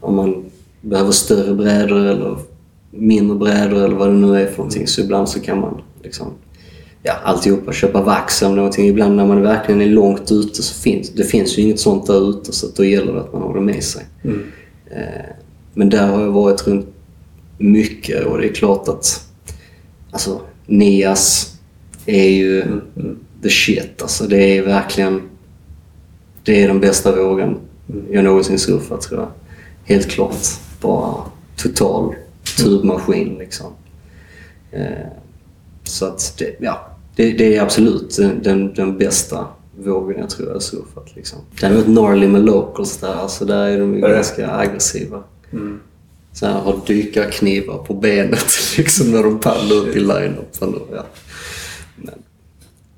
Om 0.00 0.16
man 0.16 0.44
behöver 0.80 1.12
större 1.12 1.54
brädor 1.54 2.06
eller 2.06 2.36
mindre 2.90 3.36
brädor 3.36 3.84
eller 3.84 3.96
vad 3.96 4.08
det 4.08 4.14
nu 4.14 4.40
är 4.40 4.46
för 4.46 4.58
någonting. 4.58 4.86
Så 4.86 5.00
ibland 5.00 5.28
så 5.28 5.40
kan 5.40 5.60
man 5.60 5.80
liksom, 6.02 6.26
ja, 7.02 7.12
alltihopa, 7.24 7.72
köpa 7.72 8.02
vax 8.02 8.42
eller 8.42 8.56
någonting. 8.56 8.88
Ibland 8.88 9.16
när 9.16 9.26
man 9.26 9.42
verkligen 9.42 9.80
är 9.80 9.86
långt 9.88 10.32
ute 10.32 10.62
så 10.62 10.74
finns 10.74 11.10
det 11.10 11.24
finns 11.24 11.58
ju 11.58 11.62
inget 11.62 11.80
sånt 11.80 12.06
där 12.06 12.30
ute 12.30 12.52
så 12.52 12.66
då 12.76 12.84
gäller 12.84 13.12
det 13.12 13.20
att 13.20 13.32
man 13.32 13.42
har 13.42 13.54
det 13.54 13.60
med 13.60 13.84
sig. 13.84 14.04
Mm. 14.24 14.42
Eh, 14.90 15.24
men 15.74 15.90
där 15.90 16.06
har 16.06 16.20
jag 16.20 16.30
varit 16.30 16.66
runt 16.66 16.93
mycket 17.58 18.24
och 18.24 18.38
det 18.38 18.48
är 18.48 18.52
klart 18.52 18.88
att 18.88 19.26
alltså, 20.10 20.40
Nias 20.66 21.54
är 22.06 22.28
ju 22.28 22.62
Mm. 22.62 23.18
the 23.42 23.50
shit. 23.50 24.02
Alltså, 24.02 24.26
det 24.26 24.58
är 24.58 24.62
verkligen 24.62 25.22
det 26.44 26.62
är 26.62 26.68
den 26.68 26.80
bästa 26.80 27.16
vågen 27.16 27.56
jag 28.10 28.24
någonsin 28.24 28.58
surfat 28.58 29.00
tror 29.00 29.20
jag. 29.20 29.28
Helt 29.84 30.10
klart. 30.10 30.36
Bara 30.80 31.14
total 31.56 32.14
tubmaskin 32.58 33.34
liksom. 33.38 33.66
Eh, 34.70 35.06
så 35.84 36.06
att 36.06 36.34
det, 36.38 36.56
ja, 36.60 36.96
det, 37.16 37.32
det 37.32 37.56
är 37.56 37.62
absolut 37.62 38.16
den, 38.42 38.74
den, 38.74 38.98
bästa 38.98 39.46
vågen 39.84 40.18
jag 40.18 40.30
tror 40.30 40.48
jag 40.48 40.54
har 40.54 40.60
surfat. 40.60 41.16
Liksom. 41.16 41.38
Däremot 41.60 41.86
gnarly 41.86 42.28
med 42.28 42.44
locals 42.44 42.96
där, 42.96 43.14
alltså 43.14 43.44
där 43.44 43.66
är 43.66 43.80
de 43.80 43.94
ju 43.94 44.00
ganska 44.00 44.50
aggressiva. 44.50 45.22
Mm. 45.52 45.80
Så 46.34 46.46
här, 46.46 46.52
har 46.60 46.80
dykarknivar 46.86 47.78
på 47.78 47.94
benet 47.94 48.46
liksom 48.76 49.10
när 49.12 49.22
de 49.22 49.38
paddlar 49.40 49.76
upp 49.76 49.96
i 49.96 50.00
line-upen. 50.00 50.74
och, 50.74 50.88
Ja. 50.96 51.04
Men 51.96 52.14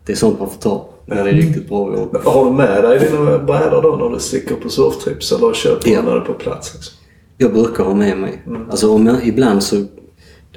det 0.06 0.12
är 0.12 0.16
sånt 0.16 0.38
man 0.38 0.50
får 0.50 0.60
ta 0.60 0.88
när 1.06 1.24
det 1.24 1.30
är 1.30 1.34
riktigt 1.34 1.68
bra 1.68 1.78
vågor. 1.84 2.20
Har 2.24 2.44
du 2.44 2.50
med 2.50 2.82
dig 2.84 2.98
dina 2.98 3.38
brädor 3.38 3.82
då 3.82 3.96
när 4.08 4.14
du 4.14 4.20
sticker 4.20 4.54
på 4.54 4.68
surftrips 4.68 5.32
eller 5.32 5.52
köper 5.54 5.90
Ja. 5.90 6.02
när 6.02 6.12
du 6.12 6.16
är 6.20 6.24
på 6.24 6.32
plats? 6.32 6.74
Liksom? 6.74 6.94
Jag 7.38 7.52
brukar 7.52 7.84
ha 7.84 7.94
med 7.94 8.18
mig. 8.18 8.42
Alltså 8.70 8.90
om 8.94 9.06
jag, 9.06 9.26
ibland 9.26 9.62
så, 9.62 9.76
det 9.76 9.86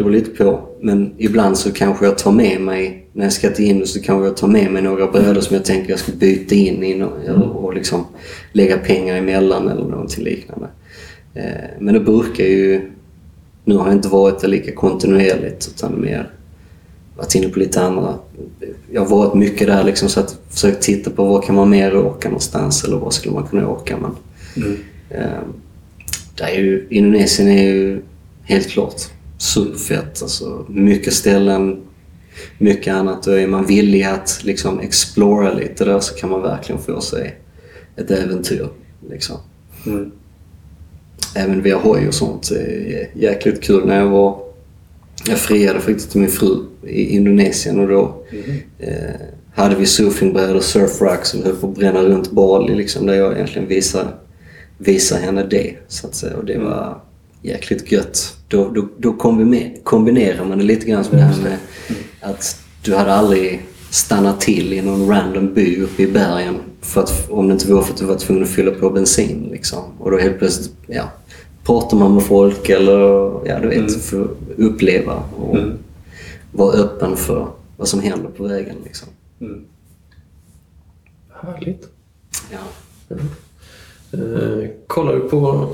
beror 0.04 0.10
lite 0.12 0.30
på, 0.44 0.60
men 0.82 1.14
ibland 1.18 1.58
så 1.58 1.72
kanske 1.72 2.06
jag 2.06 2.18
tar 2.18 2.32
med 2.32 2.62
mig, 2.62 3.08
när 3.14 3.26
jag 3.26 3.34
ska 3.34 3.50
till 3.50 3.66
Indien 3.66 3.88
så 3.88 4.02
kanske 4.02 4.26
jag 4.28 4.38
tar 4.38 4.48
med 4.48 4.72
mig 4.72 4.82
några 4.82 5.08
brädor 5.08 5.42
som 5.42 5.56
jag 5.56 5.66
tänker 5.66 5.90
jag 5.90 6.00
ska 6.00 6.12
byta 6.12 6.56
in 6.56 6.84
i 6.84 6.96
no- 7.02 7.54
och 7.54 7.74
liksom 7.74 8.06
lägga 8.52 8.78
pengar 8.78 9.16
emellan 9.16 9.68
eller 9.70 9.84
någonting 9.86 10.24
liknande. 10.24 10.68
Eh, 11.34 11.70
men 11.80 11.94
det 11.94 12.00
brukar 12.00 12.44
ju, 12.44 12.92
nu 13.66 13.76
har 13.76 13.86
jag 13.86 13.96
inte 13.96 14.08
varit 14.08 14.40
där 14.40 14.48
lika 14.48 14.76
kontinuerligt 14.76 15.72
utan 15.76 16.02
mer 16.02 16.32
varit 17.20 17.36
inne 17.36 17.50
på 17.50 17.60
lite 17.60 17.82
andra. 17.82 18.16
Jag 18.92 19.02
har 19.02 19.08
varit 19.18 19.34
mycket 19.34 19.68
där 19.68 19.84
liksom 19.84 20.10
så 20.10 20.20
att 20.20 20.40
försökt 20.50 20.82
titta 20.82 21.12
på 21.12 21.24
var 21.24 21.42
kan 21.42 21.56
man 21.56 21.70
mer 21.70 21.96
åka 21.96 22.30
någonstans 22.30 22.84
eller 22.84 22.98
var 22.98 23.12
skulle 23.12 23.34
man 23.34 23.48
kunna 23.48 23.70
åka. 23.70 23.98
Men, 23.98 24.16
eh, 25.10 25.42
där 26.36 26.48
är 26.48 26.60
ju, 26.60 26.88
Indonesien 26.90 27.48
är 27.48 27.64
ju 27.64 28.02
helt 28.44 28.68
klart 28.70 29.02
superfett. 29.38 30.22
Alltså, 30.22 30.66
mycket 30.70 31.14
ställen, 31.14 31.82
mycket 32.58 32.94
annat. 32.94 33.28
Och 33.28 33.40
är 33.40 33.48
man 33.48 33.66
villig 33.66 34.04
att 34.04 34.40
liksom 34.44 34.80
explora 34.80 35.54
lite 35.54 35.86
där 35.86 36.00
så 36.00 36.16
kan 36.16 36.30
man 36.30 36.42
verkligen 36.42 36.82
få 36.82 37.02
sig 37.02 37.36
ett 37.96 38.12
äventyr. 38.12 38.70
Liksom. 39.10 39.38
Mm. 39.86 40.12
Även 41.36 41.62
via 41.62 41.78
hoj 41.78 42.08
och 42.08 42.14
sånt. 42.14 42.52
Jäkligt 43.14 43.62
kul. 43.64 43.88
När 43.88 44.00
jag 44.00 44.10
var... 44.10 44.40
Jag 45.28 45.38
friade 45.38 45.80
faktiskt 45.80 46.12
till 46.12 46.22
min 46.22 46.30
fru 46.30 46.66
i 46.88 47.16
Indonesien 47.16 47.80
och 47.80 47.88
då 47.88 48.24
eh, 48.80 48.94
hade 49.54 49.76
vi 49.76 49.86
surfingbrädor, 49.86 50.56
och 50.56 50.64
höll 51.44 51.56
på 51.56 51.68
att 51.68 51.76
bränna 51.76 52.04
runt 52.04 52.32
Bali 52.32 52.76
liksom, 52.76 53.06
där 53.06 53.14
jag 53.14 53.34
egentligen 53.34 53.68
visade, 53.68 54.08
visade 54.78 55.22
henne 55.22 55.44
det. 55.50 55.76
Så 55.88 56.08
att 56.08 56.16
säga. 56.16 56.38
Och 56.38 56.46
det 56.46 56.58
var 56.58 57.02
jäkligt 57.42 57.92
gött. 57.92 58.36
Då, 58.48 58.70
då, 58.70 58.90
då 58.98 59.12
kombi- 59.12 59.84
kombinerar 59.84 60.46
man 60.46 60.58
det 60.58 60.64
lite 60.64 60.86
grann 60.86 61.04
som 61.04 61.18
det 61.18 61.24
här 61.24 61.44
med 61.44 61.58
att 62.22 62.58
du 62.84 62.96
hade 62.96 63.14
aldrig 63.14 63.62
stannat 63.90 64.42
till 64.42 64.74
i 64.74 64.82
någon 64.82 65.10
random 65.10 65.54
by 65.54 65.82
uppe 65.82 66.04
i 66.04 66.08
bergen 66.08 66.56
för 66.82 67.02
att, 67.02 67.30
om 67.30 67.48
det 67.48 67.54
inte 67.54 67.74
var 67.74 67.82
för 67.82 67.94
att 67.94 68.00
du 68.00 68.06
var 68.06 68.16
tvungen 68.16 68.44
att 68.44 68.50
fylla 68.50 68.72
på 68.72 68.90
bensin. 68.90 69.50
Liksom. 69.52 69.84
Och 70.00 70.12
då 70.12 70.18
helt 70.18 70.40
plötsligt 70.40 70.72
ja, 70.88 71.12
pratar 71.70 71.98
man 71.98 72.14
med 72.14 72.24
folk 72.24 72.70
eller 72.70 73.00
ja, 73.46 73.60
du 73.60 73.68
vet, 73.68 74.04
för 74.04 74.22
att 74.22 74.30
uppleva 74.58 75.24
och 75.38 75.58
vara 76.52 76.74
öppen 76.74 77.18
för 77.18 77.48
vad 77.78 77.88
som 77.88 78.00
händer 78.00 78.30
på 78.30 78.44
vägen. 78.44 78.76
Liksom. 78.84 79.08
Mm. 79.42 79.66
Härligt. 81.42 81.88
Ja. 82.52 82.58
Eh, 84.12 84.70
kollar 84.88 85.14
du 85.14 85.20
på 85.20 85.70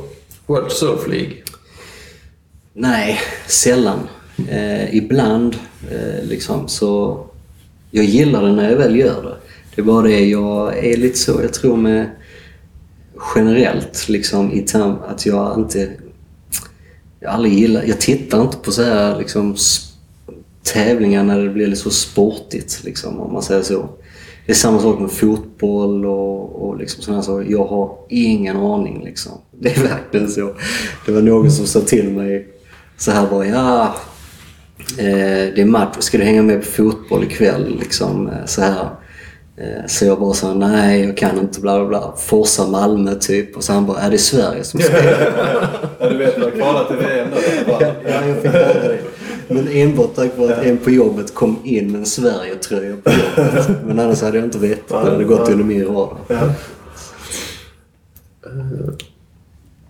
World 0.45 0.71
Surf 0.71 1.07
League? 1.07 1.33
Nej, 2.73 3.19
sällan. 3.47 3.99
Eh, 4.49 4.95
ibland 4.95 5.55
eh, 5.91 6.23
liksom 6.23 6.67
så... 6.67 7.25
Jag 7.91 8.05
gillar 8.05 8.43
det 8.43 8.51
när 8.51 8.69
jag 8.69 8.77
väl 8.77 8.95
gör 8.95 9.23
det. 9.23 9.35
Det 9.75 9.81
är 9.81 9.85
bara 9.85 10.01
det, 10.01 10.25
jag 10.25 10.77
är 10.85 10.97
lite 10.97 11.17
så, 11.17 11.41
jag 11.41 11.53
tror 11.53 11.77
med 11.77 12.09
generellt 13.35 14.09
liksom 14.09 14.51
i 14.51 14.61
term 14.61 14.95
att 15.07 15.25
jag 15.25 15.59
inte... 15.59 15.91
Jag 17.19 17.33
aldrig 17.33 17.53
gillar, 17.53 17.83
jag 17.83 17.99
tittar 17.99 18.41
inte 18.41 18.57
på 18.57 18.71
så 18.71 18.83
här 18.83 19.17
liksom 19.17 19.55
tävlingar 20.73 21.23
när 21.23 21.39
det 21.39 21.49
blir 21.49 21.67
lite 21.67 21.81
så 21.81 21.89
sportigt 21.89 22.83
liksom 22.83 23.19
om 23.19 23.33
man 23.33 23.43
säger 23.43 23.61
så. 23.61 23.89
Det 24.45 24.51
är 24.51 24.55
samma 24.55 24.79
sak 24.79 24.99
med 24.99 25.11
fotboll 25.11 26.05
och, 26.05 26.65
och 26.65 26.77
liksom 26.77 27.03
sådana 27.03 27.23
saker. 27.23 27.51
Jag 27.51 27.65
har 27.65 27.97
ingen 28.09 28.57
aning 28.57 29.03
liksom. 29.03 29.31
Det 29.59 29.77
är 29.77 29.83
verkligen 29.83 30.29
så. 30.29 30.53
Det 31.05 31.11
var 31.11 31.21
någon 31.21 31.51
som 31.51 31.67
sa 31.67 31.79
till 31.79 32.11
mig 32.11 32.47
så 32.97 33.11
här 33.11 33.27
bara, 33.29 33.45
ja, 33.45 33.95
eh, 34.97 35.53
det 35.55 35.61
är 35.61 35.65
match, 35.65 35.95
ska 35.99 36.17
du 36.17 36.23
hänga 36.23 36.41
med 36.41 36.59
på 36.59 36.65
fotboll 36.65 37.23
ikväll? 37.23 37.77
Liksom, 37.79 38.27
eh, 38.27 38.45
så 38.45 38.61
här. 38.61 38.89
Eh, 39.57 39.85
så 39.87 40.05
jag 40.05 40.19
bara 40.19 40.33
sa 40.33 40.53
nej, 40.53 41.05
jag 41.05 41.17
kan 41.17 41.39
inte, 41.39 41.61
bla 41.61 41.79
bla 41.79 41.87
bla. 41.87 42.13
Forsa 42.17 42.67
Malmö 42.67 43.15
typ. 43.15 43.57
Och 43.57 43.63
så 43.63 43.73
han 43.73 43.85
bara, 43.85 43.99
är 43.99 44.11
det 44.11 44.17
Sverige 44.17 44.63
som 44.63 44.79
spelar? 44.81 45.29
Ja, 45.99 46.09
du 46.09 46.17
vet, 46.17 46.35
du 46.35 46.41
har 46.43 46.51
kvalat 46.51 46.87
till 46.87 46.97
VM 46.97 47.27
nu. 47.29 47.37
ja, 47.67 48.25
jag 48.27 48.35
fick 48.41 48.51
höra 48.51 48.73
det. 48.73 48.99
Men 49.47 49.67
enbart 49.67 50.15
tack 50.15 50.37
vare 50.37 50.55
att 50.55 50.63
en 50.65 50.77
på 50.77 50.89
jobbet 50.89 51.33
kom 51.33 51.59
in 51.63 51.91
med 51.91 51.99
en 51.99 52.05
Sverige-tröja 52.05 52.95
på 53.03 53.11
jobbet. 53.11 53.69
Men 53.85 53.99
annars 53.99 54.21
hade 54.21 54.37
jag 54.37 54.45
inte 54.45 54.57
vetat. 54.57 55.05
Det 55.05 55.11
hade 55.11 55.23
gått 55.23 55.49
under 55.49 55.65
min 55.65 55.85
radar. 55.85 56.17
Ja. 56.27 56.49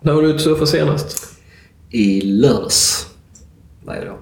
När 0.01 0.13
var 0.13 0.21
du 0.21 0.27
ute 0.27 0.35
och 0.35 0.41
surfade 0.41 0.67
senast? 0.67 1.27
I 1.89 2.21
lördags 2.21 3.07
var 3.85 3.95
jag 3.95 4.05
då. 4.05 4.17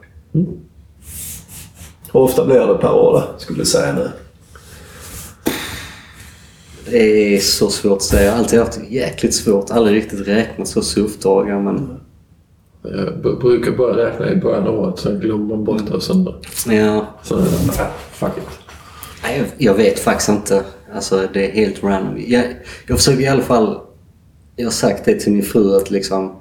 Hur 2.14 2.20
ofta 2.20 2.46
blir 2.46 2.68
det 2.68 2.78
per 2.78 2.94
år 2.94 3.14
då, 3.14 3.40
skulle 3.40 3.60
du 3.60 3.66
säga 3.66 3.94
nu? 3.94 4.12
Det 6.86 7.36
är 7.36 7.40
så 7.40 7.70
svårt 7.70 7.98
att 7.98 8.02
säga. 8.02 8.24
Jag 8.24 8.32
har 8.32 8.40
alltid 8.40 8.60
haft 8.60 8.80
jäkligt 8.90 9.36
svårt. 9.36 9.72
Aldrig 9.72 9.96
riktigt 9.98 10.28
räknat 10.28 10.68
så 10.68 10.82
surfdagar 10.82 11.60
men 11.60 12.00
Jag 12.84 13.40
brukar 13.40 13.72
bara 13.72 14.06
räkna 14.06 14.32
i 14.32 14.36
början 14.36 14.68
av 14.68 14.80
året, 14.80 15.00
sen 15.00 15.20
glömmer 15.20 15.46
man 15.46 15.64
bort 15.64 15.88
det 15.88 15.94
och 15.94 16.04
sen 16.04 16.28
ja. 16.66 17.06
så, 17.24 17.42
fuck 18.12 18.38
it. 18.38 18.44
Nej, 19.24 19.44
jag, 19.58 19.74
vet 19.74 20.00
faktiskt 20.00 20.30
inte. 20.30 20.64
Alltså 20.94 21.28
det 21.34 21.50
är 21.50 21.52
helt 21.52 21.84
random. 21.84 22.24
Jag, 22.28 22.46
jag 22.88 22.98
försöker 22.98 23.22
i 23.22 23.28
alla 23.28 23.42
fall... 23.42 23.80
Jag 24.56 24.66
har 24.66 24.72
sagt 24.72 25.06
det 25.06 25.20
till 25.20 25.34
min 25.34 25.44
fru 25.44 25.78
att 25.78 25.92
liksom... 25.92 26.36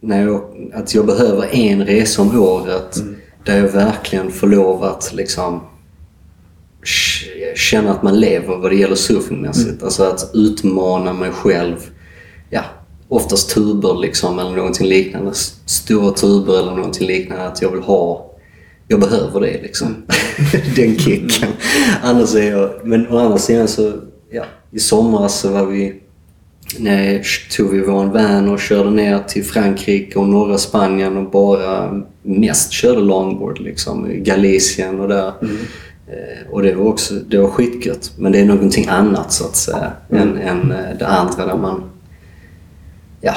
När 0.00 0.26
jag, 0.26 0.70
att 0.74 0.94
jag 0.94 1.06
behöver 1.06 1.54
en 1.54 1.86
resa 1.86 2.22
om 2.22 2.40
året 2.40 3.02
där 3.44 3.58
jag 3.58 3.68
verkligen 3.68 4.30
får 4.30 4.46
lov 4.46 4.84
att 4.84 5.12
liksom 5.14 5.60
känna 7.54 7.90
att 7.90 8.02
man 8.02 8.20
lever 8.20 8.56
vad 8.56 8.70
det 8.70 8.76
gäller 8.76 8.94
surfingmässigt. 8.94 9.82
Alltså 9.82 10.02
att 10.02 10.30
utmana 10.34 11.12
mig 11.12 11.30
själv. 11.30 11.76
Ja, 12.50 12.64
oftast 13.08 13.54
tuber 13.54 13.94
liksom 14.00 14.38
eller 14.38 14.56
någonting 14.56 14.86
liknande. 14.86 15.32
Stora 15.66 16.10
tuber 16.10 16.58
eller 16.58 16.74
någonting 16.74 17.06
liknande. 17.06 17.46
Att 17.46 17.62
jag 17.62 17.70
vill 17.70 17.82
ha 17.82 18.28
jag 18.88 19.00
behöver 19.00 19.40
det 19.40 19.62
liksom. 19.62 19.96
Den 20.76 20.98
kicken. 20.98 21.48
Annars 22.02 22.34
är 22.34 22.50
jag... 22.50 22.70
Men 22.84 23.08
å 23.08 23.18
andra 23.18 23.38
sidan 23.38 23.68
så, 23.68 23.92
ja. 24.30 24.44
I 24.70 24.78
somras 24.78 25.40
så 25.40 25.50
var 25.52 25.66
vi... 25.66 25.94
Nej, 26.78 27.22
tog 27.56 27.70
vi 27.70 27.80
vår 27.80 28.04
van 28.04 28.48
och 28.48 28.60
körde 28.60 28.90
ner 28.90 29.18
till 29.18 29.44
Frankrike 29.44 30.18
och 30.18 30.28
norra 30.28 30.58
Spanien 30.58 31.16
och 31.16 31.30
bara 31.30 32.02
mest 32.22 32.72
körde 32.72 33.00
longboard 33.00 33.60
liksom. 33.60 34.10
i 34.10 34.20
Galicien 34.20 35.00
och 35.00 35.08
där. 35.08 35.26
Eh, 35.28 35.48
Och 36.50 36.62
det 36.62 36.74
var 36.74 36.84
också, 36.84 37.14
det 37.14 37.38
var 37.38 37.48
skitgött. 37.48 38.12
Men 38.16 38.32
det 38.32 38.40
är 38.40 38.44
någonting 38.44 38.86
annat 38.88 39.32
så 39.32 39.44
att 39.44 39.56
säga 39.56 39.92
än, 40.10 40.38
än 40.38 40.72
eh, 40.72 40.98
det 40.98 41.06
andra 41.06 41.46
där 41.46 41.56
man... 41.56 41.90
Ja. 43.20 43.34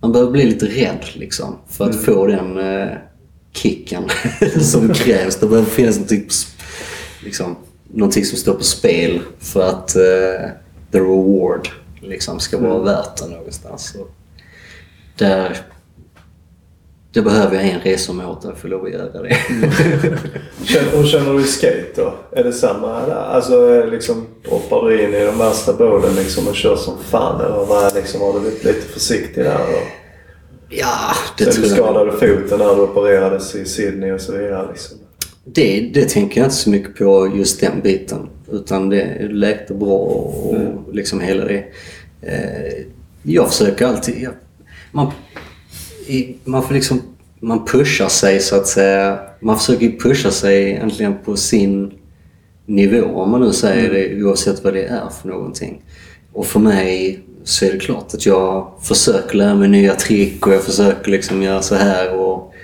Man 0.00 0.12
behöver 0.12 0.32
bli 0.32 0.44
lite 0.44 0.66
rädd 0.66 1.04
liksom 1.14 1.56
för 1.68 1.88
att 1.88 1.96
få 1.96 2.26
den 2.26 2.58
eh, 2.58 2.88
kicken 3.52 4.02
som 4.60 4.94
krävs. 4.94 5.36
Det 5.36 5.46
behöver 5.46 5.70
finnas 5.70 5.94
någonting, 5.96 6.28
liksom, 7.24 7.56
någonting 7.88 8.24
som 8.24 8.38
står 8.38 8.54
på 8.54 8.64
spel 8.64 9.20
för 9.38 9.68
att 9.68 9.96
eh, 9.96 10.50
the 10.92 10.98
reward 10.98 11.68
liksom 12.00 12.40
ska 12.40 12.58
vara 12.58 12.82
värt 12.82 13.16
det 13.16 13.28
någonstans. 13.28 13.94
Och 14.00 14.10
där, 15.16 15.56
det 17.12 17.22
behöver 17.22 17.56
jag 17.56 17.64
en 17.64 17.80
resa 17.80 18.12
om 18.12 18.20
året 18.20 18.42
för 18.42 18.52
att 18.52 18.58
få 18.58 18.68
lov 18.68 18.84
att 18.84 18.92
göra 18.92 19.22
det. 19.22 19.36
Och 20.98 21.06
känner 21.06 21.34
du 21.34 21.44
skate 21.44 21.92
då? 21.96 22.14
Är 22.32 22.44
det 22.44 22.52
samma 22.52 23.06
där? 23.06 23.14
Alltså 23.14 23.84
liksom, 23.84 24.26
droppar 24.48 24.88
du 24.88 25.02
in 25.04 25.14
i 25.14 25.24
de 25.24 25.38
värsta 25.38 25.72
bålen 25.72 26.14
liksom 26.14 26.48
och 26.48 26.54
kör 26.54 26.76
som 26.76 26.98
fan? 26.98 27.40
Eller 27.40 27.66
vad 27.66 27.84
är 27.84 27.94
liksom, 27.94 28.20
har 28.20 28.32
du 28.32 28.40
blivit 28.40 28.64
lite 28.64 28.86
försiktig 28.86 29.44
där? 29.44 29.60
Och 29.60 29.86
ja, 30.68 31.14
det 31.38 31.44
sen 31.44 31.52
tror 31.52 31.62
du 31.62 31.68
jag. 31.68 31.76
skadade 31.76 32.12
foten 32.12 32.58
när 32.58 32.74
du 32.74 32.80
opererades 32.80 33.54
i 33.54 33.64
Sydney 33.64 34.12
och 34.12 34.20
så 34.20 34.32
vidare. 34.32 34.68
Liksom. 34.72 34.98
Det, 35.44 35.90
det 35.94 36.08
tänker 36.08 36.40
jag 36.40 36.46
inte 36.46 36.56
så 36.56 36.70
mycket 36.70 36.96
på 36.96 37.32
just 37.36 37.60
den 37.60 37.80
biten. 37.82 38.28
Utan 38.52 38.88
det 38.88 39.28
läkte 39.30 39.74
bra 39.74 39.98
och 39.98 40.56
liksom 40.92 41.20
hela 41.20 41.44
det. 41.44 41.64
Eh, 42.22 42.84
jag 43.22 43.48
försöker 43.48 43.86
alltid... 43.86 44.22
Jag, 44.22 44.32
man, 44.92 45.12
i, 46.10 46.36
man 46.44 46.62
får 46.62 46.74
liksom... 46.74 47.02
Man 47.42 47.64
pushar 47.64 48.08
sig 48.08 48.40
så 48.40 48.56
att 48.56 48.66
säga. 48.66 49.18
Man 49.40 49.58
försöker 49.58 49.86
ju 49.86 49.98
pusha 49.98 50.30
sig 50.30 50.70
egentligen 50.70 51.14
på 51.24 51.36
sin 51.36 51.92
nivå 52.66 53.06
om 53.06 53.30
man 53.30 53.40
nu 53.40 53.52
säger 53.52 53.90
det 53.90 54.22
oavsett 54.22 54.64
vad 54.64 54.74
det 54.74 54.84
är 54.84 55.08
för 55.20 55.28
någonting. 55.28 55.82
Och 56.32 56.46
för 56.46 56.60
mig 56.60 57.20
så 57.44 57.64
är 57.64 57.72
det 57.72 57.78
klart 57.78 58.14
att 58.14 58.26
jag 58.26 58.72
försöker 58.82 59.36
lära 59.36 59.54
mig 59.54 59.68
nya 59.68 59.94
trick 59.94 60.46
och 60.46 60.52
jag 60.52 60.62
försöker 60.62 61.10
liksom 61.10 61.42
göra 61.42 61.62
så 61.62 61.74
här 61.74 62.14
och 62.14 62.54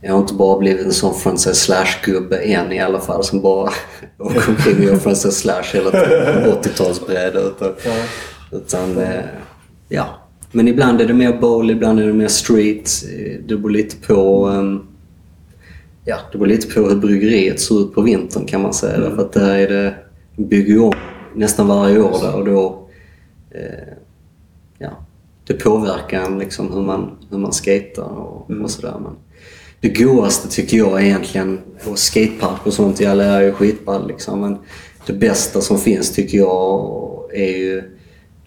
jag 0.00 0.12
har 0.12 0.20
inte 0.20 0.34
bara 0.34 0.58
blivit 0.58 0.86
en 0.86 0.92
sån 0.92 1.14
frontside 1.14 1.56
slash-gubbe 1.56 2.36
än 2.36 2.72
i 2.72 2.80
alla 2.80 3.00
fall 3.00 3.24
som 3.24 3.40
bara 3.40 3.72
åker 4.18 4.48
omkring 4.48 4.76
och 4.76 4.84
gör 4.84 4.96
frontside 4.96 5.32
slash 5.32 5.64
hela 5.72 5.90
tiden 5.90 6.44
på 6.44 6.50
80-talsbräda. 6.62 7.38
Utan, 7.38 7.72
utan 8.52 8.98
eh, 8.98 9.24
ja. 9.88 10.23
Men 10.56 10.68
ibland 10.68 11.00
är 11.00 11.06
det 11.06 11.14
mer 11.14 11.40
bowl, 11.40 11.70
ibland 11.70 12.00
är 12.00 12.06
det 12.06 12.12
mer 12.12 12.28
street. 12.28 12.90
Eh, 13.18 13.40
Det 13.46 13.56
beror 13.56 13.70
lite 13.70 13.96
på 13.96 14.46
ehm, 14.46 14.80
Ja, 16.04 16.16
det 16.32 16.38
beror 16.38 16.48
lite 16.48 16.74
på 16.74 16.88
hur 16.88 16.96
bryggeriet 16.96 17.60
ser 17.60 17.80
ut 17.80 17.94
på 17.94 18.02
vintern 18.02 18.46
kan 18.46 18.62
man 18.62 18.74
säga. 18.74 19.00
Därför 19.00 19.22
att 19.22 19.32
där 19.32 19.54
är 19.58 19.68
det, 19.68 19.94
bygger 20.36 20.82
om 20.82 20.92
nästan 21.34 21.66
varje 21.66 21.98
år 21.98 22.18
där 22.22 22.34
och 22.34 22.44
då... 22.44 22.88
Eh, 23.50 23.94
ja, 24.78 24.90
det 25.46 25.54
påverkar 25.54 26.22
en 26.22 26.38
liksom 26.38 26.72
hur 26.72 26.82
man, 26.82 27.10
hur 27.30 27.38
man 27.38 27.52
skater 27.52 28.02
och, 28.02 28.50
och 28.50 28.70
sådär. 28.70 28.94
Men 29.02 29.12
det 29.80 30.04
godaste 30.04 30.48
tycker 30.48 30.76
jag 30.76 31.00
är 31.00 31.04
egentligen, 31.04 31.60
och 31.90 31.98
skatepark 31.98 32.66
och 32.66 32.72
sånt 32.72 33.00
i 33.00 33.06
all 33.06 33.20
ära 33.20 33.34
är 33.34 33.42
ju 33.42 33.52
skitball 33.52 34.08
liksom. 34.08 34.40
Men 34.40 34.58
det 35.06 35.12
bästa 35.12 35.60
som 35.60 35.78
finns 35.78 36.12
tycker 36.12 36.38
jag 36.38 37.00
är 37.34 37.56
ju 37.56 37.93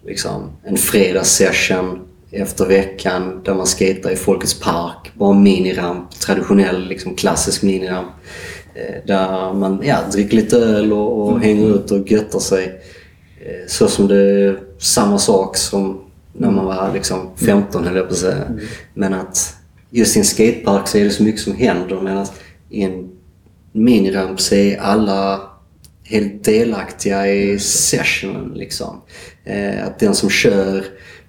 liksom 0.08 0.50
en 0.64 0.76
fredagssession 0.76 1.98
efter 2.30 2.66
veckan 2.66 3.40
där 3.44 3.54
man 3.54 3.66
skater 3.66 4.10
i 4.10 4.16
Folkets 4.16 4.60
park. 4.60 5.10
Bara 5.14 5.32
miniramp, 5.38 6.10
traditionell 6.10 6.88
liksom 6.88 7.14
klassisk 7.14 7.62
miniramp. 7.62 8.08
Eh, 8.74 8.94
Där 9.06 9.54
man 9.54 9.80
ja, 9.84 9.96
dricker 10.12 10.36
lite 10.36 10.56
öl 10.56 10.92
och, 10.92 11.22
och 11.28 11.40
hänger 11.40 11.74
ut 11.74 11.90
och 11.90 12.10
göttar 12.10 12.38
sig. 12.38 12.64
Eh, 13.40 13.66
Så 13.68 13.88
som 13.88 14.08
det 14.08 14.16
är 14.16 14.58
samma 14.78 15.18
sak 15.18 15.56
som 15.56 16.00
när 16.32 16.50
man 16.50 16.64
var 16.64 16.90
liksom 16.94 17.30
15 17.36 17.84
höll 17.84 17.96
jag 17.96 18.06
på 18.06 18.12
att 18.12 18.18
säga. 18.18 18.44
Men 18.94 19.14
att 19.14 19.54
just 19.90 20.16
i 20.16 20.18
en 20.18 20.24
skatepark 20.24 20.88
så 20.88 20.98
är 20.98 21.04
det 21.04 21.10
så 21.10 21.22
mycket 21.22 21.40
som 21.40 21.54
händer 21.54 22.00
medan 22.00 22.26
i 22.70 22.82
en 22.82 23.10
miniramp 23.72 24.40
så 24.40 24.54
är 24.54 24.78
alla 24.80 25.40
helt 26.08 26.44
delaktiga 26.44 27.26
i 27.26 27.58
sessionen. 27.58 28.52
Liksom. 28.54 29.00
Eh, 29.44 29.86
att 29.86 29.98
den 29.98 30.14
som 30.14 30.30
kör, 30.30 30.76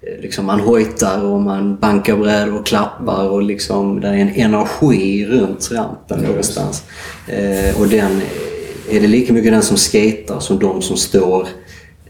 eh, 0.01 0.21
liksom, 0.21 0.45
man 0.45 0.59
hojtar 0.59 1.23
och 1.23 1.41
man 1.41 1.79
bankar 1.79 2.17
brädor 2.17 2.59
och 2.59 2.65
klappar 2.65 3.29
och 3.29 3.43
liksom, 3.43 4.01
det 4.01 4.07
är 4.07 4.13
en 4.13 4.35
energi 4.35 5.25
runt 5.25 5.71
rampen 5.71 6.19
någonstans. 6.19 6.83
Eh, 7.27 7.81
och 7.81 7.87
den, 7.87 8.11
eh, 8.11 8.95
är 8.95 9.01
det 9.01 9.07
lika 9.07 9.33
mycket 9.33 9.51
den 9.51 9.63
som 9.63 9.77
skater 9.77 10.39
som 10.39 10.59
de 10.59 10.81
som 10.81 10.97
står 10.97 11.47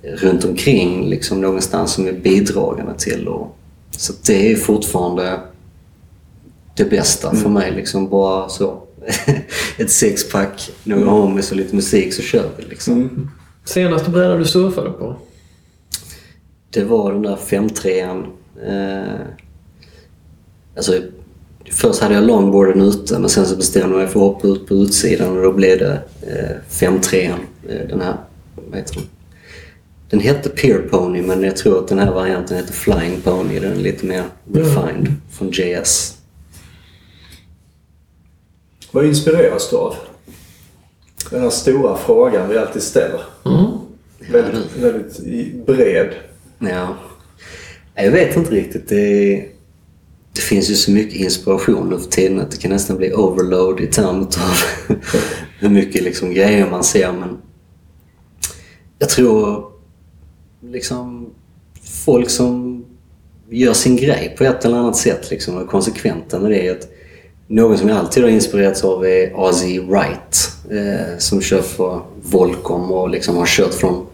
runt 0.03 0.45
omkring 0.45 1.09
liksom, 1.09 1.41
någonstans 1.41 1.91
som 1.91 2.07
är 2.07 2.13
bidragande 2.13 2.93
till. 2.97 3.27
Och, 3.27 3.55
så 3.91 4.13
det 4.25 4.51
är 4.51 4.55
fortfarande 4.55 5.39
det 6.75 6.85
bästa 6.85 7.35
för 7.35 7.49
mig. 7.49 7.71
Liksom 7.71 8.09
bara 8.09 8.49
så. 8.49 8.83
Ett 9.77 9.91
sexpack, 9.91 10.71
några 10.83 11.09
homies 11.09 11.51
och 11.51 11.57
lite 11.57 11.75
musik 11.75 12.13
så 12.13 12.21
kör 12.21 12.49
vi 12.57 12.63
liksom. 12.63 13.29
Senaste 13.65 14.09
brädan 14.09 14.39
du 14.39 14.45
surfade 14.45 14.89
på? 14.89 15.15
Det 16.69 16.83
var 16.83 17.13
den 17.13 17.21
där 17.21 17.35
5-3an. 17.35 18.25
Eh, 18.67 19.21
alltså, 20.75 21.01
först 21.71 22.01
hade 22.01 22.13
jag 22.13 22.23
longboarden 22.23 22.81
ute 22.81 23.19
men 23.19 23.29
sen 23.29 23.45
så 23.45 23.55
bestämde 23.55 23.89
jag 23.89 23.97
mig 23.97 24.07
för 24.07 24.19
att 24.19 24.25
hoppa 24.25 24.47
ut 24.47 24.67
på 24.67 24.73
utsidan 24.73 25.37
och 25.37 25.43
då 25.43 25.53
blev 25.53 25.79
det 25.79 26.01
eh, 26.21 26.55
5-3an. 26.69 27.39
Eh, 27.69 27.87
den 27.89 28.01
här, 28.01 28.15
vad 28.55 28.79
heter 28.79 28.95
den? 28.95 29.03
Den 30.09 30.19
hette 30.19 30.49
Peer 30.49 30.79
Pony 30.79 31.21
men 31.21 31.43
jag 31.43 31.57
tror 31.57 31.79
att 31.79 31.87
den 31.87 31.99
här 31.99 32.11
varianten 32.11 32.57
heter 32.57 32.73
Flying 32.73 33.21
Pony. 33.21 33.59
Den 33.59 33.71
är 33.71 33.75
lite 33.75 34.05
mer 34.05 34.23
refined 34.53 35.13
från 35.31 35.49
JS. 35.51 36.18
Vad 38.91 39.05
inspireras 39.05 39.69
du 39.69 39.75
av? 39.75 39.95
Den 41.31 41.41
här 41.41 41.49
stora 41.49 41.97
frågan 41.97 42.49
vi 42.49 42.57
alltid 42.57 42.81
ställer. 42.81 43.21
Mm. 43.45 43.65
Väldigt, 44.31 44.75
väldigt 44.77 45.19
i- 45.19 45.63
bred. 45.67 46.13
Ja. 46.59 46.95
Jag 47.95 48.11
vet 48.11 48.35
inte 48.37 48.51
riktigt. 48.51 48.89
Det, 48.89 49.35
det 50.33 50.41
finns 50.41 50.69
ju 50.69 50.75
så 50.75 50.91
mycket 50.91 51.15
inspiration 51.19 51.89
nu 51.89 51.99
för 51.99 52.09
tiden 52.09 52.39
att 52.39 52.51
det 52.51 52.57
kan 52.57 52.71
nästan 52.71 52.97
bli 52.97 53.13
overload 53.13 53.79
i 53.79 53.87
termer 53.87 54.21
av 54.21 54.57
hur 55.59 55.69
mycket 55.69 56.03
liksom 56.03 56.33
grejer 56.33 56.69
man 56.69 56.83
ser. 56.83 57.11
Men 57.11 57.37
jag 58.99 59.09
tror 59.09 59.71
liksom 60.61 61.29
folk 62.05 62.29
som 62.29 62.85
gör 63.49 63.73
sin 63.73 63.95
grej 63.95 64.35
på 64.37 64.43
ett 64.43 64.65
eller 64.65 64.77
annat 64.77 64.97
sätt 64.97 65.29
liksom, 65.31 65.55
och 65.55 65.61
är 65.61 65.65
konsekventa 65.67 66.39
med 66.39 66.51
det. 66.51 66.69
Att 66.69 66.87
någon 67.49 67.77
som 67.77 67.89
jag 67.89 67.97
alltid 67.97 68.23
har 68.23 68.29
inspirerats 68.29 68.83
av 68.83 69.05
är 69.05 69.35
Ozzy 69.35 69.79
Wright 69.79 70.51
eh, 70.71 71.17
som 71.17 71.41
kör 71.41 71.61
för 71.61 72.01
Volcom 72.23 72.91
och 72.91 73.09
liksom 73.09 73.37
har 73.37 73.45
kört 73.45 73.73
från 73.73 74.05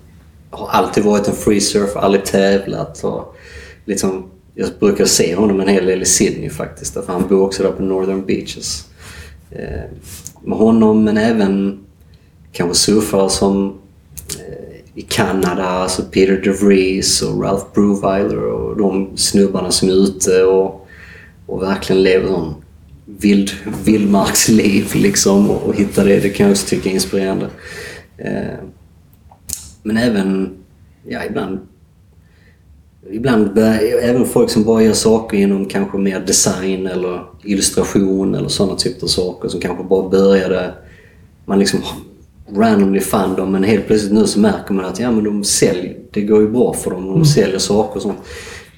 har 0.50 0.68
alltid 0.68 1.04
varit 1.04 1.28
en 1.28 1.36
freesurf, 1.36 1.96
aldrig 1.96 2.26
tävlat 2.26 3.04
och 3.04 3.36
liksom 3.86 4.30
jag 4.54 4.70
brukar 4.80 5.06
se 5.06 5.36
honom 5.36 5.60
en 5.60 5.68
hel 5.68 5.86
del 5.86 6.02
i 6.02 6.06
Sydney 6.06 6.50
faktiskt. 6.50 6.94
För 6.94 7.14
han 7.14 7.28
bor 7.28 7.42
också 7.42 7.64
där 7.64 7.72
på 7.72 7.84
Northern 7.84 8.26
Beaches. 8.26 8.88
Eh, 9.52 9.84
med 10.42 10.58
honom 10.58 11.04
men 11.04 11.18
även 11.18 11.80
kanske 12.52 12.76
surfare 12.76 13.30
som 13.30 13.78
eh, 14.40 14.76
i 14.94 15.02
Kanada, 15.02 15.64
alltså 15.64 16.02
Peter 16.02 16.42
DeVries 16.42 17.22
och 17.22 17.44
Ralph 17.44 17.66
Bruweiler 17.74 18.44
och 18.44 18.78
de 18.78 19.18
snubbarna 19.18 19.72
som 19.72 19.90
är 19.90 19.94
ute 19.94 20.44
och, 20.44 20.88
och 21.46 21.62
verkligen 21.62 22.04
lever 22.04 22.28
sån 22.28 22.56
vild, 23.06 23.52
vildmarksliv 23.86 24.92
liksom 24.96 25.50
och, 25.50 25.76
hittar 25.76 26.06
det. 26.06 26.20
Det 26.20 26.30
kan 26.30 26.46
jag 26.46 26.52
också 26.52 26.68
tycka 26.68 26.90
är 26.90 26.94
inspirerande. 26.94 27.50
Eh, 28.18 28.60
men 29.84 29.98
även, 29.98 30.58
ja 31.08 31.26
ibland 31.26 31.60
Ibland 33.12 33.58
även 34.02 34.26
folk 34.26 34.50
som 34.50 34.64
bara 34.64 34.84
gör 34.84 34.94
saker 34.94 35.38
inom 35.38 35.66
kanske 35.66 35.98
mer 35.98 36.20
design 36.20 36.88
eller 36.88 37.24
illustration 37.44 38.36
eller 38.36 38.48
sådana 38.48 38.76
typer 38.76 39.04
av 39.04 39.08
saker 39.08 39.50
som 39.50 39.62
kanske 39.62 39.84
bara 39.84 40.10
började... 40.10 40.74
Man 41.46 41.60
liksom 41.60 41.80
randomly 42.50 43.00
fann 43.00 43.36
dem 43.36 43.52
men 43.52 43.64
helt 43.64 43.88
plötsligt 43.88 44.14
nu 44.14 44.28
så 44.28 44.40
märker 44.40 44.74
man 44.74 44.86
att 44.86 45.00
ja 45.00 45.12
men 45.12 45.24
de 45.24 45.44
säljer, 45.44 45.98
det 46.12 46.22
går 46.22 46.42
ju 46.42 46.50
bra 46.50 46.74
för 46.74 46.92
dem. 46.92 47.04
De 47.04 47.14
mm. 47.14 47.26
säljer 47.26 47.60
saker 47.60 47.96
och 47.96 48.02
sånt. 48.02 48.18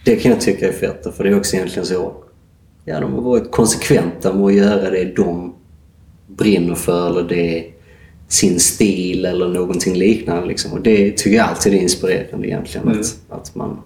Det 0.06 0.16
kan 0.16 0.32
jag 0.32 0.41
tycka 0.41 0.68
är 0.68 0.72
fett 0.72 1.16
för 1.18 1.24
det 1.24 1.30
är 1.30 1.38
också 1.38 1.56
egentligen 1.56 1.86
så... 1.86 2.14
Ja, 2.89 2.99
de 2.99 3.14
har 3.14 3.22
varit 3.22 3.51
konsekventa 3.51 4.34
med 4.34 4.45
att 4.45 4.53
göra 4.53 4.89
det 4.89 5.15
de 5.15 5.55
brinner 6.27 6.76
för 6.76 7.09
eller 7.09 7.30
det 7.30 7.65
sin 8.27 8.59
stil 8.59 9.26
eller 9.26 9.47
någonting 9.47 9.95
liknande. 9.95 10.47
Liksom. 10.47 10.73
Och 10.73 10.81
det 10.81 11.18
tycker 11.18 11.38
jag 11.38 11.47
alltid 11.47 11.73
är 11.73 11.77
inspirerande 11.77 12.47
egentligen. 12.47 12.88
Mm. 12.88 12.99
Att, 12.99 13.18
att 13.30 13.55
man 13.55 13.81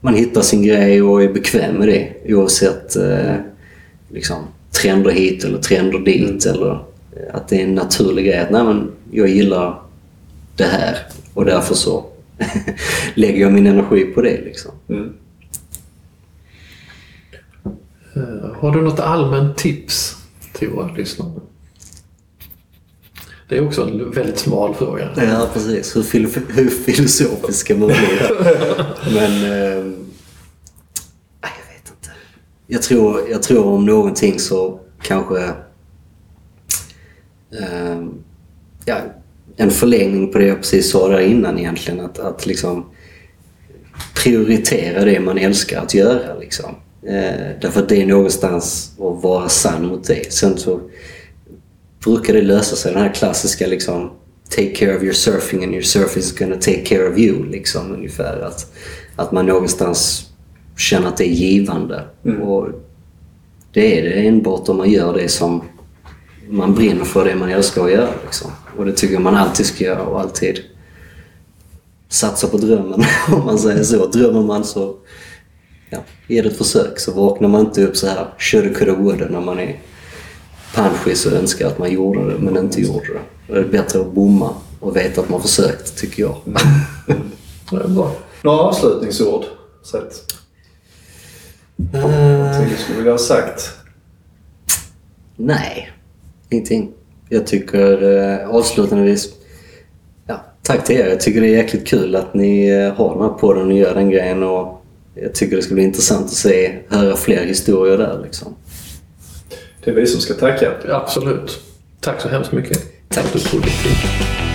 man 0.00 0.14
hittar 0.14 0.40
sin 0.40 0.62
grej 0.62 1.02
och 1.02 1.22
är 1.22 1.32
bekväm 1.32 1.76
med 1.76 1.88
det 1.88 2.34
oavsett 2.34 2.96
eh, 2.96 3.34
liksom, 4.08 4.36
trender 4.80 5.10
hit 5.10 5.44
eller 5.44 5.58
trender 5.58 5.98
dit. 5.98 6.46
Mm. 6.46 6.56
Eller 6.56 6.72
eh, 6.72 7.34
att 7.34 7.48
det 7.48 7.56
är 7.56 7.64
en 7.64 7.74
naturlig 7.74 8.24
grej 8.26 8.38
att 8.38 8.50
nej, 8.50 8.64
men 8.64 8.90
jag 9.10 9.28
gillar 9.28 9.80
det 10.56 10.64
här 10.64 10.98
och 11.34 11.44
därför 11.44 11.74
så 11.74 12.04
lägger 13.14 13.40
jag 13.40 13.52
min 13.52 13.66
energi 13.66 14.04
på 14.04 14.22
det. 14.22 14.40
Liksom. 14.44 14.70
Mm. 14.88 15.12
Uh, 18.16 18.54
har 18.60 18.72
du 18.72 18.82
något 18.82 19.00
allmänt 19.00 19.56
tips 19.56 20.16
till 20.52 20.68
våra 20.68 20.92
lyssnare? 20.92 21.40
Det 23.48 23.56
är 23.56 23.66
också 23.66 23.82
en 23.82 24.10
väldigt 24.10 24.38
smal 24.38 24.74
fråga. 24.74 25.10
Ja, 25.16 25.48
precis. 25.52 25.96
Hur, 25.96 26.02
filof 26.02 26.38
hur 26.48 26.68
filosofisk 26.68 27.58
ska 27.58 27.76
man 27.76 27.88
bli? 27.88 27.96
Men... 29.14 29.44
Eh, 29.44 29.92
jag 31.40 31.66
vet 31.72 31.90
inte. 31.90 32.10
Jag 32.66 32.82
tror, 32.82 33.30
jag 33.30 33.42
tror 33.42 33.66
om 33.66 33.86
någonting 33.86 34.38
så 34.38 34.80
kanske... 35.02 35.44
Eh, 37.60 38.04
ja, 38.84 38.96
en 39.56 39.70
förlängning 39.70 40.32
på 40.32 40.38
det 40.38 40.46
jag 40.46 40.56
precis 40.56 40.90
sa 40.90 41.08
där 41.08 41.20
innan 41.20 41.58
egentligen. 41.58 42.00
Att, 42.00 42.18
att 42.18 42.46
liksom 42.46 42.86
prioritera 44.14 45.04
det 45.04 45.20
man 45.20 45.38
älskar 45.38 45.82
att 45.82 45.94
göra. 45.94 46.38
Liksom. 46.38 46.74
Eh, 47.06 47.50
därför 47.60 47.82
att 47.82 47.88
det 47.88 48.02
är 48.02 48.06
någonstans 48.06 48.92
att 48.98 49.22
vara 49.22 49.48
sann 49.48 49.86
mot 49.86 50.04
det. 50.04 50.32
Sen 50.32 50.58
så 50.58 50.80
brukar 52.04 52.34
det 52.34 52.42
lösa 52.42 52.76
sig. 52.76 52.92
Den 52.92 53.02
här 53.02 53.14
klassiska 53.14 53.66
liksom 53.66 54.10
take 54.48 54.74
care 54.74 54.96
of 54.96 55.02
your 55.02 55.12
surfing 55.12 55.64
and 55.64 55.72
your 55.72 55.82
surf 55.82 56.16
is 56.16 56.38
gonna 56.38 56.56
take 56.56 56.84
care 56.84 57.08
of 57.08 57.18
you. 57.18 57.50
Liksom, 57.50 57.92
ungefär. 57.92 58.40
Att, 58.40 58.72
att 59.16 59.32
man 59.32 59.46
någonstans 59.46 60.30
känner 60.76 61.08
att 61.08 61.16
det 61.16 61.24
är 61.24 61.32
givande. 61.32 62.04
Mm. 62.24 62.42
Och 62.42 62.68
det 63.72 63.98
är 63.98 64.02
det 64.02 64.28
enbart 64.28 64.68
om 64.68 64.76
man 64.76 64.90
gör 64.90 65.14
det 65.14 65.28
som 65.28 65.62
man 66.48 66.74
brinner 66.74 67.04
för, 67.04 67.24
det 67.24 67.34
man 67.34 67.50
älskar 67.50 67.84
att 67.84 67.92
göra. 67.92 68.14
Liksom. 68.24 68.50
Och 68.76 68.86
det 68.86 68.92
tycker 68.92 69.18
man 69.18 69.34
alltid 69.34 69.66
ska 69.66 69.84
göra 69.84 70.02
och 70.02 70.20
alltid 70.20 70.60
satsa 72.08 72.46
på 72.46 72.56
drömmen 72.56 73.04
om 73.32 73.44
man 73.44 73.58
säger 73.58 73.82
så. 73.82 74.06
Drömmer 74.06 74.42
man 74.42 74.64
så 74.64 74.96
ja, 75.94 76.00
ge 76.34 76.42
det 76.42 76.48
ett 76.48 76.58
försök 76.58 76.98
så 76.98 77.12
vaknar 77.12 77.48
man 77.48 77.60
inte 77.60 77.84
upp 77.84 77.96
så 77.96 78.06
här 78.06 78.96
woulda 78.96 79.28
när 79.28 79.40
man 79.40 79.58
är 79.58 79.80
panschis 80.74 81.26
och 81.26 81.32
önskar 81.32 81.66
att 81.66 81.78
man 81.78 81.92
gjorde 81.92 82.32
det 82.32 82.38
men 82.38 82.56
inte 82.56 82.80
gjorde 82.80 83.06
det. 83.06 83.52
Det 83.54 83.58
är 83.58 83.64
bättre 83.64 84.00
att 84.00 84.12
bomma 84.12 84.54
och 84.80 84.96
veta 84.96 85.20
att 85.20 85.28
man 85.28 85.42
försökt, 85.42 85.96
tycker 85.96 86.22
jag. 86.22 86.36
Det 87.70 87.76
är 87.76 87.88
bra. 87.88 88.12
Några 88.42 88.58
avslutningsord? 88.58 89.44
Sett. 89.82 90.34
Uh, 91.94 92.68
du 92.70 92.76
skulle 92.76 92.98
vilja 92.98 93.12
ha 93.12 93.18
sagt? 93.18 93.70
Nej, 95.36 95.90
ingenting. 96.50 96.92
Jag 97.28 97.46
tycker 97.46 98.02
uh, 98.02 98.48
avslutningsvis 98.48 99.34
ja, 100.26 100.40
tack 100.62 100.84
till 100.84 100.96
er. 100.96 101.06
Jag 101.06 101.20
tycker 101.20 101.40
det 101.40 101.46
är 101.46 101.56
jäkligt 101.56 101.86
kul 101.86 102.16
att 102.16 102.34
ni 102.34 102.72
uh, 102.72 102.92
har 102.92 103.14
den 103.14 103.22
här 103.22 103.38
podden 103.38 103.66
och 103.66 103.78
gör 103.78 103.94
den 103.94 104.10
grejen. 104.10 104.42
Och 104.42 104.83
jag 105.14 105.34
tycker 105.34 105.56
det 105.56 105.62
ska 105.62 105.74
bli 105.74 105.82
intressant 105.82 106.24
att 106.24 106.32
se, 106.32 106.78
höra 106.88 107.16
fler 107.16 107.44
historier 107.44 107.98
där. 107.98 108.20
Liksom. 108.22 108.54
Det 109.84 109.90
är 109.90 109.94
vi 109.94 110.06
som 110.06 110.20
ska 110.20 110.34
tacka. 110.34 110.72
Absolut. 110.88 111.60
Tack 112.00 112.20
så 112.20 112.28
hemskt 112.28 112.52
mycket. 112.52 113.08
Tack. 113.08 113.32
Tack. 113.32 114.53